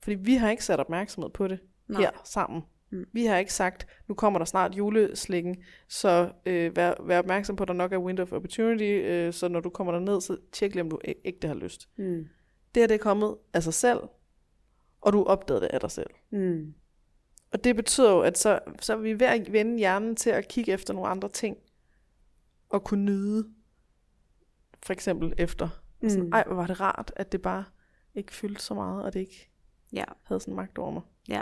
fordi 0.03 0.15
vi 0.15 0.35
har 0.35 0.49
ikke 0.49 0.65
sat 0.65 0.79
opmærksomhed 0.79 1.29
på 1.29 1.47
det 1.47 1.59
Nej. 1.87 2.01
her 2.01 2.11
sammen. 2.23 2.61
Mm. 2.89 3.05
Vi 3.13 3.25
har 3.25 3.37
ikke 3.37 3.53
sagt, 3.53 3.87
nu 4.07 4.15
kommer 4.15 4.39
der 4.39 4.45
snart 4.45 4.75
juleslikken, 4.77 5.63
så 5.87 6.31
øh, 6.45 6.75
vær, 6.75 6.93
vær 7.03 7.19
opmærksom 7.19 7.55
på, 7.55 7.63
at 7.63 7.67
der 7.67 7.73
nok 7.73 7.93
er 7.93 7.97
window 7.97 8.23
of 8.23 8.33
opportunity, 8.33 8.83
øh, 8.83 9.33
så 9.33 9.47
når 9.47 9.59
du 9.59 9.69
kommer 9.69 9.93
derned, 9.93 10.21
så 10.21 10.37
tjek 10.51 10.73
lige, 10.73 10.81
om 10.81 10.89
du 10.89 10.99
ægte 11.25 11.47
har 11.47 11.55
lyst. 11.55 11.89
Mm. 11.95 12.27
Det 12.75 12.81
her 12.81 12.87
det 12.87 12.95
er 12.95 12.99
kommet 12.99 13.37
af 13.53 13.63
sig 13.63 13.73
selv, 13.73 13.99
og 15.01 15.13
du 15.13 15.23
opdagede 15.23 15.61
det 15.61 15.67
af 15.67 15.79
dig 15.79 15.91
selv. 15.91 16.09
Mm. 16.29 16.73
Og 17.55 17.63
det 17.63 17.75
betyder 17.75 18.11
jo, 18.11 18.21
at 18.21 18.37
så, 18.37 18.59
så 18.81 18.93
er 18.93 18.97
vi 18.97 19.19
ved 19.19 19.27
at 19.27 19.51
vende 19.51 19.77
hjernen 19.77 20.15
til 20.15 20.29
at 20.29 20.47
kigge 20.47 20.71
efter 20.71 20.93
nogle 20.93 21.09
andre 21.09 21.29
ting, 21.29 21.57
og 22.69 22.83
kunne 22.83 23.05
nyde, 23.05 23.49
for 24.83 24.93
eksempel 24.93 25.33
efter. 25.37 25.69
Mm. 26.01 26.09
Sådan. 26.09 26.33
Ej, 26.33 26.43
hvor 26.47 26.55
var 26.55 26.67
det 26.67 26.79
rart, 26.79 27.13
at 27.15 27.31
det 27.31 27.41
bare 27.41 27.65
ikke 28.15 28.33
fyldte 28.33 28.61
så 28.61 28.73
meget, 28.73 29.03
og 29.03 29.13
det 29.13 29.19
ikke 29.19 29.49
Ja. 29.93 30.03
havde 30.23 30.39
sådan 30.41 30.53
magt 30.55 30.77
over 30.77 30.91
mig. 30.91 31.01
Ja. 31.27 31.41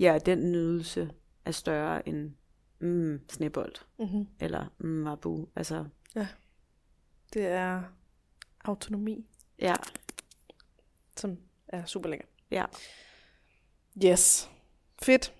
Ja, 0.00 0.18
den 0.26 0.52
nydelse 0.52 1.10
er 1.44 1.50
større 1.50 2.08
end 2.08 2.32
mm, 2.78 3.20
snebold. 3.30 3.74
Mm-hmm. 3.98 4.26
Eller 4.40 4.66
mm, 4.78 4.88
mabu. 4.88 5.48
Altså, 5.56 5.84
Det 7.32 7.46
er 7.46 7.82
autonomi, 8.64 9.26
ja. 9.58 9.74
som 11.16 11.38
er 11.68 11.84
super 11.84 12.08
lækker. 12.08 12.26
Ja. 12.50 12.64
Yes. 14.04 14.50
Fedt. 15.02 15.32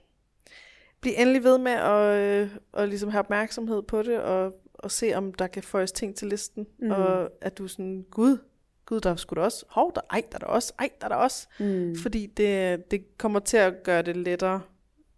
Bliv 1.00 1.12
endelig 1.16 1.44
ved 1.44 1.58
med 1.58 1.72
at, 1.72 2.16
øh, 2.20 2.56
at 2.74 2.88
ligesom 2.88 3.10
have 3.10 3.20
opmærksomhed 3.20 3.82
på 3.82 4.02
det, 4.02 4.20
og, 4.20 4.54
og 4.74 4.90
se, 4.90 5.14
om 5.14 5.34
der 5.34 5.46
kan 5.46 5.62
føjes 5.62 5.92
ting 5.92 6.16
til 6.16 6.28
listen. 6.28 6.66
Mm. 6.78 6.90
Og 6.90 7.30
at 7.40 7.58
du 7.58 7.68
sådan, 7.68 8.06
gud, 8.10 8.38
gud, 8.86 9.00
der 9.00 9.10
er 9.10 9.16
sgu 9.16 9.34
da 9.34 9.40
også, 9.40 9.64
hov, 9.68 9.92
der, 9.94 10.00
ej, 10.10 10.22
der 10.32 10.34
er 10.34 10.38
der 10.38 10.46
også, 10.46 10.72
ej, 10.78 10.90
der 11.00 11.04
er 11.04 11.08
der 11.08 11.16
også. 11.16 11.48
Mm. 11.60 11.96
Fordi 11.96 12.26
det, 12.26 12.90
det 12.90 13.18
kommer 13.18 13.40
til 13.40 13.56
at 13.56 13.82
gøre 13.82 14.02
det 14.02 14.16
lettere 14.16 14.62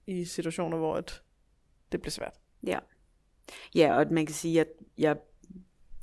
i 0.06 0.24
situationer, 0.24 0.76
hvor 0.76 0.98
et, 0.98 1.22
det 1.92 2.00
bliver 2.00 2.10
svært. 2.10 2.34
Ja. 2.66 2.78
Ja, 3.74 3.98
og 3.98 4.06
man 4.10 4.26
kan 4.26 4.34
sige, 4.34 4.60
at 4.60 4.68
jeg 4.98 5.16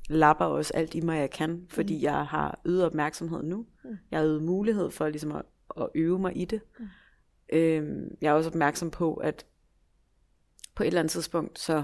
lapper 0.10 0.46
også 0.46 0.74
alt 0.74 0.96
i 0.96 1.02
mig, 1.02 1.20
jeg 1.20 1.30
kan, 1.30 1.66
fordi 1.70 1.96
mm. 1.98 2.04
jeg 2.04 2.26
har 2.26 2.60
øget 2.66 2.86
opmærksomhed 2.86 3.44
nu. 3.44 3.66
Mm. 3.84 3.98
Jeg 4.12 4.20
har 4.20 4.26
øget 4.26 4.44
mulighed 4.44 4.92
for 4.92 5.10
ligesom 5.10 5.32
at, 5.32 5.46
at 5.78 5.90
øve 5.96 6.20
mig 6.20 6.38
i 6.38 6.46
det. 6.46 6.62
Mm. 6.80 6.88
Øhm, 7.50 8.18
jeg 8.22 8.30
er 8.30 8.34
også 8.34 8.50
opmærksom 8.50 8.92
på, 8.92 9.14
at 9.14 9.46
på 10.76 10.84
et 10.84 10.88
eller 10.88 11.00
andet 11.00 11.12
tidspunkt, 11.12 11.60
så 11.60 11.84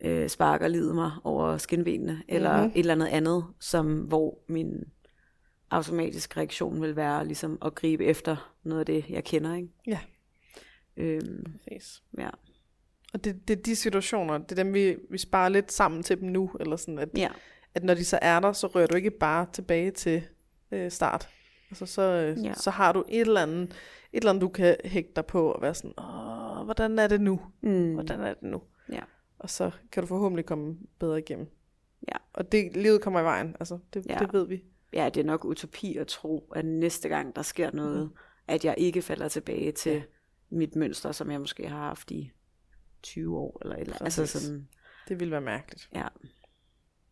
øh, 0.00 0.28
sparker 0.28 0.68
livet 0.68 0.94
mig 0.94 1.10
over 1.24 1.56
skinbenene, 1.58 2.22
eller 2.28 2.56
Mhm. 2.62 2.72
et 2.74 2.78
eller 2.80 2.94
andet 2.94 3.06
andet, 3.06 3.44
som, 3.60 3.98
hvor 3.98 4.38
min 4.46 4.84
automatiske 5.70 6.36
reaktion 6.36 6.82
vil 6.82 6.96
være 6.96 7.26
ligesom 7.26 7.58
at 7.64 7.74
gribe 7.74 8.04
efter 8.04 8.52
noget 8.62 8.80
af 8.80 8.86
det, 8.86 9.04
jeg 9.08 9.24
kender. 9.24 9.54
Ikke? 9.54 9.68
Ja. 9.86 9.98
Øhm, 10.96 11.46
Præcis. 11.68 12.02
ja. 12.18 12.28
Og 13.14 13.24
det, 13.24 13.48
det 13.48 13.58
er 13.58 13.62
de 13.62 13.76
situationer, 13.76 14.38
det 14.38 14.52
er 14.58 14.64
dem, 14.64 14.74
vi, 14.74 14.96
vi 15.10 15.18
sparer 15.18 15.48
lidt 15.48 15.72
sammen 15.72 16.02
til 16.02 16.20
dem 16.20 16.28
nu, 16.28 16.50
eller 16.60 16.76
sådan, 16.76 16.98
at, 16.98 17.08
ja. 17.16 17.28
at 17.74 17.84
når 17.84 17.94
de 17.94 18.04
så 18.04 18.18
er 18.22 18.40
der, 18.40 18.52
så 18.52 18.66
rører 18.66 18.86
du 18.86 18.96
ikke 18.96 19.10
bare 19.10 19.46
tilbage 19.52 19.90
til 19.90 20.22
øh, 20.72 20.90
start. 20.90 21.28
Altså 21.70 21.86
så, 21.86 22.02
øh, 22.02 22.44
Ja. 22.44 22.54
så 22.54 22.70
har 22.70 22.92
du 22.92 23.04
et 23.08 23.20
eller 23.20 23.42
andet, 23.42 23.62
et 23.62 23.74
eller 24.12 24.30
andet, 24.30 24.42
du 24.42 24.48
kan 24.48 24.76
hægte 24.84 25.12
dig 25.16 25.26
på 25.26 25.52
og 25.52 25.62
være 25.62 25.74
sådan, 25.74 25.94
åh, 25.98 26.64
hvordan 26.64 26.98
er 26.98 27.06
det 27.06 27.20
nu? 27.20 27.40
Mm. 27.60 27.92
Hvordan 27.94 28.20
er 28.20 28.34
det 28.34 28.42
nu? 28.42 28.62
Ja. 28.92 29.00
Og 29.38 29.50
så 29.50 29.70
kan 29.92 30.02
du 30.02 30.06
forhåbentlig 30.06 30.46
komme 30.46 30.76
bedre 30.98 31.18
igennem. 31.18 31.46
Ja. 32.08 32.16
Og 32.32 32.52
det, 32.52 32.76
livet 32.76 33.02
kommer 33.02 33.20
i 33.20 33.24
vejen, 33.24 33.56
altså 33.60 33.78
det, 33.94 34.06
Ja. 34.08 34.18
det 34.18 34.32
ved 34.32 34.46
vi. 34.46 34.64
ja, 34.92 35.08
det 35.14 35.20
er 35.20 35.24
nok 35.24 35.44
utopi 35.44 35.96
at 35.96 36.06
tro, 36.06 36.52
at 36.56 36.64
næste 36.64 37.08
gang 37.08 37.36
der 37.36 37.42
sker 37.42 37.70
noget, 37.72 38.04
mm. 38.06 38.14
at 38.48 38.64
jeg 38.64 38.74
ikke 38.78 39.02
falder 39.02 39.28
tilbage 39.28 39.72
til 39.72 39.92
ja. 39.92 40.02
mit 40.50 40.76
mønster, 40.76 41.12
som 41.12 41.30
jeg 41.30 41.40
måske 41.40 41.68
har 41.68 41.78
haft 41.78 42.10
i 42.10 42.32
20 43.02 43.38
år, 43.38 43.58
eller 43.62 43.76
eller. 43.76 43.96
Altså 44.02 44.26
sådan, 44.26 44.68
Det 45.08 45.20
ville 45.20 45.32
være 45.32 45.40
mærkeligt. 45.40 45.88
ja, 45.94 46.06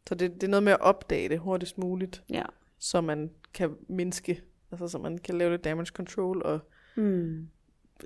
Så 0.08 0.14
det, 0.14 0.34
det 0.34 0.42
er 0.42 0.48
noget 0.48 0.62
med 0.62 0.72
at 0.72 0.80
opdage 0.80 1.28
det 1.28 1.38
hurtigst 1.38 1.78
muligt, 1.78 2.24
ja. 2.30 2.44
så 2.78 3.00
man 3.00 3.30
kan 3.54 3.76
mindske, 3.88 4.42
altså 4.70 4.88
så 4.88 4.98
man 4.98 5.18
kan 5.18 5.38
lave 5.38 5.50
lidt 5.50 5.64
damage 5.64 5.86
control 5.86 6.42
og, 6.42 6.60
Mm. 6.98 7.48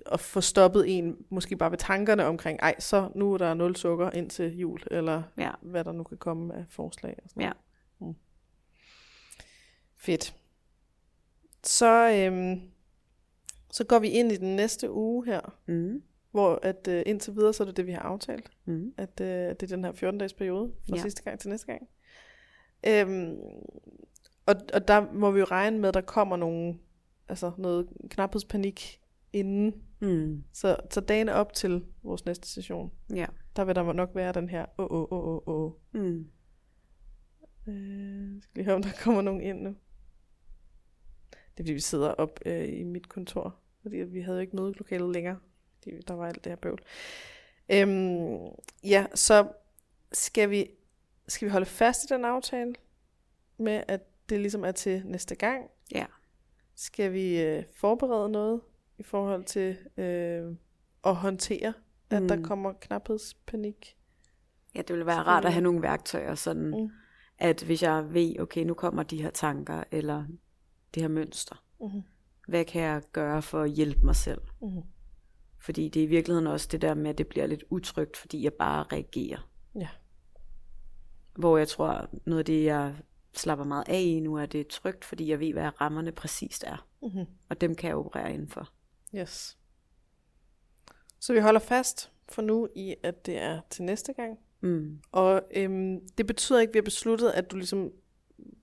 og 0.07 0.21
få 0.21 0.41
stoppet 0.41 0.99
en, 0.99 1.17
måske 1.29 1.57
bare 1.57 1.71
ved 1.71 1.79
tankerne 1.79 2.25
omkring, 2.25 2.59
ej, 2.63 2.75
så 2.79 3.11
nu 3.15 3.35
er 3.35 3.39
der 3.39 3.55
nul 3.55 3.77
sukker 3.77 4.11
ind 4.11 4.31
til 4.31 4.59
jul, 4.59 4.81
eller 4.91 5.23
Ja, 5.39 5.51
hvad 5.63 5.85
der 5.85 5.93
nu 5.93 6.03
kan 6.03 6.19
komme 6.19 6.55
af 6.55 6.65
forslag. 6.69 7.17
Og 7.25 7.31
sådan 7.31 7.43
ja. 7.43 7.53
noget. 8.01 8.17
Fedt. 9.97 10.35
Så, 11.65 12.11
øhm, 12.11 12.61
så 13.71 13.85
går 13.85 13.99
vi 13.99 14.09
ind 14.09 14.33
i 14.33 14.37
den 14.37 14.57
næste 14.57 14.91
uge 14.91 15.27
her, 15.27 15.59
Mm. 15.67 16.03
hvor 16.31 16.59
at 16.63 16.89
øh, 16.89 17.03
indtil 17.07 17.35
videre, 17.35 17.53
så 17.53 17.63
er 17.63 17.67
det 17.67 17.77
det, 17.77 17.87
vi 17.87 17.93
har 17.93 18.01
aftalt. 18.01 18.51
Mm. 18.65 18.95
at 18.97 19.21
øh, 19.21 19.27
det 19.27 19.63
er 19.63 19.67
den 19.67 19.85
her 19.85 19.93
14-dages 19.93 20.33
periode 20.35 20.73
fra 20.89 20.97
ja. 20.97 21.03
sidste 21.03 21.23
gang 21.23 21.41
til 21.41 21.51
næste 21.51 21.67
gang. 21.67 21.89
Øhm, 22.87 23.37
og, 24.47 24.55
og 24.75 24.89
der 24.89 25.13
må 25.13 25.31
vi 25.31 25.39
jo 25.39 25.45
regne 25.45 25.79
med, 25.79 25.89
at 25.89 25.95
der 25.95 26.01
kommer 26.01 26.37
nogle, 26.37 26.79
altså 27.29 27.53
noget 27.59 27.89
knaphedspanik 28.11 29.01
inden. 29.33 29.83
Mm. 30.01 30.45
Så, 30.53 30.77
så 30.91 31.01
dagen 31.01 31.29
op 31.29 31.53
til 31.53 31.85
vores 32.03 32.25
næste 32.25 32.49
session, 32.49 32.93
Ja. 33.15 33.27
der 33.57 33.65
vil 33.65 33.75
der 33.75 33.93
nok 33.93 34.11
være 34.15 34.33
den 34.33 34.49
her, 34.49 34.67
åh, 34.79 34.87
åh, 34.91 35.13
åh, 35.13 35.27
åh, 35.29 35.43
åh. 35.47 35.73
Mm. 35.93 36.27
Øh, 37.67 38.43
skal 38.43 38.55
lige 38.55 38.65
høre, 38.65 38.75
om 38.75 38.83
der 38.83 38.91
kommer 39.03 39.23
nogen 39.23 39.41
ind 39.41 39.61
nu. 39.63 39.77
Det 41.31 41.61
er 41.61 41.65
fordi, 41.65 41.73
vi 41.73 41.81
sidder 41.81 42.09
op 42.11 42.41
øh, 42.47 42.69
i 42.69 42.83
mit 42.83 43.09
kontor, 43.09 43.57
fordi 43.83 43.97
vi 43.97 44.21
havde 44.21 44.37
jo 44.37 44.41
ikke 44.41 44.57
mødelokalet 44.57 45.13
længere, 45.13 45.39
fordi 45.79 46.01
der 46.01 46.15
var 46.15 46.27
alt 46.27 46.45
det 46.45 46.51
her 46.51 46.57
bøvl. 46.57 46.83
Øhm, 47.69 48.39
ja, 48.85 49.07
så 49.15 49.53
skal 50.13 50.51
vi, 50.51 50.71
skal 51.29 51.47
vi 51.47 51.51
holde 51.51 51.67
fast 51.67 52.05
i 52.05 52.15
den 52.15 52.25
aftale 52.25 52.75
med, 53.57 53.83
at 53.89 54.01
det 54.29 54.41
ligesom 54.41 54.65
er 54.65 54.73
til 54.73 55.03
næste 55.07 55.35
gang. 55.35 55.71
Ja. 55.95 56.07
Skal 56.75 57.13
vi 57.13 57.43
øh, 57.43 57.63
forberede 57.77 58.29
noget 58.29 58.61
i 58.99 59.03
forhold 59.03 59.45
til 59.45 59.77
øh, 59.97 60.57
at 61.05 61.15
håndtere, 61.17 61.73
at 62.11 62.23
mm. 62.23 62.29
der 62.29 62.37
Mm. 62.37 62.45
kommer 62.45 62.73
knaphedspanik? 62.81 63.97
Ja, 64.75 64.79
det 64.79 64.91
ville 64.91 65.07
være 65.07 65.23
rart 65.23 65.45
at 65.45 65.53
have 65.53 65.63
nogle 65.63 65.83
værktøjer, 65.83 66.35
sådan 66.35 66.71
Mm. 66.71 66.91
at 67.39 67.63
hvis 67.63 67.83
jeg 67.83 68.15
ved, 68.15 68.41
okay, 68.41 68.65
nu 68.65 68.75
kommer 68.75 69.03
de 69.03 69.23
her 69.23 69.31
tanker, 69.31 69.85
eller 69.91 70.25
det 70.95 71.03
her 71.03 71.09
mønster, 71.09 71.65
Mm-hmm. 71.81 72.03
hvad 72.49 72.65
kan 72.65 72.83
jeg 72.83 73.03
gøre 73.13 73.43
for 73.43 73.61
at 73.63 73.71
hjælpe 73.71 74.07
mig 74.07 74.17
selv? 74.17 74.41
Mm-hmm. 74.63 74.83
Fordi 75.59 75.89
det 75.89 76.01
er 76.01 76.05
i 76.05 76.09
virkeligheden 76.09 76.47
også 76.47 76.69
det 76.73 76.83
der 76.83 76.95
med, 76.95 77.11
at 77.11 77.19
det 77.19 77.27
bliver 77.27 77.47
lidt 77.47 77.65
utrygt, 77.71 78.17
fordi 78.17 78.45
jeg 78.45 78.53
bare 78.53 78.83
reagerer. 78.93 79.49
Ja. 79.75 79.89
Hvor 81.37 81.59
jeg 81.59 81.69
tror, 81.69 82.09
noget 82.27 82.39
af 82.39 82.45
det, 82.45 82.65
jeg 82.65 82.95
slapper 83.35 83.65
meget 83.65 83.89
af 83.89 84.01
i 84.01 84.21
nu, 84.21 84.37
er 84.37 84.47
det 84.47 84.61
er 84.61 84.65
trygt, 84.71 85.05
fordi 85.05 85.31
jeg 85.31 85.41
ved, 85.41 85.53
hvad 85.53 85.81
rammerne 85.81 86.13
præcist 86.13 86.65
er. 86.65 86.87
Mm-hmm. 87.03 87.25
Og 87.49 87.61
dem 87.61 87.75
kan 87.75 87.89
jeg 87.89 87.97
operere 87.97 88.35
indenfor. 88.35 88.73
Yes. 89.15 89.59
Så 91.21 91.33
vi 91.33 91.39
holder 91.39 91.61
fast 91.61 92.13
for 92.29 92.43
nu 92.43 92.69
i, 92.77 92.95
at 93.03 93.27
det 93.27 93.39
er 93.39 93.61
til 93.71 93.85
næste 93.85 94.13
gang. 94.13 94.39
Mm. 94.61 94.99
Og 95.13 95.43
øhm, 95.57 96.01
det 96.19 96.27
betyder 96.27 96.61
ikke, 96.61 96.71
at 96.71 96.75
vi 96.75 96.79
har 96.79 96.83
besluttet, 96.83 97.31
at 97.31 97.51
du 97.51 97.57
ligesom 97.57 97.93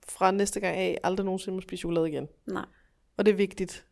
fra 0.08 0.30
næste 0.30 0.60
gang 0.60 0.76
af 0.76 0.98
aldrig 1.02 1.24
nogensinde 1.24 1.54
må 1.54 1.60
spise 1.60 1.80
chokolade 1.80 2.08
igen. 2.08 2.28
Nej. 2.46 2.66
Og 3.16 3.26
det 3.26 3.32
er 3.32 3.36
vigtigt 3.36 3.86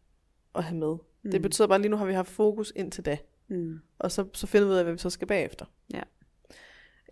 at 0.54 0.64
have 0.64 0.76
med. 0.78 0.96
Mm. 1.22 1.30
Det 1.30 1.42
betyder 1.42 1.68
bare, 1.68 1.74
at 1.74 1.80
lige 1.80 1.90
nu 1.90 1.96
har 1.96 2.06
vi 2.06 2.12
haft 2.12 2.28
fokus 2.28 2.72
indtil 2.76 3.04
da. 3.04 3.18
Mm. 3.48 3.80
Og 3.98 4.12
så, 4.12 4.26
så 4.32 4.46
finder 4.46 4.66
vi 4.66 4.72
ud 4.72 4.78
af, 4.78 4.84
hvad 4.84 4.92
vi 4.92 4.98
så 4.98 5.10
skal 5.10 5.28
bagefter. 5.28 5.66
Ja. 5.94 6.02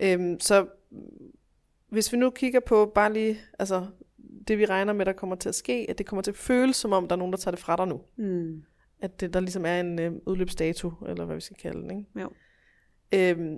Øhm, 0.01 0.39
så 0.39 0.67
hvis 1.89 2.11
vi 2.13 2.17
nu 2.17 2.29
kigger 2.29 2.59
på 2.59 2.91
bare 2.95 3.13
lige, 3.13 3.39
altså 3.59 3.87
det 4.47 4.57
vi 4.57 4.65
regner 4.65 4.93
med, 4.93 5.05
der 5.05 5.13
kommer 5.13 5.35
til 5.35 5.49
at 5.49 5.55
ske, 5.55 5.85
at 5.89 5.97
det 5.97 6.05
kommer 6.05 6.21
til 6.23 6.31
at 6.31 6.37
føles, 6.37 6.75
som 6.75 6.91
om 6.93 7.07
der 7.07 7.15
er 7.15 7.17
nogen, 7.19 7.33
der 7.33 7.37
tager 7.37 7.51
det 7.55 7.59
fra 7.59 7.75
dig 7.75 7.87
nu. 7.87 8.01
Mm. 8.15 8.63
At 8.99 9.19
det, 9.21 9.33
der 9.33 9.39
ligesom 9.39 9.65
er 9.65 9.79
en 9.79 9.99
øh, 9.99 10.11
udløbsdato, 10.25 10.91
eller 11.07 11.25
hvad 11.25 11.35
vi 11.35 11.41
skal 11.41 11.57
kalde 11.57 11.81
den, 11.81 11.91
ikke? 11.99 12.21
Jo. 12.21 12.29
Øhm, 13.13 13.57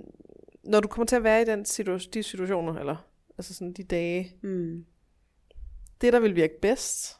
når 0.64 0.80
du 0.80 0.88
kommer 0.88 1.06
til 1.06 1.16
at 1.16 1.22
være 1.24 1.42
i 1.42 1.44
den 1.44 1.64
situ- 1.64 2.10
de 2.14 2.22
situationer, 2.22 2.74
eller 2.74 3.06
altså 3.38 3.54
sådan 3.54 3.72
de 3.72 3.82
dage, 3.84 4.36
Mm. 4.42 4.84
det 6.00 6.12
der 6.12 6.20
vil 6.20 6.36
virke 6.36 6.54
bedst, 6.62 7.16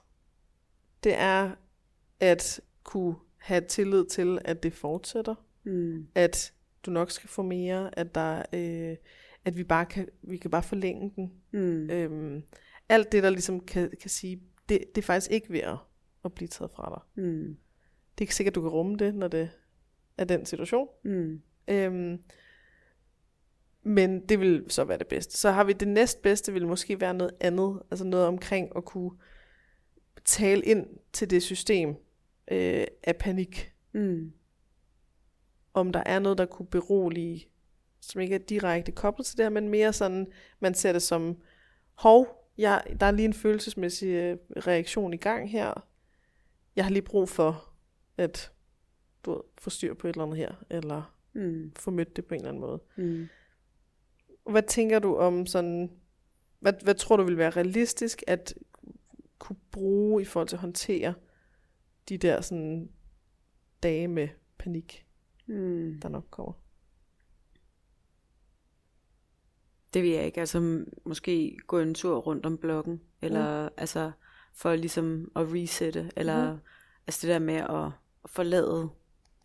det 1.05 1.15
er 1.17 1.51
at 2.21 2.61
kunne 2.85 3.15
have 3.37 3.61
tillid 3.61 4.05
til, 4.07 4.39
at 4.45 4.63
det 4.63 4.73
fortsætter, 4.73 5.35
Mm. 5.65 6.07
at 6.15 6.53
du 6.87 6.91
nok 6.91 7.11
skal 7.11 7.29
få 7.29 7.43
mere, 7.43 7.99
at 7.99 8.15
der, 8.15 8.43
øh, 8.53 8.97
at 9.45 9.57
vi 9.57 9.65
bare 9.65 9.87
kan, 9.87 10.09
vi 10.23 10.37
kan 10.37 10.51
bare 10.51 10.63
forlænge 10.63 11.13
den. 11.17 11.33
Mm. 11.51 11.91
Øhm, 11.91 12.43
alt 12.89 13.13
det, 13.13 13.23
der 13.23 13.31
ligesom 13.31 13.61
kan, 13.61 13.91
kan 14.01 14.11
sige, 14.11 14.43
det, 14.69 14.85
det 14.95 15.03
er 15.03 15.07
faktisk 15.07 15.31
ikke 15.31 15.53
ved 15.53 15.61
at, 15.61 15.77
at 16.25 16.33
blive 16.33 16.49
taget 16.49 16.71
fra 16.71 16.91
dig. 16.95 17.25
Mm. 17.25 17.57
Det 18.13 18.21
er 18.21 18.23
ikke 18.23 18.35
sikkert, 18.35 18.55
du 18.55 18.61
kan 18.61 18.71
rumme 18.71 18.97
det, 18.97 19.15
når 19.15 19.29
det 19.29 19.51
er 20.19 20.25
den 20.25 20.47
situation. 20.47 20.89
Mm. 21.05 21.43
Øhm, 21.69 22.23
men 23.83 24.29
det 24.29 24.41
vil 24.41 24.65
så 24.69 24.85
være 24.85 24.99
det 24.99 25.07
bedste. 25.07 25.37
Så 25.37 25.51
har 25.51 25.65
vi 25.65 25.73
det 25.73 25.89
næstbedste, 25.89 26.53
vil 26.53 26.67
måske 26.67 27.01
være 27.01 27.15
noget 27.15 27.35
andet. 27.41 27.83
Altså 27.91 28.05
noget 28.05 28.27
omkring 28.27 28.77
at 28.77 28.85
kunne 28.85 29.11
tale 30.25 30.63
ind 30.63 30.87
til 31.13 31.31
det 31.31 31.43
system 31.43 31.89
øh, 32.51 32.87
af 33.03 33.17
panik. 33.17 33.73
Mm. 33.93 34.33
Om 35.75 35.93
der 35.93 36.03
er 36.07 36.19
noget, 36.19 36.39
der 36.39 36.47
kunne 36.47 36.69
berolige, 36.69 37.49
som 38.01 38.21
ikke 38.21 38.35
er 38.35 38.39
direkte 38.39 38.93
koblet 38.93 39.27
til 39.27 39.37
det 39.37 39.45
her, 39.45 39.51
men 39.51 39.69
mere 39.69 39.93
sådan, 39.93 40.27
man 40.61 40.75
ser 40.75 40.93
det 40.93 41.03
som, 41.03 41.37
hov, 41.95 42.51
jeg, 42.59 42.83
der 43.01 43.07
er 43.07 43.11
lige 43.11 43.27
en 43.27 43.33
følelsesmæssig 43.35 44.09
øh, 44.09 44.37
reaktion 44.57 45.15
i 45.15 45.17
gang 45.17 45.51
her. 45.51 45.87
Jeg 46.77 46.85
har 46.85 46.91
lige 46.91 47.03
brug 47.03 47.29
for 47.29 47.73
at 48.17 48.53
du 49.25 49.31
ved, 49.33 49.41
få 49.59 49.71
styr 49.71 49.95
på 49.95 50.07
et 50.07 50.13
eller 50.13 50.25
andet 50.25 50.37
her, 50.39 50.55
eller 50.71 51.17
Mm. 51.33 51.73
få 51.77 51.91
mødt 51.91 52.17
det 52.17 52.25
på 52.27 52.35
en 52.35 52.41
eller 52.41 52.49
anden 52.49 52.61
måde. 52.61 52.81
Mm. 52.97 53.29
Hvad 54.51 54.63
tænker 54.63 54.99
du 54.99 55.17
om 55.17 55.47
sådan, 55.47 55.91
hvad, 56.61 56.73
hvad 56.83 56.95
tror 56.95 57.17
du 57.17 57.23
vil 57.23 57.37
være 57.39 57.51
realistisk 57.51 58.23
at 58.27 58.55
kunne 59.39 59.57
bruge 59.71 60.23
i 60.23 60.25
forhold 60.25 60.49
til 60.49 60.57
at 60.57 60.61
håndtere 60.61 61.15
de 62.09 62.19
der 62.19 62.41
sådan 62.41 62.91
dage 63.83 64.09
med 64.09 64.29
panik, 64.59 65.07
Mm. 65.47 65.99
der 66.03 66.09
nok 66.09 66.25
kommer? 66.31 66.53
Det 69.95 70.03
vil 70.03 70.11
jeg 70.11 70.25
ikke. 70.27 70.41
Altså 70.41 70.85
måske 71.05 71.57
gå 71.67 71.79
en 71.79 71.95
tur 71.95 72.17
rundt 72.19 72.47
om 72.47 72.59
blokken, 72.59 73.01
eller 73.23 73.69
mm. 73.69 73.75
altså 73.77 74.13
for 74.55 74.75
ligesom 74.77 75.33
at 75.37 75.47
resette, 75.55 76.11
eller 76.17 76.53
Mhm. 76.53 76.61
altså 77.07 77.27
det 77.27 77.33
der 77.33 77.39
med 77.39 77.55
at 77.55 77.91
forlade 78.27 78.89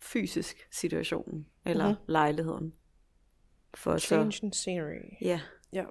fysisk 0.02 0.68
situationen, 0.72 1.46
eller 1.64 1.88
Mhm. 1.88 1.98
lejligheden. 2.08 2.72
For 3.74 3.96
så, 3.98 4.06
Change 4.06 4.40
in 4.46 4.52
scenery. 4.52 5.00
ja. 5.20 5.40
Ja. 5.72 5.84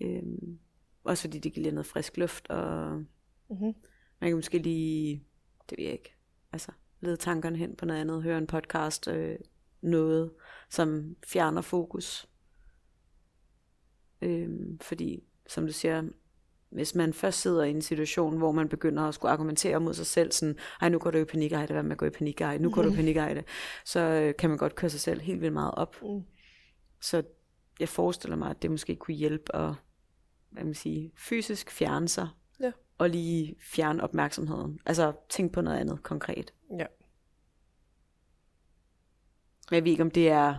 Øhm, 0.00 0.58
også 1.04 1.22
fordi 1.22 1.38
det 1.38 1.52
giver 1.52 1.64
lidt 1.64 1.74
noget 1.74 1.86
frisk 1.86 2.16
luft, 2.16 2.50
og 2.50 2.92
Mm-hmm. 3.50 3.74
man 4.20 4.30
kan 4.30 4.34
måske 4.34 4.58
lige, 4.58 5.24
det 5.70 5.78
ved 5.78 5.84
jeg 5.84 5.92
ikke, 5.92 6.14
altså 6.52 6.72
lede 7.00 7.16
tankerne 7.16 7.56
hen 7.58 7.76
på 7.76 7.84
noget 7.84 8.00
andet, 8.00 8.22
høre 8.22 8.38
en 8.38 8.46
podcast, 8.46 9.08
øh, 9.08 9.38
noget, 9.80 10.32
som 10.70 11.16
fjerner 11.26 11.60
fokus. 11.62 12.28
Øhm, 14.22 14.78
fordi, 14.78 15.22
som 15.48 15.66
du 15.66 15.72
siger, 15.72 16.02
hvis 16.70 16.94
man 16.94 17.12
først 17.12 17.40
sidder 17.40 17.64
i 17.64 17.70
en 17.70 17.82
situation, 17.82 18.38
hvor 18.38 18.52
man 18.52 18.68
begynder 18.68 19.02
at 19.02 19.14
skulle 19.14 19.32
argumentere 19.32 19.80
mod 19.80 19.94
sig 19.94 20.06
selv, 20.06 20.32
sådan, 20.32 20.56
ej, 20.80 20.88
nu 20.88 20.98
går 20.98 21.10
du 21.10 21.18
i 21.18 21.24
panik, 21.24 21.52
ej, 21.52 21.60
det 21.60 21.70
hvad 21.70 21.82
med 21.82 21.92
at 21.92 21.98
gå 21.98 22.06
i 22.06 22.10
panik, 22.10 22.40
ej, 22.40 22.58
nu 22.58 22.70
går 22.70 22.82
du 22.82 22.92
i 22.92 22.96
panik, 22.96 23.16
ej, 23.16 23.34
det, 23.34 23.44
så 23.84 24.00
øh, 24.00 24.34
kan 24.38 24.50
man 24.50 24.58
godt 24.58 24.74
køre 24.74 24.90
sig 24.90 25.00
selv 25.00 25.20
helt 25.20 25.40
vildt 25.40 25.52
meget 25.52 25.74
op. 25.74 25.96
Mm. 26.02 26.22
Så 27.00 27.22
jeg 27.80 27.88
forestiller 27.88 28.36
mig, 28.36 28.50
at 28.50 28.62
det 28.62 28.70
måske 28.70 28.96
kunne 28.96 29.14
hjælpe 29.14 29.56
at, 29.56 29.74
hvad 30.50 30.64
man 30.64 30.74
sige, 30.74 31.12
fysisk 31.16 31.70
fjerne 31.70 32.08
sig, 32.08 32.28
Ja. 32.60 32.72
og 32.98 33.10
lige 33.10 33.56
fjerne 33.60 34.02
opmærksomheden. 34.02 34.78
Altså 34.86 35.12
tænk 35.28 35.52
på 35.52 35.60
noget 35.60 35.78
andet 35.78 36.02
konkret. 36.02 36.54
Ja. 36.78 36.86
Men 39.70 39.74
jeg 39.74 39.84
ved 39.84 39.90
ikke, 39.90 40.02
om 40.02 40.10
det 40.10 40.28
er 40.28 40.54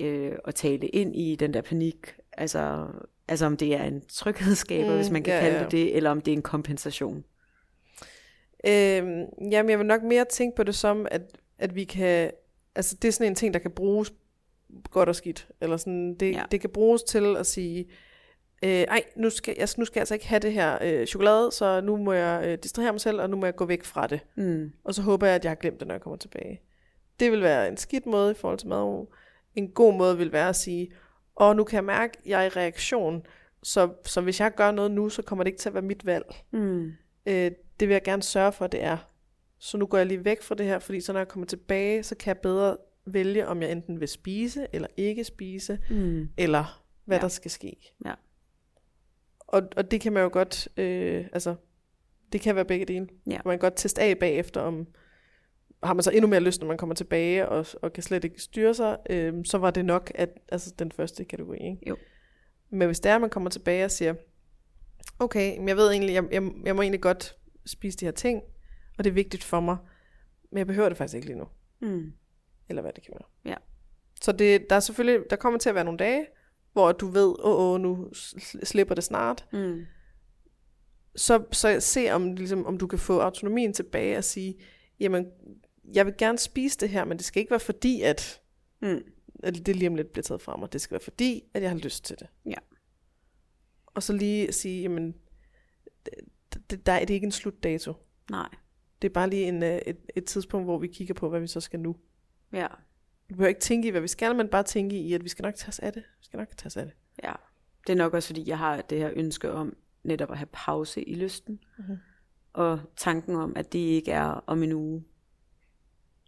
øh, 0.00 0.32
at 0.44 0.54
tale 0.54 0.88
ind 0.88 1.16
i 1.16 1.36
den 1.36 1.54
der 1.54 1.60
panik, 1.62 2.14
altså, 2.38 2.86
altså 3.28 3.46
om 3.46 3.56
det 3.56 3.74
er 3.74 3.82
en 3.84 4.02
tryghedsskaber, 4.08 4.90
Mm, 4.90 4.96
hvis 4.96 5.10
man 5.10 5.22
kan 5.22 5.34
ja, 5.34 5.40
kalde 5.40 5.56
ja. 5.56 5.62
det 5.62 5.72
det, 5.72 5.96
eller 5.96 6.10
om 6.10 6.20
det 6.20 6.32
er 6.32 6.36
en 6.36 6.42
kompensation. 6.42 7.24
Øhm, 8.66 9.24
jamen, 9.50 9.70
jeg 9.70 9.78
vil 9.78 9.86
nok 9.86 10.02
mere 10.02 10.24
tænke 10.24 10.56
på 10.56 10.62
det 10.62 10.74
som, 10.74 11.06
at, 11.10 11.22
at 11.58 11.74
vi 11.74 11.84
kan... 11.84 12.30
Altså, 12.74 12.96
det 13.02 13.08
er 13.08 13.12
sådan 13.12 13.26
en 13.26 13.34
ting, 13.34 13.54
der 13.54 13.60
kan 13.60 13.70
bruges 13.70 14.12
godt 14.90 15.08
og 15.08 15.16
skidt. 15.16 15.48
Eller 15.60 15.76
sådan, 15.76 16.14
det. 16.14 16.32
Ja. 16.32 16.42
det 16.50 16.60
kan 16.60 16.70
bruges 16.70 17.02
til 17.02 17.36
at 17.36 17.46
sige, 17.46 17.86
øh, 18.62 18.70
ej, 18.70 19.02
nu 19.16 19.30
skal, 19.30 19.54
jeg, 19.58 19.68
nu 19.78 19.84
skal 19.84 19.98
jeg 19.98 20.02
altså 20.02 20.14
ikke 20.14 20.26
have 20.28 20.38
det 20.40 20.52
her 20.52 20.78
øh, 20.82 21.06
chokolade, 21.06 21.52
så 21.52 21.80
nu 21.80 21.96
må 21.96 22.12
jeg 22.12 22.42
øh, 22.46 22.58
distrahere 22.62 22.92
mig 22.92 23.00
selv, 23.00 23.20
og 23.20 23.30
nu 23.30 23.36
må 23.36 23.46
jeg 23.46 23.56
gå 23.56 23.64
væk 23.64 23.84
fra 23.84 24.06
det. 24.06 24.20
Mm. 24.36 24.72
Og 24.84 24.94
så 24.94 25.02
håber 25.02 25.26
jeg, 25.26 25.34
at 25.34 25.44
jeg 25.44 25.50
har 25.50 25.56
glemt 25.56 25.80
det, 25.80 25.88
når 25.88 25.94
jeg 25.94 26.00
kommer 26.02 26.16
tilbage. 26.16 26.60
Det 27.20 27.32
vil 27.32 27.42
være 27.42 27.68
en 27.68 27.76
skidt 27.76 28.06
måde 28.06 28.30
i 28.30 28.34
forhold 28.34 28.58
til 28.58 28.68
mad. 28.68 29.06
En 29.54 29.68
god 29.68 29.94
måde 29.94 30.18
vil 30.18 30.32
være 30.32 30.48
at 30.48 30.56
sige, 30.56 30.92
og 31.36 31.56
nu 31.56 31.64
kan 31.64 31.76
jeg 31.76 31.84
mærke, 31.84 32.18
at 32.18 32.26
jeg 32.26 32.40
er 32.40 32.46
i 32.46 32.48
reaktion, 32.48 33.26
så, 33.62 33.92
så 34.04 34.20
hvis 34.20 34.40
jeg 34.40 34.54
gør 34.54 34.70
noget 34.70 34.90
nu, 34.90 35.08
så 35.08 35.22
kommer 35.22 35.42
det 35.44 35.48
ikke 35.48 35.58
til 35.60 35.68
at 35.68 35.74
være 35.74 35.82
mit 35.82 36.06
valg. 36.06 36.24
Mm. 36.50 36.92
Øh, 37.26 37.50
det 37.80 37.88
vil 37.88 37.90
jeg 37.94 38.02
gerne 38.02 38.22
sørge 38.22 38.52
for, 38.52 38.64
at 38.64 38.72
det 38.72 38.82
er. 38.82 38.96
Så 39.58 39.76
nu 39.76 39.86
går 39.86 39.98
jeg 39.98 40.06
lige 40.06 40.24
væk 40.24 40.42
fra 40.42 40.54
det 40.54 40.66
her, 40.66 40.78
fordi 40.78 41.00
så 41.00 41.12
når 41.12 41.20
jeg 41.20 41.28
kommer 41.28 41.46
tilbage, 41.46 42.02
så 42.02 42.14
kan 42.16 42.28
jeg 42.28 42.38
bedre 42.38 42.76
vælge, 43.06 43.46
om 43.48 43.62
jeg 43.62 43.72
enten 43.72 44.00
vil 44.00 44.08
spise, 44.08 44.66
eller 44.72 44.88
ikke 44.96 45.24
spise, 45.24 45.78
Mm. 45.90 46.28
eller 46.36 46.82
hvad 47.04 47.16
Ja. 47.18 47.22
der 47.22 47.28
skal 47.28 47.50
ske. 47.50 47.94
Ja. 48.04 48.14
Og, 49.40 49.62
og 49.76 49.90
det 49.90 50.00
kan 50.00 50.12
man 50.12 50.22
jo 50.22 50.28
godt, 50.32 50.68
øh, 50.76 51.26
altså, 51.32 51.54
det 52.32 52.40
kan 52.40 52.54
være 52.56 52.64
begge 52.64 52.86
dele. 52.86 53.08
Ja. 53.26 53.38
Man 53.44 53.52
kan 53.52 53.58
godt 53.58 53.76
teste 53.76 54.02
af 54.02 54.18
bagefter, 54.18 54.60
om 54.60 54.86
har 55.84 55.94
man 55.94 56.02
så 56.02 56.10
endnu 56.10 56.28
mere 56.28 56.40
lyst, 56.40 56.60
når 56.60 56.68
man 56.68 56.76
kommer 56.76 56.94
tilbage, 56.94 57.48
og, 57.48 57.66
og 57.82 57.92
kan 57.92 58.02
slet 58.02 58.24
ikke 58.24 58.42
styre 58.42 58.74
sig, 58.74 58.98
øh, 59.10 59.34
så 59.44 59.58
var 59.58 59.70
det 59.70 59.84
nok 59.84 60.12
at, 60.14 60.28
altså 60.48 60.74
den 60.78 60.92
første 60.92 61.24
kategori. 61.24 61.58
Ikke? 61.58 61.88
Jo. 61.88 61.96
Men 62.70 62.86
hvis 62.88 63.00
det 63.00 63.10
er, 63.10 63.14
at 63.14 63.20
man 63.20 63.30
kommer 63.30 63.50
tilbage 63.50 63.84
og 63.84 63.90
siger, 63.90 64.14
okay, 65.18 65.58
men 65.58 65.68
jeg 65.68 65.76
ved 65.76 65.90
egentlig, 65.90 66.14
jeg, 66.14 66.24
jeg, 66.32 66.50
jeg 66.64 66.76
må 66.76 66.82
egentlig 66.82 67.00
godt 67.00 67.36
spise 67.66 67.98
de 67.98 68.04
her 68.04 68.12
ting, 68.12 68.42
og 68.98 69.04
det 69.04 69.10
er 69.10 69.14
vigtigt 69.14 69.44
for 69.44 69.60
mig, 69.60 69.76
men 70.50 70.58
jeg 70.58 70.66
behøver 70.66 70.88
det 70.88 70.98
faktisk 70.98 71.14
ikke 71.14 71.26
lige 71.26 71.38
nu. 71.38 71.46
Mm. 71.80 72.12
Eller 72.68 72.82
hvad 72.82 72.92
det 72.92 73.04
kan 73.04 73.12
være. 73.12 73.52
Ja. 73.52 73.56
Så 74.22 74.32
det, 74.32 74.70
der 74.70 74.76
er 74.76 74.80
selvfølgelig, 74.80 75.20
der 75.30 75.36
kommer 75.36 75.58
til 75.58 75.68
at 75.68 75.74
være 75.74 75.84
nogle 75.84 75.98
dage, 75.98 76.26
hvor 76.72 76.92
du 76.92 77.06
ved, 77.06 77.34
åh, 77.44 77.74
åh 77.74 77.80
nu 77.80 78.08
sl- 78.14 78.64
slipper 78.64 78.94
det 78.94 79.04
snart. 79.04 79.46
Mm. 79.52 79.84
Så, 81.16 81.44
så 81.52 81.80
se, 81.80 82.10
om, 82.10 82.32
ligesom, 82.32 82.66
om 82.66 82.78
du 82.78 82.86
kan 82.86 82.98
få 82.98 83.18
autonomien 83.18 83.72
tilbage 83.72 84.18
og 84.18 84.24
sige, 84.24 84.54
jamen, 85.00 85.26
jeg 85.94 86.06
vil 86.06 86.14
gerne 86.18 86.38
spise 86.38 86.78
det 86.78 86.88
her, 86.88 87.04
men 87.04 87.16
det 87.16 87.24
skal 87.26 87.40
ikke 87.40 87.50
være 87.50 87.60
fordi, 87.60 88.02
at, 88.02 88.40
Mm. 88.80 89.02
at 89.42 89.66
det 89.66 89.76
lige 89.76 89.88
om 89.88 89.94
lidt 89.94 90.12
bliver 90.12 90.22
taget 90.22 90.42
fra 90.42 90.56
mig. 90.56 90.72
Det 90.72 90.80
skal 90.80 90.94
være 90.94 91.00
fordi, 91.04 91.42
at 91.54 91.62
jeg 91.62 91.70
har 91.70 91.78
lyst 91.78 92.04
til 92.04 92.16
det. 92.18 92.26
Ja. 92.46 92.54
Og 93.86 94.02
så 94.02 94.12
lige 94.12 94.52
sige, 94.52 94.82
jamen, 94.82 95.14
det, 96.06 96.14
det, 96.70 96.86
der 96.86 96.92
er 96.92 97.00
det 97.00 97.10
er 97.10 97.14
ikke 97.14 97.24
en 97.24 97.32
slutdato. 97.32 97.92
Nej. 98.30 98.48
Det 99.02 99.08
er 99.08 99.12
bare 99.12 99.30
lige 99.30 99.44
en, 99.48 99.62
øh, 99.62 99.78
et, 99.86 99.96
et 100.16 100.24
tidspunkt, 100.24 100.66
hvor 100.66 100.78
vi 100.78 100.86
kigger 100.86 101.14
på, 101.14 101.28
hvad 101.28 101.40
vi 101.40 101.46
så 101.46 101.60
skal 101.60 101.80
nu. 101.80 101.96
Ja. 102.52 102.66
Vi 103.28 103.34
behøver 103.34 103.48
ikke 103.48 103.60
tænke 103.60 103.88
i, 103.88 103.90
hvad 103.90 104.00
vi 104.00 104.08
skal, 104.08 104.36
men 104.36 104.48
bare 104.48 104.62
tænke 104.62 104.96
i, 104.96 105.12
at 105.14 105.24
vi 105.24 105.28
skal 105.28 105.42
nok 105.42 105.54
tage 105.54 105.68
os 105.68 105.78
af 105.78 105.92
det. 105.92 106.02
Vi 106.18 106.24
skal 106.24 106.38
nok 106.38 106.56
tage 106.56 106.66
os 106.66 106.76
af 106.76 106.84
det. 106.84 106.94
Ja. 107.24 107.32
Det 107.86 107.92
er 107.92 107.96
nok 107.96 108.14
også, 108.14 108.26
fordi 108.28 108.48
jeg 108.48 108.58
har 108.58 108.80
det 108.80 108.98
her 108.98 109.10
ønske 109.16 109.52
om 109.52 109.76
netop 110.04 110.30
at 110.30 110.38
have 110.38 110.48
pause 110.52 111.02
i 111.02 111.14
lysten. 111.14 111.60
Mhm. 111.78 111.96
Og 112.52 112.80
tanken 112.96 113.34
om, 113.36 113.52
at 113.56 113.72
det 113.72 113.78
ikke 113.78 114.10
er 114.12 114.24
om 114.24 114.62
en 114.62 114.72
uge, 114.72 115.04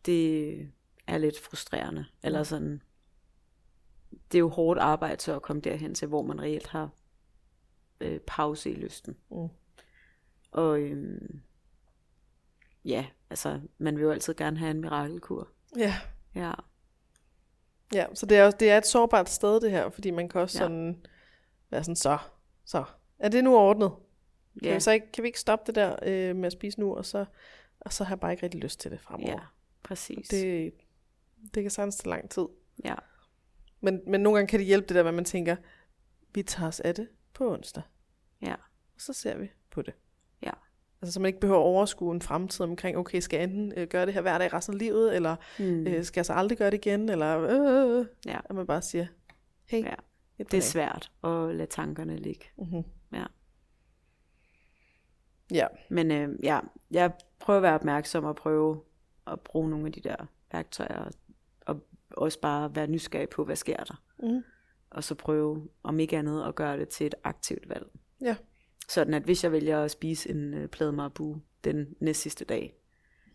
det 0.07 0.59
er 1.07 1.19
lidt 1.19 1.41
frustrerende. 1.41 2.05
Eller 2.23 2.43
sådan, 2.43 2.83
det 4.11 4.39
er 4.39 4.41
jo 4.41 4.49
hårdt 4.49 4.81
arbejde 4.81 5.23
så 5.23 5.37
at 5.37 5.43
komme 5.43 5.63
derhen 5.63 5.95
til, 5.95 6.09
hvor 6.09 6.23
man 6.23 6.41
reelt 6.41 6.67
har 6.67 6.91
øh, 8.01 8.21
pause 8.21 8.71
i 8.71 8.75
lysten. 8.75 9.17
Mm. 9.31 9.49
Og 10.51 10.81
øhm, 10.81 11.41
ja, 12.85 13.07
altså, 13.31 13.61
man 13.79 13.97
vil 13.97 14.03
jo 14.03 14.11
altid 14.11 14.35
gerne 14.35 14.59
have 14.59 14.71
en 14.71 14.81
mirakelkur. 14.81 15.49
Ja, 15.77 15.95
Ja, 16.35 16.53
ja 17.93 18.07
så 18.15 18.27
det 18.27 18.39
er, 18.39 18.45
også, 18.45 18.57
det 18.61 18.71
er 18.71 18.79
et 18.79 18.87
sårbart 18.87 19.31
sted, 19.31 19.61
det 19.61 19.71
her, 19.71 19.91
fordi 19.91 20.11
man 20.11 20.29
kan 20.29 20.41
også 20.41 20.59
ja. 20.59 20.65
sådan 20.65 21.07
være 21.71 21.85
sådan, 21.85 21.97
så, 21.97 22.19
så, 22.65 22.85
er 23.19 23.29
det 23.29 23.45
nu 23.45 23.57
ordnet? 23.57 23.93
Kan, 24.59 24.69
ja, 24.69 24.75
vi, 24.75 24.81
så 24.81 24.91
ikke, 24.91 25.13
kan 25.13 25.23
vi 25.23 25.29
ikke 25.29 25.41
stoppe 25.41 25.67
det 25.67 25.75
der 25.75 25.97
øh, 26.03 26.37
med 26.37 26.47
at 26.47 26.53
spise 26.53 26.81
nu, 26.81 26.97
og 26.97 27.05
så, 27.05 27.25
og 27.81 27.93
så 27.93 28.05
har 28.05 28.15
jeg 28.15 28.21
bare 28.21 28.33
ikke 28.33 28.43
rigtig 28.43 28.61
lyst 28.61 28.81
til 28.81 28.91
det 28.91 29.01
fremover. 29.01 29.33
ja 29.33 29.39
præcis. 29.87 30.29
Det, 30.29 30.73
Det, 31.55 31.63
kan 31.63 31.71
sagtens 31.71 31.97
tage 31.97 32.11
lang 32.11 32.31
tid. 32.31 32.47
ja, 32.85 32.95
Men, 33.81 34.01
men 34.07 34.21
nogle 34.21 34.37
gange 34.39 34.49
kan 34.49 34.59
det 34.59 34.67
hjælpe 34.67 34.87
det 34.89 34.95
der, 34.97 35.05
at 35.09 35.15
man 35.15 35.25
tænker, 35.25 35.57
vi 36.35 36.43
tager 36.43 36.69
os 36.69 36.81
af 36.81 36.95
det 36.95 37.09
på 37.35 37.53
onsdag. 37.53 37.83
ja, 38.43 38.55
Og 38.95 39.01
så 39.01 39.13
ser 39.13 39.39
vi 39.39 39.51
på 39.71 39.83
det. 39.83 39.95
Ja. 40.43 40.51
Altså 41.03 41.13
så 41.13 41.21
man 41.21 41.27
ikke 41.27 41.41
behøver 41.41 41.61
at 41.61 41.65
overskue 41.65 42.15
en 42.15 42.23
fremtid 42.23 42.65
omkring, 42.65 42.97
okay, 42.99 43.21
skal 43.21 43.37
jeg 43.37 43.45
enten 43.45 43.73
øh, 43.77 43.89
gøre 43.89 44.07
det 44.07 44.15
her 44.15 44.21
hver 44.21 44.39
dag 44.39 44.53
resten 44.53 44.75
af 44.75 44.79
livet, 44.79 45.17
eller 45.17 45.37
mm. 45.59 45.87
øh, 45.87 46.05
skal 46.05 46.21
jeg 46.21 46.27
så 46.27 46.33
aldrig 46.33 46.59
gøre 46.59 46.71
det 46.71 46.87
igen, 46.87 47.09
eller 47.09 47.39
øh, 48.01 48.07
ja. 48.27 48.39
at 48.45 48.55
man 48.57 48.67
bare 48.67 48.83
siger, 48.83 49.07
hey, 49.65 49.85
Ja. 49.85 49.95
et 50.39 50.51
Det 50.51 50.57
er 50.59 50.63
svært 50.63 51.13
at 51.25 51.55
lade 51.55 51.67
tankerne 51.71 52.17
ligge. 52.17 52.45
mm-hmm. 52.59 52.83
Ja. 53.13 53.25
Ja, 55.53 55.67
Men 55.91 56.11
øh, 56.11 56.29
ja, 56.45 56.61
jeg 56.91 57.13
prøver 57.39 57.57
at 57.57 57.63
være 57.63 57.75
opmærksom 57.75 58.25
og 58.25 58.37
prøve 58.37 58.83
at 59.27 59.41
bruge 59.41 59.71
nogle 59.71 59.87
af 59.87 59.93
de 59.93 60.01
der 60.01 60.17
værktøjer, 60.53 60.99
og, 61.05 61.13
og 61.67 61.81
også 62.11 62.41
bare 62.41 62.75
være 62.77 62.87
nysgerrig 62.87 63.29
på, 63.29 63.45
hvad 63.45 63.57
sker 63.57 63.85
der. 63.85 64.03
mm. 64.19 64.43
Og 64.91 65.05
så 65.05 65.15
prøve, 65.15 65.69
om 65.83 66.01
ikke 66.01 66.19
andet, 66.19 66.45
at 66.49 66.55
gøre 66.55 66.79
det 66.79 66.89
til 66.89 67.07
et 67.07 67.15
aktivt 67.25 67.69
valg. 67.69 67.87
ja, 68.21 68.37
Sådan 68.89 69.15
at 69.15 69.23
hvis 69.23 69.45
jeg 69.45 69.53
vælger 69.53 69.83
at 69.83 69.91
spise 69.91 70.31
en 70.31 70.55
øh, 70.55 70.69
plade 70.69 70.93
marabu 70.93 71.37
den 71.65 71.95
næste 72.01 72.23
sidste 72.23 72.45
dag, 72.45 72.77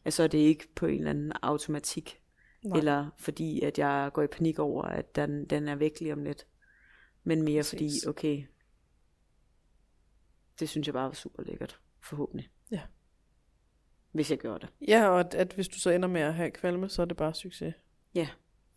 at 0.06 0.14
så 0.14 0.24
er 0.24 0.28
det 0.28 0.38
ikke 0.38 0.68
på 0.76 0.86
en 0.86 0.98
eller 0.98 1.10
anden 1.10 1.32
automatik, 1.42 2.22
Nej. 2.64 2.78
eller 2.78 3.10
fordi 3.18 3.62
at 3.62 3.80
jeg 3.80 4.12
går 4.14 4.22
i 4.22 4.28
panik 4.28 4.60
over, 4.60 4.82
at 4.84 5.16
den, 5.16 5.46
den 5.46 5.68
er 5.68 5.76
væk 5.76 6.00
lige 6.00 6.14
om 6.14 6.24
lidt. 6.24 6.48
Men 7.24 7.42
mere 7.42 7.60
Præcis. 7.60 7.70
fordi, 7.70 8.10
okay, 8.10 8.46
det 10.60 10.70
synes 10.70 10.88
jeg 10.88 10.94
bare 10.94 11.08
var 11.08 11.14
super 11.14 11.44
lækkert, 11.44 11.80
forhåbentlig. 12.04 12.50
Hvis 14.12 14.32
jeg 14.32 14.40
gjorde 14.40 14.60
det. 14.60 14.70
ja 14.88 15.10
og 15.10 15.20
at, 15.20 15.34
at 15.36 15.54
hvis 15.54 15.68
du 15.68 15.80
så 15.80 15.90
ender 15.90 16.08
med 16.10 16.22
at 16.22 16.34
have 16.34 16.52
kvalme, 16.52 16.90
så 16.90 17.02
er 17.02 17.06
det 17.06 17.18
bare 17.18 17.34
succes. 17.34 17.74
Ja, 18.16 18.28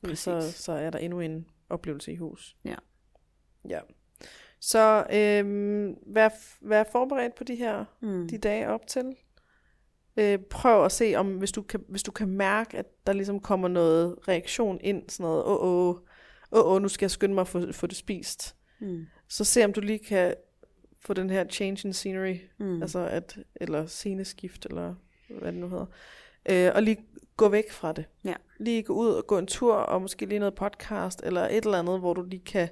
Fordi 0.01 0.15
så, 0.17 0.33
præcis. 0.35 0.55
så 0.55 0.73
er 0.73 0.91
der 0.91 0.99
endnu 0.99 1.21
en 1.21 1.47
oplevelse 1.69 2.13
i 2.13 2.17
hus. 2.17 2.57
Ja. 2.65 2.75
Ja. 3.69 3.81
Så 4.61 5.07
øhm, 5.13 5.97
vær, 6.07 6.29
vær 6.61 6.85
forberedt 6.93 7.35
på 7.35 7.45
de 7.45 7.55
her 7.55 7.85
Mm. 8.01 8.29
de 8.29 8.39
dage 8.39 8.69
op 8.69 8.87
til. 8.87 9.17
Øh, 10.17 10.39
prøv 10.39 10.85
at 10.85 10.93
se, 10.93 11.15
om 11.17 11.39
hvis 11.39 11.53
du, 11.53 11.63
kan, 11.63 11.85
hvis 11.89 12.03
du 12.03 12.11
kan 12.13 12.29
mærke, 12.29 12.79
at 12.79 12.87
der 13.07 13.13
ligesom 13.13 13.41
kommer 13.41 13.69
noget 13.69 14.17
reaktion 14.29 14.79
ind, 14.81 15.11
sådan 15.11 15.25
noget, 15.25 15.45
åh, 15.45 15.65
åh, 15.65 15.97
åh, 16.53 16.73
åh, 16.73 16.83
nu 16.83 16.89
skal 16.89 17.05
jeg 17.05 17.11
skynde 17.11 17.35
mig 17.35 17.41
at 17.41 17.49
få, 17.49 17.73
få 17.73 17.87
det 17.87 17.97
spist. 17.97 18.57
Mm. 18.81 19.07
Så 19.29 19.45
se, 19.45 19.65
om 19.65 19.73
du 19.73 19.81
lige 19.81 19.99
kan 19.99 20.35
få 21.01 21.15
den 21.15 21.31
her 21.31 21.45
change 21.49 21.89
in 21.89 21.93
scenery, 21.93 22.37
mm. 22.59 22.83
altså 22.83 22.99
at, 22.99 23.39
eller 23.55 23.87
sceneskift, 23.87 24.67
eller 24.67 24.95
hvad 25.29 25.53
det 25.53 25.61
nu 25.61 25.69
hedder, 25.69 25.87
øh, 26.51 26.73
og 26.75 26.83
lige 26.83 27.05
gå 27.37 27.49
væk 27.49 27.71
fra 27.71 27.93
det. 27.93 28.05
Ja. 28.25 28.35
Lige 28.59 28.83
gå 28.83 28.93
ud 28.93 29.09
og 29.09 29.27
gå 29.27 29.39
en 29.39 29.47
tur, 29.47 29.75
og 29.75 30.03
måske 30.03 30.27
lige 30.27 30.39
noget 30.39 30.55
podcast, 30.55 31.21
eller 31.25 31.49
et 31.49 31.65
eller 31.65 31.79
andet, 31.79 31.99
hvor 31.99 32.15
du 32.15 32.23
lige 32.23 32.45
kan 32.45 32.69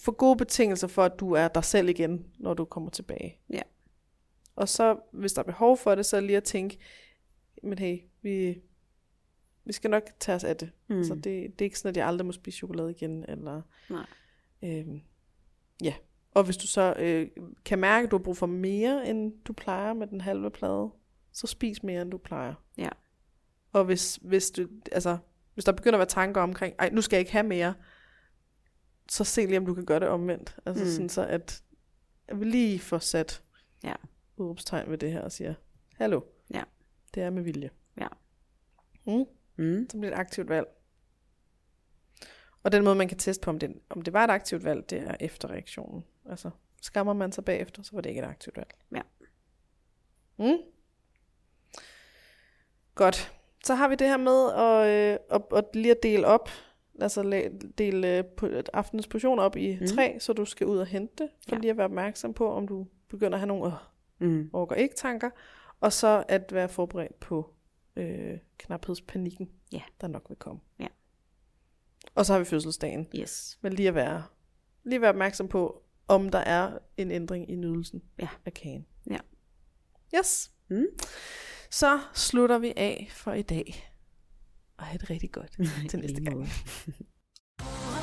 få 0.00 0.12
gode 0.12 0.36
betingelser 0.36 0.86
for, 0.86 1.02
at 1.02 1.20
du 1.20 1.32
er 1.32 1.48
dig 1.48 1.64
selv 1.64 1.88
igen, 1.88 2.26
når 2.38 2.54
du 2.54 2.64
kommer 2.64 2.90
tilbage. 2.90 3.38
Ja. 3.50 3.62
Og 4.56 4.68
så, 4.68 4.96
hvis 5.12 5.32
der 5.32 5.40
er 5.42 5.46
behov 5.46 5.76
for 5.76 5.94
det, 5.94 6.06
så 6.06 6.20
lige 6.20 6.36
at 6.36 6.44
tænke, 6.44 6.78
men 7.62 7.78
hey, 7.78 7.98
vi, 8.22 8.60
vi 9.64 9.72
skal 9.72 9.90
nok 9.90 10.02
tage 10.20 10.36
os 10.36 10.44
af 10.44 10.56
det. 10.56 10.70
Mm. 10.88 11.04
Så 11.04 11.14
det, 11.14 11.24
det 11.24 11.60
er 11.60 11.64
ikke 11.64 11.78
sådan, 11.78 11.88
at 11.88 11.96
jeg 11.96 12.06
aldrig 12.06 12.26
må 12.26 12.32
spise 12.32 12.56
chokolade 12.56 12.90
igen, 12.90 13.24
eller... 13.28 13.62
Nej. 13.90 14.06
Øhm, 14.62 15.00
ja. 15.82 15.94
Og 16.34 16.44
hvis 16.44 16.56
du 16.56 16.66
så 16.66 16.94
øh, 16.98 17.28
kan 17.64 17.78
mærke, 17.78 18.04
at 18.04 18.10
du 18.10 18.16
har 18.16 18.22
brug 18.22 18.36
for 18.36 18.46
mere, 18.46 19.08
end 19.08 19.32
du 19.44 19.52
plejer 19.52 19.92
med 19.92 20.06
den 20.06 20.20
halve 20.20 20.50
plade, 20.50 20.90
så 21.36 21.46
spis 21.46 21.82
mere, 21.82 22.02
end 22.02 22.10
du 22.10 22.18
plejer. 22.18 22.54
Ja. 22.78 22.88
Og 23.72 23.84
hvis, 23.84 24.18
hvis, 24.22 24.50
du, 24.50 24.68
altså, 24.92 25.18
hvis 25.54 25.64
der 25.64 25.72
begynder 25.72 25.96
at 25.96 25.98
være 25.98 26.06
tanker 26.08 26.40
omkring, 26.40 26.74
ej, 26.78 26.90
nu 26.90 27.00
skal 27.00 27.16
jeg 27.16 27.20
ikke 27.20 27.32
have 27.32 27.46
mere, 27.46 27.74
så 29.08 29.24
se 29.24 29.46
lige, 29.46 29.58
om 29.58 29.66
du 29.66 29.74
kan 29.74 29.86
gøre 29.86 30.00
det 30.00 30.08
omvendt. 30.08 30.56
Altså 30.66 30.84
Mm. 30.84 30.90
sådan 30.90 31.08
så, 31.08 31.26
at 31.26 31.62
jeg 32.28 32.40
vil 32.40 32.48
lige 32.48 32.78
få 32.78 32.98
sat 32.98 33.42
Ja. 33.84 33.94
udråbstegn 34.36 34.90
ved 34.90 34.98
det 34.98 35.12
her 35.12 35.20
og 35.20 35.32
siger, 35.32 35.54
hallo, 35.94 36.20
Ja. 36.54 36.62
det 37.14 37.22
er 37.22 37.30
med 37.30 37.42
vilje. 37.42 37.70
Ja. 38.00 38.08
Mm. 39.06 39.24
Mm. 39.56 39.86
Så 39.90 39.98
bliver 39.98 40.10
det 40.10 40.16
et 40.16 40.20
aktivt 40.20 40.48
valg. 40.48 40.66
Og 42.62 42.72
den 42.72 42.84
måde, 42.84 42.94
man 42.96 43.08
kan 43.08 43.18
teste 43.18 43.44
på, 43.44 43.50
om 43.50 43.58
det, 43.58 43.74
om 43.88 44.02
det 44.02 44.12
var 44.12 44.24
et 44.24 44.30
aktivt 44.30 44.64
valg, 44.64 44.90
det 44.90 44.98
er 44.98 45.16
efter 45.20 45.48
reaktionen. 45.50 46.04
Altså, 46.30 46.50
skammer 46.82 47.12
man 47.12 47.32
sig 47.32 47.44
bagefter, 47.44 47.82
så 47.82 47.90
var 47.92 48.00
det 48.00 48.10
ikke 48.10 48.20
et 48.22 48.26
aktivt 48.26 48.56
valg. 48.56 48.74
Ja. 48.94 49.02
Mm. 50.38 50.58
Godt. 52.96 53.32
Så 53.64 53.74
har 53.74 53.88
vi 53.88 53.94
det 53.94 54.06
her 54.08 54.16
med 54.16 54.52
at, 54.52 54.86
øh, 55.12 55.18
at, 55.30 55.42
at 55.58 55.64
lige 55.76 55.90
at 55.90 56.02
dele 56.02 56.26
op, 56.26 56.48
altså 57.00 57.50
dele 57.78 58.18
øh, 58.18 58.24
på, 58.24 58.48
aftens 58.72 59.06
portion 59.06 59.38
op 59.38 59.56
i 59.56 59.78
Mm. 59.80 59.86
tre, 59.86 60.16
så 60.20 60.32
du 60.32 60.44
skal 60.44 60.66
ud 60.66 60.78
og 60.78 60.86
hente 60.86 61.14
det, 61.24 61.30
for 61.48 61.54
Ja. 61.56 61.60
lige 61.60 61.70
at 61.70 61.76
være 61.76 61.84
opmærksom 61.84 62.34
på, 62.34 62.52
om 62.52 62.68
du 62.68 62.86
begynder 63.08 63.32
at 63.34 63.40
have 63.40 63.46
nogle 63.48 63.66
øh, 63.66 63.72
Mm. 64.30 64.50
orker 64.52 64.74
ikke 64.76 64.94
tanker, 64.94 65.30
og 65.80 65.92
så 65.92 66.24
at 66.28 66.52
være 66.52 66.68
forberedt 66.68 67.20
på 67.20 67.54
øh, 67.96 68.38
knaphedspanikken, 68.58 69.50
Ja. 69.72 69.82
der 70.00 70.06
nok 70.08 70.24
vil 70.28 70.36
komme. 70.38 70.60
Ja. 70.78 70.86
Og 72.14 72.26
så 72.26 72.32
har 72.32 72.38
vi 72.38 72.44
fødselsdagen. 72.44 73.08
Yes. 73.16 73.58
Men 73.62 73.72
lige 73.72 73.88
at 73.88 73.94
være, 73.94 74.22
lige 74.84 74.94
at 74.94 75.00
være 75.00 75.10
opmærksom 75.10 75.48
på, 75.48 75.82
om 76.08 76.28
der 76.28 76.38
er 76.38 76.78
en 76.96 77.10
ændring 77.10 77.50
i 77.50 77.54
nydelsen 77.56 78.02
Ja. 78.18 78.28
af 78.44 78.54
kagen. 78.54 78.86
Ja. 79.10 79.18
Yes. 80.18 80.50
Mm 80.68 80.84
så 81.76 82.00
slutter 82.14 82.58
vi 82.58 82.72
af 82.76 83.08
for 83.12 83.32
i 83.32 83.42
dag. 83.42 83.90
Og 84.76 84.84
have 84.84 84.98
det 84.98 85.10
rigtig 85.10 85.32
godt 85.32 85.56
til 85.90 85.98
næste 85.98 86.20
gang. 86.20 86.48